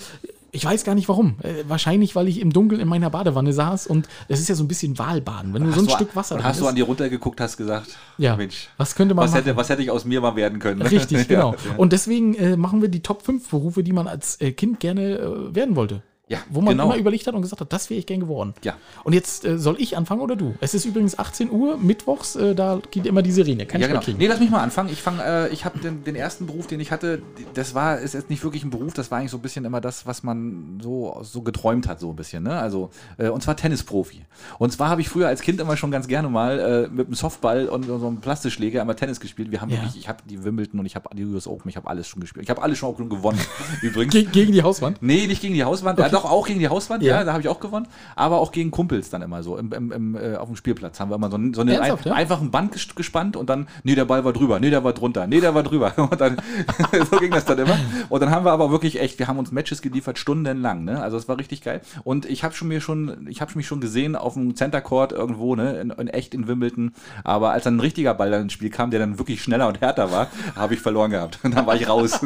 ich 0.54 0.64
weiß 0.64 0.84
gar 0.84 0.94
nicht 0.94 1.08
warum. 1.08 1.36
Äh, 1.42 1.64
wahrscheinlich, 1.66 2.14
weil 2.14 2.28
ich 2.28 2.38
im 2.40 2.52
Dunkeln 2.52 2.80
in 2.80 2.86
meiner 2.86 3.08
Badewanne 3.10 3.52
saß 3.52 3.86
und 3.86 4.06
es 4.28 4.38
ist 4.38 4.48
ja 4.48 4.54
so 4.54 4.62
ein 4.62 4.68
bisschen 4.68 4.98
Walbaden. 4.98 5.54
Wenn 5.54 5.62
nur 5.62 5.72
so 5.72 5.80
ein 5.80 5.86
du- 5.86 5.92
Stück 5.92 6.14
Wasser 6.14 6.36
drin 6.36 6.44
hast 6.44 6.60
du 6.60 6.66
an 6.66 6.74
dir 6.74 6.84
runtergeguckt, 6.84 7.40
hast 7.40 7.56
gesagt, 7.56 7.96
Ja, 8.18 8.36
Mensch, 8.36 8.68
was 8.76 8.94
könnte 8.94 9.14
man 9.14 9.24
was 9.24 9.30
machen? 9.32 9.44
hätte, 9.44 9.56
was 9.56 9.68
hätte 9.70 9.82
ich 9.82 9.90
aus 9.90 10.04
mir 10.04 10.20
mal 10.20 10.36
werden 10.36 10.58
können? 10.58 10.82
Richtig, 10.82 11.26
genau. 11.26 11.52
Ja, 11.52 11.70
ja. 11.70 11.76
Und 11.78 11.92
deswegen 11.92 12.34
äh, 12.34 12.56
machen 12.56 12.82
wir 12.82 12.88
die 12.88 13.00
Top 13.02 13.22
5 13.22 13.48
Berufe, 13.48 13.82
die 13.82 13.92
man 13.92 14.06
als 14.06 14.40
äh, 14.40 14.52
Kind 14.52 14.78
gerne 14.80 15.18
äh, 15.18 15.54
werden 15.54 15.74
wollte. 15.74 16.02
Ja, 16.32 16.38
Wo 16.50 16.60
man 16.62 16.72
genau. 16.74 16.84
immer 16.86 16.96
überlegt 16.96 17.26
hat 17.26 17.34
und 17.34 17.42
gesagt 17.42 17.60
hat, 17.60 17.72
das 17.72 17.90
wäre 17.90 17.98
ich 18.00 18.06
gern 18.06 18.20
geworden. 18.20 18.54
Ja. 18.64 18.74
Und 19.04 19.12
jetzt 19.12 19.44
äh, 19.44 19.58
soll 19.58 19.76
ich 19.78 19.96
anfangen 19.96 20.20
oder 20.22 20.34
du? 20.34 20.54
Es 20.60 20.72
ist 20.72 20.84
übrigens 20.86 21.18
18 21.18 21.50
Uhr, 21.50 21.76
mittwochs, 21.76 22.36
äh, 22.36 22.54
da 22.54 22.80
geht 22.90 23.06
immer 23.06 23.20
die 23.22 23.32
Sirene. 23.32 23.66
Kann 23.66 23.80
Ja, 23.80 23.86
ich 23.86 23.90
genau. 23.90 23.98
mitkriegen. 24.00 24.18
Nee, 24.18 24.26
lass 24.28 24.40
mich 24.40 24.50
mal 24.50 24.60
anfangen. 24.62 24.88
Ich 24.90 25.02
fange, 25.02 25.22
äh, 25.22 25.48
ich 25.52 25.64
habe 25.66 25.78
den, 25.78 26.04
den 26.04 26.16
ersten 26.16 26.46
Beruf, 26.46 26.66
den 26.66 26.80
ich 26.80 26.90
hatte, 26.90 27.20
das 27.54 27.74
war, 27.74 27.98
ist 27.98 28.14
jetzt 28.14 28.30
nicht 28.30 28.42
wirklich 28.44 28.64
ein 28.64 28.70
Beruf, 28.70 28.94
das 28.94 29.10
war 29.10 29.18
eigentlich 29.18 29.30
so 29.30 29.36
ein 29.36 29.42
bisschen 29.42 29.64
immer 29.66 29.80
das, 29.82 30.06
was 30.06 30.22
man 30.22 30.80
so, 30.82 31.18
so 31.22 31.42
geträumt 31.42 31.86
hat, 31.86 32.00
so 32.00 32.08
ein 32.10 32.16
bisschen, 32.16 32.42
ne? 32.44 32.58
Also, 32.58 32.90
äh, 33.18 33.28
und 33.28 33.42
zwar 33.42 33.56
Tennisprofi. 33.56 34.24
Und 34.58 34.72
zwar 34.72 34.88
habe 34.88 35.00
ich 35.02 35.08
früher 35.08 35.28
als 35.28 35.42
Kind 35.42 35.60
immer 35.60 35.76
schon 35.76 35.90
ganz 35.90 36.08
gerne 36.08 36.28
mal 36.28 36.58
äh, 36.58 36.88
mit 36.88 37.06
einem 37.08 37.14
Softball 37.14 37.68
und 37.68 37.84
so 37.84 37.94
einem 38.06 38.20
Plastikschläger 38.20 38.80
immer 38.80 38.96
Tennis 38.96 39.20
gespielt. 39.20 39.50
Wir 39.50 39.60
haben 39.60 39.68
Ja. 39.70 39.76
wirklich, 39.82 39.96
ich 39.98 40.08
habe 40.08 40.18
die 40.28 40.42
Wimbledon 40.44 40.80
und 40.80 40.86
ich 40.86 40.94
habe 40.96 41.08
die 41.14 41.24
US 41.26 41.46
Open, 41.46 41.68
ich 41.68 41.76
habe 41.76 41.88
alles 41.88 42.06
schon 42.08 42.20
gespielt. 42.20 42.44
Ich 42.44 42.50
habe 42.50 42.62
alles 42.62 42.78
schon 42.78 42.88
auch 42.92 42.96
schon 42.96 43.08
gewonnen, 43.10 43.38
übrigens. 43.82 44.12
Ge 44.14 44.24
gegen 44.24 44.52
die 44.52 44.62
Hauswand? 44.62 44.98
Nee, 45.02 45.26
nicht 45.26 45.42
gegen 45.42 45.54
die 45.54 45.64
Hauswand. 45.64 45.98
Ja, 45.98 46.08
doch, 46.08 46.21
auch 46.24 46.46
gegen 46.46 46.58
die 46.60 46.68
Hauswand, 46.68 47.02
Ja. 47.02 47.16
ja, 47.16 47.24
da 47.24 47.32
habe 47.32 47.42
ich 47.42 47.48
auch 47.48 47.60
gewonnen. 47.60 47.86
Aber 48.16 48.40
auch 48.40 48.52
gegen 48.52 48.70
Kumpels 48.70 49.10
dann 49.10 49.22
immer 49.22 49.42
so. 49.42 49.56
Im, 49.56 49.72
im, 49.72 49.92
im, 49.92 50.16
äh, 50.16 50.36
auf 50.36 50.48
dem 50.48 50.56
Spielplatz 50.56 51.00
haben 51.00 51.10
wir 51.10 51.16
immer 51.16 51.30
so, 51.30 51.36
ein- 51.36 51.54
so 51.54 51.60
eine 51.62 51.74
Ernsthaft, 51.74 52.06
ja? 52.06 52.12
einfach 52.14 52.40
ein 52.40 52.50
Band 52.50 52.74
ges- 52.74 52.94
gespannt 52.94 53.36
und 53.36 53.48
dann, 53.50 53.66
nee, 53.84 53.94
der 53.94 54.04
Ball 54.04 54.24
war 54.24 54.32
drüber, 54.32 54.60
nee, 54.60 54.70
der 54.70 54.84
war 54.84 54.92
drunter, 54.92 55.26
nee, 55.26 55.40
der 55.40 55.54
war 55.54 55.62
drüber. 55.62 55.92
Und 55.96 56.20
dann, 56.20 56.36
so 57.10 57.16
ging 57.18 57.30
das 57.30 57.44
dann 57.44 57.58
immer. 57.58 57.78
Und 58.08 58.20
dann 58.20 58.30
haben 58.30 58.44
wir 58.44 58.52
aber 58.52 58.70
wirklich 58.70 59.00
echt, 59.00 59.18
wir 59.18 59.28
haben 59.28 59.38
uns 59.38 59.52
Matches 59.52 59.82
geliefert, 59.82 60.18
stundenlang, 60.18 60.84
ne? 60.84 61.02
Also 61.02 61.16
es 61.16 61.28
war 61.28 61.38
richtig 61.38 61.62
geil. 61.62 61.80
Und 62.04 62.26
ich 62.26 62.44
habe 62.44 62.54
schon 62.54 62.68
mir 62.68 62.80
schon, 62.80 63.26
ich 63.28 63.40
habe 63.40 63.52
mich 63.54 63.66
schon 63.66 63.80
gesehen 63.80 64.16
auf 64.16 64.34
dem 64.34 64.54
Center 64.56 64.80
Court 64.80 65.12
irgendwo, 65.12 65.54
ne, 65.56 65.80
in, 65.80 65.90
in 65.90 66.08
echt 66.08 66.34
in 66.34 66.46
Wimbledon. 66.48 66.92
Aber 67.24 67.50
als 67.52 67.64
dann 67.64 67.76
ein 67.76 67.80
richtiger 67.80 68.14
Ball 68.14 68.30
dann 68.30 68.42
ins 68.42 68.52
Spiel 68.52 68.70
kam, 68.70 68.90
der 68.90 69.00
dann 69.00 69.18
wirklich 69.18 69.42
schneller 69.42 69.68
und 69.68 69.80
härter 69.80 70.10
war, 70.12 70.28
habe 70.56 70.74
ich 70.74 70.80
verloren 70.80 71.10
gehabt. 71.10 71.38
Und 71.44 71.54
dann 71.56 71.66
war 71.66 71.74
ich 71.76 71.88
raus. 71.88 72.20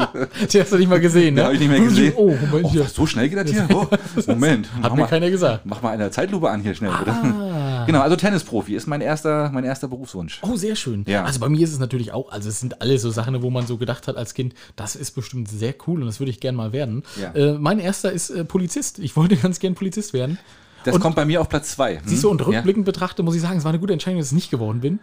Die 0.53 0.61
hast 0.61 0.73
du 0.73 0.77
nicht 0.79 0.89
mal 0.89 1.01
gesehen, 1.01 1.35
ne? 1.35 1.41
Ja, 1.41 1.45
habe 1.47 1.55
ich 1.55 1.61
nicht 1.61 1.71
mehr 1.71 1.81
gesehen. 1.81 2.13
Oh, 2.17 2.35
oh, 2.63 2.71
so 2.93 3.07
schnell 3.07 3.29
geht 3.29 3.39
das 3.39 3.51
hier? 3.51 3.67
Moment. 4.27 4.69
Hat 4.83 4.93
mir 4.95 5.01
mal, 5.03 5.07
keiner 5.07 5.31
gesagt. 5.31 5.67
Mach 5.67 5.83
mal 5.83 5.91
eine 5.91 6.11
Zeitlupe 6.11 6.51
an 6.51 6.63
hier 6.63 6.75
schnell, 6.75 6.93
bitte. 6.99 7.11
Ah. 7.13 7.85
Genau, 7.87 8.01
also 8.01 8.17
Tennisprofi 8.17 8.75
ist 8.75 8.87
mein 8.87 9.01
erster, 9.01 9.51
mein 9.53 9.65
erster 9.65 9.89
Berufswunsch. 9.89 10.41
Oh, 10.43 10.57
sehr 10.57 10.77
schön. 10.77 11.05
Ja. 11.07 11.25
Also 11.25 11.41
bei 11.41 11.49
mir 11.49 11.63
ist 11.63 11.73
es 11.73 11.79
natürlich 11.79 12.13
auch, 12.13 12.31
also 12.33 12.49
es 12.49 12.61
sind 12.61 12.81
alles 12.81 13.03
so 13.03 13.11
Sachen, 13.11 13.41
wo 13.43 13.51
man 13.51 13.67
so 13.67 13.77
gedacht 13.77 14.09
hat 14.09 14.17
als 14.17 14.35
Kind, 14.35 14.55
das 14.77 14.97
ist 14.97 15.13
bestimmt 15.13 15.49
sehr 15.49 15.75
cool 15.87 16.01
und 16.01 16.07
das 16.07 16.19
würde 16.21 16.31
ich 16.31 16.41
gern 16.41 16.55
mal 16.55 16.73
werden. 16.73 17.03
Ja. 17.21 17.33
Äh, 17.33 17.59
mein 17.59 17.79
erster 17.79 18.11
ist 18.13 18.31
äh, 18.31 18.45
Polizist. 18.45 18.99
Ich 18.99 19.17
wollte 19.17 19.37
ganz 19.47 19.59
gern 19.61 19.75
Polizist 19.75 20.13
werden. 20.13 20.39
Das 20.85 20.95
Und- 20.95 21.01
kommt 21.01 21.17
bei 21.17 21.25
mir 21.25 21.41
auf 21.41 21.49
Platz 21.49 21.73
zwei. 21.73 21.97
Hm? 21.97 22.03
Siehst 22.07 22.23
du, 22.25 22.31
und 22.31 22.41
Ja. 22.41 22.47
rückblickend 22.47 22.85
betrachtet 22.85 23.25
muss 23.25 23.35
ich 23.35 23.41
sagen, 23.43 23.59
es 23.59 23.65
war 23.65 23.71
eine 23.71 23.81
gute 23.81 23.93
Entscheidung, 23.93 24.19
dass 24.19 24.27
ich 24.29 24.33
es 24.33 24.35
nicht 24.37 24.51
geworden 24.51 24.81
bin. 24.81 25.01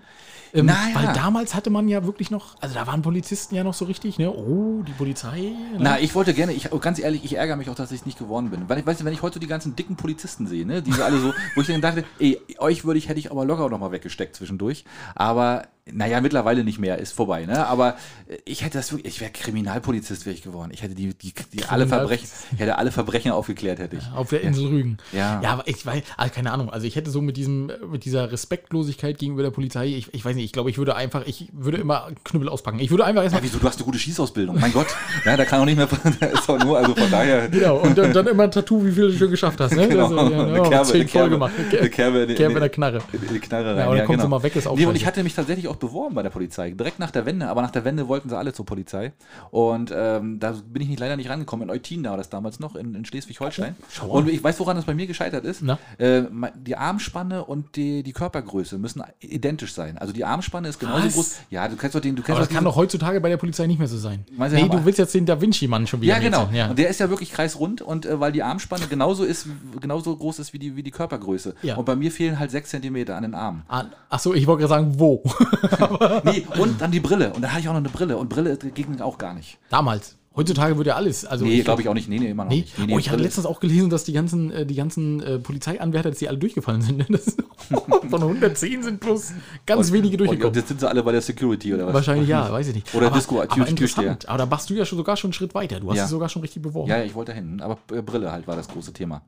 Ähm, 0.53 0.67
Na 0.67 0.89
ja. 0.89 0.95
Weil 0.95 1.13
damals 1.13 1.55
hatte 1.55 1.69
man 1.71 1.87
ja 1.87 2.05
wirklich 2.05 2.29
noch, 2.29 2.55
also 2.61 2.75
da 2.75 2.85
waren 2.85 3.01
Polizisten 3.01 3.55
ja 3.55 3.63
noch 3.63 3.73
so 3.73 3.85
richtig, 3.85 4.19
ne? 4.19 4.31
Oh, 4.31 4.83
die 4.83 4.91
Polizei. 4.91 5.39
Ne? 5.39 5.79
Na, 5.79 5.99
ich 5.99 6.13
wollte 6.13 6.33
gerne, 6.33 6.53
ich, 6.53 6.69
ganz 6.79 6.99
ehrlich, 6.99 7.25
ich 7.25 7.37
ärgere 7.37 7.55
mich 7.55 7.69
auch, 7.69 7.75
dass 7.75 7.91
ich 7.91 8.01
es 8.01 8.05
nicht 8.05 8.19
geworden 8.19 8.51
bin. 8.51 8.69
Weil 8.69 8.79
ich 8.79 8.85
weiß, 8.85 9.03
wenn 9.03 9.13
ich 9.13 9.23
heute 9.23 9.39
die 9.39 9.47
ganzen 9.47 9.75
dicken 9.75 9.95
Polizisten 9.95 10.45
sehe, 10.45 10.65
ne, 10.65 10.83
die 10.83 10.91
so 10.91 11.03
alle 11.03 11.19
so, 11.19 11.33
wo 11.55 11.61
ich 11.61 11.67
dann 11.67 11.81
dachte, 11.81 12.03
ey, 12.19 12.39
euch 12.59 12.85
würde 12.85 12.99
ich, 12.99 13.09
hätte 13.09 13.19
ich 13.19 13.31
aber 13.31 13.45
locker 13.45 13.67
noch 13.69 13.79
mal 13.79 13.91
weggesteckt 13.91 14.35
zwischendurch. 14.35 14.85
Aber, 15.15 15.63
naja, 15.91 16.21
mittlerweile 16.21 16.63
nicht 16.63 16.79
mehr, 16.79 16.97
ist 16.97 17.11
vorbei, 17.11 17.45
ne? 17.45 17.67
Aber 17.67 17.97
äh, 18.29 18.37
ich 18.45 18.63
hätte 18.63 18.77
das 18.77 18.91
wirklich, 18.93 19.15
ich 19.15 19.21
wäre 19.21 19.31
Kriminalpolizist 19.31 20.25
wäre 20.25 20.33
ich 20.33 20.41
geworden. 20.41 20.71
Ich 20.73 20.81
hätte 20.81 20.95
die, 20.95 21.13
die, 21.13 21.33
die 21.51 21.65
alle 21.65 21.87
Verbrechen, 21.87 22.27
ich 22.53 22.59
hätte 22.59 22.77
alle 22.77 22.91
Verbrechen 22.91 23.31
aufgeklärt, 23.33 23.79
hätte 23.79 23.97
ich. 23.97 24.03
Auf 24.15 24.29
der 24.29 24.41
Insel 24.41 24.67
Rügen. 24.67 24.97
Ja. 25.11 25.41
Ja, 25.43 25.49
aber 25.51 25.67
ich 25.67 25.85
weiß, 25.85 26.01
also 26.15 26.33
keine 26.33 26.51
Ahnung. 26.51 26.69
Also 26.69 26.87
ich 26.87 26.95
hätte 26.95 27.11
so 27.11 27.21
mit 27.21 27.35
diesem, 27.35 27.69
mit 27.91 28.05
dieser 28.05 28.31
Respektlosigkeit 28.31 29.17
gegenüber 29.17 29.43
der 29.43 29.51
Polizei, 29.51 29.87
ich, 29.87 30.13
ich 30.13 30.23
weiß 30.23 30.35
nicht, 30.35 30.45
ich 30.45 30.53
glaube, 30.53 30.69
ich 30.69 30.77
würde 30.77 30.95
einfach, 30.95 31.25
ich 31.25 31.49
würde 31.51 31.77
immer 31.79 32.07
Knüppel 32.23 32.47
auspacken. 32.47 32.79
Ich 32.79 32.89
würde 32.89 33.03
einfach 33.03 33.21
Ja, 33.21 33.23
erstmal. 33.25 33.43
wieso, 33.43 33.59
du 33.59 33.67
hast 33.67 33.75
eine 33.77 33.85
gute 33.85 33.99
Schießausbildung, 33.99 34.59
mein 34.59 34.71
Gott. 34.71 34.87
Ja, 35.25 35.35
da 35.35 35.43
kann 35.45 35.59
auch 35.59 35.65
nicht 35.65 35.75
mehr, 35.77 35.87
ist 36.33 36.47
doch 36.47 36.63
nur, 36.63 36.77
also 36.77 36.95
von 36.95 37.11
daher. 37.11 37.49
Genau, 37.49 37.77
und 37.79 37.97
dann, 37.97 38.13
dann 38.13 38.27
immer 38.27 38.43
ein 38.43 38.51
Tattoo, 38.51 38.85
wie 38.85 38.91
viel 38.91 39.11
du 39.11 39.17
schon 39.17 39.29
geschafft 39.31 39.59
hast, 39.59 39.75
ne? 39.75 39.87
Genau, 39.87 40.03
Also, 40.05 40.15
ja, 40.17 40.23
eine 40.45 40.57
ja, 40.57 40.63
Kerbe, 40.69 40.85
zehn 40.87 41.01
eine 41.01 41.07
voll 41.09 41.21
Kerbe, 41.21 41.29
gemacht. 41.29 41.51
eine 41.57 41.89
Kerbe 41.89 42.19
in- 42.19 42.35
Kerbe 42.35 42.51
in 42.51 42.55
in- 42.57 42.59
der 42.61 42.69
Knarre. 42.69 43.01
In 43.11 43.33
die 43.33 43.39
Knarre 43.39 43.69
rein. 43.71 43.77
Ja, 43.79 43.87
und 43.89 43.97
dann 43.97 44.05
kommt 44.07 44.21
sie 44.21 44.27
mal 44.27 44.43
weg, 44.43 44.55
ist 44.55 44.67
auch 44.67 44.77
Nee, 44.77 44.85
und 44.85 44.95
ich 44.95 45.05
hatte 45.05 45.23
mich 45.23 45.33
tatsächlich 45.33 45.67
auch 45.67 45.72
beworben 45.77 46.15
bei 46.15 46.23
der 46.23 46.29
Polizei. 46.29 46.71
Direkt 46.71 46.99
nach 46.99 47.11
der 47.11 47.25
Wende, 47.25 47.47
aber 47.47 47.61
nach 47.61 47.71
der 47.71 47.85
Wende 47.85 48.07
wollten 48.07 48.29
sie 48.29 48.37
alle 48.37 48.53
zur 48.53 48.65
Polizei. 48.65 49.13
Und 49.51 49.93
ähm, 49.95 50.39
da 50.39 50.51
bin 50.51 50.81
ich 50.81 50.89
nicht, 50.89 50.99
leider 50.99 51.15
nicht 51.15 51.29
rangekommen. 51.29 51.69
In 51.69 51.73
Eutin 51.73 52.03
war 52.03 52.17
das 52.17 52.29
damals 52.29 52.59
noch, 52.59 52.75
in, 52.75 52.95
in 52.95 53.05
Schleswig-Holstein. 53.05 53.75
An. 54.01 54.09
Und 54.09 54.29
ich 54.29 54.43
weiß, 54.43 54.59
woran 54.59 54.75
das 54.75 54.85
bei 54.85 54.93
mir 54.93 55.07
gescheitert 55.07 55.45
ist. 55.45 55.63
Äh, 55.97 56.23
die 56.55 56.75
Armspanne 56.75 57.45
und 57.45 57.75
die, 57.75 58.03
die 58.03 58.13
Körpergröße 58.13 58.77
müssen 58.77 59.03
identisch 59.19 59.73
sein. 59.73 59.97
Also 59.97 60.13
die 60.13 60.25
Armspanne 60.25 60.67
ist 60.67 60.79
genauso 60.79 61.05
Was? 61.05 61.13
groß. 61.13 61.39
Ja, 61.49 61.67
du 61.67 61.75
kennst 61.75 61.95
doch 61.95 62.01
den, 62.01 62.15
du 62.15 62.21
kennst 62.21 62.37
Aber 62.37 62.45
das 62.45 62.53
kann 62.53 62.63
doch 62.63 62.75
heutzutage 62.75 63.19
bei 63.21 63.29
der 63.29 63.37
Polizei 63.37 63.67
nicht 63.67 63.79
mehr 63.79 63.87
so 63.87 63.97
sein. 63.97 64.25
Meinst 64.35 64.55
Nee, 64.55 64.67
du 64.67 64.85
willst 64.85 64.99
jetzt 64.99 65.13
den 65.13 65.25
Da 65.25 65.39
Vinci-Mann 65.39 65.87
schon 65.87 66.01
wieder 66.01 66.13
Ja, 66.15 66.19
genau. 66.19 66.49
Ja. 66.53 66.69
Und 66.69 66.79
der 66.79 66.89
ist 66.89 66.99
ja 66.99 67.09
wirklich 67.09 67.31
kreisrund 67.31 67.81
und 67.81 68.05
äh, 68.05 68.19
weil 68.19 68.31
die 68.31 68.43
Armspanne 68.43 68.87
genauso 68.87 69.23
ist, 69.23 69.47
genauso 69.79 70.15
groß 70.15 70.39
ist 70.39 70.53
wie 70.53 70.59
die, 70.59 70.75
wie 70.75 70.83
die 70.83 70.91
Körpergröße. 70.91 71.55
Ja. 71.61 71.75
Und 71.75 71.85
bei 71.85 71.95
mir 71.95 72.11
fehlen 72.11 72.39
halt 72.39 72.51
sechs 72.51 72.69
Zentimeter 72.69 73.15
an 73.15 73.23
den 73.23 73.35
Armen. 73.35 73.63
Ah, 73.67 73.85
Ach 74.09 74.19
so, 74.19 74.33
ich 74.33 74.45
wollte 74.47 74.61
gerade 74.61 74.69
sagen, 74.69 74.99
wo? 74.99 75.23
Nee, 76.23 76.45
und 76.59 76.81
dann 76.81 76.91
die 76.91 76.99
Brille. 76.99 77.33
Und 77.33 77.41
da 77.41 77.49
hatte 77.49 77.61
ich 77.61 77.67
auch 77.69 77.73
noch 77.73 77.79
eine 77.79 77.89
Brille. 77.89 78.17
Und 78.17 78.29
Brille 78.29 78.57
ging 78.57 78.99
auch 79.01 79.17
gar 79.17 79.33
nicht. 79.33 79.57
Damals. 79.69 80.17
Heutzutage 80.35 80.75
wird 80.77 80.87
ja 80.87 80.95
alles. 80.95 81.25
Also 81.25 81.45
Nee, 81.45 81.61
glaube 81.61 81.83
ich 81.83 81.89
auch 81.89 81.93
nicht. 81.93 82.09
Nee, 82.09 82.17
nee, 82.17 82.29
immer 82.31 82.45
noch 82.45 82.49
Nee. 82.51 82.61
nicht. 82.61 82.79
Nee, 82.79 82.87
nee, 82.87 82.95
oh, 82.95 82.97
ich 82.99 83.11
hatte 83.11 83.21
letztens 83.21 83.45
auch 83.45 83.59
gelesen, 83.59 83.91
dass 83.91 84.03
die 84.03 84.13
ganzen, 84.13 84.49
äh, 84.49 84.65
die 84.65 84.73
ganzen 84.73 85.21
äh, 85.21 85.37
Polizeianwärter, 85.37 86.09
dass 86.09 86.17
die 86.17 86.27
alle 86.27 86.39
durchgefallen 86.39 86.81
sind. 86.81 86.97
ne? 86.97 87.05
Das, 87.07 87.35
von 88.09 88.21
110 88.23 88.81
sind 88.81 88.99
bloß 88.99 89.31
ganz 89.67 89.91
wenige 89.91 90.13
Und 90.13 90.17
durchgekommen. 90.21 90.55
jetzt 90.55 90.69
sind 90.69 90.79
sie 90.79 90.89
alle 90.89 91.03
bei 91.03 91.11
der 91.11 91.21
Security 91.21 91.75
oder 91.75 91.85
was? 91.85 91.93
Wahrscheinlich 91.93 92.27
ja, 92.27 92.51
weiß 92.51 92.67
ich 92.69 92.73
nicht. 92.75 92.95
Oder 92.95 93.07
aber, 93.07 93.15
Disco, 93.17 93.41
aber 93.43 93.67
interessant. 93.67 94.27
Aber 94.27 94.37
da 94.39 94.49
warst 94.49 94.67
du 94.71 94.73
ja 94.73 94.85
schon 94.85 94.97
sogar 94.97 95.17
schon 95.17 95.27
einen 95.29 95.33
Schritt 95.33 95.53
weiter. 95.53 95.79
Du 95.79 95.89
hast 95.91 95.97
Ja. 95.97 96.03
dich 96.05 96.09
sogar 96.09 96.29
schon 96.29 96.41
richtig 96.41 96.63
beworben. 96.63 96.89
Ja, 96.89 96.97
ja, 96.97 97.03
ich 97.03 97.13
wollte 97.13 97.31
hin. 97.33 97.61
Aber 97.61 97.77
äh, 97.95 98.01
Brille 98.01 98.31
halt 98.31 98.47
war 98.47 98.55
das 98.55 98.67
große 98.67 98.91
Thema. 98.91 99.21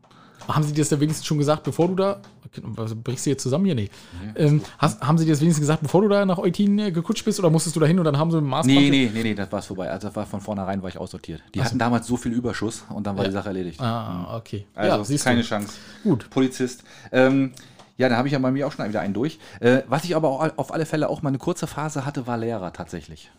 Haben 0.47 0.63
sie 0.63 0.73
dir 0.73 0.81
das 0.81 0.89
denn 0.89 0.99
wenigstens 0.99 1.25
schon 1.25 1.37
gesagt, 1.37 1.63
bevor 1.63 1.87
du 1.87 1.95
da. 1.95 2.21
Was, 2.61 2.95
brichst 2.95 3.25
du 3.25 3.31
jetzt 3.31 3.43
zusammen 3.43 3.65
hier? 3.65 3.75
Nee. 3.75 3.89
Ähm, 4.35 4.61
hast, 4.77 5.01
haben 5.01 5.17
sie 5.17 5.25
dir 5.25 5.31
das 5.31 5.41
wenigstens 5.41 5.61
gesagt, 5.61 5.81
bevor 5.81 6.01
du 6.01 6.07
da 6.07 6.25
nach 6.25 6.37
Eutin 6.37 6.79
äh, 6.79 6.91
gekutscht 6.91 7.25
bist 7.25 7.39
oder 7.39 7.49
musstest 7.49 7.75
du 7.75 7.79
da 7.79 7.85
hin 7.85 7.99
und 7.99 8.05
dann 8.05 8.17
haben 8.17 8.31
sie 8.31 8.37
einen 8.37 8.47
Maßband? 8.47 8.77
Nee, 8.77 8.89
nee, 8.89 9.11
nee, 9.13 9.23
nee, 9.23 9.35
das 9.35 9.51
war 9.51 9.59
es 9.59 9.65
vorbei. 9.65 9.89
Also 9.89 10.07
das 10.07 10.15
war 10.15 10.25
von 10.25 10.41
vornherein 10.41 10.81
war 10.81 10.89
ich 10.89 10.97
aussortiert. 10.97 11.41
Die 11.53 11.61
hatten 11.61 11.79
damals 11.79 12.07
so 12.07 12.17
viel 12.17 12.31
Überschuss 12.31 12.85
und 12.89 13.05
dann 13.05 13.17
war 13.17 13.25
die 13.25 13.31
Sache 13.31 13.49
erledigt. 13.49 13.81
Ah, 13.81 14.37
okay. 14.37 14.65
Also 14.73 15.13
ja, 15.13 15.19
keine 15.19 15.41
du. 15.41 15.47
Chance. 15.47 15.73
Gut. 16.03 16.29
Polizist. 16.29 16.83
Ähm, 17.11 17.51
ja, 17.97 18.09
da 18.09 18.17
habe 18.17 18.27
ich 18.27 18.33
ja 18.33 18.39
bei 18.39 18.51
mir 18.51 18.67
auch 18.67 18.71
schon 18.71 18.87
wieder 18.87 19.01
einen 19.01 19.13
durch. 19.13 19.39
Äh, 19.59 19.83
was 19.87 20.03
ich 20.03 20.15
aber 20.15 20.29
auch, 20.29 20.57
auf 20.57 20.73
alle 20.73 20.85
Fälle 20.85 21.09
auch 21.09 21.21
mal 21.21 21.29
eine 21.29 21.37
kurze 21.37 21.67
Phase 21.67 22.05
hatte, 22.05 22.27
war 22.27 22.37
Lehrer 22.37 22.73
tatsächlich. 22.73 23.31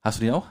Hast 0.00 0.20
du 0.20 0.24
den 0.24 0.34
auch? 0.34 0.46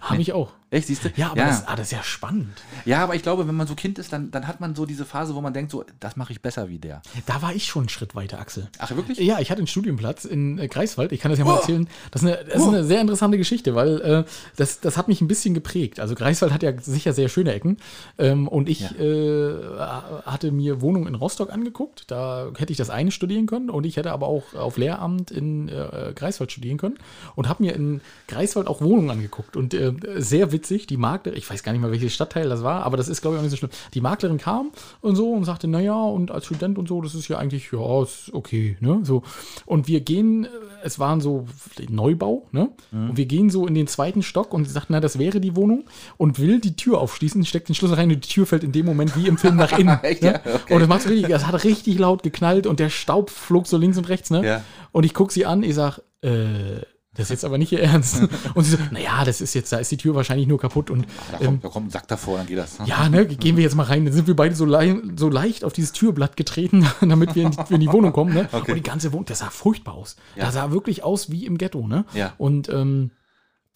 Habe 0.00 0.20
ich 0.20 0.32
auch. 0.32 0.52
Echt, 0.72 0.86
siehst 0.86 1.04
du? 1.04 1.08
Ja, 1.16 1.32
aber 1.32 1.40
ja. 1.40 1.48
Das, 1.48 1.66
ah, 1.66 1.74
das 1.74 1.86
ist 1.86 1.92
ja 1.92 2.02
spannend. 2.04 2.62
ja, 2.84 3.02
aber 3.02 3.16
ich 3.16 3.22
glaube, 3.22 3.48
wenn 3.48 3.56
man 3.56 3.66
so 3.66 3.74
Kind 3.74 3.98
ist, 3.98 4.12
dann, 4.12 4.30
dann 4.30 4.46
hat 4.46 4.60
man 4.60 4.76
so 4.76 4.86
diese 4.86 5.04
Phase, 5.04 5.34
wo 5.34 5.40
man 5.40 5.52
denkt, 5.52 5.72
so, 5.72 5.84
das 5.98 6.16
mache 6.16 6.32
ich 6.32 6.40
besser 6.42 6.68
wie 6.68 6.78
der. 6.78 7.02
Da 7.26 7.42
war 7.42 7.52
ich 7.52 7.66
schon 7.66 7.82
einen 7.82 7.88
Schritt 7.88 8.14
weiter, 8.14 8.38
Axel. 8.38 8.68
Ach, 8.78 8.94
wirklich? 8.94 9.18
Ja, 9.18 9.40
ich 9.40 9.50
hatte 9.50 9.58
einen 9.58 9.66
Studienplatz 9.66 10.24
in 10.24 10.58
äh, 10.58 10.68
Greifswald. 10.68 11.10
Ich 11.10 11.20
kann 11.20 11.32
das 11.32 11.40
ja 11.40 11.44
mal 11.44 11.56
erzählen. 11.56 11.88
Das 12.12 12.22
ist 12.22 12.28
eine, 12.28 12.44
das 12.44 12.62
ist 12.62 12.68
eine 12.68 12.84
sehr 12.84 13.00
interessante 13.00 13.36
Geschichte, 13.36 13.74
weil 13.74 14.00
äh, 14.00 14.24
das, 14.54 14.78
das 14.78 14.96
hat 14.96 15.08
mich 15.08 15.20
ein 15.20 15.26
bisschen 15.26 15.54
geprägt. 15.54 15.98
Also 15.98 16.14
Greifswald 16.14 16.52
hat 16.52 16.62
ja 16.62 16.72
sicher 16.80 17.14
sehr 17.14 17.28
schöne 17.28 17.52
Ecken. 17.52 17.78
Ähm, 18.16 18.46
und 18.46 18.68
ich 18.68 18.96
äh, 18.96 19.54
hatte 20.24 20.52
mir 20.52 20.80
Wohnungen 20.80 21.08
in 21.08 21.16
Rostock 21.16 21.52
angeguckt. 21.52 22.04
Da 22.06 22.48
hätte 22.56 22.70
ich 22.70 22.78
das 22.78 22.90
eine 22.90 23.10
studieren 23.10 23.46
können. 23.46 23.70
Und 23.70 23.86
ich 23.86 23.96
hätte 23.96 24.12
aber 24.12 24.28
auch 24.28 24.54
auf 24.54 24.76
Lehramt 24.76 25.32
in 25.32 25.68
äh, 25.68 26.12
Greifswald 26.14 26.52
studieren 26.52 26.78
können. 26.78 26.98
Und 27.34 27.48
habe 27.48 27.64
mir 27.64 27.74
in 27.74 28.00
Greifswald 28.28 28.68
auch 28.68 28.80
Wohnungen 28.80 29.10
angeguckt. 29.10 29.56
Und 29.56 29.69
äh, 29.74 29.92
sehr 30.16 30.52
witzig, 30.52 30.86
die 30.86 30.96
Maklerin, 30.96 31.38
ich 31.38 31.48
weiß 31.48 31.62
gar 31.62 31.72
nicht 31.72 31.80
mal, 31.80 31.90
welches 31.90 32.14
Stadtteil 32.14 32.48
das 32.48 32.62
war, 32.62 32.84
aber 32.84 32.96
das 32.96 33.08
ist, 33.08 33.20
glaube 33.20 33.36
ich, 33.36 33.38
auch 33.38 33.42
nicht 33.42 33.50
so 33.50 33.56
schlimm. 33.56 33.70
Die 33.94 34.00
Maklerin 34.00 34.38
kam 34.38 34.70
und 35.00 35.16
so 35.16 35.32
und 35.32 35.44
sagte, 35.44 35.68
naja, 35.68 35.94
und 35.94 36.30
als 36.30 36.46
Student 36.46 36.78
und 36.78 36.88
so, 36.88 37.00
das 37.00 37.14
ist 37.14 37.28
ja 37.28 37.38
eigentlich, 37.38 37.70
ja, 37.72 38.02
ist 38.02 38.30
okay, 38.32 38.76
ne? 38.80 39.00
So. 39.02 39.22
Und 39.66 39.88
wir 39.88 40.00
gehen, 40.00 40.44
äh, 40.44 40.48
es 40.82 40.98
waren 40.98 41.20
so 41.20 41.46
Neubau, 41.88 42.46
ne? 42.52 42.70
Und 42.92 43.16
wir 43.16 43.26
gehen 43.26 43.50
so 43.50 43.66
in 43.66 43.74
den 43.74 43.86
zweiten 43.86 44.22
Stock 44.22 44.52
und 44.54 44.64
sie 44.64 44.72
sagt, 44.72 44.86
na, 44.90 45.00
das 45.00 45.18
wäre 45.18 45.40
die 45.40 45.56
Wohnung 45.56 45.84
und 46.16 46.38
will 46.38 46.60
die 46.60 46.76
Tür 46.76 47.00
aufschließen, 47.00 47.44
steckt 47.44 47.68
den 47.68 47.74
Schlüssel 47.74 47.94
rein 47.94 48.10
und 48.10 48.24
die 48.24 48.28
Tür 48.28 48.46
fällt 48.46 48.64
in 48.64 48.72
dem 48.72 48.86
Moment 48.86 49.16
wie 49.16 49.26
im 49.26 49.38
Film 49.38 49.56
nach 49.56 49.78
innen. 49.78 49.90
Ne? 50.02 50.16
ja? 50.20 50.34
Okay. 50.36 50.74
Und 50.74 50.82
es 50.82 50.88
macht 50.88 51.08
richtig, 51.08 51.30
es 51.30 51.46
hat 51.46 51.64
richtig 51.64 51.98
laut 51.98 52.22
geknallt 52.22 52.66
und 52.66 52.80
der 52.80 52.90
Staub 52.90 53.30
flog 53.30 53.66
so 53.66 53.76
links 53.76 53.98
und 53.98 54.08
rechts, 54.08 54.30
ne? 54.30 54.44
Ja. 54.44 54.64
Und 54.92 55.04
ich 55.04 55.14
gucke 55.14 55.32
sie 55.32 55.46
an, 55.46 55.62
ich 55.62 55.74
sag, 55.74 56.00
äh, 56.22 56.80
das 57.14 57.24
ist 57.24 57.30
jetzt 57.30 57.44
aber 57.44 57.58
nicht 57.58 57.72
ihr 57.72 57.82
Ernst. 57.82 58.22
Und 58.54 58.64
sie 58.64 58.70
so, 58.72 58.78
naja, 58.92 59.24
das 59.24 59.40
ist 59.40 59.54
jetzt, 59.54 59.72
da 59.72 59.78
ist 59.78 59.90
die 59.90 59.96
Tür 59.96 60.14
wahrscheinlich 60.14 60.46
nur 60.46 60.58
kaputt 60.58 60.90
und 60.90 61.06
Da 61.32 61.38
ähm, 61.40 61.46
kommt, 61.46 61.64
da 61.64 61.68
kommt 61.68 61.86
ein 61.88 61.90
Sack 61.90 62.06
davor, 62.08 62.38
dann 62.38 62.46
geht 62.46 62.58
das. 62.58 62.78
ne? 62.78 62.86
ja, 62.86 63.08
ne, 63.08 63.26
gehen 63.26 63.56
wir 63.56 63.64
jetzt 63.64 63.74
mal 63.74 63.82
rein. 63.82 64.04
Dann 64.04 64.14
sind 64.14 64.26
wir 64.28 64.36
beide 64.36 64.54
so, 64.54 64.64
lei 64.64 64.94
so 65.16 65.28
leicht 65.28 65.64
auf 65.64 65.72
dieses 65.72 65.92
Türblatt 65.92 66.36
getreten, 66.36 66.86
damit 67.00 67.34
wir 67.34 67.44
in, 67.44 67.50
die- 67.50 67.74
in 67.74 67.80
die 67.80 67.92
Wohnung 67.92 68.12
kommen. 68.12 68.32
Ne? 68.34 68.48
Okay. 68.52 68.70
Und 68.72 68.76
die 68.76 68.82
ganze 68.82 69.12
Wohnung, 69.12 69.24
das 69.26 69.40
sah 69.40 69.50
furchtbar 69.50 69.94
aus. 69.94 70.16
Ja. 70.36 70.44
Das 70.46 70.54
sah 70.54 70.70
wirklich 70.70 71.02
aus 71.02 71.30
wie 71.30 71.46
im 71.46 71.58
Ghetto. 71.58 71.86
Ne? 71.88 72.04
Ja. 72.14 72.32
Und 72.38 72.68
ähm, 72.68 73.10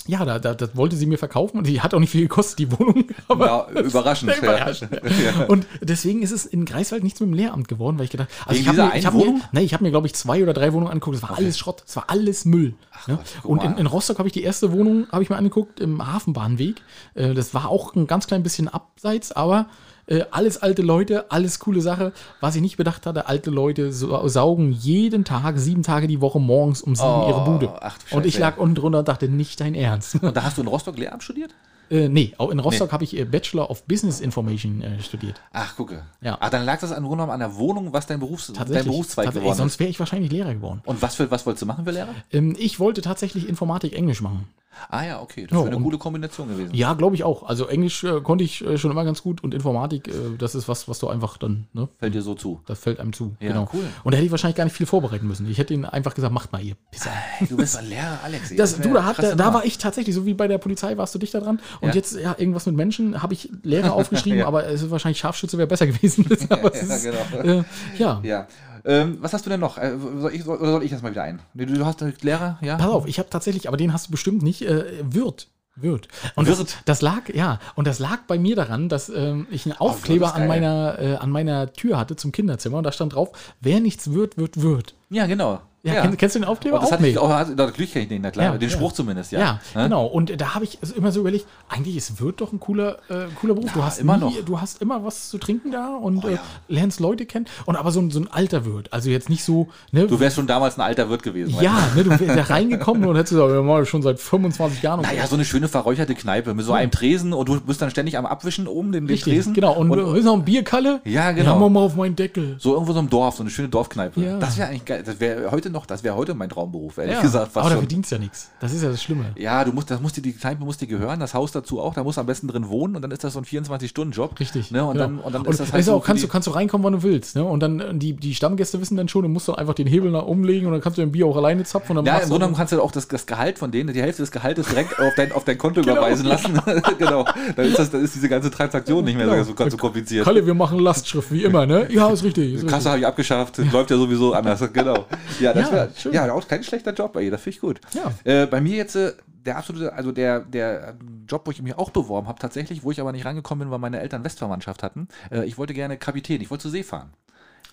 ja, 0.07 0.25
da, 0.25 0.39
da, 0.39 0.55
das 0.55 0.77
wollte 0.77 0.97
sie 0.97 1.07
mir 1.07 1.19
verkaufen 1.19 1.59
und 1.59 1.67
die 1.67 1.81
hat 1.81 1.95
auch 1.95 1.99
nicht 2.01 2.11
viel 2.11 2.23
gekostet, 2.23 2.59
die 2.59 2.71
Wohnung. 2.73 3.05
Aber 3.29 3.69
Ja, 3.75 3.81
überraschend. 3.81 4.31
ja. 4.33 4.37
Überraschend, 4.39 4.93
ja. 5.25 5.45
Und 5.47 5.67
deswegen 5.81 6.23
ist 6.23 6.31
es 6.31 6.45
in 6.47 6.65
Greifswald 6.65 7.03
nichts 7.03 7.21
mit 7.21 7.29
dem 7.31 7.35
Lehramt 7.35 7.69
geworden, 7.69 7.97
weil 7.99 8.05
ich 8.05 8.11
gedacht, 8.11 8.29
also 8.47 8.61
ich 8.61 8.69
habe 8.69 8.77
mir, 8.83 8.95
ich 8.97 9.07
hab 9.07 9.15
mir, 9.15 9.41
nee, 9.53 9.61
ich 9.63 9.73
habe 9.75 9.83
mir 9.85 9.91
glaube 9.91 10.07
ich 10.07 10.15
zwei 10.15 10.43
oder 10.43 10.53
drei 10.53 10.73
Wohnungen 10.73 10.93
angeguckt. 10.93 11.17
Es 11.17 11.23
war 11.23 11.37
alles 11.37 11.59
Schrott, 11.59 11.83
es 11.87 11.97
war 11.97 12.05
alles 12.09 12.45
Müll. 12.45 12.75
ne? 13.07 13.17
Gott, 13.17 13.25
guck 13.43 13.51
Und 13.51 13.65
in, 13.65 13.79
in 13.79 13.87
Rostock 13.87 14.19
habe 14.19 14.29
ich 14.29 14.33
die 14.35 14.43
erste 14.43 14.73
Wohnung 14.73 15.07
habe 15.11 15.23
ich 15.23 15.31
mir 15.31 15.37
angeguckt 15.37 15.81
im 15.81 16.07
Hafenbahnweg. 16.07 16.83
Äh, 17.15 17.35
Das 17.35 17.55
war 17.55 17.69
auch 17.69 17.95
ein 17.95 18.07
ganz 18.07 18.27
klein 18.27 18.43
bisschen 18.43 18.69
abseits, 18.69 19.33
aber 19.33 19.67
äh, 20.07 20.25
alles 20.31 20.59
alte 20.63 20.83
Leute, 20.83 21.31
alles 21.31 21.59
coole 21.59 21.81
Sache. 21.81 22.13
Was 22.41 22.57
ich 22.57 22.63
nicht 22.63 22.77
bedacht 22.77 23.07
hatte, 23.07 23.27
alte 23.27 23.51
Leute 23.51 23.93
saugen 23.93 24.73
jeden 24.73 25.25
Tag, 25.25 25.59
sieben 25.59 25.83
Tage 25.83 26.07
die 26.07 26.21
Woche 26.21 26.41
morgens 26.41 26.83
um 26.83 26.95
sieben 26.95 27.09
Oh, 27.09 27.27
ihre 27.29 27.45
Bude. 27.45 27.73
ach 27.83 27.97
und 28.11 28.27
ich 28.27 28.39
lag 28.39 28.57
unten 28.59 28.75
drunter 28.75 29.01
und 29.01 29.09
dachte, 29.09 29.29
nicht 29.29 29.61
dein 29.61 29.75
Ernst. 29.75 30.23
Und 30.23 30.37
da 30.37 30.43
hast 30.43 30.59
du 30.59 30.63
in 30.63 30.69
Rostock 30.69 30.99
Lehramt 30.99 31.23
studiert? 31.23 31.55
Äh, 31.95 32.09
nee, 32.09 32.35
auch 32.39 32.51
in 32.51 32.59
Rostock 32.59 32.91
habe 32.91 33.05
ich 33.05 33.17
äh, 33.17 33.25
Bachelor 33.25 33.71
of 33.71 33.85
Business 33.85 34.21
Information 34.21 34.83
äh, 34.83 35.01
studiert. 35.01 35.41
Ach, 35.53 35.77
gucke. 35.77 36.03
Ja. 36.21 36.37
Ah, 36.41 36.51
dann 36.51 36.65
lag 36.65 36.81
das 36.81 36.91
an, 36.91 37.05
an 37.05 37.39
der 37.39 37.55
Wohnung, 37.55 37.93
was 37.93 38.07
dein, 38.07 38.19
Berufs 38.19 38.53
dein. 38.53 38.85
Berufszweig 38.85 39.33
geworden 39.33 39.55
sonst 39.55 39.75
ist. 39.75 39.81
wäre 39.81 39.91
ich 39.91 40.01
wahrscheinlich 40.01 40.33
Lehrer 40.33 40.55
geworden. 40.55 40.83
Und 40.85 41.03
was, 41.03 41.15
für, 41.15 41.31
was 41.31 41.47
wolltest 41.47 41.63
du 41.63 41.67
machen 41.67 41.85
für 41.85 41.93
Lehrer? 41.93 42.15
Ähm, 42.33 42.57
ich 42.59 42.81
wollte 42.81 43.01
tatsächlich 43.01 43.49
Informatik 43.49 43.93
Englisch 43.93 44.21
machen. 44.21 44.49
Ah 44.91 45.05
ja, 45.05 45.21
okay. 45.21 45.43
Das 45.43 45.53
Ja, 45.53 45.65
wäre 45.65 45.75
eine 45.77 45.83
gute 45.83 45.99
Kombination 45.99 46.49
gewesen. 46.49 46.75
Ja, 46.75 46.95
glaube 46.95 47.15
ich 47.15 47.25
auch. 47.25 47.45
Also 47.45 47.67
Englisch 47.67 48.05
äh, 48.05 48.21
konnte 48.21 48.45
ich 48.45 48.65
äh, 48.65 48.79
schon 48.79 48.91
immer 48.91 49.05
ganz 49.05 49.23
gut 49.23 49.43
und 49.43 49.55
Informatik, 49.55 50.09
äh, 50.09 50.13
das 50.39 50.55
ist 50.55 50.69
was, 50.69 50.89
was 50.89 50.99
du 50.99 51.09
einfach 51.09 51.39
dann, 51.39 51.67
ne? 51.73 51.89
Fällt 51.99 52.15
dir 52.15 52.23
so 52.23 52.35
zu. 52.35 52.61
Das 52.67 52.79
fällt 52.79 53.01
einem 53.01 53.13
zu. 53.13 53.37
Ja, 53.41 53.49
genau. 53.49 53.69
cool. 53.73 53.85
Und 54.03 54.13
da 54.13 54.17
hätte 54.17 54.27
ich 54.27 54.31
wahrscheinlich 54.31 54.57
gar 54.57 54.65
nicht 54.65 54.77
viel 54.77 54.87
vorbereiten 54.87 55.27
müssen. 55.27 55.49
Ich 55.49 55.59
hätte 55.59 55.75
ihnen 55.75 55.85
einfach 55.85 56.15
gesagt, 56.15 56.33
macht 56.33 56.53
mal 56.53 56.63
ihr 56.63 56.75
Pisser. 56.91 57.11
Du 57.49 57.57
bist 57.57 57.77
ein 57.77 57.89
Lehrer, 57.89 58.19
Alex. 58.25 58.55
Das, 58.57 58.79
wär 58.79 58.87
du, 58.87 58.95
da, 58.95 59.05
hat, 59.05 59.19
da, 59.19 59.35
da 59.35 59.55
war 59.55 59.65
ich 59.65 59.79
tatsächlich, 59.79 60.15
so 60.15 60.27
wie 60.27 60.35
bei 60.35 60.49
der 60.49 60.59
Polizei 60.59 60.97
warst 60.97 61.15
du 61.15 61.19
dichter 61.19 61.41
dran. 61.41 61.61
Und 61.85 61.91
Ja. 61.91 61.95
jetzt, 61.95 62.15
ja, 62.17 62.35
irgendwas 62.39 62.67
mit 62.67 62.75
Menschen, 62.77 63.23
habe 63.23 63.35
ich 63.35 63.51
Lehrer 63.63 63.93
aufgeschrieben, 63.95 64.41
Ja. 64.41 64.47
aber 64.47 64.67
es 64.67 64.83
ist 64.83 64.91
wahrscheinlich 64.91 65.19
Scharfschütze 65.19 65.57
wäre 65.59 65.67
besser 65.69 65.87
gewesen. 65.87 66.27
aber 66.51 66.75
Ja, 66.75 66.81
ist, 66.81 67.05
genau. 67.05 67.43
äh, 67.61 67.65
ja. 67.99 68.21
Ja. 68.23 68.47
Ähm, 68.87 69.17
was 69.21 69.33
hast 69.33 69.47
du 69.47 69.51
denn 69.51 69.61
noch? 69.61 69.79
Äh, 69.79 69.93
soll 70.21 70.35
ich, 70.35 70.47
oder 70.47 70.73
soll 70.73 70.83
ich 70.83 70.91
das 70.91 71.01
mal 71.01 71.11
wieder 71.11 71.23
ein? 71.23 71.41
Du, 71.55 71.65
du 71.65 71.87
hast 71.87 72.03
einen 72.03 72.13
Lehrer, 72.21 72.59
ja? 72.61 72.77
Pass 72.77 72.87
auf, 72.89 73.07
ich 73.07 73.19
habe 73.19 73.31
tatsächlich, 73.31 73.67
aber 73.69 73.77
den 73.79 73.93
hast 73.95 74.09
du 74.09 74.11
bestimmt 74.11 74.43
nicht, 74.43 74.63
äh, 74.63 74.85
Wirt. 75.03 75.49
Wirt. 75.77 76.07
Und 76.37 76.47
Das, 76.47 76.59
Wirt? 76.59 76.77
das 76.85 77.01
lag, 77.03 77.29
ja, 77.35 77.59
und 77.75 77.87
das 77.87 77.99
lag 77.99 78.19
bei 78.29 78.39
mir 78.39 78.55
daran, 78.55 78.89
dass 78.89 79.09
ähm, 79.09 79.47
ich 79.51 79.65
einen 79.67 79.73
Aufkleber 79.77 80.27
ist 80.27 80.35
an 80.35 80.47
meiner, 80.47 80.99
äh, 81.01 81.15
an 81.17 81.31
meiner 81.31 81.73
Tür 81.73 81.99
hatte 81.99 82.15
zum 82.15 82.31
Kinderzimmer 82.31 82.77
und 82.79 82.85
da 82.85 82.93
stand 82.93 83.15
drauf, 83.15 83.31
wer 83.61 83.81
nichts 83.81 84.13
wird, 84.13 84.37
wird, 84.37 84.61
wird. 84.63 84.95
Ja, 85.15 85.27
genau. 85.27 85.61
Ja, 85.85 86.01
Kennst, 86.01 86.19
kennst 86.19 86.35
du 86.35 86.39
den 86.39 86.49
Aufkleber 86.49 86.79
das 86.79 86.93
auch? 86.93 86.95
ich 86.95 87.01
Nee. 87.15 87.19
auch, 87.19 87.29
also, 87.29 87.53
natürlich 87.53 87.93
kenne 87.93 88.05
ich 88.05 88.09
den, 88.09 88.23
na 88.23 88.31
klar. 88.31 88.53
Ja, 88.53 88.59
den 88.59 88.71
ja. 88.71 88.75
Spruch 88.75 88.93
zumindest, 88.93 89.33
ja. 89.33 89.39
Ja, 89.39 89.61
genau. 89.83 90.07
Und 90.07 90.41
da 90.41 90.55
habe 90.55 90.65
ich 90.65 90.79
also 90.81 90.95
immer 90.95 91.13
so 91.13 91.21
überlegt, 91.21 91.47
eigentlich 91.69 91.95
es 91.99 92.19
wird 92.19 92.41
doch 92.41 92.55
ein 92.55 92.61
cooler, 92.61 92.97
äh, 93.11 93.27
cooler 93.39 93.53
Beruf. 93.53 93.71
du 93.71 93.85
hast 93.85 93.99
immer 93.99 94.17
nie, 94.17 94.21
noch. 94.23 94.33
Oh 94.39 94.43
Du 94.47 94.61
hast 94.63 94.81
immer 94.81 95.05
was 95.05 95.29
zu 95.29 95.37
trinken 95.37 95.73
da 95.73 95.95
und 95.95 96.25
äh, 96.25 96.33
ja. 96.33 96.39
lernst 96.69 97.01
Leute 97.01 97.27
kennen. 97.27 97.45
Und 97.67 97.77
aber 97.77 97.91
so 97.91 98.01
ein, 98.01 98.11
so 98.11 98.19
ein 98.19 98.29
alter 98.33 98.65
Wirt. 98.65 98.95
Also 98.95 99.11
jetzt 99.11 99.29
nicht 99.29 99.45
so, 99.45 99.69
ne? 99.93 100.07
Du 100.07 100.19
wärst 100.21 100.37
schon 100.37 100.47
damals 100.47 100.79
ein 100.79 100.81
alter 100.81 101.11
Wirt 101.11 101.23
gewesen. 101.23 101.55
ja, 101.61 101.77
ne, 101.95 102.03
du 102.03 102.11
wärst 102.19 102.35
da 102.51 102.55
reingekommen 102.55 103.05
und 103.05 103.17
hättest 103.17 103.33
gesagt, 103.33 103.53
wir 103.53 103.63
machen 103.63 103.85
schon 103.85 104.01
seit 104.01 104.19
25 104.19 104.81
Jahren. 104.81 105.03
Naja, 105.03 105.27
so 105.27 105.35
eine 105.35 105.45
schöne 105.45 105.69
verräucherte 105.69 106.15
Kneipe 106.15 106.55
mit 106.55 106.65
so 106.65 106.73
einem 106.73 106.93
Tresen 106.93 107.35
und 107.35 107.47
du 107.47 107.61
bist 107.61 107.83
dann 107.83 107.91
ständig 107.91 108.17
am 108.17 108.25
Abwischen 108.25 108.69
oben, 108.69 108.93
den, 108.93 109.07
den 109.07 109.19
Tresen. 109.19 109.53
genau. 109.53 109.75
Und, 109.75 109.91
und 109.91 110.17
ist 110.17 110.25
noch 110.25 110.33
ein 110.35 110.47
Bierkalle? 110.47 111.03
Ja, 111.05 111.33
genau. 111.33 111.61
Ja, 111.61 111.69
mal 111.69 111.81
auf 111.81 111.95
meinen 111.95 112.17
Deckel. 112.17 112.57
so 112.59 112.73
irgendwo 112.73 112.95
so 112.95 113.01
im 113.01 113.11
Dorf, 113.11 113.37
so 113.37 113.43
eine 113.43 113.51
schöne 113.51 113.69
Dorfkneipe. 113.69 114.19
Ja. 114.19 114.39
Das 114.39 114.57
wäre 114.57 114.69
eigentlich 114.71 114.87
geil. 114.87 115.03
Das 115.05 115.21
wäre 115.21 115.51
heute 115.51 115.71
noch, 115.71 115.87
das 115.87 116.03
wäre 116.03 116.17
heute 116.17 116.35
mein 116.35 116.49
Traumberuf, 116.49 116.99
ehrlich 116.99 117.15
Ja, 117.15 117.23
gesagt. 117.23 117.57
Aber 117.57 117.71
da 117.71 117.77
verdienst 117.77 118.11
ja 118.13 118.19
nichts. 118.19 118.51
Das 118.61 118.73
ist 118.73 118.83
ja 118.83 118.91
das 118.91 119.03
Schlimme. 119.03 119.27
Ja, 119.37 119.65
du 119.65 119.73
musst, 119.73 119.91
das 119.91 120.01
muss 120.01 120.13
dir, 120.13 120.23
die 120.23 120.33
Kneipe 120.33 120.65
muss 120.65 120.77
dir 120.79 120.87
gehören, 120.87 121.21
das 121.21 121.35
Haus 121.35 121.53
dazu 121.53 121.81
auch, 121.81 121.95
da 121.95 122.03
musst 122.03 122.17
du 122.17 122.21
am 122.21 122.27
besten 122.27 122.49
drin 122.49 122.69
wohnen 122.69 122.97
und 122.97 123.03
dann 123.03 123.11
ist 123.11 123.23
das 123.25 123.35
so 123.35 123.39
ein 123.41 123.45
24-Stunden-Job. 123.45 124.39
Richtig. 124.41 124.71
Ne? 124.71 124.85
Und, 124.85 124.95
genau. 124.95 125.05
dann, 125.07 125.19
und 125.19 125.33
dann 125.35 125.45
ist 125.47 125.61
das 125.61 125.67
halt 125.69 125.75
weißt 125.75 125.89
du 125.89 125.93
so 125.93 125.99
auch, 125.99 126.05
kannst, 126.05 126.23
du, 126.25 126.29
kannst 126.29 126.47
du 126.49 126.53
reinkommen, 126.53 126.85
wann 126.85 126.93
du 126.95 127.03
willst. 127.03 127.37
Ne? 127.37 127.45
Und 127.45 127.61
dann 127.61 127.99
die, 127.99 128.15
die 128.15 128.35
Stammgäste 128.35 128.81
wissen 128.81 128.97
dann 128.97 129.09
schon, 129.09 129.23
du 129.23 129.29
musst 129.29 129.49
dann 129.49 129.57
einfach 129.57 129.75
den 129.75 129.87
Hebel 129.87 130.11
nach 130.11 130.25
umlegen 130.25 130.67
und 130.67 130.73
dann 130.73 130.81
kannst 130.81 130.99
du 130.99 131.03
dein 131.03 131.13
Bier 131.13 131.27
auch 131.27 131.37
alleine 131.37 131.65
zapfen. 131.65 131.97
Und 131.97 132.05
dann 132.05 132.15
Ja, 132.15 132.21
im 132.21 132.29
Grunde 132.29 132.39
genommen 132.41 132.57
kannst 132.57 132.73
du 132.73 132.81
auch 132.83 132.93
das, 132.93 133.09
das 133.09 133.27
Gehalt 133.27 133.59
von 133.59 133.71
denen, 133.71 133.93
die 133.93 134.03
Hälfte 134.03 134.23
des 134.23 134.31
Gehaltes 134.31 134.69
direkt 134.69 134.99
auf 134.99 135.13
dein, 135.17 135.33
auf 135.33 135.45
dein 135.45 135.59
Konto 135.59 135.81
Genau. 135.85 135.97
überweisen 135.97 136.27
lassen. 136.27 136.61
genau. 136.99 137.25
Dann 137.57 137.67
ist, 137.67 137.79
das, 137.79 137.91
dann 137.91 138.03
ist 138.03 138.15
diese 138.15 138.29
ganze 138.29 138.51
Transaktion 138.51 139.05
nicht 139.05 139.17
mehr 139.17 139.27
Genau. 139.27 139.43
so, 139.43 139.69
so 139.69 139.77
kompliziert. 139.77 140.25
Kalle, 140.25 140.45
wir 140.47 140.55
machen 140.55 140.79
Lastschrift, 140.79 141.31
wie 141.33 141.45
immer, 141.45 141.67
ne? 141.67 141.89
Ja, 141.93 142.09
ist 142.11 142.25
richtig. 142.25 142.55
Ist 142.55 142.67
Kasse 142.67 142.89
habe 142.91 143.01
ich 143.01 143.07
abgeschafft, 143.07 143.59
läuft 143.73 143.91
ja 143.91 143.97
sowieso 143.97 144.33
anders. 144.33 144.63
Genau. 144.73 144.94
Ja, 145.41 145.53
das 145.53 145.71
Ja, 145.71 145.89
schön. 145.97 146.13
ja, 146.13 146.33
auch 146.33 146.47
kein 146.49 146.63
schlechter 146.63 146.93
Job, 146.93 147.17
ey, 147.17 147.31
das 147.31 147.43
finde 147.43 147.55
ich 147.57 147.61
gut. 147.61 147.81
Ja. 147.93 148.13
Äh, 148.25 148.47
bei 148.47 148.61
mir 148.61 148.77
jetzt 148.77 148.97
äh, 148.97 149.13
der 149.45 149.59
absolute, 149.59 149.93
also 149.93 150.13
der, 150.13 150.41
der 150.41 150.95
Job, 151.29 151.43
wo 151.47 151.51
ich 151.51 151.61
mich 151.63 151.77
auch 151.77 151.91
beworben 151.91 152.29
habe, 152.29 152.39
tatsächlich, 152.39 152.83
wo 152.85 152.91
ich 152.91 153.01
aber 153.01 153.13
nicht 153.13 153.25
rangekommen 153.27 153.65
bin, 153.67 153.71
weil 153.71 153.79
meine 153.79 154.01
Eltern 154.01 154.25
Westverwandtschaft 154.25 154.83
hatten. 154.83 155.09
Äh, 155.31 155.45
ich 155.45 155.59
wollte 155.59 155.75
gerne 155.75 155.97
Kapitän, 155.99 156.41
ich 156.41 156.51
wollte 156.51 156.63
zur 156.63 156.71
See 156.71 156.83
fahren. 156.83 157.11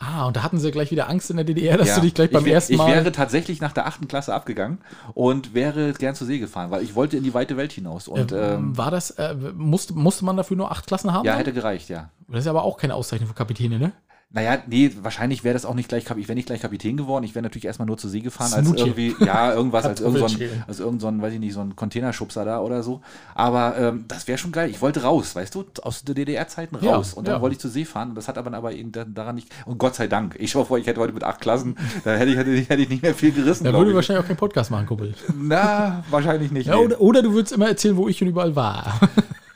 Ah, 0.04 0.26
und 0.26 0.36
da 0.36 0.42
hatten 0.42 0.58
sie 0.58 0.72
gleich 0.72 0.90
wieder 0.90 1.08
Angst 1.10 1.30
in 1.30 1.36
der 1.38 1.46
DDR, 1.46 1.78
dass 1.78 1.90
Ja. 1.90 1.96
du 1.98 2.02
dich 2.02 2.16
gleich 2.16 2.32
beim 2.32 2.44
ich, 2.44 2.52
ersten 2.52 2.74
Ich 2.74 2.78
Mal. 2.80 2.88
wäre 2.92 3.12
tatsächlich 3.12 3.62
nach 3.62 3.72
der 3.72 3.86
achten 3.86 4.08
Klasse 4.08 4.34
abgegangen 4.34 4.80
und 5.14 5.54
wäre 5.54 5.94
gern 5.94 6.16
zur 6.16 6.26
See 6.26 6.40
gefahren, 6.40 6.72
weil 6.72 6.82
ich 6.82 6.96
wollte 6.96 7.18
in 7.18 7.24
die 7.24 7.36
weite 7.36 7.56
Welt 7.56 7.72
hinaus. 7.72 8.08
Und 8.08 8.32
ähm, 8.32 8.76
war 8.76 8.90
das, 8.90 9.12
äh, 9.12 9.36
musste, 9.56 9.94
musste 9.94 10.26
man 10.26 10.38
dafür 10.38 10.58
nur 10.58 10.72
acht 10.72 10.88
Klassen 10.88 11.14
haben? 11.14 11.24
ja, 11.26 11.34
dann? 11.34 11.40
hätte 11.40 11.54
gereicht, 11.54 11.88
ja. 11.90 12.10
Das 12.28 12.40
ist 12.42 12.48
aber 12.48 12.64
auch 12.64 12.78
keine 12.78 12.96
Auszeichnung 12.96 13.28
für 13.30 13.36
Kapitäne, 13.36 13.78
ne? 13.78 13.92
Naja, 14.34 14.60
nee, 14.66 14.90
wahrscheinlich 15.02 15.44
wäre 15.44 15.54
das 15.54 15.66
auch 15.66 15.74
nicht 15.74 15.90
gleich, 15.90 16.06
ich 16.10 16.28
wäre 16.30 16.36
nicht 16.36 16.46
gleich 16.46 16.62
Kapitän 16.62 16.96
geworden. 16.96 17.26
Ich 17.26 17.36
wäre 17.36 17.44
natürlich 17.44 17.66
erstmal 17.66 17.86
nur 17.86 17.98
zur 17.98 18.10
See 18.10 18.22
gefahren, 18.22 18.54
als 18.54 18.66
Smoothie. 18.66 18.82
irgendwie, 18.82 19.16
ja, 19.26 19.54
irgendwas, 19.54 19.86
als 19.86 20.00
irgend 20.00 20.20
so 20.20 20.26
ein, 20.26 20.64
als 20.68 20.80
irgend 20.80 21.02
so 21.02 21.08
ein, 21.08 21.22
weiß 21.22 21.34
ich 21.34 21.40
nicht, 21.42 21.54
so 21.54 21.60
ein 21.60 21.76
Containerschubser 21.76 22.46
da 22.46 22.62
oder 22.62 22.82
so. 22.82 23.02
Aber 23.36 23.78
ähm, 23.78 24.06
das 24.08 24.30
wäre 24.30 24.38
schon 24.38 24.54
geil. 24.54 24.70
Ich 24.70 24.82
wollte 24.82 25.04
raus, 25.04 25.36
weißt 25.36 25.54
du, 25.56 25.66
aus 25.84 26.04
der 26.06 26.16
DDR-Zeiten 26.16 26.78
Ja, 26.80 26.96
raus. 26.96 27.14
und 27.14 27.28
dann 27.28 27.36
ja. 27.36 27.42
wollte 27.42 27.56
ich 27.56 27.60
zur 27.60 27.72
See 27.72 27.84
fahren. 27.84 28.10
Und 28.10 28.16
das 28.16 28.30
hat 28.30 28.38
aber, 28.38 28.54
aber 28.54 28.72
eben 28.72 28.94
da- 28.94 29.04
daran 29.04 29.36
nicht, 29.36 29.50
und 29.66 29.78
Gott 29.78 29.96
sei 29.96 30.08
Dank. 30.08 30.36
Ich 30.40 30.56
hoffe, 30.56 30.80
ich 30.80 30.88
hätte 30.88 31.02
heute 31.02 31.12
mit 31.14 31.26
acht 31.26 31.42
Klassen, 31.42 31.76
da 32.06 32.12
hätte 32.16 32.32
ich, 32.32 32.38
hätte 32.38 32.52
ich, 32.52 32.70
hätte 32.70 32.82
ich 32.84 32.90
nicht 32.90 33.04
mehr 33.04 33.14
viel 33.14 33.34
gerissen. 33.34 33.66
Da 33.66 33.74
würde 33.74 33.90
ich. 33.92 33.96
wahrscheinlich 33.96 34.24
auch 34.24 34.28
keinen 34.28 34.38
Podcast 34.38 34.72
machen, 34.72 34.86
Kumpel. 34.86 35.14
Na, 35.38 36.06
wahrscheinlich 36.10 36.52
nicht. 36.52 36.68
Ja, 36.68 36.76
nee. 36.78 36.86
oder, 36.86 37.02
oder 37.02 37.22
du 37.22 37.34
würdest 37.34 37.52
immer 37.54 37.68
erzählen, 37.68 37.98
wo 37.98 38.08
ich 38.08 38.18
schon 38.18 38.30
überall 38.30 38.56
war. 38.56 38.98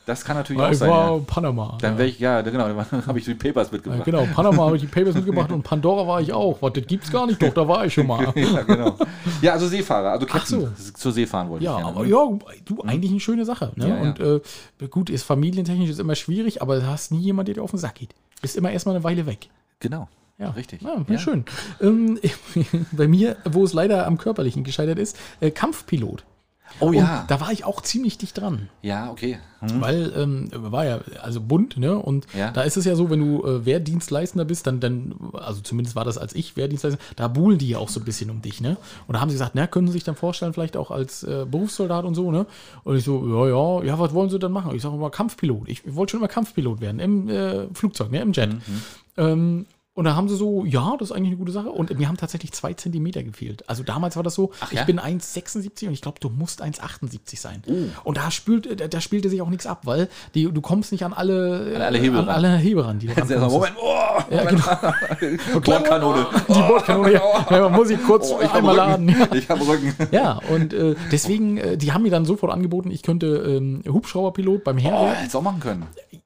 das 0.06 0.24
kann 0.24 0.38
natürlich 0.38 0.60
Weil 0.62 0.68
auch 0.70 0.72
ich 0.74 0.78
sein. 0.78 0.90
war 0.90 1.16
Ja. 1.16 1.22
Panama. 1.26 1.78
Dann 1.82 1.94
ja. 1.94 1.98
wäre 1.98 2.08
ich, 2.10 2.20
ja, 2.20 2.42
genau, 2.42 2.68
dann 2.68 3.06
habe 3.08 3.20
ich 3.20 3.26
die 3.26 3.34
Papers 3.34 3.68
Ja, 3.68 3.74
mitgebracht. 3.74 4.04
genau, 4.06 4.26
Panama 4.34 4.66
habe 4.66 4.76
ich 4.76 4.82
die 4.84 4.88
Papers 4.88 5.16
mitgebracht 5.16 5.52
und 5.52 5.64
Pandora 5.64 6.08
war 6.08 6.22
ich 6.22 6.32
auch. 6.32 6.62
Was, 6.62 6.74
das 6.74 6.86
gibt's 6.88 7.12
gar 7.12 7.26
nicht, 7.28 7.42
doch, 7.42 7.54
da 7.54 7.68
war 7.68 7.86
ich 7.86 7.94
schon 7.94 8.08
mal. 8.08 8.24
ja, 8.36 8.62
genau. 8.64 8.96
Ja, 9.42 9.54
also 9.54 9.68
Seefahrer, 9.68 10.12
also 10.12 10.28
Ach 10.32 10.46
so. 10.46 10.62
Captain, 10.62 10.76
zur 10.96 11.12
See 11.12 11.26
fahren 11.26 11.50
wollte 11.50 11.66
Ja, 11.66 11.78
ich 11.78 11.84
gerne. 11.84 11.98
aber 11.98 12.06
ja, 12.06 12.40
du, 12.66 12.82
eigentlich 12.84 13.12
eine 13.12 13.20
schöne 13.20 13.46
Sache. 13.46 13.72
Ne? 13.76 13.88
Ja, 13.90 13.96
ja. 13.96 14.02
Und 14.02 14.20
äh, 14.20 14.88
gut, 14.90 15.10
ist 15.10 15.24
familientechnisch 15.24 15.90
ist 15.90 16.00
immer 16.00 16.16
schwierig, 16.16 16.62
aber 16.62 16.80
du 16.80 16.88
hast 16.88 17.12
nie 17.12 17.20
jemanden, 17.22 17.48
der 17.48 17.56
dir 17.56 17.64
auf 17.64 17.72
den 17.72 17.80
Sack 17.80 17.96
geht. 17.96 18.10
Bist 18.42 18.56
immer 18.58 18.72
erstmal 18.72 18.96
eine 18.96 19.04
Weile 19.04 19.26
weg. 19.26 19.50
Genau. 19.80 20.08
Ja, 20.38 20.50
Richtig. 20.50 20.82
Ja, 20.82 20.98
Ja. 21.08 21.18
schön. 21.18 21.46
Ähm, 21.82 22.20
bei 22.92 23.08
mir, 23.08 23.38
wo 23.46 23.64
es 23.64 23.72
leider 23.74 24.06
am 24.06 24.18
körperlichen 24.18 24.64
gescheitert 24.66 25.00
ist, 25.00 25.18
äh, 25.40 25.50
Kampfpilot. 25.50 26.26
Oh 26.80 26.92
ja. 26.92 27.22
Und 27.22 27.32
da 27.32 27.40
war 27.40 27.52
ich 27.52 27.64
auch 27.64 27.82
ziemlich 27.82 28.18
dicht 28.18 28.40
dran. 28.40 28.70
Ja, 28.82 29.10
okay. 29.10 29.40
Hm. 29.60 29.82
Weil, 29.82 30.14
ähm, 30.18 30.50
war 30.54 30.86
ja, 30.86 31.00
also 31.22 31.40
bunt, 31.40 31.78
ne? 31.78 31.98
Und 31.98 32.28
Ja. 32.38 32.52
da 32.52 32.64
ist 32.64 32.76
es 32.76 32.86
ja 32.86 32.96
so, 32.96 33.10
wenn 33.10 33.20
du 33.20 33.46
äh, 33.46 33.66
Wehrdienstleistender 33.66 34.44
bist, 34.46 34.68
dann, 34.68 34.80
dann, 34.80 35.16
also 35.34 35.62
zumindest 35.62 35.96
war 35.96 36.04
das 36.04 36.18
als 36.18 36.36
ich 36.36 36.58
Wehrdienstleister, 36.58 37.00
da 37.16 37.28
buhlen 37.30 37.58
die 37.58 37.70
ja 37.70 37.78
auch 37.78 37.90
so 37.90 38.00
ein 38.02 38.06
bisschen 38.06 38.30
um 38.30 38.42
dich, 38.42 38.60
ne? 38.62 38.78
Und 39.08 39.14
da 39.14 39.22
haben 39.22 39.30
sie 39.30 39.36
gesagt, 39.36 39.52
na, 39.56 39.68
können 39.68 39.88
Sie 39.88 39.94
sich 39.94 40.04
dann 40.04 40.16
vorstellen, 40.16 40.54
vielleicht 40.54 40.76
auch 40.76 40.92
als 40.92 41.24
äh, 41.24 41.46
Berufssoldat 41.50 42.04
und 42.04 42.16
so, 42.16 42.32
ne? 42.32 42.46
Und 42.84 42.98
ich 42.98 43.04
so, 43.06 43.26
ja, 43.26 43.48
ja, 43.50 43.84
ja, 43.86 44.00
was 44.00 44.14
wollen 44.14 44.30
Sie 44.30 44.40
denn 44.40 44.52
machen? 44.52 44.76
Ich 44.76 44.82
sage 44.82 44.96
immer 44.96 45.10
Kampfpilot. 45.10 45.70
Ich 45.70 45.96
wollte 45.96 46.12
schon 46.12 46.20
immer 46.20 46.28
Kampfpilot 46.28 46.82
werden, 46.82 47.00
im 47.00 47.30
äh, 47.30 47.68
Flugzeug, 47.74 48.12
ne? 48.12 48.22
Im 48.22 48.34
Jet. 48.34 48.54
Mhm. 48.54 48.60
Ähm, 49.18 49.66
und 49.96 50.04
da 50.06 50.16
haben 50.16 50.28
sie 50.30 50.36
so, 50.36 50.66
ja, 50.66 50.96
das 51.00 51.10
ist 51.10 51.16
eigentlich 51.16 51.30
eine 51.30 51.38
gute 51.38 51.54
Sache. 51.54 51.70
Und 51.72 51.98
mir 51.98 52.08
haben 52.10 52.18
tatsächlich 52.18 52.52
zwei 52.52 52.74
Zentimeter 52.74 53.24
gefehlt. 53.24 53.68
Also 53.70 53.82
damals 53.82 54.18
war 54.18 54.24
das 54.24 54.36
so, 54.36 54.52
Ach 54.60 54.72
ich 54.72 54.78
ja? 54.78 54.84
bin 54.84 55.00
1,76 55.00 55.88
und 55.88 55.94
ich 55.94 56.02
glaube, 56.02 56.20
du 56.20 56.30
musst 56.30 56.62
1,78 56.62 57.40
sein. 57.40 57.64
Oh. 57.68 57.74
Und 58.10 58.18
da, 58.18 58.30
spült, 58.30 58.80
da, 58.82 58.88
da 58.90 59.00
spielte 59.02 59.30
sich 59.30 59.42
auch 59.42 59.50
nichts 59.50 59.66
ab, 59.66 59.82
weil 59.86 60.10
die, 60.34 60.52
du 60.52 60.60
kommst 60.62 60.92
nicht 60.92 61.06
an 61.06 61.14
alle, 61.14 61.72
An 61.78 61.82
alle 61.82 61.98
Hebel 61.98 62.20
an 62.20 62.26
ran. 62.26 62.36
alle 62.36 62.58
Hebel 62.58 62.84
ran, 62.84 63.00
die 63.00 63.08
du 63.08 63.14
erstmal, 63.18 63.40
rankommst. 63.40 63.74
Moment, 63.74 63.78
oh, 63.82 64.34
Ja, 64.36 64.44
Moment. 64.44 65.20
genau. 65.22 65.60
Bordkanone. 65.62 66.26
Die 66.50 66.54
Bordkanone, 66.54 67.14
ja, 67.14 67.46
ja, 67.50 67.62
man 67.62 67.74
muss 67.74 67.90
ich 67.90 68.04
kurz 68.04 68.30
Oh, 68.32 68.40
ich 68.44 68.52
einmal 68.52 68.76
laden. 68.76 69.08
Ja. 69.10 69.34
Ich 69.34 69.50
habe 69.50 69.66
Rücken. 69.66 69.94
Ja, 70.12 70.40
und 70.54 70.74
äh, 70.74 70.96
deswegen, 71.12 71.58
äh, 71.58 71.78
die 71.78 71.94
haben 71.94 72.02
mir 72.04 72.12
dann 72.12 72.26
sofort 72.26 72.52
angeboten, 72.52 72.92
ich 72.92 73.02
könnte 73.02 73.28
ähm, 73.28 73.82
Hubschrauberpilot 73.88 74.64
beim 74.66 74.78
Heer 74.78 74.94
Oh, 74.94 75.08
hättest 75.08 75.34
du 75.36 75.38
auch 75.38 75.42
machen 75.44 75.62
können. 75.62 75.86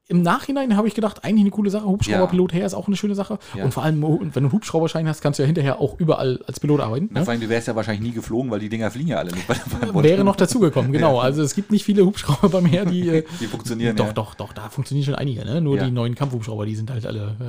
Im 0.10 0.24
Nachhinein 0.24 0.76
habe 0.76 0.88
ich 0.88 0.96
gedacht, 0.96 1.24
eigentlich 1.24 1.42
eine 1.42 1.52
coole 1.52 1.70
Sache. 1.70 1.86
Hubschrauberpilot 1.86 2.52
her 2.52 2.66
ist 2.66 2.74
auch 2.74 2.88
eine 2.88 2.96
schöne 2.96 3.14
Sache. 3.14 3.38
Ja. 3.56 3.64
Und 3.64 3.74
vor 3.76 3.84
allem, 3.84 4.02
wenn 4.02 4.30
du 4.32 4.40
einen 4.40 4.52
Hubschrauberschein 4.52 5.08
hast, 5.08 5.22
kannst 5.22 5.38
du 5.38 5.44
ja 5.44 5.48
hinterher 5.48 5.80
auch 5.80 6.00
überall 6.00 6.44
als 6.48 6.60
Pilot 6.60 6.82
arbeiten. 6.82 7.10
Na, 7.12 7.20
Ne? 7.20 7.26
vor 7.26 7.32
allem, 7.32 7.42
du 7.42 7.48
wärst 7.48 7.68
ja 7.68 7.76
wahrscheinlich 7.76 8.02
nie 8.10 8.16
geflogen, 8.16 8.50
weil 8.50 8.60
die 8.60 8.70
Dinger 8.70 8.90
fliegen 8.90 9.10
ja 9.10 9.18
alle 9.18 9.32
nicht 9.32 9.48
bei 9.48 9.54
Bund. 9.92 10.04
Wäre 10.04 10.24
noch 10.24 10.36
dazugekommen, 10.36 10.92
genau. 10.92 11.20
Also 11.20 11.44
es 11.44 11.54
gibt 11.54 11.72
nicht 11.72 11.84
viele 11.86 12.04
Hubschrauber 12.06 12.50
beim 12.50 12.66
Heer, 12.66 12.86
die. 12.86 13.08
äh, 13.10 13.24
Die 13.40 13.46
funktionieren 13.46 13.96
doch, 13.96 14.08
ja. 14.08 14.14
doch, 14.14 14.34
doch, 14.34 14.52
da 14.54 14.68
funktionieren 14.70 15.06
schon 15.06 15.14
einige. 15.16 15.46
Ne? 15.46 15.62
Nur 15.62 15.78
Ja. 15.78 15.86
die 15.86 15.92
neuen 15.92 16.16
Kampfhubschrauber, 16.16 16.66
die 16.66 16.76
sind 16.76 16.90
halt 16.90 17.06
alle 17.06 17.36
äh, 17.40 17.44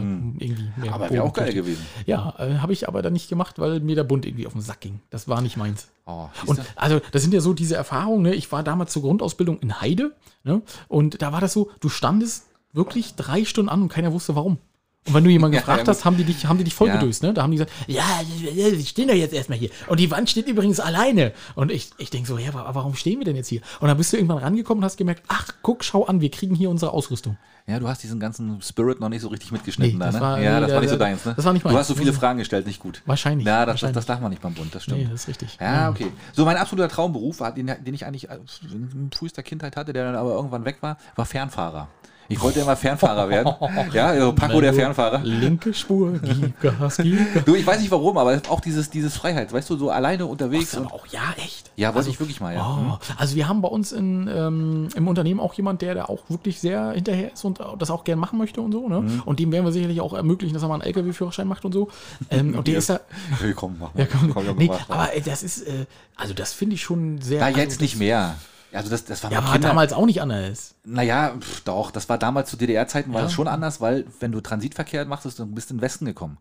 irgendwie 0.45 0.69
mehr. 0.77 0.93
Aber 0.93 1.09
wäre 1.09 1.25
auch 1.25 1.33
geil 1.33 1.55
gewesen. 1.55 1.85
Ja, 2.05 2.35
äh, 2.39 2.57
habe 2.59 2.75
ich 2.75 2.87
aber 2.89 3.01
dann 3.01 3.15
nicht 3.15 3.31
gemacht, 3.31 3.59
weil 3.59 3.81
mir 3.81 3.95
der 3.97 4.05
Bund 4.05 4.27
irgendwie 4.27 4.47
auf 4.47 4.53
den 4.53 4.61
Sack 4.61 4.81
ging. 4.81 5.01
Das 5.09 5.29
war 5.29 5.41
nicht 5.41 5.57
meins. 5.57 5.89
Oh, 6.05 6.27
Und 6.45 6.57
siehste? 6.57 6.73
also, 6.77 7.01
das 7.13 7.23
sind 7.23 7.33
ja 7.33 7.41
so 7.41 7.55
diese 7.55 7.77
Erfahrungen. 7.77 8.23
Ne? 8.23 8.35
Ich 8.35 8.53
war 8.53 8.63
damals 8.63 8.93
zur 8.93 9.01
Grundausbildung 9.01 9.61
in 9.61 9.81
Heide. 9.81 10.13
Ne? 10.45 10.61
Und 10.89 11.23
da 11.23 11.33
war 11.33 11.41
das 11.41 11.55
so, 11.55 11.71
du 11.81 11.89
standest 11.89 12.47
wirklich 12.73 13.15
drei 13.15 13.45
Stunden 13.45 13.69
an 13.69 13.83
und 13.83 13.89
keiner 13.89 14.13
wusste 14.13 14.35
warum. 14.37 14.59
Und 15.07 15.15
wenn 15.15 15.25
du 15.25 15.31
jemanden 15.31 15.57
gefragt 15.59 15.87
ja, 15.87 15.89
hast, 15.89 16.05
haben 16.05 16.19
die 16.19 16.25
dich, 16.25 16.45
haben 16.45 16.59
die 16.59 16.65
dich 16.65 16.75
voll 16.75 16.89
Ja. 16.89 16.97
gedöst, 16.99 17.23
ne? 17.23 17.33
Da 17.33 17.43
haben 17.43 17.51
die 17.53 17.57
gesagt, 17.57 17.73
ja, 17.87 18.05
wir 18.53 18.79
stehen 18.85 19.09
doch 19.09 19.15
jetzt 19.15 19.33
erstmal 19.33 19.57
hier. 19.59 19.71
Und 19.87 19.99
die 19.99 20.11
Wand 20.11 20.29
steht 20.29 20.47
übrigens 20.47 20.79
alleine. 20.79 21.33
Und 21.55 21.71
ich, 21.73 21.91
ich 21.97 22.11
denke 22.11 22.29
so, 22.29 22.37
ja, 22.37 22.53
wa- 22.53 22.69
warum 22.75 22.95
stehen 22.95 23.19
wir 23.19 23.25
denn 23.25 23.35
jetzt 23.35 23.49
hier? 23.49 23.63
Und 23.81 23.89
dann 23.89 23.97
bist 23.97 24.13
du 24.13 24.19
irgendwann 24.19 24.37
rangekommen 24.39 24.81
und 24.83 24.85
hast 24.85 24.99
gemerkt, 24.99 25.23
ach, 25.29 25.49
guck, 25.63 25.85
schau 25.85 26.05
an, 26.05 26.21
wir 26.21 26.31
kriegen 26.31 26.55
hier 26.55 26.69
unsere 26.69 26.93
Ausrüstung. 26.93 27.39
ja, 27.67 27.79
du 27.79 27.89
hast 27.89 28.03
diesen 28.03 28.21
ganzen 28.21 28.61
Spirit 28.61 29.01
noch 29.01 29.09
nicht 29.09 29.23
so 29.23 29.29
richtig 29.29 29.53
mitgeschnitten 29.53 29.99
Nee, 29.99 30.05
da, 30.05 30.13
ne? 30.13 30.21
war- 30.21 30.39
ja, 30.41 30.61
das 30.61 30.69
da- 30.69 30.75
war 30.75 30.81
nicht 30.83 30.91
so 30.91 30.97
deins, 30.97 31.25
ne? 31.25 31.33
das 31.35 31.45
war 31.47 31.53
nicht 31.55 31.65
Du 31.65 31.69
meins. 31.69 31.79
hast 31.81 31.89
so 31.89 31.95
viele 31.95 32.13
Fragen 32.13 32.39
gestellt, 32.39 32.67
nicht 32.67 32.81
gut. 32.81 33.01
Wahrscheinlich, 33.07 33.47
Ja, 33.47 33.65
das, 33.65 33.81
das, 33.81 33.93
das 33.93 34.05
darf 34.05 34.21
man 34.21 34.29
nicht 34.31 34.43
beim 34.43 34.53
Bund, 34.53 34.75
das 34.75 34.83
stimmt. 34.83 34.99
Nee, 34.99 35.05
das 35.11 35.23
ist 35.23 35.29
richtig. 35.29 35.57
Ja, 35.59 35.89
okay. 35.89 36.09
So, 36.35 36.45
mein 36.45 36.59
absoluter 36.59 36.89
Traumberuf, 36.91 37.39
den, 37.57 37.69
den 37.85 37.95
ich 37.95 38.05
eigentlich 38.05 38.29
in 38.31 39.11
frühester 39.15 39.43
Kindheit 39.43 39.77
hatte, 39.77 39.95
der 39.95 40.05
dann 40.05 40.15
aber 40.17 40.33
irgendwann 40.35 40.67
weg 40.67 40.77
war, 40.83 40.99
war 41.17 41.25
Fernfahrer. 41.25 41.89
Ich 42.31 42.41
wollte 42.41 42.61
immer 42.61 42.77
Fernfahrer 42.77 43.29
werden. 43.29 43.53
Ja, 43.93 44.07
also 44.07 44.33
Paco 44.33 44.61
der 44.61 44.73
Fernfahrer. 44.73 45.19
Linke 45.25 45.75
Spur, 45.75 46.13
gib 46.23 46.61
Gas, 46.61 46.99
gib. 46.99 47.45
Du, 47.45 47.57
ich 47.57 47.67
weiß 47.67 47.81
nicht 47.81 47.91
warum, 47.91 48.17
aber 48.19 48.41
auch 48.49 48.61
dieses, 48.61 48.89
dieses 48.89 49.17
Freiheit, 49.17 49.53
weißt 49.53 49.69
du, 49.69 49.77
so 49.77 49.91
alleine 49.91 50.27
unterwegs. 50.27 50.77
Und, 50.77 50.87
auch, 50.87 51.07
ja, 51.09 51.35
echt. 51.37 51.73
ja, 51.77 51.93
wollte 51.93 52.09
ich 52.09 52.21
wirklich 52.21 52.41
mal, 52.41 52.55
ja. 52.55 52.79
Oh, 52.93 52.99
also 53.19 53.35
wir 53.35 53.49
haben 53.49 53.61
bei 53.63 53.69
uns 53.69 53.91
in, 53.91 54.29
ähm, 54.33 54.89
im 54.95 55.09
Unternehmen 55.09 55.41
auch 55.41 55.55
jemand, 55.55 55.83
der 55.83 55.97
da 55.97 56.05
auch 56.05 56.21
wirklich 56.29 56.61
sehr 56.61 56.93
hinterher 56.93 57.33
ist 57.33 57.45
und 57.45 57.59
das 57.79 57.91
auch 57.91 58.05
gern 58.05 58.21
machen 58.21 58.39
möchte 58.39 58.61
und 58.61 58.71
so. 58.71 58.89
Ne? 58.89 59.01
Mhm. 59.01 59.23
Und 59.25 59.41
dem 59.41 59.51
werden 59.51 59.65
wir 59.65 59.73
sicherlich 59.73 60.01
auch 60.01 60.15
ermöglichen, 60.15 60.55
dass 60.55 60.63
er 60.63 60.69
mal 60.69 60.75
einen 60.75 60.83
LKW-Führerschein 60.85 61.49
macht 61.49 61.65
und 61.65 61.73
so. 61.73 61.89
Ähm, 62.31 62.55
und 62.55 62.69
der 62.69 62.79
ist 62.79 62.91
da. 62.91 63.01
Hey, 63.41 63.53
komm, 63.55 63.77
mach 63.81 63.93
mal. 63.93 64.03
Ja, 64.03 64.07
komm, 64.07 64.33
Komm, 64.33 64.57
nee, 64.57 64.71
aber 64.89 65.09
das 65.25 65.43
ist, 65.43 65.63
äh, 65.67 65.87
also 66.15 66.33
das 66.33 66.53
finde 66.53 66.75
ich 66.77 66.83
schon 66.83 67.21
sehr. 67.21 67.41
Da 67.41 67.47
also 67.47 67.59
jetzt 67.59 67.75
das- 67.75 67.81
nicht 67.81 67.99
mehr. 67.99 68.37
Also 68.73 68.89
das, 68.91 69.05
das 69.05 69.23
war 69.25 69.33
Ja, 69.33 69.39
war 69.45 69.53
Kindern- 69.53 69.71
damals 69.71 69.93
auch 69.93 70.07
nicht 70.07 70.23
anders. 70.23 70.75
Naja, 70.85 71.35
pf, 71.39 71.61
doch, 71.63 71.91
das 71.91 72.09
war 72.09 72.19
damals 72.19 72.51
zu 72.51 72.57
DDR-Zeiten, 72.57 73.13
war 73.13 73.21
Ja. 73.21 73.25
das 73.27 73.33
schon 73.33 73.49
anders, 73.49 73.81
weil 73.81 74.05
wenn 74.21 74.33
du 74.33 74.41
Transitverkehr 74.41 75.05
machst, 75.07 75.27
dann 75.39 75.55
bist 75.55 75.71
du 75.71 75.75
in 75.75 75.79
den 75.79 75.83
Westen 75.83 76.05
gekommen. 76.05 76.39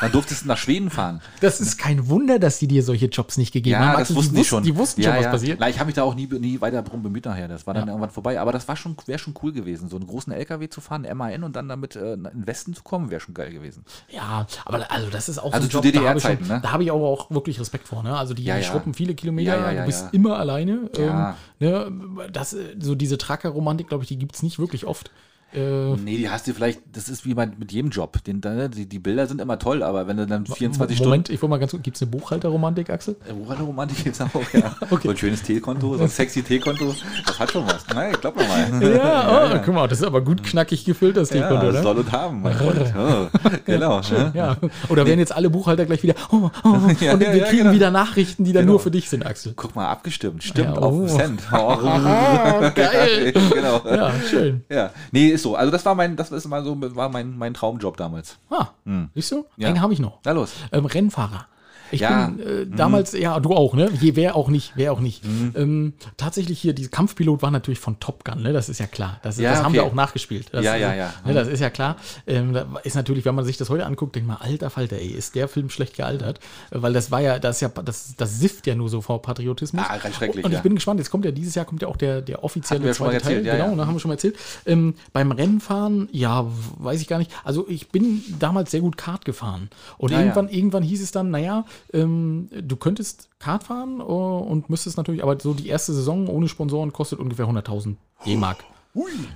Dann 0.00 0.12
durftest 0.12 0.44
du 0.44 0.48
nach 0.48 0.56
Schweden 0.56 0.90
fahren. 0.90 1.20
Das 1.40 1.60
ist 1.60 1.76
kein 1.78 2.08
Wunder, 2.08 2.38
dass 2.38 2.58
sie 2.58 2.68
dir 2.68 2.82
solche 2.84 3.06
Jobs 3.06 3.36
nicht 3.36 3.52
gegeben 3.52 3.78
haben. 3.80 3.92
Ja, 3.94 3.98
das 3.98 4.14
wussten 4.14 4.34
die 4.36 4.44
schon. 4.44 4.62
Die 4.62 4.76
wussten 4.76 5.00
ja, 5.02 5.08
schon, 5.08 5.16
was 5.18 5.24
ja. 5.24 5.30
passiert. 5.30 5.60
Na, 5.60 5.68
ich 5.68 5.78
habe 5.78 5.86
mich 5.86 5.94
da 5.96 6.02
auch 6.04 6.14
nie, 6.14 6.26
nie 6.26 6.60
weiter 6.60 6.82
drum 6.82 7.02
bemüht 7.02 7.24
nachher. 7.24 7.48
Das 7.48 7.66
war 7.66 7.74
dann 7.74 7.84
Ja. 7.86 7.92
irgendwann 7.92 8.10
vorbei. 8.10 8.40
Aber 8.40 8.52
das 8.52 8.68
war 8.68 8.76
schon, 8.76 8.96
wäre 9.06 9.18
schon 9.18 9.34
cool 9.42 9.52
gewesen. 9.52 9.88
So 9.88 9.96
einen 9.96 10.06
großen 10.06 10.32
LKW 10.32 10.68
zu 10.68 10.80
fahren, 10.80 11.06
MAN 11.16 11.42
und 11.42 11.56
dann 11.56 11.68
damit 11.68 11.96
äh, 11.96 12.14
in 12.14 12.22
den 12.24 12.46
Westen 12.46 12.74
zu 12.74 12.82
kommen, 12.82 13.10
wäre 13.10 13.20
schon 13.20 13.34
geil 13.34 13.50
gewesen. 13.50 13.84
Ja, 14.08 14.46
aber 14.64 14.90
also 14.90 15.10
das 15.10 15.28
ist 15.28 15.38
auch 15.38 15.52
Also 15.52 15.66
so 15.66 15.80
zu 15.80 15.88
ein 15.88 15.92
Job, 15.92 15.92
da 16.02 16.08
habe 16.08 16.18
ich, 16.18 16.24
DDR-Zeiten, 16.24 16.48
ne? 16.48 16.60
da 16.62 16.72
habe 16.72 16.84
ich 16.84 16.90
aber 16.92 17.06
auch 17.06 17.30
wirklich 17.30 17.58
Respekt 17.60 17.88
vor. 17.88 18.02
Ne? 18.02 18.16
Also 18.16 18.34
die, 18.34 18.44
Ja, 18.44 18.56
die 18.56 18.62
ja. 18.62 18.68
schruppen 18.68 18.94
viele 18.94 19.14
Kilometer, 19.14 19.56
Ja, 19.56 19.66
ja, 19.66 19.72
ja, 19.72 19.80
du 19.80 19.86
bist 19.86 20.02
ja. 20.04 20.08
immer 20.12 20.38
alleine. 20.38 20.90
Ja. 20.96 21.30
Ähm, 21.30 21.34
ne? 21.68 21.71
Das, 22.32 22.52
äh, 22.52 22.76
so 22.78 22.94
diese 22.94 23.18
Tracker-Romantik, 23.18 23.88
glaube 23.88 24.04
ich, 24.04 24.08
die 24.08 24.18
gibt 24.18 24.34
es 24.34 24.42
nicht 24.42 24.58
wirklich 24.58 24.86
oft. 24.86 25.10
Äh, 25.54 25.96
Nee, 26.02 26.16
die 26.16 26.28
hast 26.30 26.46
du 26.46 26.54
vielleicht, 26.54 26.80
das 26.92 27.08
ist 27.08 27.24
wie 27.26 27.34
bei, 27.34 27.46
mit 27.46 27.72
jedem 27.72 27.90
Job. 27.90 28.22
Den, 28.24 28.40
da- 28.40 28.68
die, 28.68 28.86
die 28.88 28.98
Bilder 28.98 29.26
sind 29.26 29.40
immer 29.40 29.58
toll, 29.58 29.82
aber 29.82 30.06
wenn 30.06 30.16
du 30.16 30.26
dann 30.26 30.46
24 30.46 31.00
Moment, 31.00 31.28
ich 31.28 31.40
wollte 31.42 31.50
mal 31.50 31.58
ganz 31.58 31.72
kurz, 31.72 31.82
gibt 31.82 31.96
es 31.96 32.02
eine 32.02 32.10
Buchhalterromantik, 32.10 32.90
Axel? 32.90 33.16
Stunden. 33.24 33.44
Woran 33.46 33.64
Romantik 33.64 34.02
gibt 34.04 34.16
es 34.16 34.20
auch, 34.20 34.30
ja. 34.52 34.74
Okay. 34.90 35.00
So 35.04 35.10
ein 35.10 35.16
schönes 35.16 35.42
Teekonto, 35.42 35.96
so 35.96 36.02
ein 36.02 36.08
sexy 36.08 36.42
Teekonto, 36.42 36.94
das 37.26 37.38
hat 37.38 37.50
schon 37.50 37.66
was. 37.66 37.84
Nein, 37.94 38.14
glaub 38.20 38.36
mal. 38.36 38.82
Ja, 38.94 39.50
oh, 39.54 39.58
guck 39.64 39.74
mal, 39.74 39.86
das 39.88 40.00
ist 40.00 40.06
aber 40.06 40.20
gut 40.22 40.42
knackig 40.42 40.84
gefüllt, 40.84 41.16
das 41.16 41.30
Ja, 41.30 41.42
Teekonto, 41.48 41.66
das 41.66 41.74
ne? 41.76 41.82
soll 41.82 41.98
und 41.98 42.12
haben, 42.12 42.42
mein 42.42 42.54
Freund. 42.54 42.94
Oh, 42.96 43.26
genau. 43.66 44.00
ne? 44.00 44.32
Ja, 44.34 44.56
oder 44.88 45.06
werden 45.06 45.18
jetzt 45.20 45.34
alle 45.34 45.50
Buchhalter 45.50 45.84
gleich 45.86 46.02
wieder, 46.02 46.14
oh, 46.30 46.50
oh, 46.64 46.68
und 46.68 47.00
Ja, 47.00 47.18
wir 47.18 47.28
ja, 47.28 47.34
ja, 47.34 47.44
kriegen 47.46 47.62
genau. 47.64 47.74
wieder 47.74 47.90
Nachrichten, 47.90 48.44
die 48.44 48.52
dann 48.52 48.62
Genau. 48.62 48.72
nur 48.72 48.80
für 48.80 48.90
dich 48.90 49.08
sind, 49.10 49.24
Axel. 49.26 49.52
Guck 49.56 49.74
mal, 49.76 49.88
abgestimmt. 49.88 50.42
Stimmt, 50.44 50.76
Ja, 50.76 50.82
auf 50.82 50.94
oh. 50.94 51.00
den 51.00 51.08
Cent. 51.08 51.42
Oh. 51.52 51.76
Geil. 52.74 53.32
genau. 53.32 53.80
Ja. 53.84 53.94
Ja, 53.96 54.12
schön. 54.28 54.62
Nee, 55.10 55.28
ist 55.28 55.41
so. 55.42 55.56
Also 55.56 55.70
das 55.70 55.84
war 55.84 55.94
mein, 55.94 56.16
das 56.16 56.30
ist 56.32 56.46
mal 56.48 56.64
so, 56.64 56.76
war 56.96 57.08
mein, 57.08 57.36
mein 57.36 57.54
Traumjob 57.54 57.96
damals. 57.96 58.38
Ah, 58.50 58.68
siehst 59.14 59.32
du? 59.32 59.36
Hm. 59.36 59.44
Ja. 59.56 59.68
Einen 59.68 59.80
habe 59.80 59.92
ich 59.92 59.98
noch. 60.00 60.18
Na 60.24 60.32
los. 60.32 60.52
Ähm, 60.72 60.86
Rennfahrer. 60.86 61.46
Ich 61.92 62.00
Ja. 62.00 62.26
bin 62.26 62.40
äh, 62.40 62.66
damals, 62.66 63.12
ja, 63.12 63.38
du 63.38 63.52
auch, 63.54 63.74
ne? 63.74 63.90
Je, 64.00 64.16
wer 64.16 64.34
auch 64.34 64.48
nicht, 64.48 64.72
wer 64.74 64.92
auch 64.92 65.00
nicht. 65.00 65.24
Mhm. 65.24 65.52
Ähm, 65.56 65.92
tatsächlich 66.16 66.58
hier, 66.60 66.72
dieser 66.72 66.90
Kampfpilot 66.90 67.42
war 67.42 67.50
natürlich 67.50 67.78
von 67.78 68.00
Top 68.00 68.24
Gun, 68.24 68.42
ne? 68.42 68.52
Das 68.52 68.68
ist 68.68 68.80
ja 68.80 68.86
klar. 68.86 69.18
Das, 69.22 69.38
Ja, 69.38 69.50
das 69.50 69.60
haben 69.60 69.66
okay. 69.66 69.74
wir 69.74 69.84
auch 69.84 69.94
nachgespielt. 69.94 70.48
Das, 70.52 70.64
Ja, 70.64 70.74
ja, 70.74 70.92
äh, 70.92 70.98
ja. 70.98 71.14
Ne, 71.24 71.34
das 71.34 71.48
ist 71.48 71.60
ja 71.60 71.70
klar. 71.70 71.96
Ähm, 72.26 72.52
da 72.52 72.66
ist 72.82 72.96
natürlich, 72.96 73.24
wenn 73.24 73.34
man 73.34 73.44
sich 73.44 73.56
das 73.56 73.70
heute 73.70 73.86
anguckt, 73.86 74.14
denkt 74.16 74.26
man, 74.26 74.38
alter 74.38 74.70
Falter, 74.70 74.96
ey, 74.96 75.08
ist 75.08 75.34
der 75.34 75.48
Film 75.48 75.70
schlecht 75.70 75.96
gealtert? 75.96 76.40
Weil 76.70 76.92
das 76.92 77.10
war 77.10 77.20
ja, 77.20 77.38
das 77.38 77.56
ist 77.56 77.60
ja, 77.60 77.68
das, 77.68 78.14
das 78.16 78.38
sifft 78.40 78.66
ja 78.66 78.74
nur 78.74 78.88
so 78.88 79.00
vor 79.00 79.20
Patriotismus. 79.22 79.84
Ah, 79.88 79.98
ganz 79.98 80.16
schrecklich, 80.16 80.44
Und 80.44 80.50
ich 80.50 80.56
ja. 80.58 80.62
bin 80.62 80.74
gespannt, 80.74 80.98
jetzt 81.00 81.10
kommt 81.10 81.24
ja 81.24 81.30
dieses 81.30 81.54
Jahr 81.54 81.64
kommt 81.66 81.82
ja 81.82 81.88
auch 81.88 81.96
der, 81.96 82.22
der 82.22 82.42
offizielle 82.42 82.82
wir 82.84 82.94
schon 82.94 83.06
mal 83.06 83.12
zweite 83.12 83.24
Teil. 83.24 83.32
erzählt, 83.36 83.46
ja, 83.46 83.64
genau, 83.66 83.76
ja. 83.80 83.86
haben 83.86 83.94
wir 83.94 84.00
schon 84.00 84.08
mal 84.08 84.14
erzählt. 84.14 84.36
Ähm, 84.66 84.94
beim 85.12 85.30
Rennfahren, 85.32 86.08
ja, 86.12 86.46
weiß 86.78 87.00
ich 87.00 87.08
gar 87.08 87.18
nicht. 87.18 87.30
Also 87.44 87.66
ich 87.68 87.88
bin 87.90 88.22
damals 88.38 88.70
sehr 88.70 88.80
gut 88.80 88.96
Kart 88.96 89.24
gefahren. 89.24 89.68
Und 89.98 90.12
Ja, 90.12 90.20
irgendwann, 90.20 90.48
irgendwann 90.48 90.82
hieß 90.82 91.02
es 91.02 91.10
dann, 91.12 91.30
naja, 91.30 91.64
ähm, 91.92 92.48
du 92.50 92.76
könntest 92.76 93.28
Kart 93.38 93.64
fahren 93.64 94.00
äh, 94.00 94.02
und 94.02 94.70
müsstest 94.70 94.96
natürlich, 94.96 95.22
aber 95.22 95.38
so 95.38 95.54
die 95.54 95.68
erste 95.68 95.92
Saison 95.92 96.28
ohne 96.28 96.48
Sponsoren 96.48 96.92
kostet 96.92 97.18
ungefähr 97.18 97.46
100.000 97.46 97.96
D-Mark. 98.26 98.64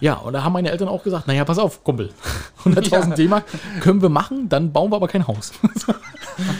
Ja, 0.01 0.15
und 0.15 0.35
da 0.35 0.45
haben 0.45 0.53
meine 0.53 0.71
Eltern 0.71 0.89
auch 0.89 1.03
gesagt, 1.03 1.27
naja, 1.27 1.43
pass 1.45 1.59
auf, 1.59 1.83
Kumpel, 1.83 2.11
100.000 2.65 3.15
D-Mark 3.17 3.45
können 3.81 4.03
wir 4.03 4.11
machen, 4.11 4.51
dann 4.51 4.71
bauen 4.73 4.91
wir 4.93 4.97
aber 4.97 5.09
kein 5.09 5.27
Haus. 5.27 5.53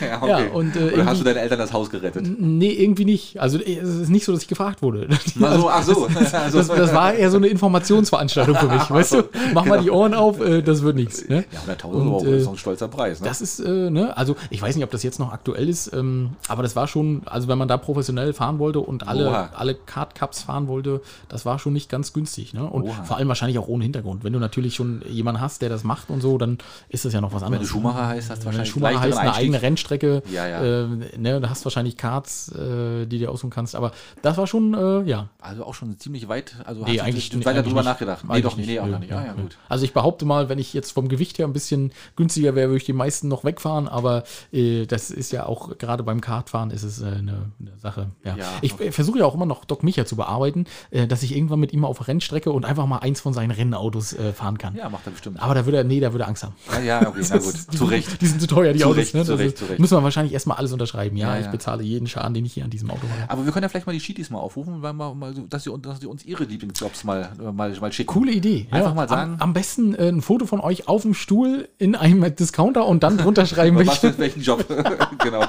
Ja, 0.01 0.27
Ja, 0.27 0.47
und, 0.55 0.75
äh, 0.75 0.93
Oder 0.95 1.05
hast 1.05 1.21
du 1.21 1.25
deinen 1.25 1.37
Eltern 1.37 1.59
das 1.59 1.71
Haus 1.71 1.91
gerettet? 1.91 2.25
nee, 2.27 2.71
irgendwie 2.71 3.05
nicht. 3.05 3.39
Also 3.39 3.59
äh, 3.59 3.77
es 3.77 3.89
ist 3.97 4.09
nicht 4.09 4.25
so, 4.25 4.33
dass 4.33 4.41
ich 4.41 4.49
gefragt 4.49 4.81
wurde. 4.81 5.07
Ach 5.11 5.59
so, 5.59 5.69
ach 5.69 5.83
so. 5.83 6.07
Also, 6.33 6.59
Das, 6.59 6.69
das 6.69 6.95
war 6.95 7.13
eher 7.13 7.31
so 7.31 7.37
eine 7.37 7.49
Informationsveranstaltung 7.49 8.57
für 8.57 8.69
mich, 8.69 8.91
weißt 8.91 9.13
du? 9.13 9.25
Mach 9.53 9.67
mal 9.67 9.81
die 9.83 9.91
Ohren 9.91 10.15
auf, 10.15 10.41
äh, 10.41 10.63
das 10.63 10.81
wird 10.81 10.97
nichts. 10.97 11.29
Ne? 11.29 11.45
ja, 11.53 11.75
100.000 11.75 11.85
Und, 11.89 12.09
Euro 12.09 12.25
äh, 12.25 12.37
ist 12.39 12.47
doch 12.47 12.53
ein 12.53 12.57
stolzer 12.57 12.89
Preis. 12.89 13.21
Ne? 13.21 13.29
Das 13.29 13.43
ist, 13.43 13.61
äh, 13.61 13.91
ne, 13.91 14.17
also 14.17 14.35
ich 14.49 14.63
weiß 14.63 14.75
nicht, 14.77 14.85
ob 14.85 14.91
das 14.93 15.03
jetzt 15.03 15.19
noch 15.19 15.31
aktuell 15.31 15.69
ist, 15.69 15.93
ähm, 15.93 16.31
aber 16.49 16.63
das 16.63 16.75
war 16.75 16.89
schon, 16.89 17.21
also 17.27 17.47
wenn 17.49 17.59
man 17.59 17.69
da 17.69 17.77
professionell 17.77 18.33
fahren 18.33 18.59
wollte 18.59 18.81
und 18.81 19.07
alle, 19.07 19.29
Oha. 19.29 19.51
alle 19.55 19.75
Kart-Cups 19.75 20.45
fahren 20.45 20.69
wollte, 20.69 21.03
das 21.29 21.45
war 21.45 21.59
schon 21.59 21.75
nicht 21.75 21.91
ganz 21.91 22.15
günstig. 22.15 22.55
Ne? 22.55 22.65
Und 22.65 22.86
Oha. 22.89 23.05
vor 23.05 23.17
allem 23.17 23.29
wahrscheinlich 23.29 23.59
auch 23.59 23.69
ohne 23.69 23.85
Hintergrund. 23.85 24.25
Wenn 24.25 24.33
du 24.33 24.39
natürlich 24.39 24.75
schon 24.75 25.03
jemanden 25.09 25.41
hast, 25.41 25.63
der 25.63 25.69
das 25.69 25.85
macht 25.85 26.11
und 26.11 26.21
so, 26.21 26.39
dann 26.39 26.59
ist 26.89 27.05
das 27.05 27.13
ja 27.13 27.21
noch 27.21 27.33
was 27.33 27.43
Wenn 27.43 27.49
du 27.51 27.55
anderes. 27.57 27.69
Schumacher 27.69 28.07
heißt, 28.09 28.31
hast 28.31 28.39
du 28.39 28.41
Wenn 28.41 28.47
wahrscheinlich 28.47 28.71
Schumacher 28.71 28.93
leichteren 28.95 29.11
heißt, 29.13 29.19
eine 29.21 29.29
Einstieg. 29.31 29.45
eigene 29.45 29.63
Rennstrecke, 29.63 30.23
Ja, 30.31 30.47
ja. 30.49 30.63
Äh, 30.85 30.87
ne, 31.19 31.41
da 31.41 31.49
hast 31.51 31.63
du 31.63 31.65
wahrscheinlich 31.67 31.97
Karts, 31.97 32.51
äh, 32.53 33.07
die 33.07 33.19
dir 33.19 33.31
aussuchen 33.31 33.51
kannst, 33.51 33.75
aber 33.77 33.93
das 34.23 34.37
war 34.39 34.47
schon, 34.47 34.75
äh, 34.75 35.03
ja, 35.09 35.29
Also 35.41 35.65
auch 35.65 35.75
schon 35.75 35.99
ziemlich 35.99 36.29
weit, 36.29 36.57
also 36.65 36.85
Nee, 36.85 36.99
hast 36.99 37.07
eigentlich 37.07 37.31
du 37.31 37.45
weiter 37.45 37.63
drüber 37.63 37.77
nicht. 37.81 37.85
nachgedacht. 37.87 38.25
Nee, 38.29 38.41
doch, 38.43 38.57
nee, 38.57 38.67
nee, 38.67 38.79
auch 38.81 38.87
noch 38.87 38.99
nicht. 38.99 39.11
nö, 39.11 39.17
Ah, 39.17 39.25
ja, 39.27 39.33
gut. 39.33 39.57
Also 39.69 39.85
ich 39.85 39.93
behaupte 39.93 40.25
mal, 40.25 40.49
wenn 40.49 40.59
ich 40.59 40.75
jetzt 40.75 40.93
vom 40.93 41.09
Gewicht 41.09 41.39
her 41.39 41.47
ein 41.47 41.53
bisschen 41.53 41.93
günstiger 42.17 42.55
wäre, 42.55 42.69
würde 42.69 42.79
ich 42.79 42.85
die 42.85 42.93
meisten 42.93 43.29
noch 43.29 43.45
wegfahren, 43.45 43.89
aber 43.89 44.25
äh, 44.53 44.87
das 44.87 45.11
ist 45.11 45.33
ja 45.33 45.47
auch, 45.47 45.79
gerade 45.79 46.03
beim 46.03 46.21
Kartfahren 46.21 46.71
ist 46.71 46.83
es 46.83 47.01
äh, 47.01 47.07
eine, 47.07 47.51
eine 47.61 47.77
Sache. 47.79 48.11
Ja. 48.25 48.37
Ja, 48.37 48.45
ich 48.61 48.79
äh, 48.81 48.93
versuche 48.93 49.21
ja 49.21 49.25
auch 49.25 49.35
immer 49.35 49.47
noch 49.47 49.65
Doc 49.65 49.83
Micha 49.83 50.05
zu 50.05 50.17
bearbeiten, 50.17 50.65
dass 51.09 51.23
ich 51.23 51.35
irgendwann 51.35 51.61
mit 51.61 51.73
ihm 51.73 51.85
auf 51.85 52.07
Rennstrecke 52.09 52.51
und 52.51 52.65
einfach 52.65 52.76
mal 52.85 52.99
eins 52.99 53.23
von 53.23 53.33
seinen 53.33 53.51
Rennautos 53.53 54.13
äh, 54.13 54.35
fahren 54.35 54.59
kann. 54.59 54.75
Ja, 54.77 54.91
macht 54.91 55.07
er 55.07 55.13
bestimmt. 55.13 55.41
Aber 55.41 55.55
da 55.55 55.65
würde 55.65 55.79
er, 55.79 55.85
nee, 55.85 56.01
da 56.01 56.13
würde 56.13 56.25
er 56.25 56.29
Angst 56.29 56.43
haben. 56.43 56.55
Ja, 56.73 57.01
ja, 57.01 57.09
okay, 57.09 57.23
na 57.31 57.39
gut. 57.39 57.55
Zu 57.73 57.85
Recht. 57.87 58.21
Die 58.21 58.27
sind 58.27 58.41
zu 58.43 58.47
teuer, 58.47 58.75
die 58.75 58.81
Zu 58.81 58.87
Autos. 58.87 58.99
Recht, 58.99 59.15
ne? 59.15 59.25
zu 59.25 59.35
Recht, 59.37 59.47
ist- 59.55 59.59
zu 59.59 59.65
Recht. 59.65 59.79
Muss 59.81 59.91
man 59.93 60.05
wahrscheinlich 60.05 60.35
erstmal 60.35 60.59
alles 60.59 60.73
unterschreiben. 60.73 61.17
Ja, 61.17 61.33
Ja, 61.33 61.39
ich 61.41 61.47
ja. 61.47 61.51
bezahle 61.53 61.83
jeden 61.83 62.07
Schaden, 62.07 62.35
den 62.35 62.45
ich 62.45 62.53
hier 62.53 62.65
an 62.65 62.71
diesem 62.71 62.91
Auto 62.91 63.03
habe. 63.03 63.31
Aber 63.31 63.47
wir 63.47 63.53
können 63.53 63.63
ja 63.63 63.69
vielleicht 63.71 63.87
mal 63.87 63.93
die 63.95 64.01
Schiedis 64.01 64.29
mal 64.29 64.39
aufrufen, 64.41 64.83
weil 64.83 64.93
mal, 64.93 65.15
mal, 65.15 65.33
dass, 65.49 65.63
sie, 65.65 65.71
uns- 65.71 65.83
dass 65.83 66.01
sie 66.01 66.07
uns 66.07 66.25
ihre 66.27 66.45
Lieblingsjobs 66.45 67.05
mal, 67.05 67.31
mal, 67.53 67.75
mal 67.81 67.93
schicken. 67.93 68.13
Coole 68.13 68.33
Idee. 68.33 68.67
Einfach 68.71 68.93
mal 68.95 69.09
sagen- 69.09 69.35
Am, 69.35 69.41
am 69.41 69.53
besten 69.55 69.95
äh, 69.95 70.09
ein 70.09 70.21
Foto 70.21 70.45
von 70.47 70.61
euch 70.61 70.89
auf 70.89 71.03
dem 71.03 71.15
Stuhl 71.15 71.69
in 71.79 71.95
einem 71.95 72.35
Discounter 72.35 72.87
und 72.87 73.03
dann 73.03 73.17
drunter 73.17 73.47
schreiben, 73.47 73.77
Was 73.79 73.87
welche. 74.03 74.13
für 74.13 74.19
welchen 74.19 74.43
Job? 74.43 74.65
genau. 75.23 75.45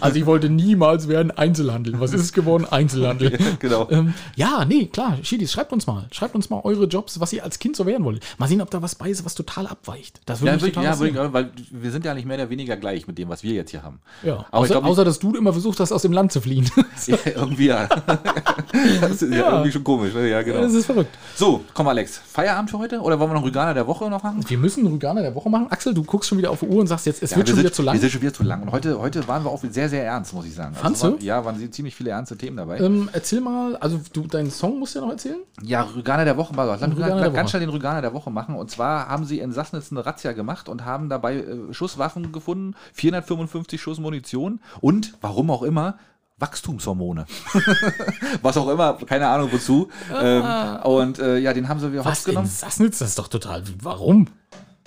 Also 0.00 0.18
ich 0.18 0.26
wollte 0.26 0.48
niemals 0.50 1.08
werden 1.08 1.30
Einzelhandel. 1.30 1.98
Was 1.98 2.12
ist 2.12 2.20
es 2.20 2.32
geworden? 2.32 2.66
Einzelhandel. 2.70 3.38
genau. 3.58 3.88
Ähm, 3.90 4.14
ja, 4.36 4.64
nee, 4.66 4.86
klar, 4.86 5.16
Schiedis, 5.22 5.52
schreibt 5.52 5.72
uns 5.72 5.86
mal. 5.86 6.06
Schreibt 6.12 6.34
uns 6.34 6.50
mal 6.50 6.51
eure 6.64 6.84
Jobs, 6.84 7.20
was 7.20 7.32
ihr 7.32 7.44
als 7.44 7.58
Kind 7.58 7.76
so 7.76 7.86
werden 7.86 8.04
wollt. 8.04 8.22
Mal 8.38 8.48
sehen, 8.48 8.60
ob 8.60 8.70
da 8.70 8.82
was 8.82 8.94
bei 8.94 9.10
ist, 9.10 9.24
was 9.24 9.34
total 9.34 9.66
abweicht. 9.66 10.20
Das 10.26 10.40
würde 10.40 10.48
Ja, 10.48 10.52
mich 10.54 10.72
total 10.72 10.84
ja, 10.84 10.98
wirklich, 10.98 11.32
weil 11.32 11.50
wir 11.70 11.90
sind 11.90 12.04
ja 12.04 12.14
nicht 12.14 12.26
mehr 12.26 12.36
oder 12.36 12.50
weniger 12.50 12.76
gleich 12.76 13.06
mit 13.06 13.18
dem, 13.18 13.28
was 13.28 13.42
wir 13.42 13.52
jetzt 13.52 13.70
hier 13.70 13.82
haben. 13.82 14.00
Ja, 14.22 14.44
Aber 14.50 14.58
außer, 14.58 14.74
glaub, 14.74 14.84
außer, 14.84 15.04
dass 15.04 15.18
du 15.18 15.34
immer 15.34 15.52
versucht 15.52 15.80
hast, 15.80 15.92
aus 15.92 16.02
dem 16.02 16.12
Land 16.12 16.32
zu 16.32 16.40
fliehen. 16.40 16.70
Ja, 17.06 17.16
irgendwie 17.24 17.66
ja. 17.66 17.88
das 19.00 19.22
ist 19.22 19.30
ja. 19.32 19.38
Ja. 19.38 19.50
irgendwie 19.52 19.72
schon 19.72 19.82
komisch. 19.84 20.14
ne? 20.14 20.28
Ja, 20.28 20.42
genau. 20.42 20.60
das 20.60 20.72
ist 20.74 20.86
verrückt. 20.86 21.10
So, 21.34 21.62
komm 21.74 21.88
Alex, 21.88 22.18
Feierabend 22.18 22.70
für 22.70 22.78
heute? 22.78 23.00
Oder 23.00 23.18
wollen 23.18 23.30
wir 23.30 23.34
noch 23.34 23.44
Rüganer 23.44 23.74
der 23.74 23.86
Woche 23.86 24.08
noch 24.08 24.22
machen? 24.22 24.44
Wir 24.48 24.58
müssen 24.58 24.86
Rüganer 24.86 25.22
der 25.22 25.34
Woche 25.34 25.48
machen. 25.50 25.66
Axel, 25.70 25.94
du 25.94 26.04
guckst 26.04 26.28
schon 26.28 26.38
wieder 26.38 26.50
auf 26.50 26.60
die 26.60 26.66
Uhr 26.66 26.80
und 26.80 26.86
sagst 26.86 27.06
jetzt, 27.06 27.22
es 27.22 27.30
Ja, 27.32 27.38
wird 27.38 27.48
wir 27.48 27.50
schon 27.50 27.56
sind, 27.56 27.64
wieder 27.66 27.74
zu 27.74 27.82
lang. 27.82 27.94
Wir 27.94 28.00
sind 28.00 28.10
schon 28.12 28.20
wieder 28.22 28.32
zu 28.32 28.42
lang. 28.44 28.62
Und 28.62 28.72
heute, 28.72 28.98
heute 28.98 29.26
waren 29.26 29.44
wir 29.44 29.50
auch 29.50 29.62
sehr, 29.68 29.88
sehr 29.88 30.04
ernst, 30.04 30.32
muss 30.32 30.46
ich 30.46 30.54
sagen. 30.54 30.74
Fandst 30.74 31.02
also, 31.04 31.16
du? 31.16 31.24
Ja, 31.24 31.44
waren 31.44 31.72
ziemlich 31.72 31.94
viele 31.94 32.10
ernste 32.10 32.36
Themen 32.36 32.56
dabei. 32.56 32.78
Ähm, 32.78 33.08
erzähl 33.12 33.40
mal, 33.40 33.76
also 33.76 34.00
du, 34.12 34.26
deinen 34.26 34.50
Song 34.50 34.78
musst 34.78 34.94
du 34.94 35.00
ja 35.00 35.04
noch 35.04 35.12
erzählen? 35.12 35.38
Ja, 35.62 35.82
Rüganer 35.82 36.24
der 36.24 36.36
Woche, 36.36 36.41
Margot. 36.50 36.78
Lass 36.80 36.88
mich 36.90 36.98
ganz- 36.98 37.32
Woche. 37.36 37.48
schnell 37.48 37.60
den 37.60 37.68
Rüganer 37.68 38.02
der 38.02 38.12
Woche 38.12 38.30
machen. 38.30 38.56
Und 38.56 38.70
zwar 38.70 39.08
haben 39.08 39.24
sie 39.24 39.38
in 39.38 39.52
Sassnitz 39.52 39.92
eine 39.92 40.04
Razzia 40.04 40.32
gemacht 40.32 40.68
und 40.68 40.84
haben 40.84 41.08
dabei 41.08 41.36
äh, 41.36 41.72
Schusswaffen 41.72 42.32
gefunden, 42.32 42.74
455 42.94 43.80
Schuss 43.80 44.00
Munition 44.00 44.60
und, 44.80 45.14
warum 45.20 45.50
auch 45.50 45.62
immer, 45.62 45.98
Wachstumshormone. 46.38 47.26
Was 48.42 48.56
auch 48.56 48.68
immer, 48.68 48.94
keine 49.06 49.28
Ahnung 49.28 49.52
wozu. 49.52 49.88
Ähm, 50.20 50.44
und 50.82 51.18
äh, 51.20 51.38
ja, 51.38 51.52
den 51.52 51.68
haben 51.68 51.78
sie 51.78 51.92
wieder 51.92 52.04
hops 52.04 52.26
in 52.26 52.32
genommen. 52.32 52.48
Sassnitz? 52.48 52.98
Das 52.98 53.10
ist 53.10 53.18
doch 53.18 53.28
total. 53.28 53.62
Warum? 53.80 54.26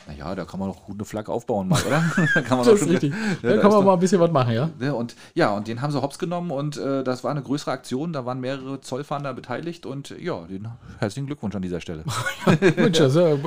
Naja, 0.07 0.35
da 0.35 0.45
kann 0.45 0.59
man 0.59 0.69
doch 0.69 0.83
gut 0.85 0.95
eine 0.97 1.05
Flagge 1.05 1.31
aufbauen 1.31 1.67
mal, 1.67 1.81
oder? 1.81 2.03
da 2.35 2.41
kann 2.41 2.57
man 2.57 2.59
Das 2.59 2.67
doch 2.67 2.73
ist 2.73 2.79
schon- 2.81 2.89
richtig. 2.89 3.11
Ja, 3.11 3.49
Da 3.49 3.55
da 3.55 3.61
kann 3.61 3.71
man 3.71 3.79
doch- 3.79 3.85
mal 3.85 3.93
ein 3.93 3.99
bisschen 3.99 4.19
was 4.19 4.31
machen, 4.31 4.53
ja? 4.53 4.69
Ne, 4.79 4.93
und 4.93 5.15
ja, 5.33 5.55
und 5.55 5.67
den 5.67 5.81
haben 5.81 5.91
sie 5.91 6.01
hops 6.01 6.19
genommen 6.19 6.51
und 6.51 6.77
äh, 6.77 7.03
das 7.03 7.23
war 7.23 7.31
eine 7.31 7.41
größere 7.41 7.71
Aktion. 7.71 8.13
Da 8.13 8.25
waren 8.25 8.39
mehrere 8.39 8.81
Zollfahnder 8.81 9.33
beteiligt 9.33 9.85
und 9.85 10.15
ja, 10.19 10.41
den 10.45 10.67
herzlichen 10.99 11.25
Glückwunsch 11.25 11.55
an 11.55 11.61
dieser 11.63 11.81
Stelle. 11.81 12.03
Mensch, 12.75 12.97
das, 12.99 13.15
äh, 13.15 13.37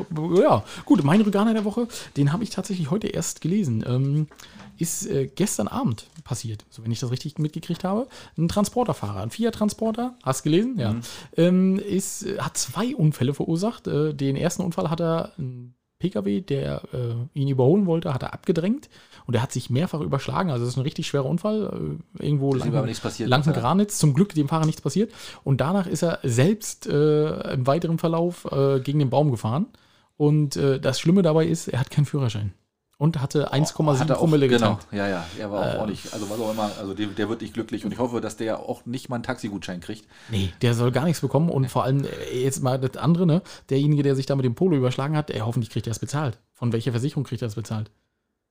ja, 0.40 0.64
gut, 0.84 1.04
mein 1.04 1.20
Rüganer 1.20 1.54
der 1.54 1.64
Woche, 1.64 1.86
den 2.16 2.32
habe 2.32 2.42
ich 2.42 2.50
tatsächlich 2.50 2.90
heute 2.90 3.06
erst 3.08 3.40
gelesen. 3.40 3.84
Ähm, 3.86 4.26
ist 4.80 5.06
äh, 5.06 5.26
gestern 5.26 5.66
Abend 5.66 6.06
passiert, 6.22 6.64
so 6.70 6.84
wenn 6.84 6.92
ich 6.92 7.00
das 7.00 7.10
richtig 7.10 7.38
mitgekriegt 7.38 7.82
habe. 7.82 8.06
Ein 8.36 8.46
Transporterfahrer, 8.48 9.22
ein 9.22 9.30
Fiat-Transporter, 9.30 10.14
hast 10.22 10.40
du 10.40 10.50
gelesen? 10.50 10.78
Ja. 10.78 10.94
Ähm, 11.36 11.78
ist, 11.80 12.24
hat 12.38 12.56
zwei 12.56 12.94
Unfälle 12.94 13.34
verursacht. 13.34 13.88
Äh, 13.88 14.14
den 14.14 14.36
ersten 14.36 14.62
Unfall 14.62 14.88
hat 14.88 15.00
er 15.00 15.32
ein 15.38 15.74
PKW, 15.98 16.40
der 16.40 16.82
äh, 16.92 17.38
ihn 17.38 17.48
überholen 17.48 17.86
wollte, 17.86 18.14
hat 18.14 18.22
er 18.22 18.32
abgedrängt 18.32 18.88
und 19.26 19.34
er 19.34 19.42
hat 19.42 19.52
sich 19.52 19.70
mehrfach 19.70 20.00
überschlagen. 20.00 20.50
Also 20.50 20.64
das 20.64 20.74
ist 20.74 20.78
ein 20.78 20.82
richtig 20.82 21.06
schwerer 21.06 21.26
Unfall. 21.26 21.98
Äh, 22.20 22.24
irgendwo 22.24 22.52
sei 22.56 22.70
Dank. 22.70 22.86
Granitz. 23.60 23.98
Zum 23.98 24.14
Glück 24.14 24.34
dem 24.34 24.48
Fahrer 24.48 24.66
nichts 24.66 24.80
passiert. 24.80 25.12
Und 25.44 25.60
danach 25.60 25.86
ist 25.86 26.02
er 26.02 26.20
selbst 26.22 26.86
äh, 26.86 27.52
im 27.52 27.66
weiteren 27.66 27.98
Verlauf 27.98 28.46
äh, 28.50 28.80
gegen 28.80 28.98
den 28.98 29.10
Baum 29.10 29.30
gefahren. 29.30 29.66
Und 30.16 30.56
äh, 30.56 30.80
das 30.80 31.00
Schlimme 31.00 31.22
dabei 31.22 31.46
ist, 31.46 31.68
er 31.68 31.80
hat 31.80 31.90
keinen 31.90 32.04
Führerschein. 32.06 32.52
Und 32.98 33.20
hatte 33.20 33.52
1,7 33.52 33.96
Oh, 33.96 34.00
Hat 34.00 34.10
er 34.10 34.16
auch- 34.16 34.20
Promille 34.20 34.48
Genau, 34.48 34.74
getankt. 34.74 34.86
ja, 34.92 35.08
ja. 35.08 35.24
Er 35.38 35.50
war 35.50 35.60
auch 35.60 35.74
Äh. 35.74 35.78
ordentlich. 35.78 36.12
Also 36.12 36.28
was 36.28 36.38
auch 36.40 36.50
immer, 36.50 36.70
also 36.78 36.94
der, 36.94 37.06
der 37.06 37.28
wird 37.28 37.40
nicht 37.40 37.54
glücklich 37.54 37.84
und 37.84 37.92
ich 37.92 37.98
hoffe, 37.98 38.20
dass 38.20 38.36
der 38.36 38.58
auch 38.60 38.84
nicht 38.86 39.08
mal 39.08 39.16
einen 39.16 39.22
Taxigutschein 39.22 39.80
kriegt. 39.80 40.06
Nee, 40.30 40.52
der 40.62 40.74
soll 40.74 40.90
gar 40.90 41.04
nichts 41.04 41.20
bekommen 41.20 41.48
und 41.48 41.68
vor 41.70 41.84
allem 41.84 42.04
äh, 42.04 42.42
jetzt 42.42 42.62
mal 42.62 42.78
das 42.78 42.96
andere, 42.96 43.24
ne? 43.26 43.42
Derjenige, 43.70 44.02
der 44.02 44.16
sich 44.16 44.26
da 44.26 44.34
mit 44.36 44.44
dem 44.44 44.54
Polo 44.56 44.76
überschlagen 44.76 45.16
hat, 45.16 45.30
ey, 45.30 45.40
hoffentlich 45.40 45.70
kriegt 45.70 45.86
er 45.86 45.92
es 45.92 46.00
bezahlt. 46.00 46.38
Von 46.52 46.72
welcher 46.72 46.90
Versicherung 46.90 47.22
kriegt 47.24 47.40
er 47.42 47.48
es 47.48 47.54
bezahlt? 47.54 47.90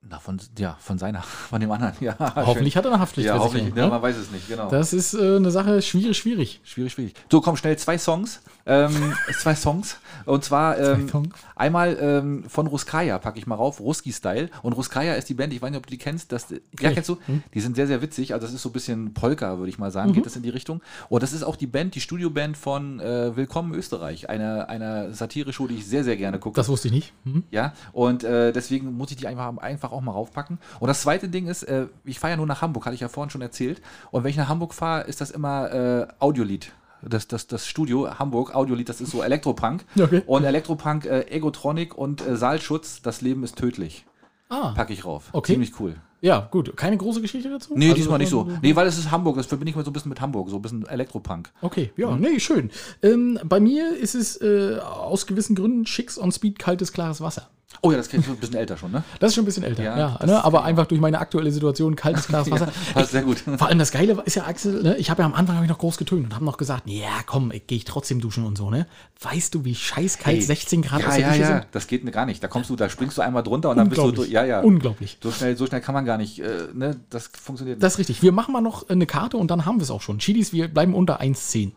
Na, 0.10 0.20
von, 0.20 0.40
ja, 0.58 0.78
von 0.80 0.98
seiner, 0.98 1.22
von 1.50 1.60
dem 1.60 1.70
anderen. 1.72 1.94
Ja, 2.00 2.16
hoffentlich 2.36 2.78
hat 2.78 2.86
er 2.86 2.92
eine 2.92 2.96
Ja, 2.98 3.02
Haftpflichtversicherung. 3.02 3.54
hoffentlich. 3.54 3.76
ne? 3.76 3.82
Ja, 3.82 3.88
man 3.90 4.02
weiß 4.02 4.16
es 4.16 4.32
nicht, 4.32 4.48
genau. 4.48 4.70
Das 4.70 4.94
ist 4.94 5.14
äh, 5.14 5.36
eine 5.36 5.52
Sache 5.52 5.82
schwierig, 5.82 6.18
schwierig. 6.18 6.62
Schwierig, 6.64 6.94
schwierig. 6.94 7.14
So, 7.30 7.42
komm, 7.42 7.58
schnell 7.58 7.78
zwei 7.78 7.98
Songs. 7.98 8.42
Ähm, 8.66 9.14
zwei 9.40 9.56
Songs. 9.56 9.98
Und 10.26 10.44
zwar 10.46 10.78
ähm, 10.80 11.10
Songs. 11.10 11.36
einmal 11.56 11.98
ähm, 12.00 12.46
von 12.48 12.68
Ruskaya 12.68 13.18
packe 13.20 13.38
ich 13.40 13.48
mal 13.48 13.56
rauf, 13.56 13.80
Ruski 13.82 14.14
Style. 14.14 14.50
Und 14.62 14.74
Ruskaya 14.74 15.16
ist 15.16 15.28
die 15.30 15.34
Band, 15.34 15.52
ich 15.54 15.62
weiß 15.62 15.72
nicht, 15.72 15.78
ob 15.78 15.86
du 15.86 15.92
die 15.92 15.98
kennst. 15.98 16.32
Das, 16.32 16.50
ja, 16.52 16.58
ich. 16.90 16.94
kennst 16.94 17.10
du? 17.10 17.18
Hm. 17.26 17.44
Die 17.54 17.60
sind 17.60 17.76
sehr, 17.76 17.88
sehr 17.88 18.02
witzig. 18.02 18.34
Also, 18.34 18.46
das 18.46 18.54
ist 18.54 18.62
so 18.62 18.70
ein 18.70 18.74
bisschen 18.74 19.14
Polka, 19.14 19.58
würde 19.58 19.70
ich 19.70 19.78
mal 19.78 19.88
Mhm. 19.88 19.92
sagen, 19.94 20.14
geht 20.14 20.26
das 20.26 20.36
in 20.36 20.44
die 20.44 20.50
Richtung. 20.50 20.82
Und 21.10 21.22
das 21.24 21.34
ist 21.34 21.44
auch 21.44 21.56
die 21.58 21.68
Band, 21.68 21.96
die 21.96 22.02
Studioband 22.02 22.56
von 22.58 23.00
äh, 23.00 23.36
Willkommen 23.36 23.74
Österreich. 23.74 24.30
Eine, 24.30 24.70
eine 24.70 25.14
Satire-Show, 25.14 25.68
die 25.68 25.76
ich 25.76 25.86
sehr, 25.88 26.04
sehr 26.04 26.16
gerne 26.18 26.40
gucke. 26.40 26.56
Das 26.56 26.70
wusste 26.70 26.88
ich 26.90 26.94
nicht. 26.94 27.14
Mhm. 27.26 27.44
Ja, 27.52 27.74
und 27.94 28.24
äh, 28.24 28.52
deswegen 28.54 28.94
muss 28.96 29.12
ich 29.12 29.18
die 29.18 29.28
einfach, 29.28 29.58
einfach 29.58 29.92
auch 29.92 29.97
mal 30.02 30.12
raufpacken. 30.12 30.60
Und 30.80 30.88
das 30.88 31.02
zweite 31.02 31.30
Ding 31.30 31.48
ist, 31.48 31.64
äh, 31.64 31.88
ich 32.06 32.20
fahre 32.20 32.32
ja 32.32 32.38
nur 32.38 32.46
nach 32.48 32.62
Hamburg, 32.62 32.86
hatte 32.86 32.96
ich 32.96 33.02
ja 33.02 33.10
vorhin 33.10 33.30
schon 33.30 33.42
erzählt. 33.42 33.82
Und 34.12 34.24
wenn 34.24 34.30
ich 34.32 34.38
nach 34.38 34.50
Hamburg 34.50 34.74
fahre, 34.74 35.04
ist 35.04 35.22
das 35.22 35.32
immer 35.32 35.72
äh, 35.72 36.08
Audiolied. 36.20 36.72
Das, 37.04 37.28
das, 37.28 37.46
das 37.48 37.68
Studio 37.68 38.18
Hamburg, 38.18 38.56
Audiolied, 38.56 38.90
das 38.90 39.02
ist 39.02 39.12
so 39.12 39.22
Elektropunk. 39.22 39.86
Okay. 40.00 40.24
Und 40.26 40.44
Elektropunk, 40.44 41.06
äh, 41.06 41.28
Egotronic 41.30 41.96
und 41.98 42.26
äh, 42.26 42.36
Saalschutz, 42.36 43.02
das 43.02 43.22
Leben 43.22 43.44
ist 43.44 43.56
tödlich. 43.58 44.06
Ah, 44.50 44.70
Packe 44.76 44.94
ich 44.94 45.04
rauf. 45.06 45.30
Okay. 45.34 45.54
Ziemlich 45.54 45.78
cool. 45.80 45.96
ja, 46.22 46.48
gut. 46.50 46.76
Keine 46.78 46.96
große 46.98 47.20
Geschichte 47.22 47.50
dazu? 47.50 47.74
Nee, 47.76 47.86
Also, 47.88 47.96
diesmal 47.98 48.18
nicht 48.18 48.30
so. 48.30 48.50
Nee, 48.62 48.76
weil 48.78 48.88
es 48.88 48.98
ist 48.98 49.12
Hamburg, 49.12 49.36
das 49.36 49.46
verbinde 49.46 49.70
ich 49.72 49.76
mir 49.76 49.84
so 49.84 49.90
ein 49.92 49.94
bisschen 49.94 50.08
mit 50.10 50.22
Hamburg, 50.22 50.50
so 50.50 50.56
ein 50.56 50.62
bisschen 50.62 50.88
Elektropunk. 50.88 51.52
Okay, 51.62 51.92
ja, 51.98 52.16
nee, 52.16 52.40
schön. 52.40 52.72
Ähm, 53.04 53.38
bei 53.44 53.60
mir 53.60 53.96
ist 53.96 54.16
es 54.16 54.40
äh, 54.42 54.80
aus 54.80 55.28
gewissen 55.28 55.56
Gründen 55.56 55.86
Schicks 55.86 56.18
on 56.18 56.32
Speed 56.32 56.58
kaltes, 56.60 56.94
klares 56.94 57.20
Wasser. 57.22 57.50
Oh 57.82 57.92
ja, 57.92 57.98
das 57.98 58.08
klingt 58.10 58.26
so 58.26 58.32
ein 58.32 58.38
bisschen 58.38 58.56
älter 58.56 58.78
schon, 58.78 58.92
ne? 58.92 59.04
Das 59.20 59.30
ist 59.30 59.36
schon 59.36 59.44
ein 59.44 59.46
bisschen 59.46 59.64
älter, 59.64 59.84
Ja, 59.84 59.98
ja. 59.98 60.08
ne? 60.12 60.18
ist 60.24 60.32
Aber 60.32 60.60
genau. 60.60 60.62
einfach 60.70 60.86
durch 60.88 61.02
meine 61.02 61.20
aktuelle 61.20 61.52
Situation 61.52 61.96
kaltes, 61.96 62.28
klares 62.28 62.50
Wasser. 62.52 62.70
Passt 62.94 63.12
sehr 63.12 63.24
gut. 63.24 63.40
Vor 63.40 63.68
allem 63.68 63.78
das 63.78 63.92
Geile 63.92 64.22
ist 64.26 64.36
ja, 64.36 64.46
Axel, 64.46 64.82
ne? 64.82 64.96
ich 64.98 65.10
habe 65.10 65.22
ja 65.22 65.26
am 65.26 65.34
Anfang 65.34 65.58
hab 65.58 65.64
ich 65.64 65.70
noch 65.70 65.78
groß 65.78 65.98
getönt 65.98 66.24
und 66.26 66.34
habe 66.34 66.46
noch 66.46 66.58
gesagt, 66.58 66.84
ja 66.86 67.10
komm, 67.26 67.50
gehe 67.50 67.78
ich 67.78 67.86
trotzdem 67.86 68.22
duschen 68.22 68.46
und 68.46 68.58
so, 68.58 68.70
ne? 68.70 68.88
Weißt 69.22 69.54
du, 69.54 69.66
wie 69.66 69.76
scheißkalt 69.76 70.38
Hey, 70.38 70.42
16 70.42 70.82
Grad 70.82 71.02
ja, 71.02 71.10
der 71.10 71.20
ja, 71.20 71.36
ja, 71.36 71.48
sind? 71.48 71.68
das 71.72 71.88
geht 71.88 72.04
mir 72.04 72.12
gar 72.12 72.26
nicht. 72.26 72.42
Da 72.42 72.48
kommst 72.48 72.70
du, 72.70 72.76
da 72.76 72.90
springst 72.90 73.18
du 73.18 73.22
einmal 73.22 73.44
drunter 73.44 73.70
und 73.70 73.78
dann 73.78 73.90
bist 73.90 74.02
du, 74.02 74.24
ja, 74.24 74.46
ja. 74.46 74.62
Unglaublich. 74.62 75.18
So 75.22 75.32
schnell, 75.32 75.58
so 75.58 75.68
schnell 75.68 75.82
kann 75.82 75.94
man 75.94 76.06
gar 76.06 76.18
nicht, 76.18 76.40
äh, 76.40 76.68
ne, 76.74 77.00
das 77.10 77.28
funktioniert 77.28 77.84
Das 77.84 77.94
ist 77.94 78.00
richtig. 78.00 78.22
Wir 78.24 78.32
machen 78.32 78.54
mal 78.54 78.62
noch 78.62 78.90
eine 78.90 79.06
Karte 79.06 79.38
und 79.38 79.52
dann 79.52 79.66
haben 79.66 79.78
wir 79.78 79.84
es 79.84 79.92
auch 79.92 80.02
schon. 80.02 80.20
Chidis, 80.20 80.54
wir 80.54 80.68
bleiben 80.70 80.96
unter 80.96 81.20
1,10. 81.22 81.72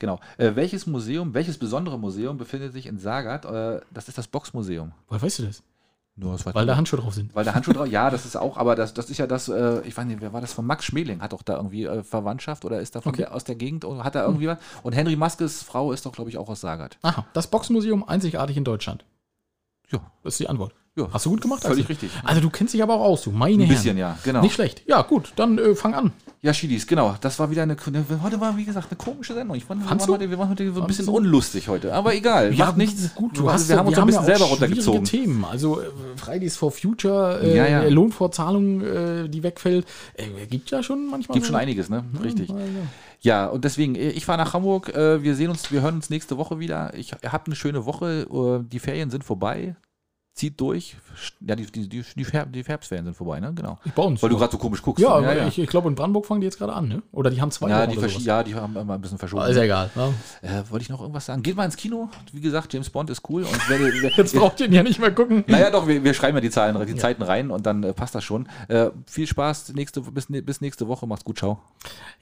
Genau. 0.00 0.18
Äh, 0.38 0.56
welches 0.56 0.86
Museum, 0.88 1.32
welches 1.34 1.58
besondere 1.58 1.98
Museum 1.98 2.36
befindet 2.38 2.72
sich 2.72 2.86
in 2.86 2.98
Sagat? 2.98 3.44
Äh, 3.44 3.80
das 3.92 4.08
ist 4.08 4.18
das 4.18 4.26
Boxmuseum. 4.26 4.90
Woher 5.06 5.22
weißt 5.22 5.38
du 5.38 5.42
das? 5.44 5.62
Nur 6.16 6.32
das 6.32 6.44
Weil 6.44 6.66
da. 6.66 6.76
Handschuhe 6.76 6.98
drauf 6.98 7.14
sind. 7.14 7.34
weil 7.34 7.44
da 7.44 7.54
Handschuhe 7.54 7.72
drauf, 7.74 7.86
ja, 7.86 8.10
das 8.10 8.26
ist 8.26 8.36
auch, 8.36 8.56
aber 8.58 8.74
das, 8.74 8.92
das 8.92 9.08
ist 9.08 9.18
ja 9.18 9.26
das, 9.26 9.48
äh, 9.48 9.80
ich 9.86 9.96
weiß 9.96 10.04
nicht, 10.06 10.20
wer 10.20 10.32
war 10.32 10.40
das 10.40 10.52
von 10.52 10.66
Max 10.66 10.84
Schmeling? 10.84 11.20
Hat 11.22 11.32
doch 11.32 11.42
da 11.42 11.56
irgendwie 11.56 11.84
äh, 11.84 12.02
Verwandtschaft 12.02 12.64
oder 12.64 12.80
ist 12.80 12.94
da 12.96 12.98
Okay. 13.04 13.18
der, 13.18 13.34
aus 13.34 13.44
der 13.44 13.54
Gegend 13.54 13.84
und 13.84 14.02
hat 14.04 14.14
da 14.16 14.24
irgendwie 14.26 14.48
was? 14.48 14.58
Und 14.82 14.92
Henry 14.92 15.16
Maskes 15.16 15.62
Frau 15.62 15.92
ist 15.92 16.04
doch, 16.04 16.12
glaube 16.12 16.28
ich, 16.28 16.36
auch 16.36 16.48
aus 16.48 16.60
Sagat. 16.60 16.98
Aha, 17.02 17.26
das 17.32 17.46
Boxmuseum 17.46 18.06
einzigartig 18.06 18.56
in 18.56 18.64
Deutschland. 18.64 19.04
Ja. 19.90 20.00
Das 20.22 20.34
ist 20.34 20.40
die 20.40 20.48
Antwort. 20.48 20.74
Ja, 21.04 21.08
Hast 21.12 21.26
du 21.26 21.30
gut 21.30 21.40
gemacht, 21.40 21.62
Völlig 21.62 21.80
Axel? 21.84 21.86
richtig. 22.06 22.10
Also 22.24 22.40
du 22.40 22.50
kennst 22.50 22.74
dich 22.74 22.82
aber 22.82 22.94
auch 22.94 23.04
aus, 23.04 23.22
du 23.22 23.30
meine 23.30 23.54
Ein 23.54 23.60
Herren. 23.60 23.68
bisschen, 23.70 23.98
ja, 23.98 24.18
genau. 24.24 24.40
Nicht 24.42 24.54
schlecht. 24.54 24.82
Ja, 24.86 25.02
gut, 25.02 25.32
dann 25.36 25.58
äh, 25.58 25.74
fang 25.74 25.94
an. 25.94 26.12
Ja, 26.42 26.54
Schiedis, 26.54 26.86
genau. 26.86 27.16
Das 27.20 27.38
war 27.38 27.50
wieder 27.50 27.64
eine, 27.64 27.76
eine, 27.86 28.04
heute 28.22 28.40
war, 28.40 28.56
wie 28.56 28.64
gesagt, 28.64 28.86
eine 28.90 28.96
komische 28.96 29.34
Sendung. 29.34 29.56
Ich 29.58 29.66
fand, 29.66 29.82
wir, 29.82 29.90
waren 29.90 29.98
du? 29.98 30.06
heute, 30.06 30.30
wir 30.30 30.38
waren 30.38 30.48
heute 30.48 30.72
so 30.72 30.80
ein 30.80 30.86
bisschen 30.86 31.08
unlustig 31.08 31.68
heute. 31.68 31.92
Aber 31.92 32.14
egal, 32.14 32.52
macht 32.52 32.78
nichts. 32.78 33.14
Gut, 33.14 33.34
wir, 33.34 33.42
du 33.42 33.50
hast 33.52 33.68
wir 33.68 33.76
haben 33.76 33.86
uns 33.88 33.96
so 33.96 34.00
ein 34.00 34.06
bisschen 34.06 34.22
ja 34.26 34.36
selber 34.38 34.44
runtergezogen. 34.50 35.04
Themen. 35.04 35.44
Also 35.44 35.82
äh, 35.82 35.84
Fridays 36.16 36.56
for 36.56 36.70
Future, 36.72 37.40
äh, 37.42 37.54
Ja, 37.56 37.66
ja. 37.66 37.82
Lohnfortzahlung, 37.88 38.80
äh, 38.80 39.28
die 39.28 39.42
wegfällt. 39.42 39.84
Äh, 40.14 40.46
gibt 40.46 40.70
ja 40.70 40.82
schon 40.82 41.10
manchmal. 41.10 41.34
Gibt 41.34 41.44
so- 41.46 41.52
schon 41.52 41.60
einiges, 41.60 41.90
ne? 41.90 42.04
Richtig. 42.22 42.48
Ja, 42.48 42.56
ja. 42.58 42.64
Ja, 43.22 43.46
und 43.48 43.66
deswegen, 43.66 43.94
äh, 43.96 44.08
ich 44.08 44.24
fahre 44.24 44.38
nach 44.38 44.54
Hamburg. 44.54 44.88
äh, 44.94 45.22
Wir 45.22 45.34
sehen 45.34 45.50
uns, 45.50 45.70
wir 45.70 45.82
hören 45.82 45.96
uns 45.96 46.08
nächste 46.08 46.38
Woche 46.38 46.58
wieder. 46.58 46.94
Ich 46.94 47.12
habt 47.12 47.48
eine 47.48 47.54
schöne 47.56 47.84
Woche. 47.84 48.62
Die 48.72 48.78
Ferien 48.78 49.10
sind 49.10 49.24
vorbei. 49.24 49.76
Zieht 50.40 50.58
durch. 50.58 50.96
Ja, 51.46 51.54
die, 51.54 51.66
die, 51.66 51.86
die, 51.86 52.02
die, 52.16 52.24
Färb, 52.24 52.50
die 52.50 52.64
Färbsferien 52.64 53.04
sind 53.04 53.14
vorbei, 53.14 53.40
ne? 53.40 53.52
Genau. 53.54 53.78
Bei 53.94 54.02
uns. 54.02 54.22
Weil 54.22 54.30
du 54.30 54.38
gerade 54.38 54.50
so 54.50 54.56
komisch 54.56 54.80
guckst. 54.80 55.02
ja, 55.02 55.20
ne? 55.20 55.28
aber 55.28 55.46
Ich, 55.48 55.58
ich 55.58 55.68
glaube, 55.68 55.90
in 55.90 55.94
Brandenburg 55.94 56.24
fangen 56.24 56.40
die 56.40 56.46
jetzt 56.46 56.56
gerade 56.56 56.72
an, 56.72 56.88
ne? 56.88 57.02
Oder 57.12 57.28
die 57.28 57.42
haben 57.42 57.50
zwei 57.50 57.68
ja, 57.68 57.86
die 57.86 57.96
sowas. 57.96 58.24
ja, 58.24 58.42
die 58.42 58.54
haben 58.54 58.74
immer 58.74 58.94
ein 58.94 59.02
bisschen 59.02 59.18
verschoben. 59.18 59.44
Ist 59.44 59.56
ja 59.56 59.64
egal. 59.64 59.90
Ne? 59.94 60.14
Äh, 60.40 60.62
Wollte 60.70 60.84
ich 60.84 60.88
noch 60.88 61.02
irgendwas 61.02 61.26
sagen? 61.26 61.42
Geht 61.42 61.56
mal 61.56 61.66
ins 61.66 61.76
Kino. 61.76 62.08
Wie 62.32 62.40
gesagt, 62.40 62.72
James 62.72 62.88
Bond 62.88 63.10
ist 63.10 63.28
cool. 63.28 63.42
Und 63.42 63.68
wer, 63.68 63.80
wer, 64.02 64.10
Jetzt 64.12 64.34
braucht 64.34 64.60
ihr 64.60 64.66
ihn 64.66 64.72
ja 64.72 64.82
nicht 64.82 64.98
mehr 64.98 65.10
gucken. 65.10 65.44
Naja, 65.46 65.70
doch, 65.70 65.86
wir, 65.86 66.02
wir 66.02 66.14
schreiben 66.14 66.38
ja 66.38 66.40
die 66.40 66.48
Zahlen, 66.48 66.86
die 66.86 66.96
Zeiten 66.96 67.22
rein 67.22 67.50
und 67.50 67.66
dann 67.66 67.82
äh, 67.82 67.92
passt 67.92 68.14
das 68.14 68.24
schon. 68.24 68.48
Äh, 68.68 68.88
viel 69.06 69.26
Spaß 69.26 69.74
nächste, 69.74 70.00
bis, 70.00 70.28
bis 70.28 70.62
nächste 70.62 70.88
Woche. 70.88 71.06
Macht's 71.06 71.24
gut, 71.24 71.36
ciao. 71.36 71.58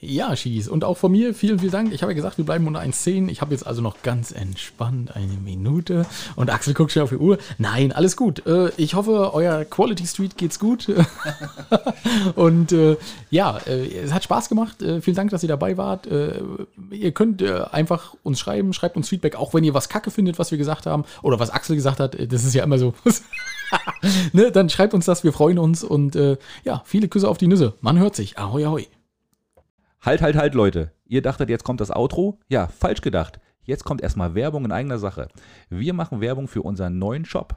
Ja, 0.00 0.34
Schis. 0.34 0.66
Und 0.66 0.82
auch 0.82 0.96
von 0.96 1.12
mir 1.12 1.34
vielen, 1.34 1.60
vielen 1.60 1.70
Dank. 1.70 1.92
Ich 1.92 2.02
habe 2.02 2.10
ja 2.10 2.16
gesagt, 2.16 2.38
wir 2.38 2.44
bleiben 2.44 2.66
unter 2.66 2.80
1,10. 2.80 3.28
Ich 3.28 3.42
habe 3.42 3.52
jetzt 3.52 3.64
also 3.64 3.80
noch 3.80 4.02
ganz 4.02 4.32
entspannt 4.32 5.14
eine 5.14 5.34
Minute. 5.34 6.04
Und 6.34 6.50
Axel 6.50 6.74
guckt 6.74 6.90
schon 6.90 7.04
auf 7.04 7.10
die 7.10 7.16
Uhr. 7.16 7.38
Nein, 7.58 7.92
alles 7.92 8.07
gut. 8.16 8.46
Äh, 8.46 8.70
Ich 8.76 8.94
hoffe, 8.94 9.32
euer 9.34 9.64
Quality 9.64 10.06
Street 10.06 10.36
geht's 10.36 10.58
gut. 10.58 10.88
Und 12.34 12.72
äh, 12.72 12.96
ja, 13.30 13.58
äh, 13.66 13.88
es 13.98 14.12
hat 14.12 14.24
Spaß 14.24 14.48
gemacht. 14.48 14.76
Vielen 14.78 15.16
Dank, 15.16 15.30
dass 15.30 15.42
ihr 15.42 15.48
dabei 15.48 15.76
wart. 15.76 16.08
Ihr 16.90 17.12
könnt 17.12 17.42
einfach 17.42 18.14
uns 18.22 18.40
schreiben, 18.40 18.72
schreibt 18.72 18.96
uns 18.96 19.08
Feedback, 19.08 19.36
auch 19.36 19.54
wenn 19.54 19.64
ihr 19.64 19.74
was 19.74 19.88
Kacke 19.88 20.10
findet, 20.10 20.38
was 20.38 20.50
wir 20.50 20.58
gesagt 20.58 20.86
haben. 20.86 21.04
Oder 21.22 21.38
was 21.38 21.50
Axel 21.50 21.76
gesagt 21.76 22.00
hat. 22.00 22.16
Das 22.32 22.44
ist 22.44 22.54
ja 22.54 22.64
immer 22.64 22.78
so. 22.78 22.94
ne? 24.32 24.50
Dann 24.52 24.70
schreibt 24.70 24.94
uns 24.94 25.06
das, 25.06 25.24
wir 25.24 25.32
freuen 25.32 25.58
uns. 25.58 25.84
Und 25.84 26.16
ja, 26.64 26.82
viele 26.84 27.08
Küsse 27.08 27.28
auf 27.28 27.38
die 27.38 27.46
Nüsse. 27.46 27.74
Man 27.80 27.98
hört 27.98 28.16
sich. 28.16 28.38
Ahoi, 28.38 28.64
ahoi. 28.64 28.86
Halt, 30.00 30.22
halt, 30.22 30.36
halt, 30.36 30.54
Leute. 30.54 30.92
Ihr 31.06 31.22
dachtet, 31.22 31.50
jetzt 31.50 31.64
kommt 31.64 31.80
das 31.80 31.90
Outro? 31.90 32.38
Ja, 32.48 32.68
falsch 32.68 33.00
gedacht. 33.00 33.40
Jetzt 33.68 33.84
kommt 33.84 34.00
erstmal 34.00 34.34
Werbung 34.34 34.64
in 34.64 34.72
eigener 34.72 34.98
Sache. 34.98 35.28
Wir 35.68 35.92
machen 35.92 36.22
Werbung 36.22 36.48
für 36.48 36.62
unseren 36.62 36.98
neuen 36.98 37.26
Shop. 37.26 37.56